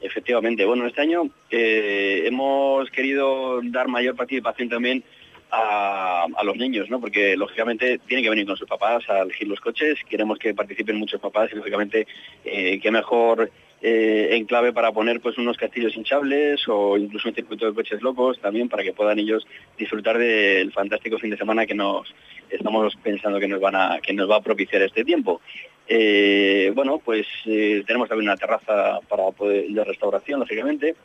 Efectivamente, 0.00 0.64
bueno, 0.64 0.86
este 0.86 1.00
año 1.00 1.30
eh, 1.50 2.22
hemos 2.26 2.90
querido 2.90 3.60
dar 3.62 3.88
mayor 3.88 4.14
participación 4.14 4.68
también 4.68 5.02
a, 5.50 6.26
los 6.44 6.56
niños, 6.56 6.88
¿no? 6.90 7.00
Porque 7.00 7.36
lógicamente 7.36 7.98
tienen 8.06 8.24
que 8.24 8.30
venir 8.30 8.46
con 8.46 8.56
sus 8.56 8.68
papás 8.68 9.08
a 9.08 9.20
elegir 9.22 9.48
los 9.48 9.60
coches, 9.60 9.98
queremos 10.08 10.38
que 10.38 10.54
participen 10.54 10.96
muchos 10.96 11.20
papás 11.20 11.50
y 11.52 11.56
lógicamente 11.56 12.06
eh, 12.44 12.78
qué 12.80 12.90
mejor 12.90 13.50
eh, 13.82 14.30
enclave 14.32 14.72
para 14.72 14.92
poner 14.92 15.20
pues 15.20 15.36
unos 15.38 15.56
castillos 15.56 15.96
hinchables 15.96 16.66
o 16.68 16.96
incluso 16.96 17.28
un 17.28 17.34
circuito 17.34 17.66
de 17.66 17.74
coches 17.74 18.00
locos 18.00 18.40
también 18.40 18.68
para 18.68 18.82
que 18.82 18.92
puedan 18.92 19.18
ellos 19.18 19.46
disfrutar 19.76 20.18
del 20.18 20.72
fantástico 20.72 21.18
fin 21.18 21.30
de 21.30 21.36
semana 21.36 21.66
que 21.66 21.74
nos 21.74 22.14
estamos 22.48 22.96
pensando 23.02 23.38
que 23.38 23.48
nos 23.48 23.60
van 23.60 23.76
a 23.76 23.98
que 24.02 24.12
nos 24.12 24.30
va 24.30 24.36
a 24.36 24.42
propiciar 24.42 24.82
este 24.82 25.04
tiempo. 25.04 25.40
Eh, 25.88 26.72
bueno, 26.74 26.98
pues 26.98 27.26
eh, 27.44 27.84
tenemos 27.86 28.08
también 28.08 28.28
una 28.28 28.36
terraza 28.36 29.00
para 29.08 29.30
poder, 29.30 29.68
de 29.68 29.84
restauración, 29.84 30.40
lógicamente, 30.40 30.96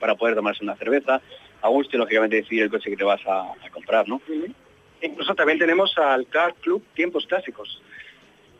para 0.00 0.14
poder 0.14 0.34
tomarse 0.34 0.64
una 0.64 0.76
cerveza 0.76 1.20
a 1.60 1.68
gusto 1.68 1.96
y 1.96 1.98
lógicamente 1.98 2.36
decidir 2.36 2.64
el 2.64 2.70
coche 2.70 2.90
que 2.90 2.96
te 2.96 3.04
vas 3.04 3.20
a, 3.26 3.54
comprar, 3.72 4.08
¿no? 4.08 4.20
Incluso 5.00 5.34
también 5.34 5.58
tenemos 5.58 5.96
al 5.98 6.26
Car 6.26 6.54
Club 6.54 6.82
Tiempos 6.94 7.26
Clásicos. 7.26 7.82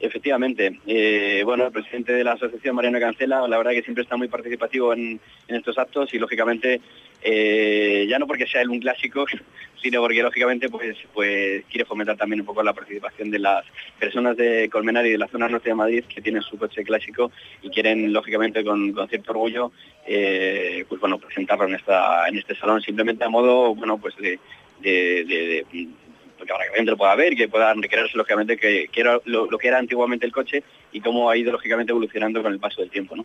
Efectivamente. 0.00 0.78
Eh, 0.86 1.42
bueno, 1.44 1.66
el 1.66 1.72
presidente 1.72 2.12
de 2.12 2.22
la 2.22 2.32
asociación, 2.32 2.76
Mariano 2.76 3.00
Cancela, 3.00 3.46
la 3.48 3.58
verdad 3.58 3.72
que 3.72 3.82
siempre 3.82 4.04
está 4.04 4.16
muy 4.16 4.28
participativo 4.28 4.92
en, 4.92 5.20
estos 5.48 5.76
actos 5.76 6.14
y 6.14 6.18
lógicamente, 6.18 6.80
eh, 7.22 8.06
ya 8.08 8.18
no 8.18 8.26
porque 8.26 8.46
sea 8.46 8.62
él 8.62 8.70
un 8.70 8.78
clásico, 8.78 9.26
sino 9.82 10.00
porque 10.00 10.22
lógicamente 10.22 10.68
pues, 10.68 10.96
pues 11.12 11.64
quiere 11.64 11.84
fomentar 11.84 12.16
también 12.16 12.40
un 12.40 12.46
poco 12.46 12.62
la 12.62 12.72
participación 12.72 13.30
de 13.30 13.40
las 13.40 13.64
personas 13.98 14.36
de 14.36 14.68
Colmenar 14.70 15.04
y 15.06 15.10
de 15.10 15.18
la 15.18 15.28
zona 15.28 15.48
norte 15.48 15.70
de 15.70 15.74
Madrid 15.74 16.04
que 16.08 16.22
tienen 16.22 16.42
su 16.42 16.58
coche 16.58 16.84
clásico 16.84 17.32
y 17.62 17.70
quieren 17.70 18.12
lógicamente 18.12 18.64
con, 18.64 18.94
cierto 19.08 19.30
orgullo 19.30 19.70
eh, 20.04 20.84
pues 20.88 21.00
bueno 21.00 21.18
presentarlo 21.18 21.68
en 21.68 21.76
esta 21.76 22.28
en 22.28 22.38
este 22.38 22.56
salón 22.56 22.82
simplemente 22.82 23.24
a 23.24 23.28
modo 23.28 23.72
bueno 23.76 23.98
pues 23.98 24.16
de 24.16 24.40
para 26.46 26.64
que 26.64 26.70
la 26.70 26.76
gente 26.76 26.90
lo 26.90 26.96
pueda 26.96 27.14
ver 27.14 27.32
y 27.32 27.36
que 27.36 27.48
puedan 27.48 27.82
recrearse 27.82 28.16
lógicamente 28.16 28.56
que, 28.56 28.88
era 28.94 29.20
lo, 29.24 29.48
que 29.58 29.68
era 29.68 29.78
antiguamente 29.78 30.26
el 30.26 30.32
coche 30.32 30.62
y 30.92 31.00
cómo 31.00 31.28
ha 31.30 31.36
ido 31.36 31.52
lógicamente 31.52 31.92
evolucionando 31.92 32.42
con 32.42 32.52
el 32.52 32.58
paso 32.58 32.80
del 32.80 32.90
tiempo. 32.90 33.16
¿no? 33.16 33.24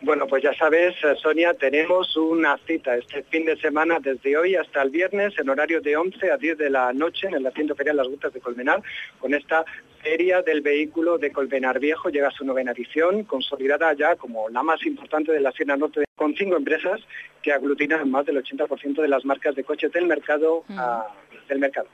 Bueno, 0.00 0.26
pues 0.26 0.42
ya 0.42 0.54
sabes, 0.54 0.94
eh, 1.02 1.14
Sonia, 1.20 1.54
tenemos 1.54 2.16
una 2.16 2.56
cita 2.66 2.96
este 2.96 3.22
fin 3.24 3.44
de 3.44 3.56
semana 3.56 3.98
desde 4.00 4.36
hoy 4.36 4.54
hasta 4.54 4.82
el 4.82 4.90
viernes 4.90 5.34
en 5.38 5.48
horario 5.48 5.80
de 5.80 5.96
11 5.96 6.30
a 6.30 6.36
10 6.36 6.58
de 6.58 6.70
la 6.70 6.92
noche 6.92 7.26
en 7.26 7.34
el 7.34 7.46
Haciendo 7.46 7.74
Feria 7.74 7.94
Las 7.94 8.08
Gutas 8.08 8.32
de 8.32 8.40
Colmenar 8.40 8.82
con 9.18 9.34
esta 9.34 9.64
Feria 10.02 10.42
del 10.42 10.60
Vehículo 10.60 11.18
de 11.18 11.32
Colmenar 11.32 11.80
Viejo. 11.80 12.10
Llega 12.10 12.28
a 12.28 12.32
su 12.32 12.44
novena 12.44 12.72
edición, 12.72 13.24
consolidada 13.24 13.92
ya 13.94 14.16
como 14.16 14.48
la 14.48 14.62
más 14.62 14.84
importante 14.86 15.32
de 15.32 15.40
la 15.40 15.52
Sierra 15.52 15.76
Norte, 15.76 16.04
con 16.14 16.34
cinco 16.36 16.56
empresas 16.56 17.00
que 17.42 17.52
aglutinan 17.52 18.10
más 18.10 18.24
del 18.26 18.42
80% 18.42 19.02
de 19.02 19.08
las 19.08 19.24
marcas 19.24 19.54
de 19.54 19.64
coches 19.64 19.92
del 19.92 20.06
mercado. 20.06 20.64
A, 20.70 21.06
del 21.48 21.58
mercado. 21.58 21.88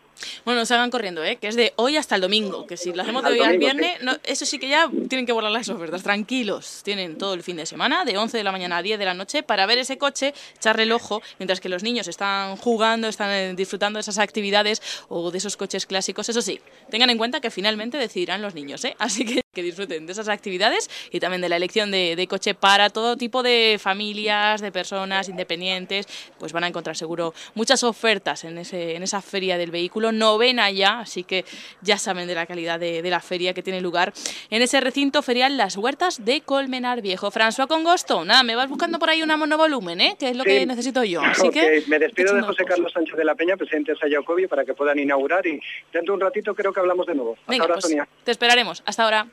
Bueno, 0.45 0.61
no 0.61 0.67
se 0.67 0.75
hagan 0.75 0.91
corriendo, 0.91 1.25
¿eh? 1.25 1.37
que 1.37 1.49
es 1.49 1.57
de 1.57 1.73
hoy 1.77 1.97
hasta 1.97 2.15
el 2.15 2.21
domingo, 2.21 2.67
que 2.67 2.77
si 2.77 2.93
lo 2.93 3.03
hacemos 3.03 3.23
de 3.25 3.31
hoy 3.31 3.41
al 3.41 3.59
viernes, 3.59 3.99
eso 4.25 4.47
sí 4.47 4.59
que 4.59 4.69
ya 4.69 4.91
tienen 5.09 5.27
que 5.27 5.33
volar 5.33 5.51
las 5.51 5.69
ofertas, 5.69 6.03
tranquilos, 6.03 6.81
tienen 6.85 7.19
todo 7.19 7.35
el 7.35 7.43
fin 7.43 7.57
de 7.57 7.67
semana, 7.67 8.05
de 8.05 8.17
11 8.17 8.37
de 8.37 8.45
la 8.45 8.53
mañana 8.53 8.79
a 8.79 8.83
10 8.83 8.99
de 8.99 9.05
la 9.05 9.15
noche, 9.15 9.43
para 9.43 9.67
ver 9.67 9.79
ese 9.79 9.99
coche, 9.99 10.35
echarle 10.57 10.85
el 10.85 10.93
ojo, 10.93 11.23
mientras 11.39 11.61
que 11.61 11.69
los 11.69 11.83
niños 11.83 12.09
están 12.09 12.57
jugando, 12.57 13.09
están 13.09 13.31
eh, 13.31 13.55
disfrutando 13.55 13.99
de 13.99 14.03
esas 14.03 14.19
actividades 14.19 14.83
o 15.09 15.31
de 15.31 15.39
esos 15.39 15.57
coches 15.57 15.87
clásicos, 15.87 16.29
eso 16.29 16.43
sí, 16.43 16.61
tengan 16.91 17.11
en 17.11 17.19
cuenta 17.19 17.41
que 17.41 17.51
finalmente 17.51 17.99
decidirán 17.99 18.43
los 18.43 18.55
niños, 18.55 18.85
¿eh? 18.85 18.97
así 18.99 19.25
que 19.25 19.45
que 19.55 19.63
disfruten 19.63 20.05
de 20.05 20.13
esas 20.13 20.29
actividades 20.29 20.91
y 21.11 21.21
también 21.21 21.41
de 21.41 21.49
la 21.49 21.57
elección 21.57 21.91
de, 21.91 22.27
coche 22.29 22.55
para 22.55 22.91
todo 22.91 23.17
tipo 23.17 23.43
de 23.43 23.79
familias, 23.81 24.61
de 24.61 24.73
personas 24.73 25.29
independientes, 25.29 26.07
pues 26.39 26.53
van 26.53 26.65
a 26.65 26.69
encontrar 26.69 26.97
seguro 26.97 27.33
muchas 27.55 27.85
ofertas 27.85 28.45
en, 28.45 28.59
ese, 28.59 28.97
en 28.97 29.03
esa 29.03 29.23
feria 29.23 29.57
del 29.57 29.71
vehículo, 29.71 30.04
novena 30.13 30.71
ya, 30.71 31.01
así 31.01 31.25
que 31.25 31.45
ya 31.83 31.99
saben 31.99 32.27
de 32.27 32.35
la 32.35 32.47
calidad 32.47 32.79
de, 32.79 33.03
la 33.05 33.21
feria 33.21 33.55
que 33.55 33.63
tiene 33.63 33.81
lugar 33.81 34.13
en 34.51 34.63
ese 34.63 34.81
recinto 34.81 35.23
ferial 35.23 35.57
Las 35.57 35.77
Huertas 35.77 36.25
de 36.25 36.41
Colmenar 36.41 37.03
Viejo. 37.03 37.31
François 37.31 37.67
Congosto, 37.67 38.25
nada, 38.25 38.43
me 38.43 38.57
vas 38.57 38.69
buscando 38.69 38.99
por 38.99 39.11
ahí 39.11 39.23
una 39.23 39.37
monovolumen, 39.37 40.01
¿eh? 40.01 40.17
que 40.19 40.31
es 40.31 40.37
lo 40.37 40.45
que 40.45 40.67
necesito 40.67 41.05
yo. 41.05 41.21
Así 41.23 41.51
que 41.51 41.85
me 41.87 41.99
despido 41.99 42.35
de 42.35 42.43
José 42.43 42.65
Carlos 42.65 42.93
Sánchez 42.93 43.17
de 43.17 43.25
la 43.25 43.35
Peña, 43.35 43.57
presidente 43.57 43.93
de 43.93 43.99
Sayacobi, 43.99 44.47
para 44.47 44.65
que 44.65 44.75
puedan 44.75 44.99
inaugurar 44.99 45.47
y 45.47 45.61
dentro 45.93 46.13
de 46.13 46.17
un 46.17 46.21
ratito 46.21 46.55
creo 46.55 46.73
que 46.73 46.81
hablamos 46.81 47.07
de 47.07 47.15
nuevo. 47.15 47.37
Hasta 47.47 47.63
ahora, 47.63 47.75
pues, 47.75 47.85
Sonia. 47.85 48.09
Te 48.25 48.31
esperaremos. 48.31 48.83
Hasta 48.87 49.05
ahora. 49.05 49.27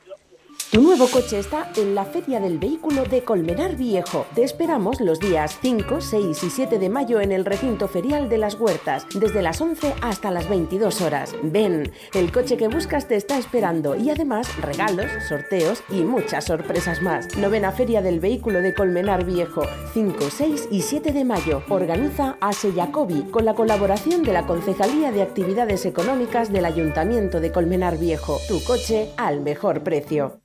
Tu 0.72 0.80
nuevo 0.80 1.06
coche 1.06 1.38
está 1.38 1.70
en 1.76 1.94
la 1.94 2.06
Feria 2.06 2.40
del 2.40 2.58
Vehículo 2.58 3.04
de 3.04 3.22
Colmenar 3.24 3.76
Viejo. 3.76 4.24
Te 4.34 4.42
esperamos 4.42 5.02
los 5.02 5.20
días 5.20 5.58
5, 5.60 6.00
6 6.00 6.44
y 6.44 6.48
7 6.48 6.78
de 6.78 6.88
mayo 6.88 7.20
en 7.20 7.30
el 7.30 7.44
recinto 7.44 7.88
ferial 7.88 8.30
de 8.30 8.38
las 8.38 8.58
Huertas, 8.58 9.06
desde 9.14 9.42
las 9.42 9.60
11 9.60 9.92
hasta 10.00 10.30
las 10.30 10.48
22 10.48 11.02
horas. 11.02 11.36
Ven, 11.42 11.92
el 12.14 12.32
coche 12.32 12.56
que 12.56 12.68
buscas 12.68 13.06
te 13.06 13.16
está 13.16 13.36
esperando 13.36 13.96
y 13.96 14.08
además 14.08 14.48
regalos, 14.62 15.10
sorteos 15.28 15.84
y 15.90 16.04
muchas 16.04 16.46
sorpresas 16.46 17.02
más. 17.02 17.36
Novena 17.36 17.72
Feria 17.72 18.00
del 18.00 18.18
Vehículo 18.18 18.62
de 18.62 18.72
Colmenar 18.72 19.26
Viejo, 19.26 19.66
5, 19.92 20.30
6 20.30 20.68
y 20.70 20.80
7 20.80 21.12
de 21.12 21.24
mayo. 21.26 21.62
Organiza 21.68 22.38
Ase 22.40 22.72
Jacobi 22.72 23.24
con 23.24 23.44
la 23.44 23.52
colaboración 23.52 24.22
de 24.22 24.32
la 24.32 24.46
Concejalía 24.46 25.12
de 25.12 25.20
Actividades 25.20 25.84
Económicas 25.84 26.50
del 26.50 26.64
Ayuntamiento 26.64 27.40
de 27.40 27.52
Colmenar 27.52 27.98
Viejo. 27.98 28.38
Tu 28.48 28.64
coche 28.64 29.10
al 29.18 29.42
mejor 29.42 29.82
precio. 29.82 30.41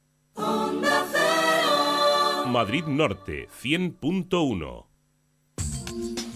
Madrid 2.48 2.86
Norte 2.86 3.50
100.1 3.64 4.86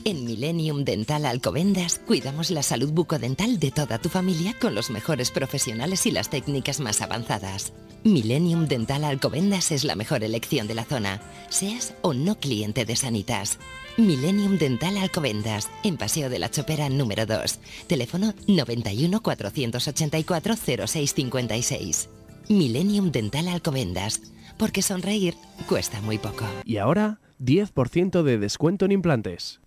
En 0.06 0.26
Millennium 0.26 0.84
Dental 0.84 1.26
Alcobendas 1.26 2.00
cuidamos 2.06 2.50
la 2.50 2.64
salud 2.64 2.92
bucodental 2.92 3.60
de 3.60 3.70
toda 3.70 4.00
tu 4.00 4.10
familia 4.10 4.56
con 4.60 4.74
los 4.74 4.90
mejores 4.90 5.30
profesionales 5.30 6.06
y 6.08 6.12
las 6.12 6.30
técnicas 6.30 6.80
más 6.80 7.02
avanzadas. 7.02 7.74
Millennium 8.04 8.68
Dental 8.68 9.04
Alcobendas 9.04 9.72
es 9.72 9.84
la 9.84 9.96
mejor 9.96 10.24
elección 10.24 10.68
de 10.68 10.74
la 10.74 10.86
zona, 10.86 11.22
seas 11.50 11.94
o 12.02 12.14
no 12.14 12.40
cliente 12.40 12.86
de 12.86 12.96
Sanitas. 12.96 13.60
Millennium 13.98 14.58
Dental 14.58 14.98
Alcobendas, 14.98 15.70
en 15.84 15.98
Paseo 15.98 16.30
de 16.30 16.40
la 16.40 16.50
Chopera 16.50 16.90
número 16.90 17.28
2. 17.28 17.60
Teléfono 17.88 18.34
91 18.48 19.22
484 19.22 20.56
0656. 20.88 22.10
Millennium 22.52 23.12
Dental 23.12 23.48
Alcobendas, 23.48 24.22
porque 24.58 24.82
sonreír 24.82 25.36
cuesta 25.68 26.02
muy 26.02 26.18
poco. 26.18 26.46
Y 26.66 26.78
ahora, 26.78 27.20
10% 27.40 28.24
de 28.24 28.38
descuento 28.38 28.86
en 28.86 28.92
implantes. 28.92 29.62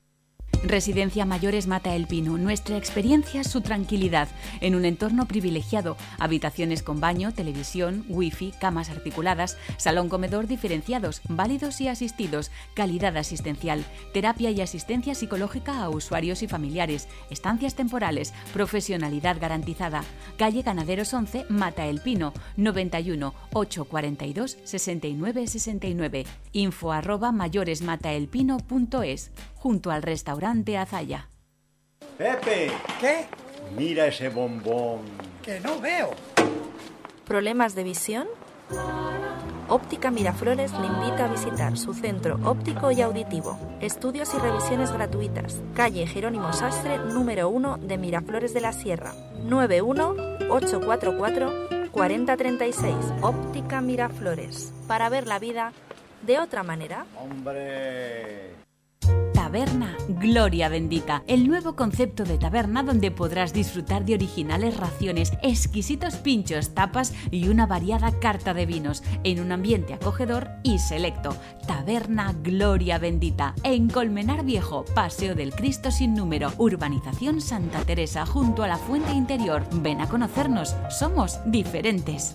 Residencia 0.67 1.27
Mayores 1.27 1.67
Mata 1.67 1.95
el 1.95 2.07
Pino. 2.07 2.39
Nuestra 2.39 2.79
experiencia, 2.79 3.45
su 3.45 3.61
tranquilidad, 3.61 4.29
en 4.62 4.75
un 4.75 4.87
entorno 4.87 5.29
privilegiado. 5.29 5.99
Habitaciones 6.19 6.83
con 6.83 7.01
baño, 7.01 7.35
televisión, 7.35 8.07
wifi, 8.09 8.53
camas 8.59 8.89
articuladas, 8.89 9.59
salón 9.77 10.09
comedor 10.09 10.47
diferenciados, 10.47 11.21
válidos 11.29 11.83
y 11.83 11.89
asistidos, 11.89 12.51
calidad 12.73 13.15
asistencial, 13.19 13.85
terapia 14.15 14.51
y 14.51 14.62
asistencia 14.62 15.15
psicológica 15.15 15.83
a 15.83 15.91
usuarios 15.91 16.43
y 16.43 16.49
familiares, 16.49 17.09
estancias 17.29 17.75
temporales, 17.75 18.33
profesionalidad 18.55 19.37
garantizada. 19.39 20.03
Calle 20.39 20.62
Ganaderos 20.62 21.12
11, 21.12 21.45
Mata 21.51 21.85
el 21.85 22.01
Pino, 22.01 22.33
91 22.57 23.35
842 23.53 24.57
69 24.65 25.47
69. 25.47 26.25
Info 26.53 26.91
arroba 26.93 27.33
mayoresmataelpino.es 27.33 29.31
junto 29.57 29.91
al 29.91 30.03
restaurante 30.03 30.53
Azaya. 30.78 31.28
Pepe, 32.16 32.70
¿Qué? 33.00 33.26
mira 33.76 34.07
ese 34.07 34.28
bombón. 34.28 35.00
Que 35.42 35.59
no 35.61 35.80
veo. 35.80 36.11
¿Problemas 37.26 37.74
de 37.74 37.82
visión? 37.82 38.28
Óptica 39.68 40.11
Miraflores 40.11 40.72
le 40.72 40.86
invita 40.86 41.24
a 41.24 41.28
visitar 41.28 41.76
su 41.76 41.92
centro 41.94 42.38
óptico 42.44 42.90
y 42.92 43.00
auditivo. 43.00 43.59
Estudios 43.80 44.32
y 44.34 44.38
revisiones 44.38 44.92
gratuitas. 44.92 45.61
Calle 45.74 46.07
Jerónimo 46.07 46.52
Sastre, 46.52 46.98
número 46.98 47.48
1 47.48 47.78
de 47.78 47.98
Miraflores 47.98 48.52
de 48.55 48.61
la 48.61 48.72
Sierra. 48.72 49.12
91-844-4036. 51.92 53.22
Óptica 53.22 53.80
Miraflores. 53.80 54.72
Para 54.86 55.09
ver 55.09 55.26
la 55.26 55.38
vida 55.38 55.72
de 56.22 56.38
otra 56.38 56.62
manera. 56.62 57.07
Hombre. 57.18 58.64
Taberna 59.55 59.96
Gloria 60.09 60.68
Bendita, 60.68 61.22
el 61.28 61.46
nuevo 61.46 61.76
concepto 61.76 62.24
de 62.24 62.38
taberna 62.38 62.82
donde 62.82 63.12
podrás 63.12 63.52
disfrutar 63.52 64.05
de 64.05 64.14
originales 64.14 64.76
raciones, 64.76 65.32
exquisitos 65.44 66.16
pinchos, 66.16 66.74
tapas 66.74 67.14
y 67.30 67.46
una 67.46 67.64
variada 67.64 68.18
carta 68.18 68.52
de 68.52 68.66
vinos 68.66 69.05
en 69.22 69.38
un 69.38 69.52
ambiente 69.52 69.94
acogedor 69.94 70.50
y 70.64 70.80
selecto. 70.80 71.36
Taberna 71.68 72.34
Gloria 72.42 72.98
Bendita, 72.98 73.55
en 73.62 73.88
Colmenar 73.88 74.44
Viejo, 74.44 74.84
Paseo 74.92 75.36
del 75.36 75.55
Cristo 75.55 75.92
sin 75.92 76.14
número, 76.14 76.50
Urbanización 76.59 77.40
Santa 77.40 77.84
Teresa, 77.84 78.26
junto 78.26 78.64
a 78.64 78.66
la 78.66 78.78
Fuente 78.78 79.12
Interior. 79.12 79.64
Ven 79.70 80.00
a 80.00 80.09
conocernos, 80.09 80.74
somos 80.90 81.38
diferentes. 81.46 82.34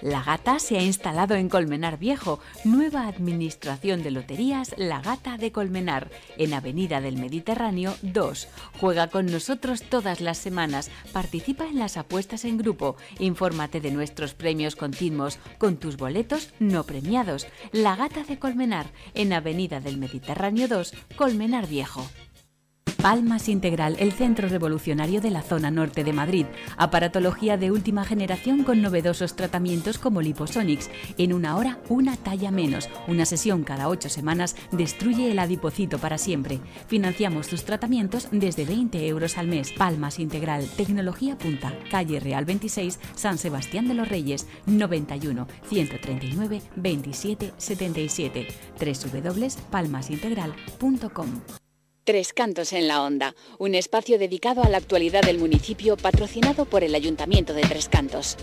La 0.00 0.22
Gata 0.22 0.58
se 0.58 0.78
ha 0.78 0.82
instalado 0.82 1.34
en 1.34 1.48
Colmenar 1.48 1.98
Viejo, 1.98 2.40
nueva 2.64 3.06
administración 3.06 4.02
de 4.02 4.10
loterías 4.10 4.74
La 4.76 5.00
Gata 5.00 5.36
de 5.36 5.52
Colmenar, 5.52 6.10
en 6.38 6.54
Avenida 6.54 7.00
del 7.00 7.18
Mediterráneo 7.18 7.94
2. 8.02 8.48
Juega 8.80 9.08
con 9.08 9.26
nosotros 9.26 9.82
todas 9.82 10.20
las 10.20 10.38
semanas, 10.38 10.90
participa 11.12 11.66
en 11.66 11.78
las 11.78 11.96
apuestas 11.96 12.44
en 12.44 12.58
grupo, 12.58 12.96
infórmate 13.18 13.80
de 13.80 13.90
nuestros 13.90 14.34
premios 14.34 14.76
continuos 14.76 15.38
con 15.58 15.76
tus 15.76 15.96
boletos 15.96 16.52
no 16.58 16.84
premiados. 16.84 17.46
La 17.70 17.94
Gata 17.94 18.24
de 18.24 18.38
Colmenar, 18.38 18.86
en 19.14 19.32
Avenida 19.32 19.80
del 19.80 19.98
Mediterráneo 19.98 20.68
2, 20.68 20.94
Colmenar 21.16 21.68
Viejo. 21.68 22.04
Palmas 23.02 23.48
Integral, 23.48 23.96
el 23.98 24.12
centro 24.12 24.48
revolucionario 24.48 25.20
de 25.20 25.32
la 25.32 25.42
zona 25.42 25.72
norte 25.72 26.04
de 26.04 26.12
Madrid. 26.12 26.46
Aparatología 26.76 27.56
de 27.56 27.72
última 27.72 28.04
generación 28.04 28.62
con 28.62 28.80
novedosos 28.80 29.34
tratamientos 29.34 29.98
como 29.98 30.22
Liposonics. 30.22 30.88
En 31.18 31.32
una 31.32 31.56
hora, 31.56 31.80
una 31.88 32.16
talla 32.16 32.52
menos. 32.52 32.88
Una 33.08 33.26
sesión 33.26 33.64
cada 33.64 33.88
ocho 33.88 34.08
semanas 34.08 34.54
destruye 34.70 35.32
el 35.32 35.40
adipocito 35.40 35.98
para 35.98 36.16
siempre. 36.16 36.60
Financiamos 36.86 37.48
tus 37.48 37.64
tratamientos 37.64 38.28
desde 38.30 38.64
20 38.64 39.04
euros 39.08 39.36
al 39.36 39.48
mes. 39.48 39.72
Palmas 39.72 40.20
Integral, 40.20 40.68
tecnología 40.76 41.36
punta. 41.36 41.76
Calle 41.90 42.20
Real 42.20 42.44
26, 42.44 43.00
San 43.16 43.36
Sebastián 43.36 43.88
de 43.88 43.94
los 43.94 44.08
Reyes, 44.08 44.46
91 44.66 45.48
139 45.68 46.62
27 46.76 47.52
77. 47.58 48.46
www.palmasintegral.com. 48.78 51.62
Tres 52.04 52.32
Cantos 52.32 52.72
en 52.72 52.88
la 52.88 53.00
Onda, 53.00 53.36
un 53.58 53.76
espacio 53.76 54.18
dedicado 54.18 54.64
a 54.64 54.68
la 54.68 54.78
actualidad 54.78 55.22
del 55.22 55.38
municipio 55.38 55.96
patrocinado 55.96 56.64
por 56.64 56.82
el 56.82 56.96
Ayuntamiento 56.96 57.54
de 57.54 57.62
Tres 57.62 57.88
Cantos. 57.88 58.36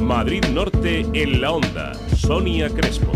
Madrid 0.00 0.44
Norte 0.46 1.06
en 1.12 1.40
la 1.40 1.52
Onda. 1.52 1.92
Sonia 2.16 2.68
Crespo. 2.68 3.12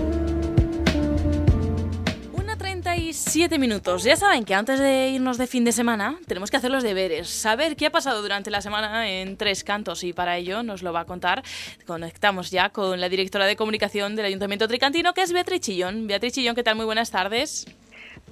37 2.96 3.58
minutos. 3.58 4.04
Ya 4.04 4.16
saben 4.16 4.44
que 4.44 4.54
antes 4.54 4.80
de 4.80 5.10
irnos 5.10 5.38
de 5.38 5.46
fin 5.46 5.64
de 5.64 5.72
semana 5.72 6.18
tenemos 6.26 6.50
que 6.50 6.56
hacer 6.56 6.70
los 6.70 6.82
deberes, 6.82 7.28
saber 7.28 7.76
qué 7.76 7.86
ha 7.86 7.90
pasado 7.90 8.22
durante 8.22 8.50
la 8.50 8.60
semana 8.60 9.10
en 9.10 9.36
Tres 9.36 9.64
Cantos 9.64 10.02
y 10.04 10.12
para 10.12 10.36
ello 10.36 10.62
nos 10.62 10.82
lo 10.82 10.92
va 10.92 11.00
a 11.00 11.04
contar. 11.04 11.42
Conectamos 11.86 12.50
ya 12.50 12.70
con 12.70 13.00
la 13.00 13.08
directora 13.08 13.46
de 13.46 13.54
comunicación 13.54 14.16
del 14.16 14.26
Ayuntamiento 14.26 14.66
Tricantino, 14.66 15.14
que 15.14 15.22
es 15.22 15.32
Beatriz 15.32 15.60
Chillón. 15.60 16.06
Beatriz 16.06 16.32
Chillón, 16.32 16.54
¿qué 16.54 16.62
tal? 16.62 16.76
Muy 16.76 16.84
buenas 16.84 17.10
tardes. 17.10 17.66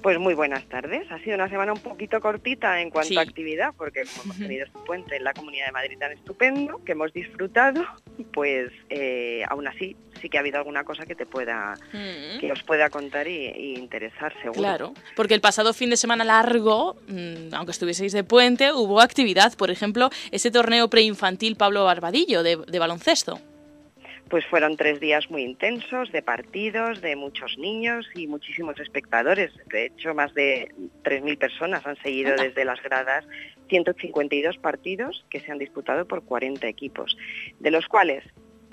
Pues 0.05 0.19
muy 0.19 0.35
buenas 0.35 0.63
tardes. 0.69 1.11
Ha 1.11 1.17
sido 1.23 1.33
una 1.33 1.49
semana 1.49 1.73
un 1.73 1.79
poquito 1.79 2.21
cortita 2.21 2.79
en 2.79 2.91
cuanto 2.91 3.07
Sí. 3.09 3.17
a 3.17 3.21
actividad, 3.21 3.73
porque 3.75 4.03
como 4.03 4.25
hemos 4.25 4.37
tenido 4.37 4.63
este 4.67 4.77
puente 4.85 5.15
en 5.15 5.23
la 5.23 5.33
Comunidad 5.33 5.65
de 5.65 5.71
Madrid 5.71 5.97
tan 5.97 6.11
estupendo, 6.11 6.79
que 6.85 6.91
hemos 6.91 7.11
disfrutado, 7.11 7.83
pues 8.31 8.71
eh, 8.91 9.41
aún 9.49 9.67
así 9.67 9.95
sí 10.21 10.29
que 10.29 10.37
ha 10.37 10.41
habido 10.41 10.59
alguna 10.59 10.83
cosa 10.83 11.07
que 11.07 11.15
te 11.15 11.25
pueda, 11.25 11.73
Mm. 11.91 12.39
que 12.39 12.51
os 12.51 12.61
pueda 12.61 12.91
contar 12.91 13.27
y, 13.27 13.47
y 13.47 13.77
interesar 13.79 14.31
seguro. 14.43 14.59
Claro, 14.59 14.93
porque 15.15 15.33
el 15.33 15.41
pasado 15.41 15.73
fin 15.73 15.89
de 15.89 15.97
semana 15.97 16.23
largo, 16.23 16.97
mm, 17.07 17.55
aunque 17.55 17.71
estuvieseis 17.71 18.13
de 18.13 18.23
puente, 18.23 18.73
hubo 18.73 19.01
actividad. 19.01 19.53
Por 19.57 19.71
ejemplo, 19.71 20.11
ese 20.29 20.51
torneo 20.51 20.87
preinfantil 20.87 21.55
Pablo 21.55 21.83
Barbadillo 21.83 22.43
de, 22.43 22.57
de 22.57 22.77
baloncesto. 22.77 23.39
Pues 24.29 24.45
fueron 24.47 24.75
tres 24.75 24.99
días 24.99 25.29
muy 25.29 25.43
intensos, 25.43 26.11
de 26.11 26.23
partidos, 26.23 27.01
de 27.01 27.15
muchos 27.15 27.57
niños 27.59 28.07
y 28.15 28.27
muchísimos 28.27 28.79
espectadores. 28.79 29.51
De 29.67 29.85
hecho, 29.85 30.15
más 30.15 30.33
de 30.33 30.71
3.000 31.03 31.37
personas 31.37 31.85
han 31.85 31.95
seguido 31.97 32.35
desde 32.35 32.65
las 32.65 32.81
gradas 32.81 33.25
152 33.69 34.57
partidos 34.57 35.25
que 35.29 35.39
se 35.41 35.51
han 35.51 35.59
disputado 35.59 36.07
por 36.07 36.23
40 36.23 36.67
equipos, 36.67 37.15
de 37.59 37.71
los 37.71 37.87
cuales 37.87 38.23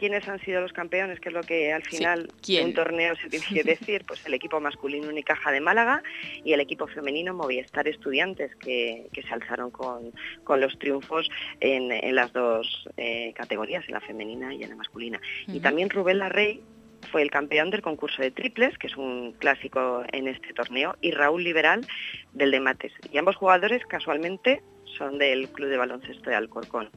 ¿Quiénes 0.03 0.27
han 0.27 0.41
sido 0.41 0.61
los 0.61 0.73
campeones? 0.73 1.21
Que 1.21 1.29
es 1.29 1.33
lo 1.33 1.43
que 1.43 1.73
al 1.73 1.85
Sí, 1.85 1.99
final 1.99 2.29
de 2.45 2.65
un 2.65 2.75
torneo 2.75 3.15
se 3.15 3.29
tiene 3.29 3.47
que 3.47 3.63
decir. 3.63 4.03
Pues 4.05 4.27
el 4.27 4.35
equipo 4.35 4.59
masculino 4.59 5.07
Unicaja 5.09 5.53
de 5.53 5.61
Málaga 5.61 6.03
y 6.43 6.53
el 6.55 6.59
equipo 6.59 6.89
femenino 6.89 7.35
Movistar 7.35 7.87
Estudiantes, 7.87 8.51
que, 8.57 9.07
que 9.13 9.23
se 9.23 9.33
alzaron 9.33 9.71
con, 9.71 10.11
con 10.43 10.61
los 10.61 10.77
triunfos 10.81 11.31
en, 11.61 11.93
en 11.93 12.17
las 12.17 12.33
dos 12.33 12.89
eh, 12.97 13.33
categorías, 13.37 13.85
en 13.87 13.95
la 13.95 14.01
femenina 14.01 14.53
y 14.53 14.65
en 14.65 14.71
la 14.71 14.75
masculina. 14.75 15.21
Y 15.47 15.61
también 15.61 15.89
Rubén 15.89 16.19
Larrey 16.19 16.65
fue 17.13 17.23
el 17.23 17.31
campeón 17.31 17.71
del 17.71 17.83
concurso 17.83 18.23
de 18.23 18.33
triples, 18.33 18.77
que 18.79 18.89
es 18.89 18.97
un 18.97 19.35
clásico 19.39 20.03
en 20.11 20.27
este 20.27 20.53
torneo, 20.53 20.97
y 21.01 21.13
Raúl 21.13 21.45
Liberal 21.45 21.87
del 22.33 22.51
de 22.51 22.59
mates. 22.59 22.93
Y 23.13 23.19
ambos 23.19 23.37
jugadores 23.37 23.87
casualmente 23.87 24.63
son 24.99 25.19
del 25.19 25.49
Club 25.51 25.69
de 25.69 25.77
Baloncesto 25.77 26.29
de 26.29 26.35
Alcorcón. 26.35 26.91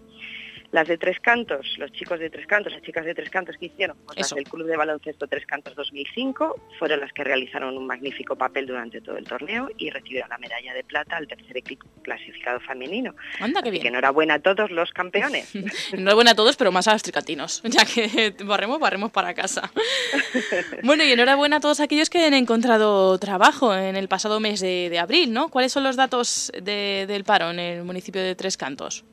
Las 0.76 0.90
de 0.90 0.98
Tres 0.98 1.22
Cantos, 1.22 1.66
los 1.78 1.90
chicos 1.94 2.20
de 2.20 2.30
Tres 2.30 2.46
Cantos, 2.48 2.74
las 2.74 2.82
chicas 2.82 3.06
de 3.06 3.16
Tres 3.16 3.30
Cantos 3.30 3.56
que 3.58 3.68
hicieron, 3.68 3.96
pues 4.06 4.18
las 4.20 4.30
del 4.32 4.44
Club 4.44 4.68
de 4.68 4.76
Baloncesto 4.76 5.26
Tres 5.26 5.46
Cantos 5.46 5.74
2005, 5.74 6.54
fueron 6.78 7.00
las 7.00 7.14
que 7.14 7.24
realizaron 7.24 7.78
un 7.78 7.88
magnífico 7.88 8.36
papel 8.36 8.68
durante 8.68 9.00
todo 9.00 9.16
el 9.18 9.24
torneo 9.24 9.70
y 9.78 9.90
recibieron 9.90 10.28
la 10.30 10.38
medalla 10.38 10.74
de 10.74 10.84
plata 10.84 11.16
al 11.16 11.28
tercer 11.30 11.56
equipo 11.56 11.88
clasificado 12.02 12.60
femenino. 12.60 13.16
Anda, 13.40 13.62
qué 13.62 13.70
Así 13.70 13.72
bien. 13.72 13.82
que 13.84 13.88
enhorabuena 13.88 14.34
a 14.34 14.40
todos 14.40 14.70
los 14.70 14.92
campeones. 14.92 15.50
Enhorabuena 15.94 16.32
a 16.32 16.36
todos, 16.36 16.58
pero 16.58 16.74
más 16.74 16.90
a 16.90 16.92
los 16.94 17.04
tricatinos, 17.04 17.62
ya 17.66 17.86
que 17.86 18.36
barremos, 18.44 18.78
barremos 18.78 19.12
para 19.12 19.34
casa. 19.34 19.72
Bueno, 20.84 21.06
y 21.06 21.12
enhorabuena 21.14 21.58
a 21.58 21.60
todos 21.62 21.80
aquellos 21.80 22.10
que 22.10 22.26
han 22.26 22.34
encontrado 22.34 23.18
trabajo 23.18 23.74
en 23.74 23.96
el 23.96 24.10
pasado 24.10 24.42
mes 24.42 24.60
de, 24.60 24.90
de 24.90 25.00
abril, 25.00 25.32
¿no? 25.32 25.48
¿Cuáles 25.50 25.72
son 25.72 25.84
los 25.84 25.96
datos 25.96 26.52
de- 26.62 27.06
del 27.08 27.24
paro 27.24 27.50
en 27.52 27.60
el 27.60 27.84
municipio 27.86 28.22
de 28.22 28.36
Tres 28.36 28.58
Cantos? 28.58 29.06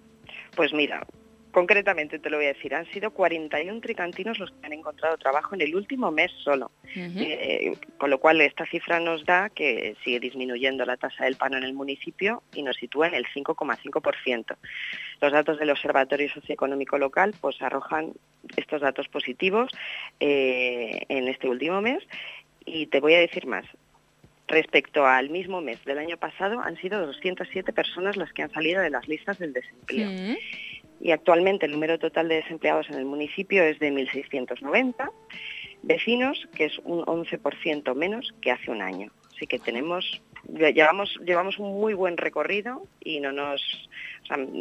Pues 0.56 0.72
mira, 0.72 1.06
concretamente 1.52 2.18
te 2.18 2.30
lo 2.30 2.38
voy 2.38 2.46
a 2.46 2.54
decir, 2.54 2.74
han 2.74 2.86
sido 2.86 3.10
41 3.10 3.80
tricantinos 3.80 4.38
los 4.38 4.50
que 4.50 4.66
han 4.66 4.72
encontrado 4.72 5.16
trabajo 5.18 5.54
en 5.54 5.60
el 5.60 5.76
último 5.76 6.10
mes 6.10 6.32
solo. 6.42 6.72
Eh, 6.94 7.76
con 7.98 8.10
lo 8.10 8.18
cual 8.18 8.40
esta 8.40 8.66
cifra 8.66 8.98
nos 8.98 9.24
da 9.24 9.50
que 9.50 9.94
sigue 10.02 10.18
disminuyendo 10.18 10.84
la 10.84 10.96
tasa 10.96 11.24
del 11.24 11.36
paro 11.36 11.56
en 11.56 11.64
el 11.64 11.74
municipio 11.74 12.42
y 12.54 12.62
nos 12.62 12.76
sitúa 12.76 13.08
en 13.08 13.14
el 13.14 13.26
5,5%. 13.26 14.56
Los 15.20 15.32
datos 15.32 15.58
del 15.58 15.70
Observatorio 15.70 16.28
Socioeconómico 16.30 16.98
Local 16.98 17.34
pues 17.40 17.60
arrojan 17.62 18.12
estos 18.56 18.80
datos 18.80 19.08
positivos 19.08 19.70
eh, 20.20 21.02
en 21.08 21.28
este 21.28 21.48
último 21.48 21.80
mes 21.80 22.02
y 22.64 22.86
te 22.86 23.00
voy 23.00 23.14
a 23.14 23.20
decir 23.20 23.46
más. 23.46 23.64
Respecto 24.48 25.06
al 25.06 25.30
mismo 25.30 25.60
mes 25.60 25.82
del 25.84 25.98
año 25.98 26.16
pasado, 26.16 26.60
han 26.60 26.76
sido 26.76 27.06
207 27.06 27.72
personas 27.72 28.16
las 28.16 28.32
que 28.32 28.42
han 28.42 28.50
salido 28.50 28.82
de 28.82 28.90
las 28.90 29.06
listas 29.08 29.38
del 29.38 29.52
desempleo. 29.52 30.36
Y 31.02 31.10
actualmente 31.10 31.66
el 31.66 31.72
número 31.72 31.98
total 31.98 32.28
de 32.28 32.36
desempleados 32.36 32.88
en 32.88 32.94
el 32.94 33.04
municipio 33.04 33.64
es 33.64 33.80
de 33.80 33.92
1.690 33.92 35.10
vecinos, 35.82 36.48
que 36.54 36.66
es 36.66 36.78
un 36.84 37.04
11% 37.04 37.94
menos 37.96 38.32
que 38.40 38.52
hace 38.52 38.70
un 38.70 38.82
año. 38.82 39.10
Así 39.34 39.48
que 39.48 39.58
tenemos, 39.58 40.22
llevamos, 40.46 41.18
llevamos 41.24 41.58
un 41.58 41.80
muy 41.80 41.94
buen 41.94 42.16
recorrido 42.16 42.86
y 43.00 43.18
no 43.18 43.32
nos, 43.32 43.60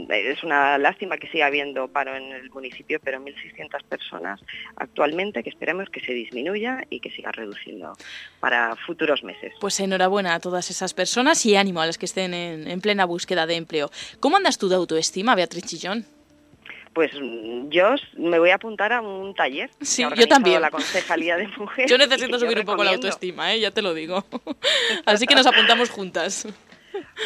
es 0.09 0.43
una 0.43 0.79
lástima 0.79 1.17
que 1.17 1.27
siga 1.27 1.45
habiendo 1.45 1.89
paro 1.89 2.15
en 2.15 2.31
el 2.31 2.49
municipio, 2.49 2.99
pero 3.03 3.19
1.600 3.19 3.83
personas 3.83 4.41
actualmente 4.77 5.43
que 5.43 5.49
esperemos 5.51 5.91
que 5.91 5.99
se 5.99 6.13
disminuya 6.13 6.85
y 6.89 7.01
que 7.01 7.11
siga 7.11 7.31
reduciendo 7.31 7.93
para 8.39 8.75
futuros 8.77 9.23
meses. 9.23 9.53
Pues 9.61 9.79
enhorabuena 9.79 10.33
a 10.33 10.39
todas 10.39 10.71
esas 10.71 10.95
personas 10.95 11.45
y 11.45 11.55
ánimo 11.55 11.81
a 11.81 11.85
las 11.85 11.99
que 11.99 12.07
estén 12.07 12.33
en, 12.33 12.67
en 12.67 12.81
plena 12.81 13.05
búsqueda 13.05 13.45
de 13.45 13.57
empleo. 13.57 13.91
¿Cómo 14.19 14.37
andas 14.37 14.57
tú 14.57 14.69
de 14.69 14.77
autoestima, 14.77 15.35
Beatriz 15.35 15.65
Chillón? 15.65 16.20
Pues 16.93 17.11
yo 17.69 17.95
me 18.17 18.37
voy 18.37 18.49
a 18.49 18.55
apuntar 18.55 18.91
a 18.91 19.01
un 19.01 19.33
taller. 19.33 19.69
Sí, 19.79 20.03
yo 20.15 20.27
también. 20.27 20.61
La 20.61 20.71
Concejalía 20.71 21.37
de 21.37 21.47
Mujeres. 21.47 21.89
Yo 21.89 21.97
necesito 21.97 22.37
subir 22.37 22.59
un 22.59 22.65
poco 22.65 22.83
la 22.83 22.91
autoestima, 22.91 23.53
¿eh? 23.53 23.59
ya 23.59 23.71
te 23.71 23.81
lo 23.81 23.93
digo. 23.93 24.25
Así 25.05 25.25
que 25.25 25.35
nos 25.35 25.47
apuntamos 25.47 25.89
juntas. 25.89 26.47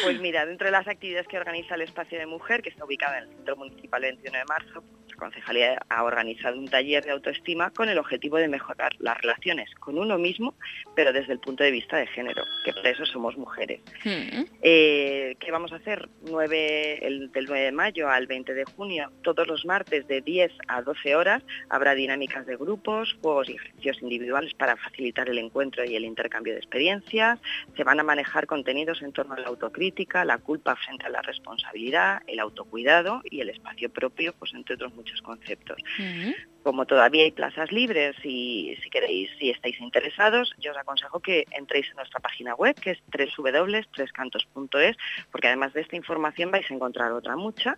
Pues 0.04 0.20
mira, 0.20 0.46
dentro 0.46 0.66
de 0.66 0.70
las 0.70 0.86
actividades 0.86 1.26
que 1.26 1.38
organiza 1.38 1.74
el 1.74 1.82
Espacio 1.82 2.18
de 2.18 2.26
Mujer, 2.26 2.62
que 2.62 2.68
está 2.68 2.84
ubicado 2.84 3.16
en 3.16 3.24
el 3.24 3.28
Centro 3.30 3.56
Municipal 3.56 4.02
21 4.02 4.38
de 4.38 4.44
Marzo, 4.44 4.84
Concejalía 5.16 5.80
ha 5.88 6.04
organizado 6.04 6.58
un 6.58 6.68
taller 6.68 7.04
de 7.04 7.12
autoestima 7.12 7.70
con 7.70 7.88
el 7.88 7.98
objetivo 7.98 8.36
de 8.36 8.48
mejorar 8.48 8.92
las 8.98 9.20
relaciones 9.20 9.74
con 9.76 9.98
uno 9.98 10.18
mismo, 10.18 10.54
pero 10.94 11.12
desde 11.12 11.32
el 11.32 11.40
punto 11.40 11.64
de 11.64 11.70
vista 11.70 11.96
de 11.96 12.06
género, 12.06 12.44
que 12.64 12.72
por 12.72 12.86
eso 12.86 13.06
somos 13.06 13.36
mujeres. 13.36 13.80
Eh, 14.62 15.36
¿Qué 15.38 15.50
vamos 15.50 15.72
a 15.72 15.76
hacer? 15.76 16.08
9, 16.22 17.06
el, 17.06 17.32
del 17.32 17.46
9 17.46 17.64
de 17.64 17.72
mayo 17.72 18.08
al 18.08 18.26
20 18.26 18.54
de 18.54 18.64
junio, 18.64 19.10
todos 19.22 19.46
los 19.46 19.64
martes 19.64 20.06
de 20.06 20.20
10 20.20 20.52
a 20.68 20.82
12 20.82 21.16
horas, 21.16 21.42
habrá 21.68 21.94
dinámicas 21.94 22.46
de 22.46 22.56
grupos, 22.56 23.16
juegos 23.22 23.48
y 23.48 23.54
ejercicios 23.54 24.02
individuales 24.02 24.54
para 24.54 24.76
facilitar 24.76 25.28
el 25.28 25.38
encuentro 25.38 25.84
y 25.84 25.96
el 25.96 26.04
intercambio 26.04 26.52
de 26.52 26.58
experiencias. 26.58 27.38
Se 27.76 27.84
van 27.84 28.00
a 28.00 28.02
manejar 28.02 28.46
contenidos 28.46 29.02
en 29.02 29.12
torno 29.12 29.34
a 29.34 29.40
la 29.40 29.48
autocrítica, 29.48 30.24
la 30.24 30.38
culpa 30.38 30.76
frente 30.76 31.06
a 31.06 31.10
la 31.10 31.22
responsabilidad, 31.22 32.22
el 32.26 32.40
autocuidado 32.40 33.22
y 33.30 33.40
el 33.40 33.50
espacio 33.50 33.90
propio, 33.90 34.32
pues 34.38 34.52
entre 34.54 34.74
otros 34.74 34.94
muchos 34.94 35.05
conceptos. 35.22 35.78
Como 36.62 36.84
todavía 36.84 37.22
hay 37.22 37.30
plazas 37.30 37.70
libres 37.70 38.16
y 38.24 38.76
si 38.82 38.90
queréis, 38.90 39.30
si 39.38 39.50
estáis 39.50 39.80
interesados, 39.80 40.52
yo 40.58 40.72
os 40.72 40.78
aconsejo 40.78 41.20
que 41.20 41.44
entréis 41.52 41.88
en 41.90 41.96
nuestra 41.96 42.18
página 42.20 42.54
web, 42.54 42.74
que 42.74 42.90
es 42.90 42.98
www.trescantos.es, 43.36 44.96
porque 45.30 45.46
además 45.46 45.72
de 45.74 45.82
esta 45.82 45.96
información 45.96 46.50
vais 46.50 46.68
a 46.70 46.74
encontrar 46.74 47.12
otra 47.12 47.36
mucha 47.36 47.76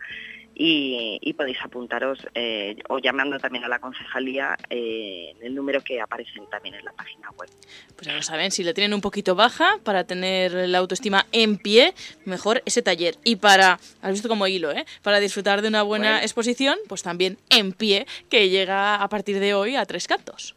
y, 0.60 1.18
y 1.22 1.32
podéis 1.34 1.58
apuntaros 1.62 2.18
eh, 2.34 2.76
o 2.88 2.98
llamando 2.98 3.38
también 3.38 3.62
a 3.62 3.68
la 3.68 3.78
concejalía 3.78 4.56
eh, 4.68 5.32
en 5.36 5.46
el 5.46 5.54
número 5.54 5.80
que 5.82 6.00
aparece 6.00 6.32
también 6.50 6.74
en 6.74 6.84
la 6.84 6.92
página 6.92 7.30
web. 7.30 7.48
Pues 7.94 8.08
ya 8.08 8.14
lo 8.14 8.22
saben, 8.22 8.50
si 8.50 8.64
la 8.64 8.74
tienen 8.74 8.92
un 8.92 9.00
poquito 9.00 9.36
baja, 9.36 9.78
para 9.84 10.02
tener 10.04 10.52
la 10.52 10.78
autoestima 10.78 11.26
en 11.30 11.58
pie, 11.58 11.94
mejor 12.24 12.60
ese 12.66 12.82
taller. 12.82 13.14
Y 13.22 13.36
para, 13.36 13.78
has 14.02 14.10
visto 14.12 14.28
como 14.28 14.48
hilo, 14.48 14.72
¿eh? 14.72 14.84
Para 15.02 15.20
disfrutar 15.20 15.62
de 15.62 15.68
una 15.68 15.84
buena 15.84 16.10
Bueno. 16.14 16.22
exposición, 16.22 16.76
pues 16.88 17.04
también 17.04 17.38
en 17.50 17.72
pie, 17.72 18.06
que 18.28 18.48
llega 18.48 18.96
a 18.96 19.08
partir 19.08 19.38
de 19.38 19.54
hoy 19.54 19.76
a 19.76 19.86
Tres 19.86 20.08
Cantos. 20.08 20.56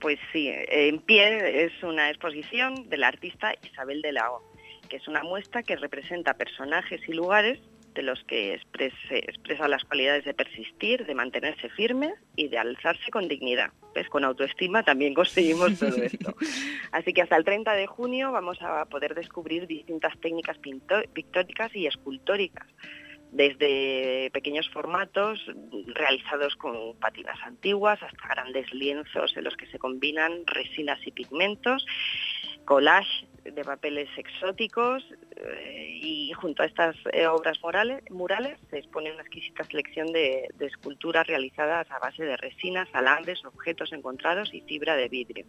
Pues 0.00 0.18
sí, 0.32 0.50
en 0.50 0.98
pie 0.98 1.64
es 1.64 1.80
una 1.84 2.10
exposición 2.10 2.88
del 2.88 3.04
artista 3.04 3.54
Isabel 3.62 4.02
de 4.02 4.10
la 4.10 4.32
O, 4.32 4.42
que 4.88 4.96
es 4.96 5.06
una 5.06 5.22
muestra 5.22 5.62
que 5.62 5.76
representa 5.76 6.34
personajes 6.34 7.00
y 7.06 7.12
lugares 7.12 7.60
de 7.94 8.02
los 8.02 8.22
que 8.24 8.54
exprese- 8.54 9.24
expresa 9.28 9.68
las 9.68 9.84
cualidades 9.84 10.24
de 10.24 10.34
persistir, 10.34 11.04
de 11.06 11.14
mantenerse 11.14 11.68
firmes 11.70 12.14
y 12.36 12.48
de 12.48 12.58
alzarse 12.58 13.10
con 13.10 13.28
dignidad. 13.28 13.70
¿Ves? 13.94 14.08
Con 14.08 14.24
autoestima 14.24 14.82
también 14.82 15.12
conseguimos 15.14 15.78
todo 15.78 15.96
esto. 16.02 16.34
Así 16.92 17.12
que 17.12 17.22
hasta 17.22 17.36
el 17.36 17.44
30 17.44 17.74
de 17.74 17.86
junio 17.86 18.32
vamos 18.32 18.60
a 18.62 18.84
poder 18.86 19.14
descubrir 19.14 19.66
distintas 19.66 20.18
técnicas 20.20 20.58
pictóricas 20.58 21.74
y 21.76 21.86
escultóricas 21.86 22.66
desde 23.32 24.30
pequeños 24.32 24.68
formatos 24.70 25.40
realizados 25.86 26.54
con 26.56 26.94
patinas 26.98 27.38
antiguas 27.44 28.02
hasta 28.02 28.28
grandes 28.28 28.72
lienzos 28.74 29.34
en 29.36 29.44
los 29.44 29.56
que 29.56 29.66
se 29.68 29.78
combinan 29.78 30.46
resinas 30.46 30.98
y 31.06 31.12
pigmentos, 31.12 31.86
collage 32.66 33.26
de 33.44 33.64
papeles 33.64 34.08
exóticos 34.16 35.04
eh, 35.36 35.98
y 36.00 36.32
junto 36.32 36.62
a 36.62 36.66
estas 36.66 36.96
eh, 37.12 37.26
obras 37.26 37.58
morales- 37.62 38.02
murales 38.10 38.58
se 38.70 38.78
expone 38.78 39.12
una 39.12 39.22
exquisita 39.22 39.64
selección 39.64 40.12
de, 40.12 40.48
de 40.54 40.66
esculturas 40.66 41.26
realizadas 41.26 41.90
a 41.90 41.98
base 41.98 42.24
de 42.24 42.36
resinas, 42.36 42.88
alambres, 42.92 43.44
objetos 43.44 43.92
encontrados 43.92 44.52
y 44.54 44.60
fibra 44.62 44.96
de 44.96 45.08
vidrio 45.08 45.46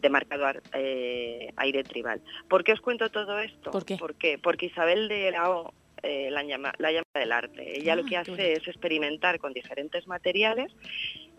de 0.00 0.10
marcado 0.10 0.44
ar- 0.46 0.62
eh, 0.74 1.50
aire 1.56 1.82
tribal. 1.82 2.20
¿Por 2.48 2.62
qué 2.62 2.72
os 2.72 2.80
cuento 2.80 3.10
todo 3.10 3.38
esto? 3.38 3.70
¿Por 3.96 4.14
qué? 4.16 4.38
Porque 4.38 4.66
Isabel 4.66 5.08
de 5.08 5.30
la 5.30 5.50
O 5.50 5.72
eh, 6.04 6.30
la, 6.30 6.42
llama, 6.42 6.72
la 6.78 6.92
llama 6.92 7.04
del 7.14 7.32
arte. 7.32 7.78
Ella 7.78 7.94
Ah, 7.94 7.96
lo 7.96 8.02
que 8.02 8.10
qué 8.10 8.16
hace 8.16 8.52
es 8.52 8.68
experimentar 8.68 9.38
con 9.38 9.52
diferentes 9.52 10.06
materiales 10.06 10.72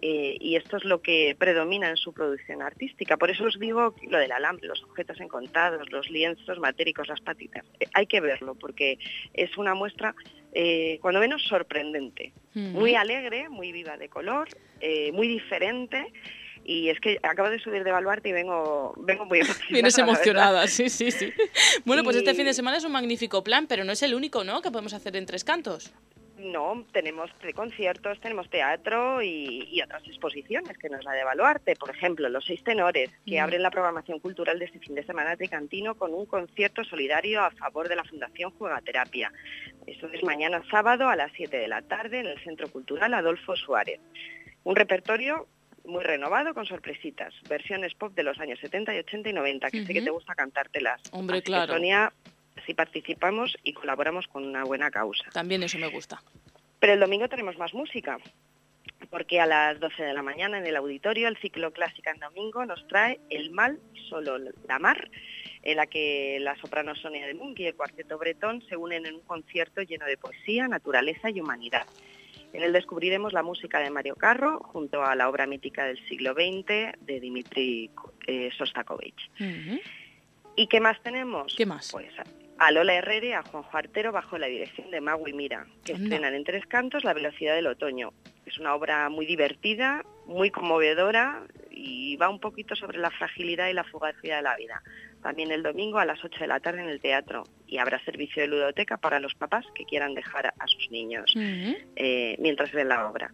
eh, 0.02 0.38
y 0.40 0.56
esto 0.56 0.78
es 0.78 0.84
lo 0.84 1.02
que 1.02 1.36
predomina 1.38 1.90
en 1.90 1.98
su 1.98 2.14
producción 2.14 2.62
artística. 2.62 3.18
Por 3.18 3.32
eso 3.32 3.46
os 3.46 3.60
digo 3.60 3.96
que 3.96 4.08
lo 4.08 4.18
del 4.18 4.32
alambre, 4.32 4.68
los 4.68 4.84
objetos 4.84 5.20
encontrados, 5.20 5.92
los 5.92 6.10
lienzos 6.10 6.60
matéricos, 6.60 7.08
las 7.08 7.22
patitas. 7.22 7.66
Eh, 7.80 7.88
hay 7.94 8.06
que 8.06 8.22
verlo 8.22 8.56
porque 8.56 9.00
es 9.34 9.58
una 9.58 9.74
muestra, 9.74 10.14
eh, 10.54 11.00
cuando 11.02 11.20
menos 11.20 11.44
sorprendente, 11.44 12.34
muy 12.54 12.96
alegre, 12.96 13.50
muy 13.50 13.72
viva 13.72 13.98
de 13.98 14.08
color, 14.08 14.48
muy 15.12 15.28
diferente. 15.28 16.14
Y 16.68 16.90
es 16.90 17.00
que 17.00 17.20
acabo 17.22 17.50
de 17.52 17.60
subir 17.60 17.84
de 17.84 17.92
Baluarte 17.92 18.30
y 18.30 18.32
vengo, 18.32 18.94
vengo 18.98 19.26
muy 19.26 19.40
emocionada. 19.42 19.70
Vienes 19.72 19.98
emocionada, 20.00 20.68
sí, 20.68 20.90
sí, 20.90 21.12
sí. 21.12 21.32
Bueno, 21.86 22.04
pues 22.04 22.16
este 22.16 22.34
fin 22.34 22.46
de 22.46 22.54
semana 22.54 22.78
es 22.78 22.84
un 22.84 22.92
magnífico 22.92 23.44
plan, 23.44 23.68
pero 23.68 23.84
no 23.84 23.92
es 23.92 24.02
el 24.02 24.16
único, 24.16 24.44
¿no? 24.44 24.62
Que 24.64 24.72
podemos 24.72 24.94
hacer 24.94 25.16
en 25.16 25.26
Tres 25.28 25.44
Cantos. 25.44 25.94
No, 26.38 26.86
tenemos 26.92 27.32
conciertos, 27.56 28.20
tenemos 28.20 28.50
teatro 28.50 29.22
y, 29.22 29.68
y 29.72 29.82
otras 29.82 30.04
exposiciones 30.06 30.78
que 30.78 30.90
nos 30.90 31.04
la 31.04 31.14
de 31.14 31.24
Baluarte. 31.24 31.76
Por 31.76 31.90
ejemplo, 31.92 32.28
Los 32.30 32.46
Seis 32.46 32.64
Tenores, 32.64 33.10
que 33.26 33.40
Mm. 33.40 33.44
abren 33.44 33.62
la 33.64 33.72
programación 33.72 34.20
cultural 34.20 34.60
de 34.60 34.66
este 34.66 34.80
fin 34.80 34.96
de 34.96 35.06
semana 35.06 35.38
tricantino 35.38 35.96
con 35.96 36.14
un 36.14 36.26
concierto 36.26 36.84
solidario 36.84 37.42
a 37.42 37.52
favor 37.52 37.88
de 37.90 37.96
la 37.96 38.04
Fundación 38.04 38.52
Juegaterapia. 38.52 39.32
Eso 39.88 40.08
es 40.12 40.24
mañana 40.24 40.62
sábado 40.70 41.08
a 41.10 41.16
las 41.16 41.32
7 41.36 41.56
de 41.58 41.68
la 41.68 41.82
tarde 41.84 42.20
en 42.20 42.28
el 42.28 42.40
Centro 42.44 42.68
Cultural 42.70 43.14
Adolfo 43.14 43.56
Suárez. 43.56 44.00
Un 44.64 44.76
repertorio 44.76 45.48
muy 45.88 46.04
renovado 46.04 46.54
con 46.54 46.66
sorpresitas, 46.66 47.34
versiones 47.50 47.94
pop 47.94 48.14
de 48.14 48.24
los 48.24 48.40
años 48.40 48.60
70 48.60 48.96
y 48.96 49.00
80 49.00 49.30
y 49.30 49.34
90, 49.34 49.72
que 49.72 49.86
sé 49.86 49.94
que 49.94 50.02
te 50.02 50.10
gusta 50.10 50.36
cantártelas. 50.36 51.02
Hombre, 51.12 51.38
Así 51.38 51.46
claro. 51.46 51.74
Sonia, 51.74 52.12
si 52.66 52.74
participamos 52.74 53.58
y 53.64 53.74
colaboramos 53.74 54.28
con 54.28 54.46
una 54.46 54.64
buena 54.64 54.92
causa. 54.92 55.26
También 55.32 55.64
eso 55.64 55.78
me 55.78 55.88
gusta. 55.88 56.22
Pero 56.80 56.94
el 56.94 57.00
domingo 57.00 57.28
tenemos 57.30 57.58
más 57.58 57.74
música, 57.74 58.18
porque 59.10 59.40
a 59.40 59.46
las 59.46 59.80
12 59.80 60.04
de 60.04 60.14
la 60.14 60.22
mañana 60.22 60.58
en 60.58 60.66
el 60.66 60.76
auditorio 60.76 61.28
el 61.28 61.38
ciclo 61.38 61.72
Clásica 61.72 62.12
en 62.12 62.20
Domingo 62.20 62.66
nos 62.66 62.88
trae 62.88 63.20
El 63.30 63.52
mal, 63.52 63.80
solo 64.10 64.38
la 64.38 64.80
mar, 64.80 65.10
en 65.64 65.78
la 65.78 65.88
que 65.88 66.38
la 66.42 66.56
soprano 66.58 66.96
Sonia 66.96 67.26
de 67.26 67.34
Munch 67.34 67.60
y 67.60 67.66
el 67.66 67.76
cuarteto 67.76 68.18
Bretón 68.18 68.64
se 68.68 68.78
unen 68.78 69.06
en 69.06 69.16
un 69.16 69.22
concierto 69.22 69.82
lleno 69.82 70.06
de 70.06 70.18
poesía, 70.18 70.68
naturaleza 70.68 71.30
y 71.30 71.42
humanidad. 71.42 71.88
En 72.56 72.64
él 72.64 72.72
descubriremos 72.72 73.34
la 73.34 73.44
música 73.44 73.80
de 73.80 73.90
Mario 73.90 74.16
Carro 74.16 74.60
junto 74.60 75.04
a 75.04 75.14
la 75.14 75.28
obra 75.28 75.46
mítica 75.46 75.86
del 75.86 76.00
siglo 76.08 76.34
XX 76.34 76.98
de 77.02 77.20
Dimitri 77.20 77.92
eh, 78.28 78.50
Sostakovich. 78.58 79.30
¿Y 80.56 80.68
qué 80.68 80.80
más 80.80 81.02
tenemos? 81.04 81.54
¿Qué 81.58 81.66
más? 81.66 81.92
Pues 81.92 82.14
a 82.58 82.72
Lola 82.72 82.94
Herrera 82.94 83.26
y 83.26 83.32
a 83.34 83.44
Juanjo 83.44 83.78
Artero 83.78 84.14
bajo 84.14 84.38
la 84.38 84.48
dirección 84.48 84.90
de 84.90 85.02
Magui 85.02 85.34
Mira, 85.34 85.68
que 85.84 85.92
estrenan 85.92 86.34
en 86.34 86.46
tres 86.46 86.66
cantos 86.66 87.04
La 87.04 87.14
velocidad 87.14 87.56
del 87.56 87.68
otoño. 87.68 88.14
Es 88.46 88.58
una 88.58 88.74
obra 88.74 89.10
muy 89.10 89.26
divertida, 89.26 90.06
muy 90.26 90.50
conmovedora 90.50 91.44
y 91.70 92.16
va 92.16 92.30
un 92.30 92.40
poquito 92.40 92.78
sobre 92.78 93.00
la 93.00 93.12
fragilidad 93.12 93.68
y 93.68 93.74
la 93.74 93.84
fugacidad 93.84 94.38
de 94.38 94.44
la 94.44 94.56
vida. 94.56 94.82
También 95.26 95.52
el 95.52 95.64
domingo 95.64 95.98
a 95.98 96.06
las 96.06 96.24
8 96.24 96.42
de 96.42 96.46
la 96.46 96.60
tarde 96.60 96.84
en 96.84 96.90
el 96.90 97.02
teatro 97.02 97.46
y 97.66 97.80
habrá 97.80 97.98
servicio 98.06 98.44
de 98.44 98.48
ludoteca 98.48 98.98
para 98.98 99.20
los 99.20 99.34
papás 99.34 99.66
que 99.74 99.84
quieran 99.84 100.14
dejar 100.14 100.54
a 100.60 100.68
sus 100.68 100.92
niños 100.92 101.34
eh, 101.36 102.36
mientras 102.38 102.72
ven 102.72 102.90
la 102.90 103.10
obra. 103.10 103.32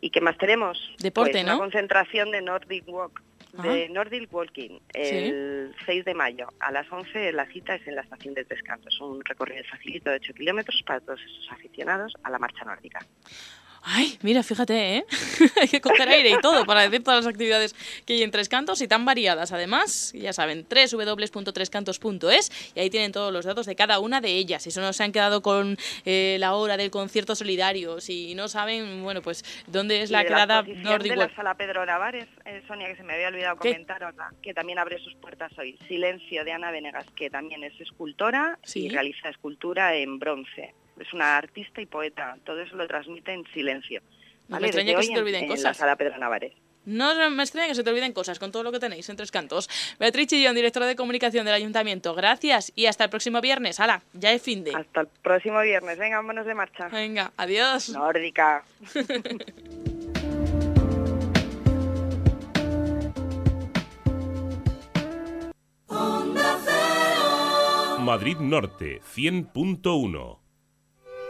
¿Y 0.00 0.08
qué 0.08 0.22
más 0.22 0.38
tenemos? 0.38 0.78
Deporte, 0.98 1.32
pues 1.32 1.44
¿no? 1.44 1.56
Una 1.56 1.60
concentración 1.60 2.30
de 2.30 2.40
Nordic 2.40 2.88
Walk 2.88 3.22
de 3.52 3.84
Ajá. 3.84 3.92
Nordic 3.92 4.32
Walking 4.32 4.78
el 4.94 5.74
6 5.84 6.06
de 6.06 6.14
mayo. 6.14 6.48
A 6.58 6.72
las 6.72 6.90
11 6.90 7.32
la 7.32 7.44
cita 7.52 7.74
es 7.74 7.86
en 7.86 7.96
la 7.96 8.00
estación 8.00 8.32
de 8.32 8.46
Tres 8.46 8.62
Cantos, 8.62 8.98
un 9.02 9.22
recorrido 9.22 9.62
facilito 9.64 10.08
de 10.08 10.16
8 10.16 10.32
kilómetros 10.32 10.82
para 10.86 11.00
todos 11.00 11.20
esos 11.20 11.52
aficionados 11.52 12.14
a 12.22 12.30
la 12.30 12.38
marcha 12.38 12.64
nórdica. 12.64 13.00
Ay, 13.82 14.18
mira, 14.22 14.42
fíjate, 14.42 14.96
¿eh? 14.96 15.04
hay 15.60 15.68
que 15.68 15.80
coger 15.80 16.08
aire 16.08 16.30
y 16.30 16.40
todo 16.40 16.64
para 16.66 16.82
decir 16.82 17.02
todas 17.02 17.24
las 17.24 17.32
actividades 17.32 17.74
que 18.04 18.14
hay 18.14 18.22
en 18.22 18.30
Tres 18.30 18.48
Cantos 18.48 18.80
y 18.82 18.88
tan 18.88 19.04
variadas. 19.04 19.52
Además, 19.52 20.12
ya 20.14 20.32
saben, 20.32 20.66
www.trescantos.es 20.68 22.72
y 22.74 22.80
ahí 22.80 22.90
tienen 22.90 23.12
todos 23.12 23.32
los 23.32 23.44
datos 23.44 23.66
de 23.66 23.74
cada 23.76 23.98
una 23.98 24.20
de 24.20 24.36
ellas. 24.36 24.62
Si 24.62 24.70
solo 24.70 24.92
se 24.92 25.02
han 25.02 25.12
quedado 25.12 25.42
con 25.42 25.76
eh, 26.04 26.36
la 26.38 26.54
hora 26.54 26.76
del 26.76 26.90
concierto 26.90 27.34
solidario, 27.34 28.00
si 28.00 28.34
no 28.34 28.48
saben, 28.48 29.02
bueno, 29.02 29.22
pues 29.22 29.44
dónde 29.66 30.02
es 30.02 30.10
la 30.10 30.24
quedada 30.24 30.62
Nordic 30.62 31.12
de 31.12 31.16
la 31.16 31.34
sala 31.34 31.54
Pedro 31.54 31.84
Navares, 31.86 32.26
eh, 32.44 32.62
Sonia, 32.68 32.88
que 32.88 32.96
se 32.96 33.02
me 33.02 33.14
había 33.14 33.28
olvidado 33.28 33.56
¿Qué? 33.58 33.70
comentarosla, 33.70 34.32
que 34.42 34.54
también 34.54 34.78
abre 34.78 35.02
sus 35.02 35.14
puertas 35.14 35.50
hoy. 35.58 35.78
Silencio 35.88 36.44
de 36.44 36.52
Ana 36.52 36.70
Venegas, 36.70 37.06
que 37.16 37.30
también 37.30 37.64
es 37.64 37.78
escultora 37.80 38.58
Sí. 38.62 38.86
y 38.86 38.88
realiza 38.90 39.28
escultura 39.30 39.94
en 39.96 40.18
bronce. 40.18 40.74
Es 41.00 41.12
una 41.12 41.36
artista 41.38 41.80
y 41.80 41.86
poeta. 41.86 42.36
Todo 42.44 42.60
eso 42.60 42.76
lo 42.76 42.86
transmite 42.86 43.32
en 43.32 43.44
silencio. 43.52 44.00
No 44.48 44.60
me 44.60 44.66
extraña 44.68 44.94
que 44.96 45.02
se 45.02 45.08
te 45.08 45.14
en- 45.14 45.18
olviden 45.20 45.42
en 45.44 45.48
la 45.50 45.56
cosas. 45.56 45.76
sala 45.76 45.96
Pedro 45.96 46.18
Navares. 46.18 46.52
No 46.86 47.30
me 47.30 47.42
extraña 47.42 47.68
que 47.68 47.74
se 47.74 47.84
te 47.84 47.90
olviden 47.90 48.12
cosas 48.12 48.38
con 48.38 48.52
todo 48.52 48.62
lo 48.62 48.72
que 48.72 48.78
tenéis 48.80 49.08
en 49.10 49.16
Tres 49.16 49.30
Cantos. 49.30 49.68
Beatriz 49.98 50.28
Chillón, 50.28 50.54
directora 50.54 50.86
de 50.86 50.96
comunicación 50.96 51.44
del 51.44 51.54
Ayuntamiento, 51.54 52.14
gracias 52.14 52.72
y 52.74 52.86
hasta 52.86 53.04
el 53.04 53.10
próximo 53.10 53.40
viernes. 53.42 53.78
¡Hala! 53.80 54.02
Ya 54.14 54.32
es 54.32 54.40
fin 54.42 54.64
de. 54.64 54.74
Hasta 54.74 55.02
el 55.02 55.08
próximo 55.22 55.60
viernes. 55.60 55.98
Venga, 55.98 56.16
vámonos 56.16 56.46
de 56.46 56.54
marcha. 56.54 56.88
Venga, 56.88 57.32
adiós. 57.36 57.90
Nórdica. 57.90 58.64
Madrid 68.00 68.38
Norte 68.38 69.00
100.1 69.14 70.39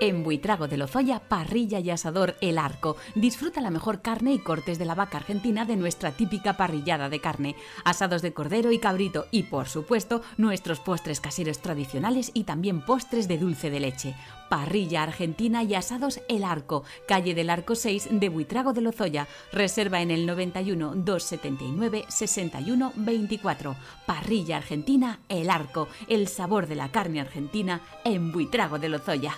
En 0.02 0.24
Buitrago 0.24 0.66
de 0.66 0.78
Lozoya, 0.78 1.20
parrilla 1.20 1.78
y 1.78 1.90
asador 1.90 2.34
El 2.40 2.56
Arco. 2.56 2.96
Disfruta 3.14 3.60
la 3.60 3.70
mejor 3.70 4.00
carne 4.00 4.32
y 4.32 4.38
cortes 4.38 4.78
de 4.78 4.86
la 4.86 4.94
vaca 4.94 5.18
argentina 5.18 5.66
de 5.66 5.76
nuestra 5.76 6.12
típica 6.12 6.56
parrillada 6.56 7.10
de 7.10 7.20
carne, 7.20 7.54
asados 7.84 8.22
de 8.22 8.32
cordero 8.32 8.72
y 8.72 8.78
cabrito 8.78 9.26
y, 9.30 9.42
por 9.42 9.68
supuesto, 9.68 10.22
nuestros 10.38 10.80
postres 10.80 11.20
caseros 11.20 11.58
tradicionales 11.58 12.30
y 12.32 12.44
también 12.44 12.80
postres 12.80 13.28
de 13.28 13.36
dulce 13.36 13.68
de 13.68 13.80
leche. 13.80 14.14
Parrilla 14.48 15.02
argentina 15.02 15.64
y 15.64 15.74
asados 15.74 16.22
El 16.30 16.44
Arco, 16.44 16.82
calle 17.06 17.34
del 17.34 17.50
Arco 17.50 17.74
6 17.74 18.08
de 18.10 18.28
Buitrago 18.30 18.72
de 18.72 18.80
Lozoya. 18.80 19.28
Reserva 19.52 20.00
en 20.00 20.10
el 20.10 20.24
91 20.24 20.94
279 20.94 22.06
61 22.08 22.94
24. 22.96 23.76
Parrilla 24.06 24.56
argentina 24.56 25.20
El 25.28 25.50
Arco, 25.50 25.88
el 26.08 26.26
sabor 26.26 26.68
de 26.68 26.76
la 26.76 26.90
carne 26.90 27.20
argentina 27.20 27.82
en 28.04 28.32
Buitrago 28.32 28.78
de 28.78 28.88
Lozoya. 28.88 29.36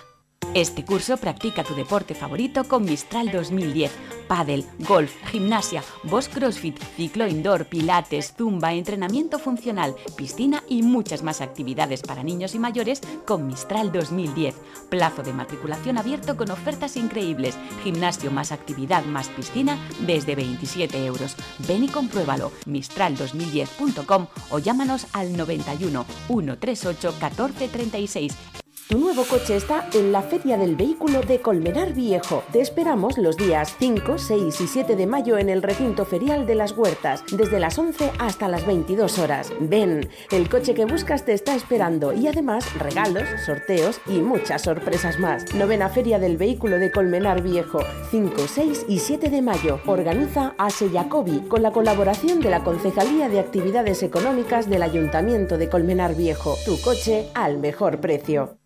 Este 0.53 0.85
curso 0.85 1.17
practica 1.17 1.63
tu 1.63 1.73
deporte 1.73 2.13
favorito 2.13 2.63
con 2.65 2.85
Mistral 2.85 3.31
2010. 3.31 3.91
Pádel, 4.27 4.65
golf, 4.79 5.11
gimnasia, 5.31 5.83
boss 6.03 6.29
crossfit, 6.29 6.79
ciclo 6.95 7.27
indoor, 7.27 7.65
pilates, 7.65 8.35
zumba, 8.37 8.73
entrenamiento 8.73 9.39
funcional, 9.39 9.95
piscina 10.15 10.63
y 10.69 10.83
muchas 10.83 11.23
más 11.23 11.41
actividades 11.41 12.03
para 12.03 12.21
niños 12.21 12.53
y 12.53 12.59
mayores 12.59 13.01
con 13.25 13.47
Mistral 13.47 13.91
2010. 13.91 14.55
Plazo 14.89 15.23
de 15.23 15.33
matriculación 15.33 15.97
abierto 15.97 16.37
con 16.37 16.51
ofertas 16.51 16.97
increíbles. 16.97 17.57
Gimnasio 17.83 18.29
más 18.29 18.51
actividad 18.51 19.03
más 19.05 19.29
piscina 19.29 19.79
desde 20.05 20.35
27 20.35 21.03
euros. 21.05 21.35
Ven 21.67 21.83
y 21.83 21.87
compruébalo. 21.87 22.51
Mistral2010.com 22.67 24.27
o 24.51 24.59
llámanos 24.59 25.07
al 25.13 25.35
91 25.35 26.05
138 26.27 27.11
1436. 27.11 28.62
Tu 28.89 28.99
nuevo 28.99 29.23
coche 29.23 29.55
está 29.55 29.87
en 29.93 30.11
la 30.11 30.21
Feria 30.21 30.57
del 30.57 30.75
Vehículo 30.75 31.21
de 31.21 31.39
Colmenar 31.39 31.93
Viejo. 31.93 32.43
Te 32.51 32.59
esperamos 32.59 33.17
los 33.17 33.37
días 33.37 33.75
5, 33.79 34.17
6 34.17 34.59
y 34.59 34.67
7 34.67 34.97
de 34.97 35.07
mayo 35.07 35.37
en 35.37 35.49
el 35.49 35.63
recinto 35.63 36.03
ferial 36.05 36.45
de 36.45 36.55
las 36.55 36.77
Huertas, 36.77 37.23
desde 37.31 37.61
las 37.61 37.79
11 37.79 38.11
hasta 38.19 38.49
las 38.49 38.67
22 38.67 39.19
horas. 39.19 39.53
Ven, 39.61 40.09
el 40.31 40.49
coche 40.49 40.73
que 40.73 40.83
buscas 40.83 41.23
te 41.23 41.31
está 41.31 41.55
esperando 41.55 42.11
y 42.11 42.27
además 42.27 42.71
regalos, 42.77 43.23
sorteos 43.45 44.01
y 44.05 44.19
muchas 44.19 44.63
sorpresas 44.63 45.17
más. 45.17 45.55
Novena 45.55 45.87
Feria 45.87 46.19
del 46.19 46.35
Vehículo 46.35 46.77
de 46.77 46.91
Colmenar 46.91 47.41
Viejo, 47.41 47.79
5, 48.11 48.47
6 48.47 48.85
y 48.89 48.99
7 48.99 49.29
de 49.29 49.41
mayo. 49.41 49.79
Organiza 49.85 50.55
Ase 50.57 50.89
Jacobi 50.89 51.39
con 51.47 51.63
la 51.63 51.71
colaboración 51.71 52.41
de 52.41 52.49
la 52.49 52.65
Concejalía 52.65 53.29
de 53.29 53.39
Actividades 53.39 54.03
Económicas 54.03 54.69
del 54.69 54.83
Ayuntamiento 54.83 55.57
de 55.57 55.69
Colmenar 55.69 56.15
Viejo. 56.15 56.57
Tu 56.65 56.79
coche 56.81 57.29
al 57.33 57.59
mejor 57.59 58.01
precio. 58.01 58.57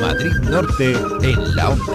Madrid 0.00 0.32
Norte 0.50 0.92
en 1.22 1.56
la 1.56 1.70
onda. 1.70 1.94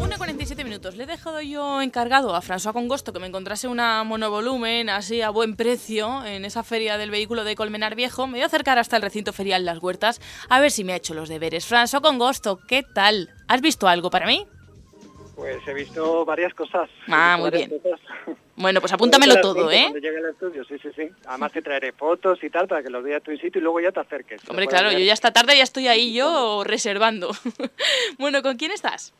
1.47 0.00 0.64
minutos. 0.64 0.96
Le 0.96 1.04
he 1.04 1.06
dejado 1.06 1.40
yo 1.40 1.80
encargado 1.80 2.34
a 2.34 2.42
François 2.42 2.72
Congosto 2.72 3.12
que 3.12 3.20
me 3.20 3.26
encontrase 3.26 3.68
una 3.68 4.04
monovolumen 4.04 4.90
así 4.90 5.22
a 5.22 5.30
buen 5.30 5.56
precio 5.56 6.24
en 6.24 6.44
esa 6.44 6.62
feria 6.62 6.98
del 6.98 7.10
vehículo 7.10 7.44
de 7.44 7.54
Colmenar 7.54 7.94
Viejo. 7.94 8.26
Me 8.26 8.34
voy 8.34 8.42
a 8.42 8.46
acercar 8.46 8.78
hasta 8.78 8.96
el 8.96 9.02
recinto 9.02 9.32
ferial 9.32 9.64
Las 9.64 9.82
Huertas 9.82 10.20
a 10.48 10.60
ver 10.60 10.70
si 10.70 10.84
me 10.84 10.92
ha 10.92 10.96
hecho 10.96 11.14
los 11.14 11.28
deberes. 11.28 11.70
François 11.70 12.02
Congosto, 12.02 12.58
¿qué 12.68 12.82
tal? 12.82 13.30
¿Has 13.46 13.60
visto 13.60 13.88
algo 13.88 14.10
para 14.10 14.26
mí? 14.26 14.46
Pues 15.36 15.66
he 15.66 15.72
visto 15.72 16.24
varias 16.24 16.52
cosas. 16.52 16.90
Ah, 17.06 17.36
muy 17.38 17.50
bien. 17.50 17.70
cosas. 17.70 18.00
Bueno, 18.58 18.80
pues 18.80 18.92
apúntamelo 18.92 19.40
todo, 19.40 19.70
¿eh? 19.70 19.82
Cuando 19.82 20.00
llegue 20.00 20.18
al 20.18 20.30
estudio, 20.30 20.64
sí, 20.64 20.76
sí, 20.82 20.88
sí. 20.94 21.08
Además 21.26 21.52
te 21.52 21.62
traeré 21.62 21.92
fotos 21.92 22.42
y 22.42 22.50
tal 22.50 22.66
para 22.66 22.82
que 22.82 22.90
los 22.90 23.04
veas 23.04 23.22
tú 23.22 23.30
in 23.30 23.38
situ 23.38 23.60
y 23.60 23.62
luego 23.62 23.80
ya 23.80 23.92
te 23.92 24.00
acerques. 24.00 24.40
Hombre, 24.48 24.66
claro, 24.66 24.88
ver. 24.88 24.98
yo 24.98 25.04
ya 25.04 25.12
esta 25.12 25.32
tarde 25.32 25.56
ya 25.56 25.62
estoy 25.62 25.86
ahí 25.86 26.12
yo 26.12 26.64
reservando. 26.64 27.30
bueno, 28.18 28.42
¿con 28.42 28.56
quién 28.56 28.72
estás? 28.72 29.14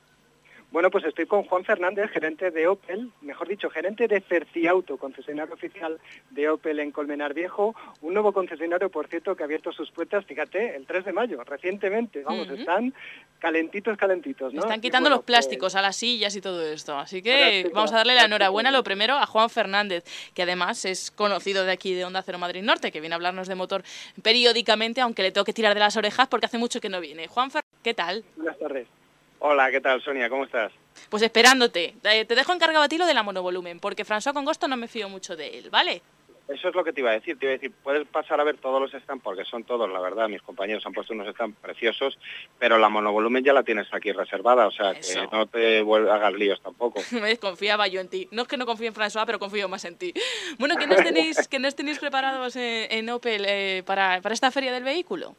Bueno, 0.71 0.91
pues 0.91 1.05
estoy 1.05 1.25
con 1.25 1.45
Juan 1.45 1.65
Fernández, 1.65 2.11
gerente 2.11 2.51
de 2.51 2.69
Opel, 2.69 3.11
mejor 3.23 3.49
dicho, 3.49 3.71
gerente 3.71 4.07
de 4.07 4.21
Cerciauto, 4.21 4.99
concesionario 4.99 5.55
oficial 5.55 5.99
de 6.31 6.51
Opel 6.51 6.79
en 6.81 6.93
Colmenar 6.93 7.33
Viejo, 7.33 7.75
un 8.03 8.13
nuevo 8.13 8.33
concesionario, 8.33 8.91
por 8.91 9.09
cierto, 9.09 9.35
que 9.35 9.43
ha 9.43 9.47
abierto 9.47 9.73
sus 9.73 9.91
puertas, 9.91 10.27
fíjate, 10.27 10.77
el 10.77 10.85
3 10.85 11.07
de 11.07 11.13
mayo, 11.13 11.43
recientemente, 11.43 12.23
vamos, 12.23 12.51
están 12.51 12.93
calentitos, 13.39 13.97
calentitos, 13.97 14.53
¿no? 14.53 14.61
Están 14.61 14.83
quitando 14.83 15.09
bueno, 15.09 15.17
los 15.17 15.25
plásticos 15.25 15.75
a 15.75 15.81
las 15.81 15.97
sillas 15.97 16.37
y 16.37 16.43
todo 16.43 16.63
esto. 16.63 16.99
Así 16.99 17.23
que 17.23 17.71
vamos 17.73 17.93
a 17.93 17.97
darle 17.97 18.15
la 18.15 18.27
enhorabuena 18.27 18.71
lo 18.71 18.85
primero 18.85 19.15
a 19.15 19.25
Juan 19.25 19.49
Fernández, 19.49 20.05
que 20.35 20.43
además 20.43 20.85
es 20.85 21.11
conocido 21.11 21.65
de 21.65 21.73
aquí 21.73 21.95
de 21.95 22.05
Onda 22.05 22.21
Cero 22.21 22.39
Madrid 22.39 22.63
Norte, 22.63 22.93
que 22.93 23.01
viene 23.01 23.15
a 23.15 23.17
hablarnos 23.17 23.49
de 23.49 23.55
motor 23.55 23.85
periódicamente, 24.23 25.01
aunque 25.01 25.23
le 25.23 25.33
tengo 25.33 25.47
que 25.47 25.55
tirar 25.55 25.73
de 25.73 25.81
las 25.81 25.97
orejas 25.97 26.29
porque 26.29 26.45
hace 26.45 26.59
mucho 26.59 26.79
que 26.79 26.91
no 26.91 27.01
viene. 27.01 27.27
Juan 27.27 27.51
Fernández, 27.51 27.81
¿qué 27.83 27.95
tal? 27.95 28.23
Buenas 28.37 28.59
tardes. 28.59 28.98
Hola, 29.41 29.71
¿qué 29.71 29.81
tal, 29.81 30.03
Sonia? 30.03 30.29
¿Cómo 30.29 30.45
estás? 30.45 30.73
Pues 31.09 31.23
esperándote. 31.23 31.95
Eh, 32.05 32.25
Te 32.25 32.35
dejo 32.35 32.53
encargado 32.53 32.85
a 32.85 32.89
ti 32.89 32.99
lo 32.99 33.07
de 33.07 33.15
la 33.15 33.23
monovolumen, 33.23 33.79
porque 33.81 34.05
François 34.05 34.33
Congosto 34.35 34.67
no 34.67 34.77
me 34.77 34.89
fío 34.89 35.09
mucho 35.09 35.37
de 35.37 35.59
él, 35.59 35.71
¿vale? 35.71 36.03
Eso 36.49 36.71
es 36.71 36.75
lo 36.75 36.83
que 36.83 36.95
te 36.95 37.03
iba 37.03 37.11
a 37.11 37.13
decir. 37.13 37.39
Te 37.39 37.45
iba 37.45 37.51
a 37.53 37.57
decir, 37.57 37.71
puedes 37.83 38.09
pasar 38.09 38.41
a 38.41 38.45
ver 38.45 38.57
todos 38.57 38.81
los 38.81 38.91
stands, 39.03 39.23
porque 39.23 39.45
son 39.45 39.65
todos, 39.65 39.89
la 39.93 40.01
verdad. 40.01 40.29
Mis 40.29 40.41
compañeros 40.43 40.85
han 40.87 40.93
puesto 40.95 41.13
unos 41.13 41.29
stands 41.35 41.57
preciosos, 41.61 42.19
pero 42.59 42.79
la 42.79 42.89
monovolumen 42.89 43.45
ya 43.45 43.53
la 43.53 43.63
tienes 43.63 43.87
aquí 43.93 44.13
reservada, 44.13 44.67
o 44.67 44.71
sea, 44.73 44.93
Eso. 44.93 45.21
que 45.31 45.37
no 45.37 45.47
te 45.47 45.81
hagas 46.11 46.33
líos 46.33 46.61
tampoco. 46.63 47.01
Me 47.13 47.29
desconfiaba 47.29 47.87
yo 47.87 48.01
en 48.01 48.09
ti. 48.09 48.29
No 48.33 48.43
es 48.43 48.49
que 48.49 48.57
no 48.57 48.65
confíe 48.67 48.89
en 48.89 48.95
François, 48.95 49.27
pero 49.27 49.39
confío 49.39 49.69
más 49.69 49.85
en 49.85 49.99
ti. 49.99 50.13
Bueno, 50.59 50.75
¿qué 50.77 50.87
nos 50.87 50.97
tenéis, 50.97 51.47
qué 51.49 51.59
nos 51.59 51.77
tenéis 51.77 51.99
preparados 51.99 52.57
en, 52.57 52.91
en 52.91 53.11
Opel 53.11 53.45
eh, 53.47 53.83
para, 53.87 54.21
para 54.23 54.33
esta 54.33 54.51
feria 54.51 54.73
del 54.73 54.85
vehículo? 54.85 55.37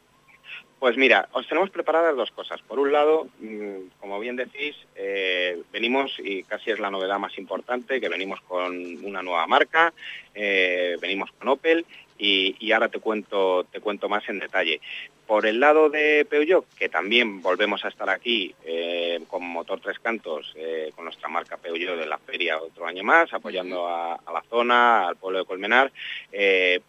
Pues 0.79 0.95
mira, 0.95 1.27
os 1.33 1.45
tenemos 1.45 1.69
preparadas 1.71 2.15
dos 2.15 2.31
cosas. 2.31 2.61
Por 2.61 2.79
un 2.79 2.93
lado, 2.93 3.27
mm, 3.39 3.99
como 3.99 4.17
bien 4.17 4.37
decís, 4.37 4.77
eh, 4.95 5.61
venimos, 5.73 6.17
y 6.19 6.43
casi 6.43 6.71
es 6.71 6.79
la 6.79 6.89
novedad 6.89 7.19
más 7.19 7.37
importante, 7.37 7.99
que 7.99 8.07
venimos 8.07 8.39
con 8.41 9.05
una 9.05 9.21
nueva 9.21 9.45
marca, 9.45 9.93
eh, 10.33 10.95
venimos 11.01 11.31
con 11.33 11.49
Opel, 11.49 11.85
y, 12.17 12.55
y 12.59 12.71
ahora 12.71 12.87
te 12.87 12.99
cuento, 12.99 13.65
te 13.69 13.81
cuento 13.81 14.07
más 14.07 14.27
en 14.29 14.39
detalle. 14.39 14.79
por 15.27 15.45
el 15.45 15.59
lado 15.59 15.89
de 15.91 16.25
Peugeot, 16.27 16.65
que 16.75 16.89
también 16.89 17.41
volvemos 17.43 17.85
a 17.85 17.89
estar 17.89 18.09
aquí 18.09 18.55
eh, 18.65 19.19
con 19.27 19.43
motor 19.43 19.79
tres 19.79 19.99
cantos, 19.99 20.55
con 20.95 21.05
nuestra 21.05 21.29
marca 21.29 21.55
Peugeot 21.57 21.99
de 21.99 22.07
la 22.07 22.17
feria 22.17 22.57
otro 22.57 22.87
año 22.87 23.03
más, 23.03 23.31
apoyando 23.31 23.87
a, 23.87 24.15
a 24.15 24.33
la 24.33 24.41
zona, 24.49 25.07
al 25.07 25.17
pueblo 25.17 25.37
de 25.39 25.45
Colmenar, 25.45 25.91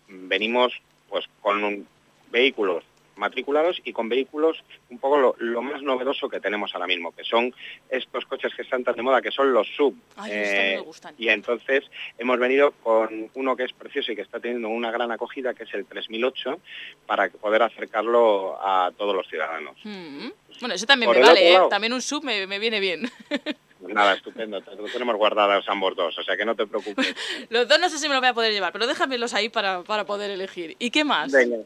venimos 0.09 0.73
pues 1.11 1.27
con 1.43 1.87
vehículos 2.31 2.83
matriculados 3.17 3.81
y 3.85 3.93
con 3.93 4.09
vehículos 4.09 4.63
un 4.89 4.99
poco 4.99 5.19
lo, 5.19 5.37
lo, 5.39 5.63
más 5.63 5.83
novedoso 5.83 6.29
que 6.29 6.41
tenemos 6.41 6.75
ahora 6.75 6.87
mismo, 6.87 7.13
que 7.13 7.25
son 7.25 7.55
estos 7.89 8.25
coches 8.27 8.53
que 8.55 8.63
están 8.63 8.85
tan 8.85 8.97
de 8.97 9.03
moda, 9.03 9.21
que 9.23 9.31
son 9.31 9.53
los 9.53 9.69
sub. 9.77 9.95
Ay, 10.17 10.31
eh, 10.35 10.75
me 10.77 10.83
gustan. 10.83 11.15
Y 11.19 11.29
entonces 11.29 11.85
hemos 12.19 12.39
venido 12.39 12.73
con 12.83 13.31
uno 13.35 13.57
que 13.57 13.65
es 13.65 13.73
precioso 13.73 14.13
y 14.13 14.17
que 14.17 14.23
está 14.23 14.41
teniendo 14.41 14.69
una 14.69 14.91
gran 14.91 15.11
acogida, 15.13 15.55
que 15.55 15.65
es 15.65 15.75
el 15.75 15.87
3008, 15.87 16.61
para 17.07 17.29
poder 17.29 17.63
acercarlo 17.63 18.59
a 18.61 18.91
todos 18.97 19.15
los 19.15 19.29
ciudadanos. 19.29 19.77
Mm 19.85 19.91
-hmm. 19.91 20.35
Bueno, 20.61 20.75
eso 20.75 20.87
también 20.87 21.09
Por 21.09 21.17
me 21.17 21.23
vale, 21.23 21.55
¿eh? 21.55 21.59
También 21.71 21.93
un 21.93 22.03
sub 22.03 22.25
me, 22.25 22.47
me 22.47 22.59
viene 22.59 22.81
bien. 22.81 23.11
Nada, 23.95 24.15
estupendo, 24.15 24.61
lo 24.61 24.85
tenemos 24.85 25.17
guardados 25.17 25.65
ambos 25.69 25.97
dos, 25.97 26.17
o 26.19 26.23
sea 26.23 26.37
que 26.37 26.45
no 26.45 26.55
te 26.55 26.67
preocupes. 26.67 27.15
los 27.51 27.69
dos 27.69 27.81
no 27.81 27.89
sé 27.89 27.99
si 27.99 28.09
me 28.09 28.15
los 28.15 28.21
voy 28.21 28.31
a 28.31 28.35
poder 28.35 28.53
llevar, 28.53 28.73
pero 28.73 28.87
déjamelos 28.87 29.35
ahí 29.35 29.49
para, 29.49 29.83
para 29.83 30.05
poder 30.05 30.31
elegir. 30.31 30.77
¿Y 30.79 30.91
qué 30.91 31.05
más? 31.05 31.33
Venga. 31.33 31.59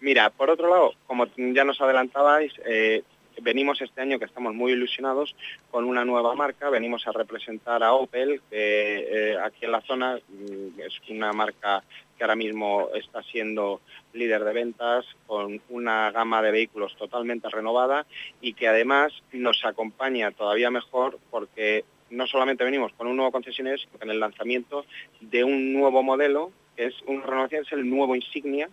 Mira, 0.00 0.30
por 0.30 0.50
otro 0.50 0.68
lado, 0.68 0.94
como 1.06 1.26
ya 1.36 1.64
nos 1.64 1.80
adelantabais, 1.80 2.52
eh, 2.66 3.02
venimos 3.42 3.80
este 3.80 4.00
año 4.00 4.18
que 4.18 4.24
estamos 4.24 4.54
muy 4.54 4.72
ilusionados 4.72 5.34
con 5.70 5.84
una 5.84 6.04
nueva 6.04 6.34
marca, 6.34 6.70
venimos 6.70 7.06
a 7.06 7.12
representar 7.12 7.82
a 7.82 7.92
Opel, 7.92 8.40
que 8.50 9.32
eh, 9.32 9.36
aquí 9.42 9.64
en 9.64 9.72
la 9.72 9.80
zona 9.82 10.16
mm, 10.16 10.80
es 10.80 11.00
una 11.08 11.32
marca 11.32 11.82
que 12.16 12.24
ahora 12.24 12.36
mismo 12.36 12.88
está 12.94 13.22
siendo 13.22 13.80
líder 14.12 14.44
de 14.44 14.52
ventas 14.52 15.06
con 15.26 15.60
una 15.70 16.10
gama 16.10 16.42
de 16.42 16.50
vehículos 16.50 16.94
totalmente 16.96 17.48
renovada 17.48 18.06
y 18.40 18.52
que 18.52 18.68
además 18.68 19.12
nos 19.32 19.64
acompaña 19.64 20.30
todavía 20.30 20.70
mejor 20.70 21.18
porque 21.30 21.84
no 22.10 22.26
solamente 22.26 22.64
venimos 22.64 22.92
con 22.92 23.06
un 23.06 23.16
nuevo 23.16 23.32
concesionario, 23.32 23.78
sino 23.78 23.98
con 23.98 24.10
el 24.10 24.20
lanzamiento 24.20 24.84
de 25.20 25.44
un 25.44 25.72
nuevo 25.72 26.02
modelo, 26.02 26.52
que 26.76 26.86
es 26.86 26.94
una 27.06 27.24
renovación, 27.24 27.64
es 27.64 27.72
el 27.72 27.88
nuevo 27.88 28.16
Insignia, 28.16 28.68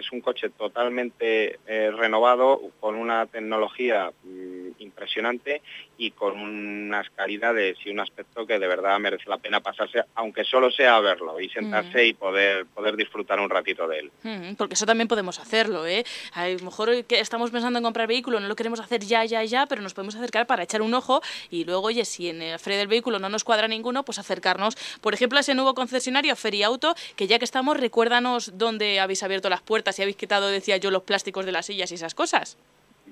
es 0.00 0.12
un 0.12 0.20
coche 0.20 0.50
totalmente 0.50 1.58
eh, 1.66 1.90
renovado, 1.90 2.60
con 2.80 2.96
una 2.96 3.26
tecnología 3.26 4.10
mmm, 4.24 4.70
impresionante 4.78 5.62
y 5.98 6.10
con 6.10 6.38
unas 6.38 7.08
calidades 7.10 7.78
y 7.84 7.90
un 7.90 8.00
aspecto 8.00 8.46
que 8.46 8.58
de 8.58 8.66
verdad 8.66 8.98
merece 8.98 9.28
la 9.28 9.38
pena 9.38 9.60
pasarse, 9.60 10.04
aunque 10.14 10.44
solo 10.44 10.70
sea 10.70 10.96
a 10.96 11.00
verlo 11.00 11.40
y 11.40 11.48
sentarse 11.48 12.04
mm. 12.04 12.06
y 12.06 12.12
poder, 12.12 12.66
poder 12.66 12.96
disfrutar 12.96 13.40
un 13.40 13.48
ratito 13.48 13.88
de 13.88 13.98
él. 13.98 14.10
Mm, 14.22 14.54
porque 14.56 14.74
eso 14.74 14.86
también 14.86 15.08
podemos 15.08 15.38
hacerlo, 15.38 15.86
¿eh? 15.86 16.04
A 16.32 16.48
lo 16.48 16.58
mejor 16.58 17.04
que 17.04 17.20
estamos 17.20 17.50
pensando 17.50 17.78
en 17.78 17.84
comprar 17.84 18.06
vehículo, 18.06 18.40
no 18.40 18.48
lo 18.48 18.56
queremos 18.56 18.80
hacer 18.80 19.00
ya, 19.02 19.24
ya, 19.24 19.42
ya, 19.44 19.66
pero 19.66 19.82
nos 19.82 19.94
podemos 19.94 20.14
acercar 20.16 20.46
para 20.46 20.62
echar 20.62 20.82
un 20.82 20.92
ojo 20.94 21.22
y 21.50 21.64
luego, 21.64 21.86
oye, 21.86 22.04
si 22.04 22.28
en 22.28 22.42
el 22.42 22.58
feria 22.58 22.78
del 22.78 22.88
vehículo 22.88 23.18
no 23.18 23.28
nos 23.28 23.44
cuadra 23.44 23.68
ninguno, 23.68 24.04
pues 24.04 24.18
acercarnos, 24.18 24.76
por 25.00 25.14
ejemplo, 25.14 25.38
a 25.38 25.40
ese 25.40 25.54
nuevo 25.54 25.74
concesionario, 25.74 26.36
Feria 26.36 26.66
Auto, 26.66 26.94
que 27.16 27.26
ya 27.26 27.38
que 27.38 27.44
estamos, 27.44 27.78
recuérdanos 27.78 28.58
dónde 28.58 29.00
habéis 29.00 29.22
abierto 29.22 29.48
las 29.48 29.62
puertas 29.62 29.85
y 29.98 30.02
habéis 30.02 30.16
quitado, 30.16 30.48
decía 30.48 30.76
yo, 30.76 30.90
los 30.90 31.02
plásticos 31.02 31.46
de 31.46 31.52
las 31.52 31.66
sillas 31.66 31.90
y 31.92 31.94
esas 31.94 32.14
cosas. 32.14 32.56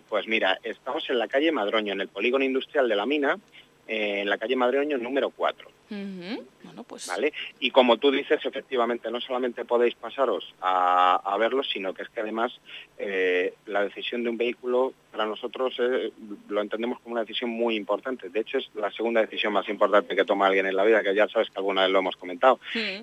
Pues 0.09 0.27
mira, 0.27 0.59
estamos 0.63 1.09
en 1.11 1.19
la 1.19 1.29
calle 1.29 1.53
Madroño, 1.53 1.93
en 1.93 2.01
el 2.01 2.09
polígono 2.09 2.45
industrial 2.45 2.89
de 2.89 2.97
la 2.97 3.07
mina, 3.07 3.39
eh, 3.87 4.21
en 4.21 4.29
la 4.31 4.39
calle 4.39 4.57
Madroño 4.57 4.99
número 4.99 5.31
4. 5.31 5.69
Uh 5.91 5.95
-huh. 5.95 6.43
bueno, 6.63 6.83
pues... 6.85 7.07
¿Vale? 7.07 7.33
Y 7.61 7.71
como 7.71 7.99
tú 7.99 8.11
dices, 8.11 8.41
efectivamente, 8.45 9.11
no 9.11 9.21
solamente 9.21 9.65
podéis 9.65 9.95
pasaros 9.95 10.55
a, 10.61 11.17
a 11.17 11.37
verlos, 11.37 11.69
sino 11.71 11.93
que 11.93 12.03
es 12.03 12.09
que 12.09 12.21
además 12.21 12.59
eh, 12.99 13.53
la 13.67 13.85
decisión 13.85 14.23
de 14.25 14.31
un 14.31 14.39
vehículo 14.39 14.95
para 15.13 15.27
nosotros 15.27 15.75
eh, 15.79 16.11
lo 16.49 16.63
entendemos 16.63 17.01
como 17.01 17.13
una 17.13 17.21
decisión 17.21 17.51
muy 17.51 17.77
importante. 17.77 18.31
De 18.31 18.41
hecho, 18.41 18.59
es 18.59 18.71
la 18.75 18.91
segunda 18.91 19.21
decisión 19.21 19.53
más 19.53 19.69
importante 19.69 20.17
que 20.17 20.25
toma 20.25 20.47
alguien 20.47 20.67
en 20.67 20.77
la 20.77 20.85
vida, 20.85 21.03
que 21.03 21.15
ya 21.15 21.29
sabes 21.29 21.51
que 21.51 21.59
alguna 21.59 21.83
vez 21.83 21.91
lo 21.91 21.99
hemos 21.99 22.17
comentado. 22.17 22.59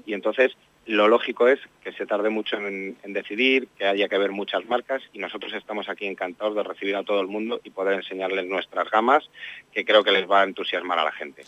Y 0.05 0.13
entonces 0.13 0.51
lo 0.85 1.07
lógico 1.07 1.47
es 1.47 1.59
que 1.83 1.91
se 1.93 2.05
tarde 2.05 2.29
mucho 2.29 2.57
en, 2.57 2.97
decidir, 3.05 3.67
que 3.77 3.85
haya 3.85 4.09
que 4.09 4.17
ver 4.17 4.31
muchas 4.31 4.65
marcas 4.65 5.01
y 5.13 5.19
nosotros 5.19 5.53
estamos 5.53 5.89
aquí 5.89 6.05
encantados 6.05 6.55
de 6.55 6.63
recibir 6.63 6.95
a 6.95 7.03
todo 7.03 7.21
el 7.21 7.27
mundo 7.27 7.61
y 7.63 7.69
poder 7.69 7.95
enseñarles 7.95 8.45
nuestras 8.45 8.89
gamas, 8.89 9.29
que 9.71 9.85
creo 9.85 10.03
que 10.03 10.11
les 10.11 10.29
va 10.29 10.41
a 10.41 10.45
entusiasmar 10.45 10.99
a 10.99 11.05
la 11.05 11.11
gente. 11.11 11.43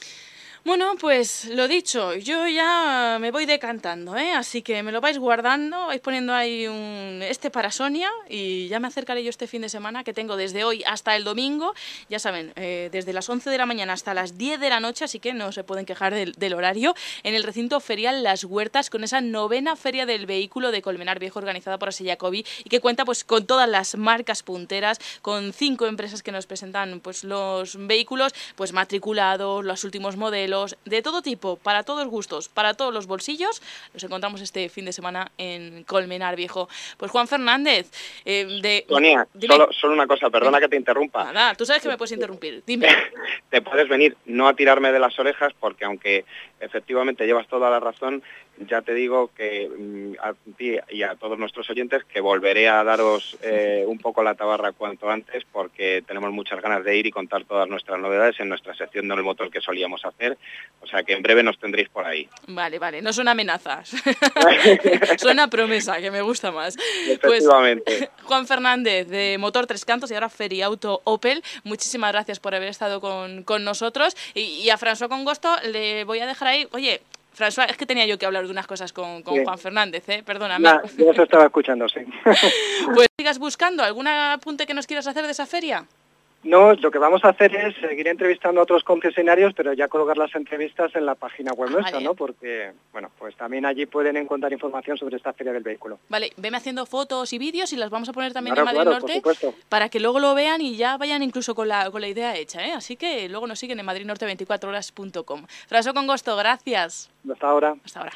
Bueno, 0.65 0.95
pues 0.97 1.49
lo 1.49 1.67
dicho, 1.67 2.15
yo 2.15 2.47
ya 2.47 3.17
me 3.19 3.31
voy 3.31 3.45
decantando, 3.45 4.15
¿eh? 4.15 4.31
así 4.31 4.61
que 4.61 4.81
me 4.81 4.93
lo 4.93 5.01
vais 5.01 5.17
guardando, 5.17 5.87
vais 5.87 5.99
poniendo 5.99 6.33
ahí 6.33 6.67
un 6.67 7.19
este 7.21 7.49
para 7.49 7.69
Sonia 7.69 8.09
y 8.29 8.69
ya 8.69 8.79
me 8.79 8.87
acercaré 8.87 9.25
yo 9.25 9.29
este 9.29 9.45
fin 9.45 9.61
de 9.61 9.67
semana 9.67 10.05
que 10.05 10.13
tengo 10.13 10.37
desde 10.37 10.63
hoy 10.63 10.81
hasta 10.87 11.17
el 11.17 11.25
domingo, 11.25 11.73
ya 12.07 12.17
saben, 12.17 12.53
eh, 12.55 12.87
desde 12.93 13.11
las 13.11 13.27
11 13.27 13.49
de 13.49 13.57
la 13.57 13.65
mañana 13.65 13.91
hasta 13.91 14.13
las 14.13 14.37
10 14.37 14.61
de 14.61 14.69
la 14.69 14.79
noche, 14.79 15.03
así 15.03 15.19
que 15.19 15.33
no 15.33 15.51
se 15.51 15.65
pueden 15.65 15.85
quejar 15.85 16.13
del, 16.13 16.53
horario, 16.53 16.95
en 17.23 17.35
el 17.35 17.43
recinto 17.43 17.81
ferial 17.81 18.23
Las 18.23 18.45
Huertas 18.45 18.89
con 18.89 19.03
esa 19.03 19.19
novena 19.19 19.75
feria 19.75 20.05
del 20.05 20.25
vehículo 20.25 20.71
de 20.71 20.81
Colmenar 20.81 21.19
Viejo 21.19 21.39
organizada 21.39 21.77
por 21.77 21.93
Jacobi 21.93 22.45
y 22.63 22.69
que 22.69 22.79
cuenta 22.79 23.03
pues 23.03 23.25
con 23.25 23.45
todas 23.45 23.67
las 23.67 23.97
marcas 23.97 24.43
punteras, 24.43 24.99
con 25.21 25.51
cinco 25.51 25.87
empresas 25.87 26.23
que 26.23 26.31
nos 26.31 26.45
presentan 26.45 27.01
pues 27.01 27.25
los 27.25 27.75
vehículos 27.85 28.31
pues 28.55 28.71
matriculados, 28.71 29.65
los 29.65 29.83
últimos 29.83 30.15
modelos, 30.15 30.52
de 30.85 31.01
todo 31.01 31.21
tipo, 31.21 31.57
para 31.57 31.83
todos 31.83 32.07
gustos, 32.07 32.49
para 32.49 32.73
todos 32.73 32.93
los 32.93 33.07
bolsillos. 33.07 33.61
Nos 33.93 34.03
encontramos 34.03 34.41
este 34.41 34.69
fin 34.69 34.85
de 34.85 34.93
semana 34.93 35.31
en 35.37 35.83
Colmenar 35.83 36.35
Viejo. 36.35 36.69
Pues 36.97 37.11
Juan 37.11 37.27
Fernández, 37.27 37.91
eh, 38.25 38.45
de... 38.61 38.85
Sonia, 38.87 39.27
solo, 39.47 39.69
solo, 39.71 39.93
una 39.93 40.07
cosa, 40.07 40.29
perdona 40.29 40.59
que 40.59 40.69
te 40.69 40.75
interrumpa. 40.75 41.31
Nada, 41.31 41.55
tú 41.55 41.65
sabes 41.65 41.81
que 41.81 41.89
me 41.89 41.97
puedes 41.97 42.11
interrumpir, 42.11 42.63
dime. 42.67 42.87
te 43.49 43.61
puedes 43.61 43.87
venir, 43.87 44.15
no 44.25 44.47
a 44.47 44.55
tirarme 44.55 44.91
de 44.91 44.99
las 44.99 45.17
orejas, 45.19 45.53
porque 45.59 45.85
aunque 45.85 46.25
efectivamente 46.59 47.25
llevas 47.25 47.47
toda 47.47 47.69
la 47.69 47.79
razón, 47.79 48.23
ya 48.57 48.81
te 48.81 48.93
digo 48.93 49.31
que 49.35 49.67
mm, 49.67 50.13
a 50.21 50.33
ti 50.57 50.77
y 50.89 51.03
a 51.03 51.15
todos 51.15 51.37
nuestros 51.37 51.69
oyentes 51.69 52.03
que 52.05 52.21
volveré 52.21 52.69
a 52.69 52.83
daros 52.83 53.37
eh, 53.41 53.83
un 53.87 53.97
poco 53.97 54.23
la 54.23 54.35
tabarra 54.35 54.71
cuanto 54.71 55.09
antes 55.09 55.43
porque 55.51 56.03
tenemos 56.05 56.31
muchas 56.31 56.61
ganas 56.61 56.83
de 56.83 56.95
ir 56.95 57.07
y 57.07 57.11
contar 57.11 57.45
todas 57.45 57.67
nuestras 57.67 57.99
novedades 57.99 58.39
en 58.39 58.49
nuestra 58.49 58.75
sección 58.75 59.07
del 59.07 59.23
motor 59.23 59.49
que 59.49 59.61
solíamos 59.61 60.05
hacer. 60.05 60.37
O 60.81 60.87
sea 60.87 61.03
que 61.03 61.13
en 61.13 61.23
breve 61.23 61.43
nos 61.43 61.57
tendréis 61.59 61.89
por 61.89 62.05
ahí. 62.05 62.27
Vale, 62.47 62.79
vale, 62.79 63.01
no 63.01 63.11
son 63.13 63.27
amenazas. 63.27 63.89
Suena 65.17 65.49
promesa, 65.49 65.99
que 65.99 66.11
me 66.11 66.21
gusta 66.21 66.51
más. 66.51 66.77
Efectivamente. 67.07 67.83
Pues, 67.85 68.09
Juan 68.23 68.47
Fernández 68.47 69.07
de 69.07 69.37
Motor 69.39 69.65
Tres 69.65 69.85
Cantos 69.85 70.11
y 70.11 70.13
ahora 70.13 70.29
Feriauto 70.29 71.01
Opel, 71.05 71.43
muchísimas 71.63 72.11
gracias 72.11 72.39
por 72.39 72.53
haber 72.53 72.69
estado 72.69 73.01
con, 73.01 73.43
con 73.43 73.63
nosotros. 73.63 74.15
Y, 74.33 74.41
y 74.41 74.69
a 74.69 74.77
François 74.77 75.09
Congosto 75.09 75.55
le 75.71 76.03
voy 76.03 76.19
a 76.19 76.27
dejar 76.27 76.49
ahí, 76.49 76.67
oye, 76.71 77.01
François, 77.33 77.65
es 77.69 77.77
que 77.77 77.85
tenía 77.85 78.05
yo 78.05 78.17
que 78.17 78.25
hablar 78.25 78.45
de 78.45 78.51
unas 78.51 78.67
cosas 78.67 78.93
con, 78.93 79.23
con 79.23 79.43
Juan 79.43 79.57
Fernández, 79.57 80.07
¿eh? 80.09 80.23
Perdóname. 80.23 80.63
Nah, 80.63 80.81
yo 80.97 81.11
eso 81.11 81.23
estaba 81.23 81.45
escuchando, 81.45 81.89
sí. 81.89 81.99
pues 82.93 83.07
sigas 83.17 83.39
buscando. 83.39 83.83
¿Algún 83.83 84.07
apunte 84.07 84.65
que 84.65 84.73
nos 84.73 84.87
quieras 84.87 85.07
hacer 85.07 85.25
de 85.25 85.31
esa 85.31 85.45
feria? 85.45 85.85
No, 86.43 86.73
lo 86.73 86.91
que 86.91 86.97
vamos 86.99 87.23
a 87.23 87.29
hacer 87.29 87.55
es 87.55 87.75
seguir 87.77 88.07
entrevistando 88.07 88.59
a 88.59 88.63
otros 88.63 88.83
concesionarios, 88.83 89.53
pero 89.55 89.71
ya 89.73 89.87
colocar 89.87 90.17
las 90.17 90.33
entrevistas 90.35 90.93
en 90.95 91.05
la 91.05 91.15
página 91.15 91.53
web 91.53 91.69
Ah, 91.69 91.73
nuestra, 91.73 91.93
vale. 91.93 92.05
¿no? 92.05 92.13
Porque, 92.15 92.71
bueno, 92.91 93.09
pues 93.17 93.35
también 93.37 93.65
allí 93.65 93.85
pueden 93.85 94.17
encontrar 94.17 94.51
información 94.51 94.97
sobre 94.97 95.15
esta 95.17 95.31
feria 95.33 95.53
del 95.53 95.63
vehículo. 95.63 95.99
Vale, 96.09 96.31
veme 96.37 96.57
haciendo 96.57 96.85
fotos 96.85 97.31
y 97.31 97.37
vídeos 97.37 97.71
y 97.71 97.77
las 97.77 97.89
vamos 97.89 98.09
a 98.09 98.13
poner 98.13 98.33
también 98.33 98.55
Claro, 98.55 98.69
en 98.69 98.75
Madrid 98.75 98.81
claro, 98.89 98.99
por 98.99 99.09
Norte 99.09 99.15
supuesto. 99.19 99.53
para 99.69 99.89
que 99.89 99.99
luego 99.99 100.19
lo 100.19 100.35
vean 100.35 100.59
y 100.61 100.75
ya 100.75 100.97
vayan 100.97 101.23
incluso 101.23 101.55
con 101.55 101.67
la, 101.69 101.89
con 101.91 102.01
la 102.01 102.07
idea 102.09 102.35
hecha, 102.35 102.65
¿eh? 102.67 102.73
Así 102.73 102.97
que 102.97 103.29
luego 103.29 103.47
nos 103.47 103.59
siguen 103.59 103.79
en 103.79 103.85
madridnorte24horas.com. 103.87 105.45
Fraso 105.67 105.93
con 105.93 106.07
gusto, 106.07 106.35
gracias. 106.35 107.09
Hasta 107.31 107.47
ahora. 107.47 107.75
Hasta 107.85 107.99
ahora. 108.01 108.13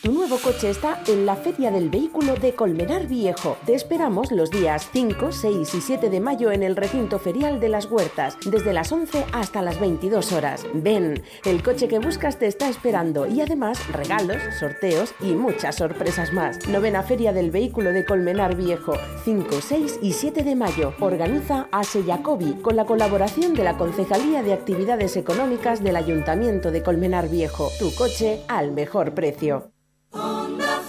Tu 0.00 0.10
nuevo 0.10 0.38
coche 0.38 0.70
está 0.70 1.00
en 1.06 1.26
la 1.26 1.36
Feria 1.36 1.70
del 1.70 1.88
Vehículo 1.88 2.34
de 2.34 2.54
Colmenar 2.54 3.06
Viejo. 3.06 3.56
Te 3.66 3.74
esperamos 3.74 4.32
los 4.32 4.50
días 4.50 4.88
5, 4.92 5.30
6 5.30 5.74
y 5.74 5.80
7 5.80 6.10
de 6.10 6.20
mayo 6.20 6.50
en 6.50 6.62
el 6.62 6.74
recinto 6.74 7.18
ferial 7.18 7.60
de 7.60 7.68
las 7.68 7.90
Huertas, 7.90 8.36
desde 8.44 8.72
las 8.72 8.90
11 8.90 9.26
hasta 9.32 9.62
las 9.62 9.78
22 9.78 10.32
horas. 10.32 10.66
Ven, 10.74 11.22
el 11.44 11.62
coche 11.62 11.86
que 11.86 11.98
buscas 11.98 12.38
te 12.38 12.46
está 12.46 12.68
esperando 12.68 13.26
y 13.26 13.40
además 13.40 13.78
regalos, 13.92 14.42
sorteos 14.58 15.14
y 15.20 15.34
muchas 15.34 15.76
sorpresas 15.76 16.32
más. 16.32 16.66
Novena 16.68 17.02
Feria 17.02 17.32
del 17.32 17.50
Vehículo 17.50 17.92
de 17.92 18.04
Colmenar 18.04 18.56
Viejo, 18.56 18.94
5, 19.24 19.60
6 19.60 19.98
y 20.02 20.12
7 20.12 20.42
de 20.42 20.56
mayo. 20.56 20.94
Organiza 21.00 21.68
Ase 21.70 22.02
Jacobi 22.02 22.54
con 22.54 22.76
la 22.76 22.86
colaboración 22.86 23.54
de 23.54 23.64
la 23.64 23.76
Concejalía 23.76 24.42
de 24.42 24.52
Actividades 24.52 25.16
Económicas 25.16 25.82
del 25.82 25.96
Ayuntamiento 25.96 26.70
de 26.70 26.82
Colmenar 26.82 27.28
Viejo. 27.28 27.70
Tu 27.78 27.94
coche 27.94 28.40
al 28.48 28.72
mejor 28.72 29.14
precio. 29.14 29.72
Oh, 30.14 30.20
On 30.20 30.58
the 30.58 30.81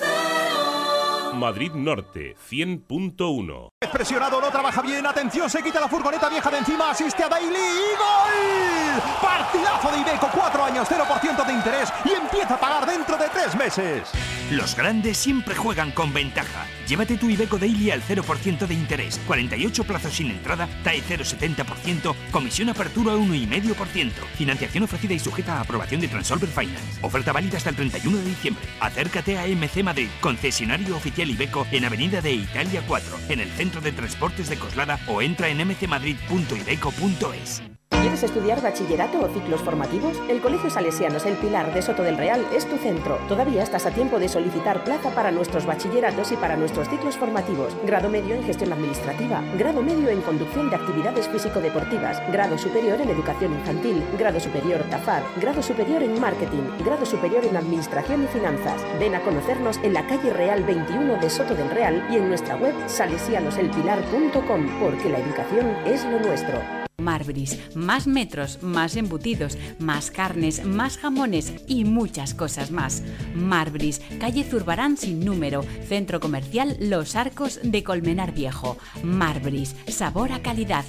Madrid 1.44 1.74
Norte 1.74 2.38
100.1. 2.50 3.68
Presionado, 3.92 4.40
no 4.40 4.50
trabaja 4.50 4.82
bien. 4.82 5.06
Atención, 5.06 5.50
se 5.50 5.62
quita 5.62 5.82
la 5.82 5.90
furgoneta 5.90 6.30
vieja 6.30 6.50
de 6.50 6.60
encima. 6.60 6.92
Asiste 6.92 7.22
a 7.22 7.28
Daily 7.28 7.50
y 7.50 7.98
gol. 7.98 9.02
Partidazo 9.22 9.92
de 9.92 9.98
Ibeco, 9.98 10.30
cuatro 10.34 10.64
años, 10.64 10.88
0% 10.90 11.46
de 11.46 11.54
interés 11.54 11.92
y 12.06 12.12
empieza 12.12 12.54
a 12.54 12.60
pagar 12.60 12.86
dentro 12.86 13.18
de 13.18 13.28
tres 13.28 13.56
meses. 13.56 14.10
Los 14.52 14.76
grandes 14.76 15.18
siempre 15.18 15.56
juegan 15.56 15.92
con 15.92 16.14
ventaja. 16.14 16.66
Llévate 16.88 17.18
tu 17.18 17.30
Ibeco 17.30 17.58
Daily 17.58 17.92
al 17.92 18.02
0% 18.02 18.68
de 18.68 18.74
interés, 18.74 19.20
48 19.26 19.84
plazos 19.84 20.14
sin 20.14 20.32
entrada, 20.32 20.68
TAE 20.84 21.02
0,70%, 21.02 22.14
comisión 22.32 22.70
apertura 22.70 23.14
1,5%. 23.16 24.12
Financiación 24.38 24.84
ofrecida 24.84 25.14
y 25.14 25.20
sujeta 25.20 25.58
a 25.58 25.62
aprobación 25.62 26.02
de 26.02 26.08
Transolver 26.08 26.50
Finance. 26.50 27.00
Oferta 27.02 27.32
válida 27.32 27.58
hasta 27.58 27.70
el 27.70 27.76
31 27.76 28.18
de 28.18 28.26
diciembre. 28.26 28.64
Acércate 28.80 29.38
a 29.40 29.48
MC 29.48 29.84
Madrid, 29.84 30.10
concesionario 30.22 30.96
oficial 30.96 31.33
Ibeco 31.34 31.68
en 31.72 31.86
Avenida 31.86 32.22
de 32.22 32.32
Italia 32.32 32.84
4, 32.88 33.18
en 33.30 33.40
el 33.40 33.50
Centro 33.52 33.82
de 33.82 33.92
Transportes 33.92 34.50
de 34.50 34.58
Coslada 34.58 35.00
o 35.08 35.22
entra 35.22 35.50
en 35.50 35.58
mcmadrid.ibeco.es. 35.68 37.62
¿Quieres 38.02 38.24
estudiar 38.24 38.62
bachillerato 38.62 39.22
o 39.22 39.28
ciclos 39.30 39.62
formativos? 39.62 40.22
El 40.30 40.42
Colegio 40.42 40.70
Salesianos 40.70 41.26
El 41.26 41.36
Pilar 41.38 41.74
de 41.74 41.82
Soto 41.82 42.04
del 42.04 42.18
Real 42.18 42.46
es 42.54 42.70
tu 42.70 42.78
centro. 42.78 43.18
Todavía 43.28 43.64
estás 43.64 43.86
a 43.86 43.92
tiempo 43.92 44.20
de 44.20 44.30
solicitar 44.30 44.84
plaza 44.84 45.10
para 45.16 45.32
nuestros 45.32 45.66
bachilleratos 45.66 46.32
y 46.32 46.36
para 46.36 46.56
nuestros 46.56 46.90
ciclos 46.90 47.18
formativos. 47.18 47.76
Grado 47.86 48.10
medio 48.10 48.36
en 48.36 48.44
gestión 48.44 48.74
administrativa, 48.74 49.42
grado 49.58 49.82
medio 49.82 50.10
en 50.10 50.22
conducción 50.22 50.70
de 50.70 50.76
actividades 50.76 51.28
físico-deportivas, 51.30 52.22
grado 52.32 52.58
superior 52.58 53.00
en 53.02 53.10
educación 53.10 53.54
infantil, 53.54 54.04
grado 54.18 54.40
superior 54.40 54.84
TAFAR, 54.90 55.24
grado 55.38 55.64
superior 55.64 56.04
en 56.04 56.20
marketing, 56.20 56.64
grado 56.86 57.06
superior 57.06 57.46
en 57.46 57.58
administración 57.58 58.26
y 58.26 58.28
finanzas. 58.28 58.86
Ven 59.00 59.16
a 59.16 59.22
conocernos 59.22 59.78
en 59.78 59.94
la 59.94 60.06
calle 60.06 60.30
Real 60.30 60.64
21 60.64 61.18
de 61.22 61.30
Soto 61.30 61.56
del 61.56 61.70
Real 61.70 62.06
y 62.12 62.18
en 62.18 62.28
nuestra 62.28 62.58
web 62.58 62.76
salesianoselpilar.com, 62.86 64.80
porque 64.82 65.10
la 65.10 65.20
educación 65.20 65.76
es 65.86 66.04
lo 66.06 66.20
nuestro. 66.20 66.83
Marbris, 67.04 67.60
más 67.76 68.08
metros, 68.08 68.64
más 68.64 68.96
embutidos, 68.96 69.58
más 69.80 70.10
carnes, 70.10 70.66
más 70.66 70.98
jamones 70.98 71.54
y 71.68 71.86
muchas 71.86 72.34
cosas 72.34 72.72
más. 72.72 73.04
Marbris, 73.36 74.02
calle 74.20 74.44
Zurbarán 74.44 74.98
sin 74.98 75.24
número, 75.24 75.64
centro 75.88 76.20
comercial 76.20 76.78
Los 76.80 77.16
Arcos 77.16 77.60
de 77.64 77.84
Colmenar 77.84 78.34
Viejo. 78.34 78.78
Marbris, 79.04 79.76
sabor 79.88 80.32
a 80.32 80.42
calidad. 80.42 80.86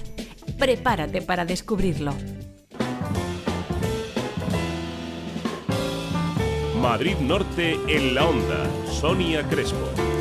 Prepárate 0.59 1.23
para 1.23 1.45
descubrirlo. 1.45 2.15
Madrid 6.81 7.17
Norte 7.21 7.79
en 7.89 8.15
la 8.15 8.29
onda. 8.29 8.67
Sonia 8.93 9.43
Crespo. 9.49 10.14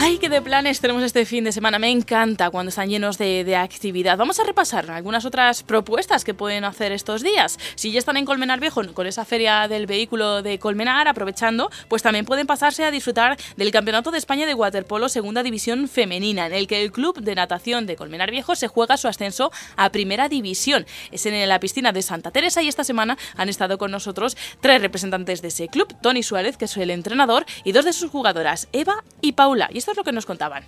Ay, 0.00 0.18
qué 0.18 0.28
de 0.28 0.40
planes 0.40 0.80
tenemos 0.80 1.02
este 1.02 1.26
fin 1.26 1.42
de 1.42 1.50
semana. 1.50 1.80
Me 1.80 1.90
encanta 1.90 2.50
cuando 2.50 2.68
están 2.68 2.88
llenos 2.88 3.18
de, 3.18 3.56
actividad. 3.56 4.16
Vamos 4.16 4.38
a 4.38 4.44
repasar 4.44 4.88
algunas 4.92 5.24
otras 5.24 5.64
propuestas 5.64 6.22
que 6.22 6.34
pueden 6.34 6.64
hacer 6.64 6.92
estos 6.92 7.22
días. 7.24 7.58
Si 7.74 7.90
ya 7.90 7.98
están 7.98 8.16
en 8.16 8.24
Colmenar 8.24 8.60
Viejo 8.60 8.80
con 8.94 9.08
esa 9.08 9.24
feria 9.24 9.66
del 9.66 9.86
vehículo 9.86 10.40
de 10.42 10.60
Colmenar, 10.60 11.08
aprovechando, 11.08 11.68
pues 11.88 12.02
también 12.02 12.24
pueden 12.24 12.46
pasarse 12.46 12.84
a 12.84 12.92
disfrutar 12.92 13.36
del 13.56 13.72
Campeonato 13.72 14.12
de 14.12 14.18
España 14.18 14.46
de 14.46 14.54
Waterpolo 14.54 15.08
Segunda 15.08 15.42
División 15.42 15.88
Femenina, 15.88 16.46
en 16.46 16.52
el 16.52 16.68
que 16.68 16.80
el 16.82 16.92
Club 16.92 17.20
de 17.20 17.34
Natación 17.34 17.86
de 17.86 17.96
Colmenar 17.96 18.30
Viejo 18.30 18.54
se 18.54 18.68
juega 18.68 18.96
su 18.96 19.08
ascenso 19.08 19.50
a 19.76 19.90
Primera 19.90 20.28
División. 20.28 20.86
Es 21.10 21.26
en 21.26 21.48
la 21.48 21.58
piscina 21.58 21.90
de 21.90 22.02
Santa 22.02 22.30
Teresa 22.30 22.62
y 22.62 22.68
esta 22.68 22.84
semana 22.84 23.18
han 23.36 23.48
estado 23.48 23.78
con 23.78 23.90
nosotros 23.90 24.36
tres 24.60 24.80
representantes 24.80 25.42
de 25.42 25.48
ese 25.48 25.66
club, 25.66 25.92
Tony 26.00 26.22
Suárez, 26.22 26.56
que 26.56 26.66
es 26.66 26.76
el 26.76 26.92
entrenador, 26.92 27.44
y 27.64 27.72
dos 27.72 27.84
de 27.84 27.92
sus 27.92 28.10
jugadoras, 28.12 28.68
Eva 28.72 29.02
y 29.20 29.32
Paula. 29.32 29.68
Lo 29.96 30.04
que 30.04 30.12
nos 30.12 30.26
contaban. 30.26 30.64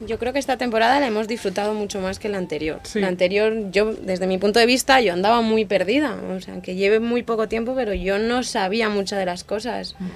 Yo 0.00 0.18
creo 0.18 0.32
que 0.32 0.38
esta 0.38 0.56
temporada 0.56 0.98
la 0.98 1.06
hemos 1.06 1.28
disfrutado 1.28 1.74
mucho 1.74 2.00
más 2.00 2.18
que 2.18 2.30
la 2.30 2.38
anterior. 2.38 2.80
La 2.94 3.08
anterior, 3.08 3.70
yo, 3.70 3.92
desde 3.92 4.26
mi 4.26 4.38
punto 4.38 4.58
de 4.58 4.64
vista, 4.64 5.00
yo 5.02 5.12
andaba 5.12 5.42
muy 5.42 5.66
perdida. 5.66 6.16
O 6.34 6.40
sea, 6.40 6.62
que 6.62 6.74
lleve 6.74 7.00
muy 7.00 7.22
poco 7.22 7.48
tiempo, 7.48 7.74
pero 7.74 7.92
yo 7.92 8.18
no 8.18 8.42
sabía 8.42 8.88
muchas 8.88 9.18
de 9.18 9.26
las 9.26 9.44
cosas. 9.44 9.94
Mm. 9.98 10.06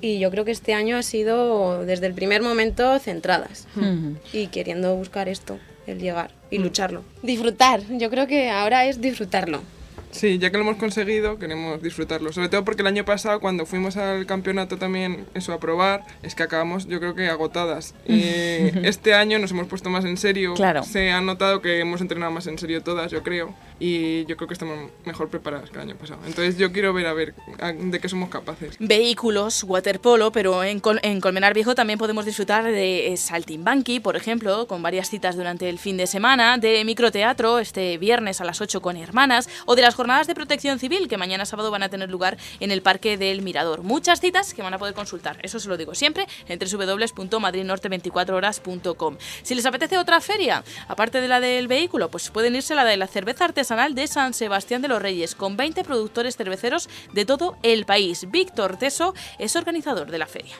Y 0.00 0.18
yo 0.20 0.30
creo 0.30 0.44
que 0.44 0.52
este 0.52 0.72
año 0.72 0.96
ha 0.96 1.02
sido, 1.02 1.84
desde 1.84 2.06
el 2.06 2.14
primer 2.14 2.42
momento, 2.42 2.96
centradas. 3.00 3.66
Mm. 3.74 4.12
Y 4.32 4.46
queriendo 4.48 4.94
buscar 4.94 5.28
esto, 5.28 5.58
el 5.88 5.98
llegar 5.98 6.30
y 6.50 6.60
mm. 6.60 6.62
lucharlo. 6.62 7.04
Disfrutar, 7.22 7.82
yo 7.88 8.10
creo 8.10 8.28
que 8.28 8.50
ahora 8.50 8.86
es 8.86 9.00
disfrutarlo. 9.00 9.62
Sí, 10.14 10.38
ya 10.38 10.50
que 10.50 10.56
lo 10.56 10.62
hemos 10.62 10.76
conseguido, 10.76 11.38
queremos 11.38 11.82
disfrutarlo. 11.82 12.32
Sobre 12.32 12.48
todo 12.48 12.64
porque 12.64 12.82
el 12.82 12.86
año 12.86 13.04
pasado, 13.04 13.40
cuando 13.40 13.66
fuimos 13.66 13.96
al 13.96 14.26
campeonato 14.26 14.78
también, 14.78 15.26
eso, 15.34 15.52
a 15.52 15.58
probar, 15.58 16.04
es 16.22 16.36
que 16.36 16.44
acabamos, 16.44 16.86
yo 16.86 17.00
creo 17.00 17.14
que 17.14 17.28
agotadas. 17.28 17.94
Este 18.94 19.14
año 19.14 19.38
nos 19.38 19.50
hemos 19.50 19.66
puesto 19.66 19.90
más 19.90 20.04
en 20.04 20.16
serio. 20.16 20.54
Claro. 20.54 20.84
Se 20.84 21.10
ha 21.10 21.20
notado 21.20 21.60
que 21.60 21.80
hemos 21.80 22.00
entrenado 22.00 22.30
más 22.30 22.46
en 22.46 22.58
serio 22.58 22.82
todas, 22.82 23.10
yo 23.10 23.22
creo. 23.22 23.54
Y 23.80 24.24
yo 24.26 24.36
creo 24.36 24.46
que 24.46 24.54
estamos 24.54 24.90
mejor 25.04 25.28
preparadas 25.28 25.70
que 25.70 25.76
el 25.76 25.82
año 25.82 25.96
pasado. 25.96 26.20
Entonces 26.26 26.56
yo 26.58 26.72
quiero 26.72 26.92
ver 26.92 27.06
a 27.06 27.12
ver 27.12 27.34
de 27.76 28.00
qué 28.00 28.08
somos 28.08 28.28
capaces. 28.28 28.76
Vehículos, 28.78 29.64
waterpolo, 29.64 30.30
pero 30.30 30.62
en, 30.62 30.80
en 31.02 31.20
Colmenar 31.20 31.54
Viejo 31.54 31.74
también 31.74 31.98
podemos 31.98 32.24
disfrutar 32.24 32.64
de 32.64 33.12
eh, 33.12 33.16
saltimbanqui, 33.16 34.00
por 34.00 34.16
ejemplo, 34.16 34.66
con 34.68 34.82
varias 34.82 35.10
citas 35.10 35.36
durante 35.36 35.68
el 35.68 35.78
fin 35.78 35.96
de 35.96 36.06
semana, 36.06 36.58
de 36.58 36.84
microteatro 36.84 37.58
este 37.58 37.98
viernes 37.98 38.40
a 38.40 38.44
las 38.44 38.60
8 38.60 38.80
con 38.80 38.96
hermanas, 38.96 39.48
o 39.66 39.74
de 39.74 39.82
las 39.82 39.96
jornadas 40.04 40.26
de 40.26 40.34
protección 40.34 40.78
civil 40.78 41.08
que 41.08 41.16
mañana 41.16 41.46
sábado 41.46 41.70
van 41.70 41.82
a 41.82 41.88
tener 41.88 42.10
lugar 42.10 42.36
en 42.60 42.70
el 42.70 42.82
Parque 42.82 43.16
del 43.16 43.40
Mirador. 43.40 43.82
Muchas 43.82 44.20
citas 44.20 44.52
que 44.52 44.60
van 44.60 44.74
a 44.74 44.78
poder 44.78 44.92
consultar, 44.92 45.38
eso 45.42 45.58
se 45.58 45.66
lo 45.66 45.78
digo 45.78 45.94
siempre, 45.94 46.26
en 46.46 46.58
www.madridnorte24horas.com. 46.58 49.16
Si 49.42 49.54
les 49.54 49.64
apetece 49.64 49.96
otra 49.96 50.20
feria, 50.20 50.62
aparte 50.88 51.22
de 51.22 51.28
la 51.28 51.40
del 51.40 51.68
vehículo, 51.68 52.10
pues 52.10 52.28
pueden 52.28 52.54
irse 52.54 52.74
a 52.74 52.76
la 52.76 52.84
de 52.84 52.98
la 52.98 53.06
cerveza 53.06 53.46
artesanal 53.46 53.94
de 53.94 54.06
San 54.06 54.34
Sebastián 54.34 54.82
de 54.82 54.88
los 54.88 55.00
Reyes, 55.00 55.34
con 55.34 55.56
20 55.56 55.84
productores 55.84 56.36
cerveceros 56.36 56.90
de 57.14 57.24
todo 57.24 57.56
el 57.62 57.86
país. 57.86 58.30
Víctor 58.30 58.76
Teso 58.76 59.14
es 59.38 59.56
organizador 59.56 60.10
de 60.10 60.18
la 60.18 60.26
feria 60.26 60.54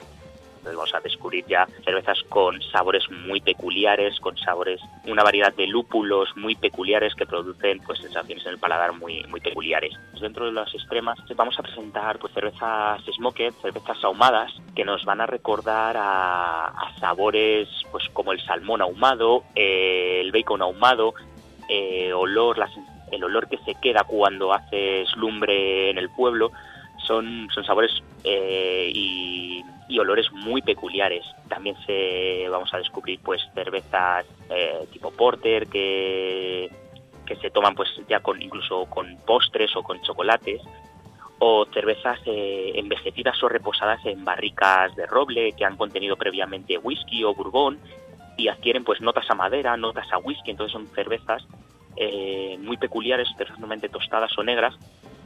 vamos 0.73 0.93
a 0.93 0.99
descubrir 0.99 1.45
ya 1.47 1.67
cervezas 1.83 2.21
con 2.29 2.61
sabores 2.61 3.03
muy 3.11 3.41
peculiares, 3.41 4.19
con 4.19 4.37
sabores, 4.37 4.81
una 5.05 5.23
variedad 5.23 5.53
de 5.53 5.67
lúpulos 5.67 6.29
muy 6.35 6.55
peculiares 6.55 7.13
que 7.15 7.25
producen 7.25 7.79
pues 7.79 7.99
sensaciones 7.99 8.45
en 8.45 8.53
el 8.53 8.57
paladar 8.57 8.93
muy, 8.93 9.23
muy 9.25 9.41
peculiares. 9.41 9.93
Dentro 10.19 10.45
de 10.45 10.51
las 10.51 10.73
extremas 10.73 11.19
vamos 11.35 11.57
a 11.59 11.63
presentar 11.63 12.17
pues 12.19 12.33
cervezas 12.33 13.01
smoked, 13.15 13.53
cervezas 13.61 14.03
ahumadas, 14.03 14.51
que 14.75 14.85
nos 14.85 15.05
van 15.05 15.21
a 15.21 15.25
recordar 15.25 15.95
a, 15.97 16.93
sabores 16.99 17.67
pues 17.91 18.05
como 18.13 18.31
el 18.31 18.41
salmón 18.41 18.81
ahumado, 18.81 19.43
eh, 19.55 20.21
el 20.21 20.31
bacon 20.31 20.61
ahumado, 20.61 21.13
eh, 21.67 22.13
olor, 22.13 22.57
el 23.11 23.23
olor 23.23 23.47
que 23.47 23.57
se 23.59 23.75
queda 23.75 24.03
cuando 24.03 24.53
haces 24.53 25.15
lumbre 25.15 25.89
en 25.89 25.97
el 25.97 26.09
pueblo, 26.09 26.51
son, 27.05 27.47
son 27.53 27.63
sabores 27.63 27.91
eh, 28.23 28.91
y 28.93 29.63
y 29.87 29.99
olores 29.99 30.31
muy 30.31 30.61
peculiares. 30.61 31.25
También 31.47 31.75
se 31.85 32.47
vamos 32.49 32.73
a 32.73 32.77
descubrir 32.77 33.19
pues 33.23 33.41
cervezas 33.53 34.25
eh, 34.49 34.87
tipo 34.91 35.11
porter 35.11 35.67
que, 35.67 36.69
que 37.25 37.35
se 37.37 37.49
toman 37.49 37.75
pues 37.75 37.89
ya 38.07 38.19
con 38.19 38.41
incluso 38.41 38.85
con 38.85 39.17
postres 39.25 39.75
o 39.75 39.83
con 39.83 40.01
chocolates 40.01 40.61
o 41.39 41.65
cervezas 41.73 42.19
eh, 42.25 42.71
envejecidas 42.75 43.41
o 43.43 43.49
reposadas 43.49 44.05
en 44.05 44.23
barricas 44.23 44.95
de 44.95 45.05
roble 45.05 45.51
que 45.51 45.65
han 45.65 45.75
contenido 45.75 46.15
previamente 46.15 46.77
whisky 46.77 47.23
o 47.23 47.33
bourbon 47.33 47.77
y 48.37 48.47
adquieren 48.47 48.83
pues 48.83 49.01
notas 49.01 49.29
a 49.29 49.35
madera, 49.35 49.77
notas 49.77 50.11
a 50.11 50.17
whisky, 50.17 50.51
entonces 50.51 50.73
son 50.73 50.87
cervezas 50.87 51.45
eh, 51.95 52.57
muy 52.59 52.77
peculiares, 52.77 53.29
perfectamente 53.37 53.89
tostadas 53.89 54.37
o 54.37 54.43
negras, 54.43 54.75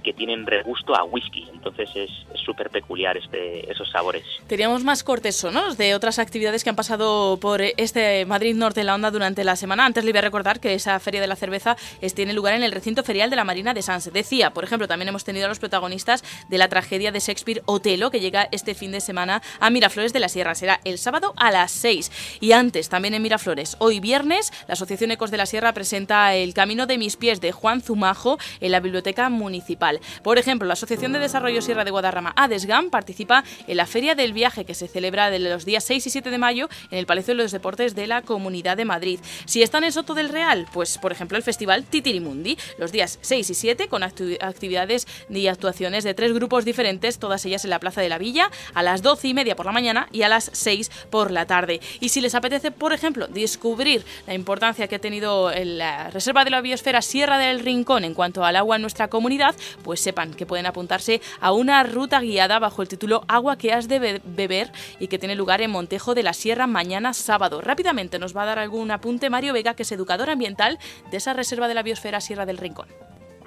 que 0.03 0.13
tienen 0.13 0.45
regusto 0.45 0.95
a 0.95 1.03
whisky, 1.03 1.47
entonces 1.53 1.89
es 1.95 2.11
súper 2.45 2.69
peculiar 2.69 3.17
este, 3.17 3.71
esos 3.71 3.89
sabores. 3.89 4.23
Teníamos 4.47 4.84
más 4.84 5.03
cortes 5.03 5.35
sonos 5.35 5.77
de 5.77 5.95
otras 5.95 6.19
actividades 6.19 6.63
que 6.63 6.69
han 6.69 6.76
pasado 6.76 7.38
por 7.39 7.61
este 7.61 8.26
Madrid 8.26 8.55
Norte 8.55 8.81
en 8.81 8.88
la 8.88 8.95
Onda 8.95 9.11
durante 9.11 9.43
la 9.43 9.55
semana. 9.55 9.85
Antes 9.85 10.03
le 10.03 10.11
voy 10.11 10.19
a 10.19 10.21
recordar 10.21 10.59
que 10.59 10.73
esa 10.73 10.99
Feria 10.99 11.21
de 11.21 11.27
la 11.27 11.35
Cerveza 11.35 11.76
tiene 12.13 12.34
lugar 12.34 12.53
en 12.53 12.63
el 12.63 12.71
recinto 12.71 13.03
ferial 13.03 13.30
de 13.30 13.35
la 13.35 13.43
Marina 13.43 13.73
de 13.73 13.81
Sanse. 13.81 14.11
Decía, 14.11 14.51
por 14.51 14.63
ejemplo, 14.63 14.88
también 14.88 15.09
hemos 15.09 15.23
tenido 15.23 15.45
a 15.45 15.49
los 15.49 15.59
protagonistas 15.59 16.23
de 16.49 16.57
la 16.57 16.67
tragedia 16.67 17.11
de 17.11 17.19
Shakespeare 17.19 17.61
Otelo, 17.65 18.11
que 18.11 18.19
llega 18.19 18.47
este 18.51 18.76
fin 18.76 18.91
de 18.91 19.01
semana 19.01 19.41
a 19.59 19.69
Miraflores 19.69 20.13
de 20.13 20.19
la 20.19 20.30
Sierra. 20.30 20.55
Será 20.55 20.80
el 20.84 20.97
sábado 20.97 21.34
a 21.38 21.51
las 21.51 21.71
6. 21.71 22.39
Y 22.39 22.51
antes, 22.51 22.89
también 22.89 23.13
en 23.13 23.21
Miraflores, 23.21 23.76
hoy 23.80 23.99
viernes, 23.99 24.51
la 24.67 24.73
Asociación 24.73 25.11
Ecos 25.11 25.31
de 25.31 25.38
la 25.38 25.45
Sierra 25.45 25.73
presenta 25.73 26.35
El 26.35 26.53
Camino 26.53 26.88
de 26.88 26.97
mis 26.97 27.15
pies 27.15 27.41
de 27.41 27.51
Juan 27.51 27.81
Zumajo 27.81 28.38
en 28.59 28.71
la 28.71 28.80
Biblioteca 28.80 29.30
Municipal. 29.30 29.98
Por 30.23 30.38
ejemplo, 30.38 30.67
la 30.67 30.73
Asociación 30.73 31.13
de 31.13 31.19
Desarrollo 31.19 31.61
Sierra 31.61 31.84
de 31.84 31.91
Guadarrama, 31.91 32.34
ADESGAM, 32.35 32.89
participa 32.89 33.43
en 33.67 33.77
la 33.77 33.85
Feria 33.85 34.15
del 34.15 34.34
Viaje 34.34 34.65
que 34.65 34.73
se 34.73 34.88
celebra 34.88 35.30
de 35.30 35.39
los 35.39 35.65
días 35.65 35.84
6 35.84 36.07
y 36.07 36.09
7 36.09 36.30
de 36.30 36.38
mayo 36.38 36.69
en 36.91 36.97
el 36.97 37.05
Palacio 37.05 37.35
de 37.35 37.43
los 37.43 37.51
Deportes 37.51 37.95
de 37.95 38.07
la 38.07 38.21
Comunidad 38.21 38.77
de 38.77 38.85
Madrid. 38.85 39.19
Si 39.45 39.61
están 39.61 39.84
en 39.84 39.91
Soto 39.91 40.13
del 40.13 40.30
Real, 40.30 40.67
pues 40.73 40.97
por 40.97 41.11
ejemplo 41.11 41.38
el 41.38 41.43
Festival 41.43 41.84
Titirimundi, 41.84 42.57
los 42.77 42.91
días 42.91 43.19
6 43.21 43.49
y 43.49 43.53
7 43.53 43.88
con 43.88 44.03
actividades 44.03 45.07
y 45.30 45.47
actuaciones 45.47 46.03
de 46.03 46.13
tres 46.13 46.34
grupos 46.34 46.65
diferentes, 46.65 47.19
todas 47.19 47.45
ellas 47.45 47.63
en 47.63 47.69
la 47.69 47.80
Plaza 47.80 48.01
de 48.01 48.09
la 48.09 48.17
Villa, 48.17 48.49
a 48.73 48.84
las 48.84 49.01
12 49.01 49.27
y 49.27 49.34
media 49.34 49.55
por 49.55 49.65
la 49.65 49.71
mañana 49.71 50.07
y 50.11 50.23
a 50.23 50.30
las 50.30 50.49
6 50.53 50.91
por 51.09 51.31
la 51.31 51.45
tarde. 51.45 51.80
Y 51.99 52.09
si 52.09 52.21
les 52.21 52.35
apetece, 52.35 52.71
por 52.71 52.93
ejemplo, 52.93 53.27
descubrir 53.27 54.05
la 54.27 54.34
importancia 54.34 54.88
que 54.88 54.95
ha 54.95 54.99
tenido 54.99 55.51
la 55.51 56.09
Reserva 56.09 56.43
de 56.43 56.51
la 56.51 56.61
Biosfera 56.61 57.01
Sierra 57.01 57.38
del 57.38 57.59
Rincón 57.59 58.03
en 58.03 58.13
cuanto 58.13 58.43
al 58.43 58.55
agua 58.55 58.76
en 58.76 58.81
nuestra 58.81 59.07
comunidad, 59.07 59.55
pues 59.84 59.99
sepan 59.99 60.34
que 60.34 60.45
pueden 60.45 60.65
apuntarse 60.65 61.22
a 61.41 61.51
una 61.51 61.84
ruta 61.84 62.22
guiada 62.22 62.60
bajo 62.60 62.81
el 62.81 62.88
título 62.88 63.23
Agua 63.27 63.57
que 63.57 63.73
has 63.73 63.88
de 63.88 64.22
beber 64.23 64.72
y 64.99 65.07
que 65.07 65.19
tiene 65.19 65.35
lugar 65.35 65.61
en 65.61 65.72
Montejo 65.72 66.15
de 66.15 66.23
la 66.23 66.34
Sierra 66.34 66.68
mañana 66.68 67.14
sábado. 67.14 67.61
Rápidamente 67.61 68.19
nos 68.19 68.35
va 68.35 68.43
a 68.43 68.47
dar 68.47 68.60
algún 68.60 68.91
apunte 68.91 69.30
Mario 69.30 69.53
Vega, 69.53 69.73
que 69.73 69.84
es 69.84 69.91
educador 69.91 70.30
ambiental 70.30 70.80
de 71.11 71.18
esa 71.18 71.34
Reserva 71.34 71.68
de 71.68 71.73
la 71.73 71.84
Biosfera 71.84 72.22
Sierra 72.22 72.45
del 72.45 72.57
Rincón 72.57 72.88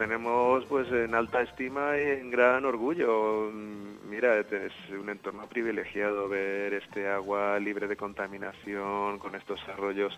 tenemos 0.03 0.65
pues 0.65 0.91
en 0.91 1.15
alta 1.15 1.43
estima 1.43 1.97
y 1.97 2.03
en 2.03 2.31
gran 2.33 2.65
orgullo. 2.65 3.53
Mira, 4.09 4.41
es 4.41 4.73
un 4.91 5.09
entorno 5.09 5.47
privilegiado 5.47 6.29
ver 6.29 6.75
este 6.75 7.07
agua 7.09 7.59
libre 7.61 7.87
de 7.87 7.95
contaminación, 7.95 9.21
con 9.21 9.37
estos 9.37 9.61
arroyos 9.69 10.13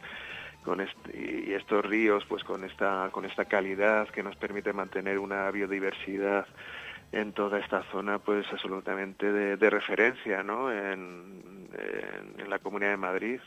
con 0.65 0.81
y 0.81 1.53
estos 1.53 1.85
ríos 1.85 2.25
pues 2.29 2.43
con 2.45 2.65
esta 2.65 3.09
con 3.13 3.25
esta 3.25 3.45
calidad 3.45 4.09
que 4.09 4.23
nos 4.23 4.37
permite 4.37 4.73
mantener 4.73 5.19
una 5.19 5.51
biodiversidad 5.51 6.47
en 7.13 7.33
toda 7.33 7.61
esta 7.61 7.83
zona 7.93 8.19
pues 8.19 8.47
absolutamente 8.51 9.31
de, 9.33 9.71
referencia 9.71 10.43
¿no? 10.43 10.73
en, 10.73 11.69
en 12.39 12.51
la 12.51 12.59
Comunidad 12.59 12.91
de 12.91 12.97
Madrid. 12.97 13.41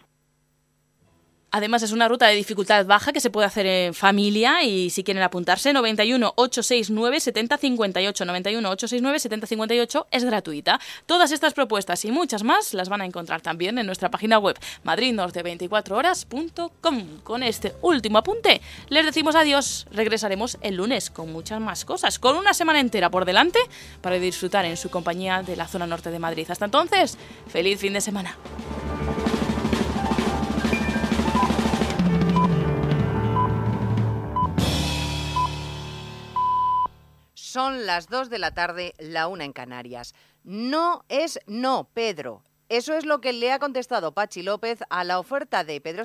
Además 1.49 1.82
es 1.82 1.94
una 1.94 2.10
ruta 2.10 2.28
de 2.28 2.36
dificultad 2.36 2.86
baja 2.86 3.14
que 3.14 3.22
se 3.22 3.30
puede 3.30 3.48
hacer 3.48 3.65
en 3.65 3.94
familia 3.94 4.64
y 4.64 4.90
si 4.90 5.06
quieren 5.06 5.24
apuntarse 5.24 5.72
91 5.72 6.34
869 6.36 7.22
7058 7.22 8.26
91 8.26 8.69
869 8.69 9.19
7058 9.19 10.07
es 10.11 10.26
gratuita. 10.26 10.78
Todas 11.06 11.32
estas 11.32 11.53
propuestas 11.53 12.03
y 12.03 12.11
muchas 12.11 12.44
más 12.44 12.74
las 12.74 12.90
van 12.90 12.99
a 12.99 13.06
encontrar 13.06 13.40
también 13.40 13.78
en 13.78 13.86
nuestra 13.86 14.11
página 14.11 14.40
web 14.40 14.60
madridnorte24horas.com. 14.84 17.22
Con 17.24 17.44
este 17.44 17.76
último 17.82 18.18
apunte 18.18 18.60
les 18.90 19.06
decimos 19.06 19.36
adiós. 19.36 19.88
Regresaremos 19.91 20.57
el 20.61 20.76
lunes 20.76 21.10
con 21.10 21.32
muchas 21.32 21.61
más 21.61 21.86
cosas, 21.86 22.19
con 22.19 22.36
una 22.36 22.53
semana 22.53 22.82
entera 22.82 23.10
por 23.10 23.24
delante 23.24 23.60
para 24.02 24.19
disfrutar 24.19 24.65
en 24.65 24.76
su 24.76 24.90
compañía 24.90 25.44
de 25.44 25.56
la 25.56 25.68
zona 25.68 25.88
norte 25.88 26.11
de 26.11 26.19
Madrid. 26.19 26.45
Hasta 26.49 26.65
entonces, 26.65 27.18
feliz 27.48 27.80
fin 27.80 27.94
de 27.94 28.02
semana. 28.02 28.36
Son 37.57 37.88
las 37.88 38.05
2 38.07 38.29
de 38.29 38.38
la 38.38 38.53
tarde, 38.53 38.93
la 38.99 39.27
una 39.27 39.43
en 39.43 39.51
Canarias. 39.51 40.13
No 40.43 41.03
es 41.09 41.39
no, 41.47 41.89
Pedro. 41.91 42.43
Eso 42.69 42.93
es 42.93 43.03
lo 43.03 43.19
que 43.19 43.34
le 43.34 43.51
ha 43.51 43.57
contestado 43.57 44.13
Pachi 44.13 44.43
López 44.43 44.81
a 44.91 45.03
la 45.03 45.17
oferta 45.17 45.63
de 45.63 45.81
Pedro 45.81 46.03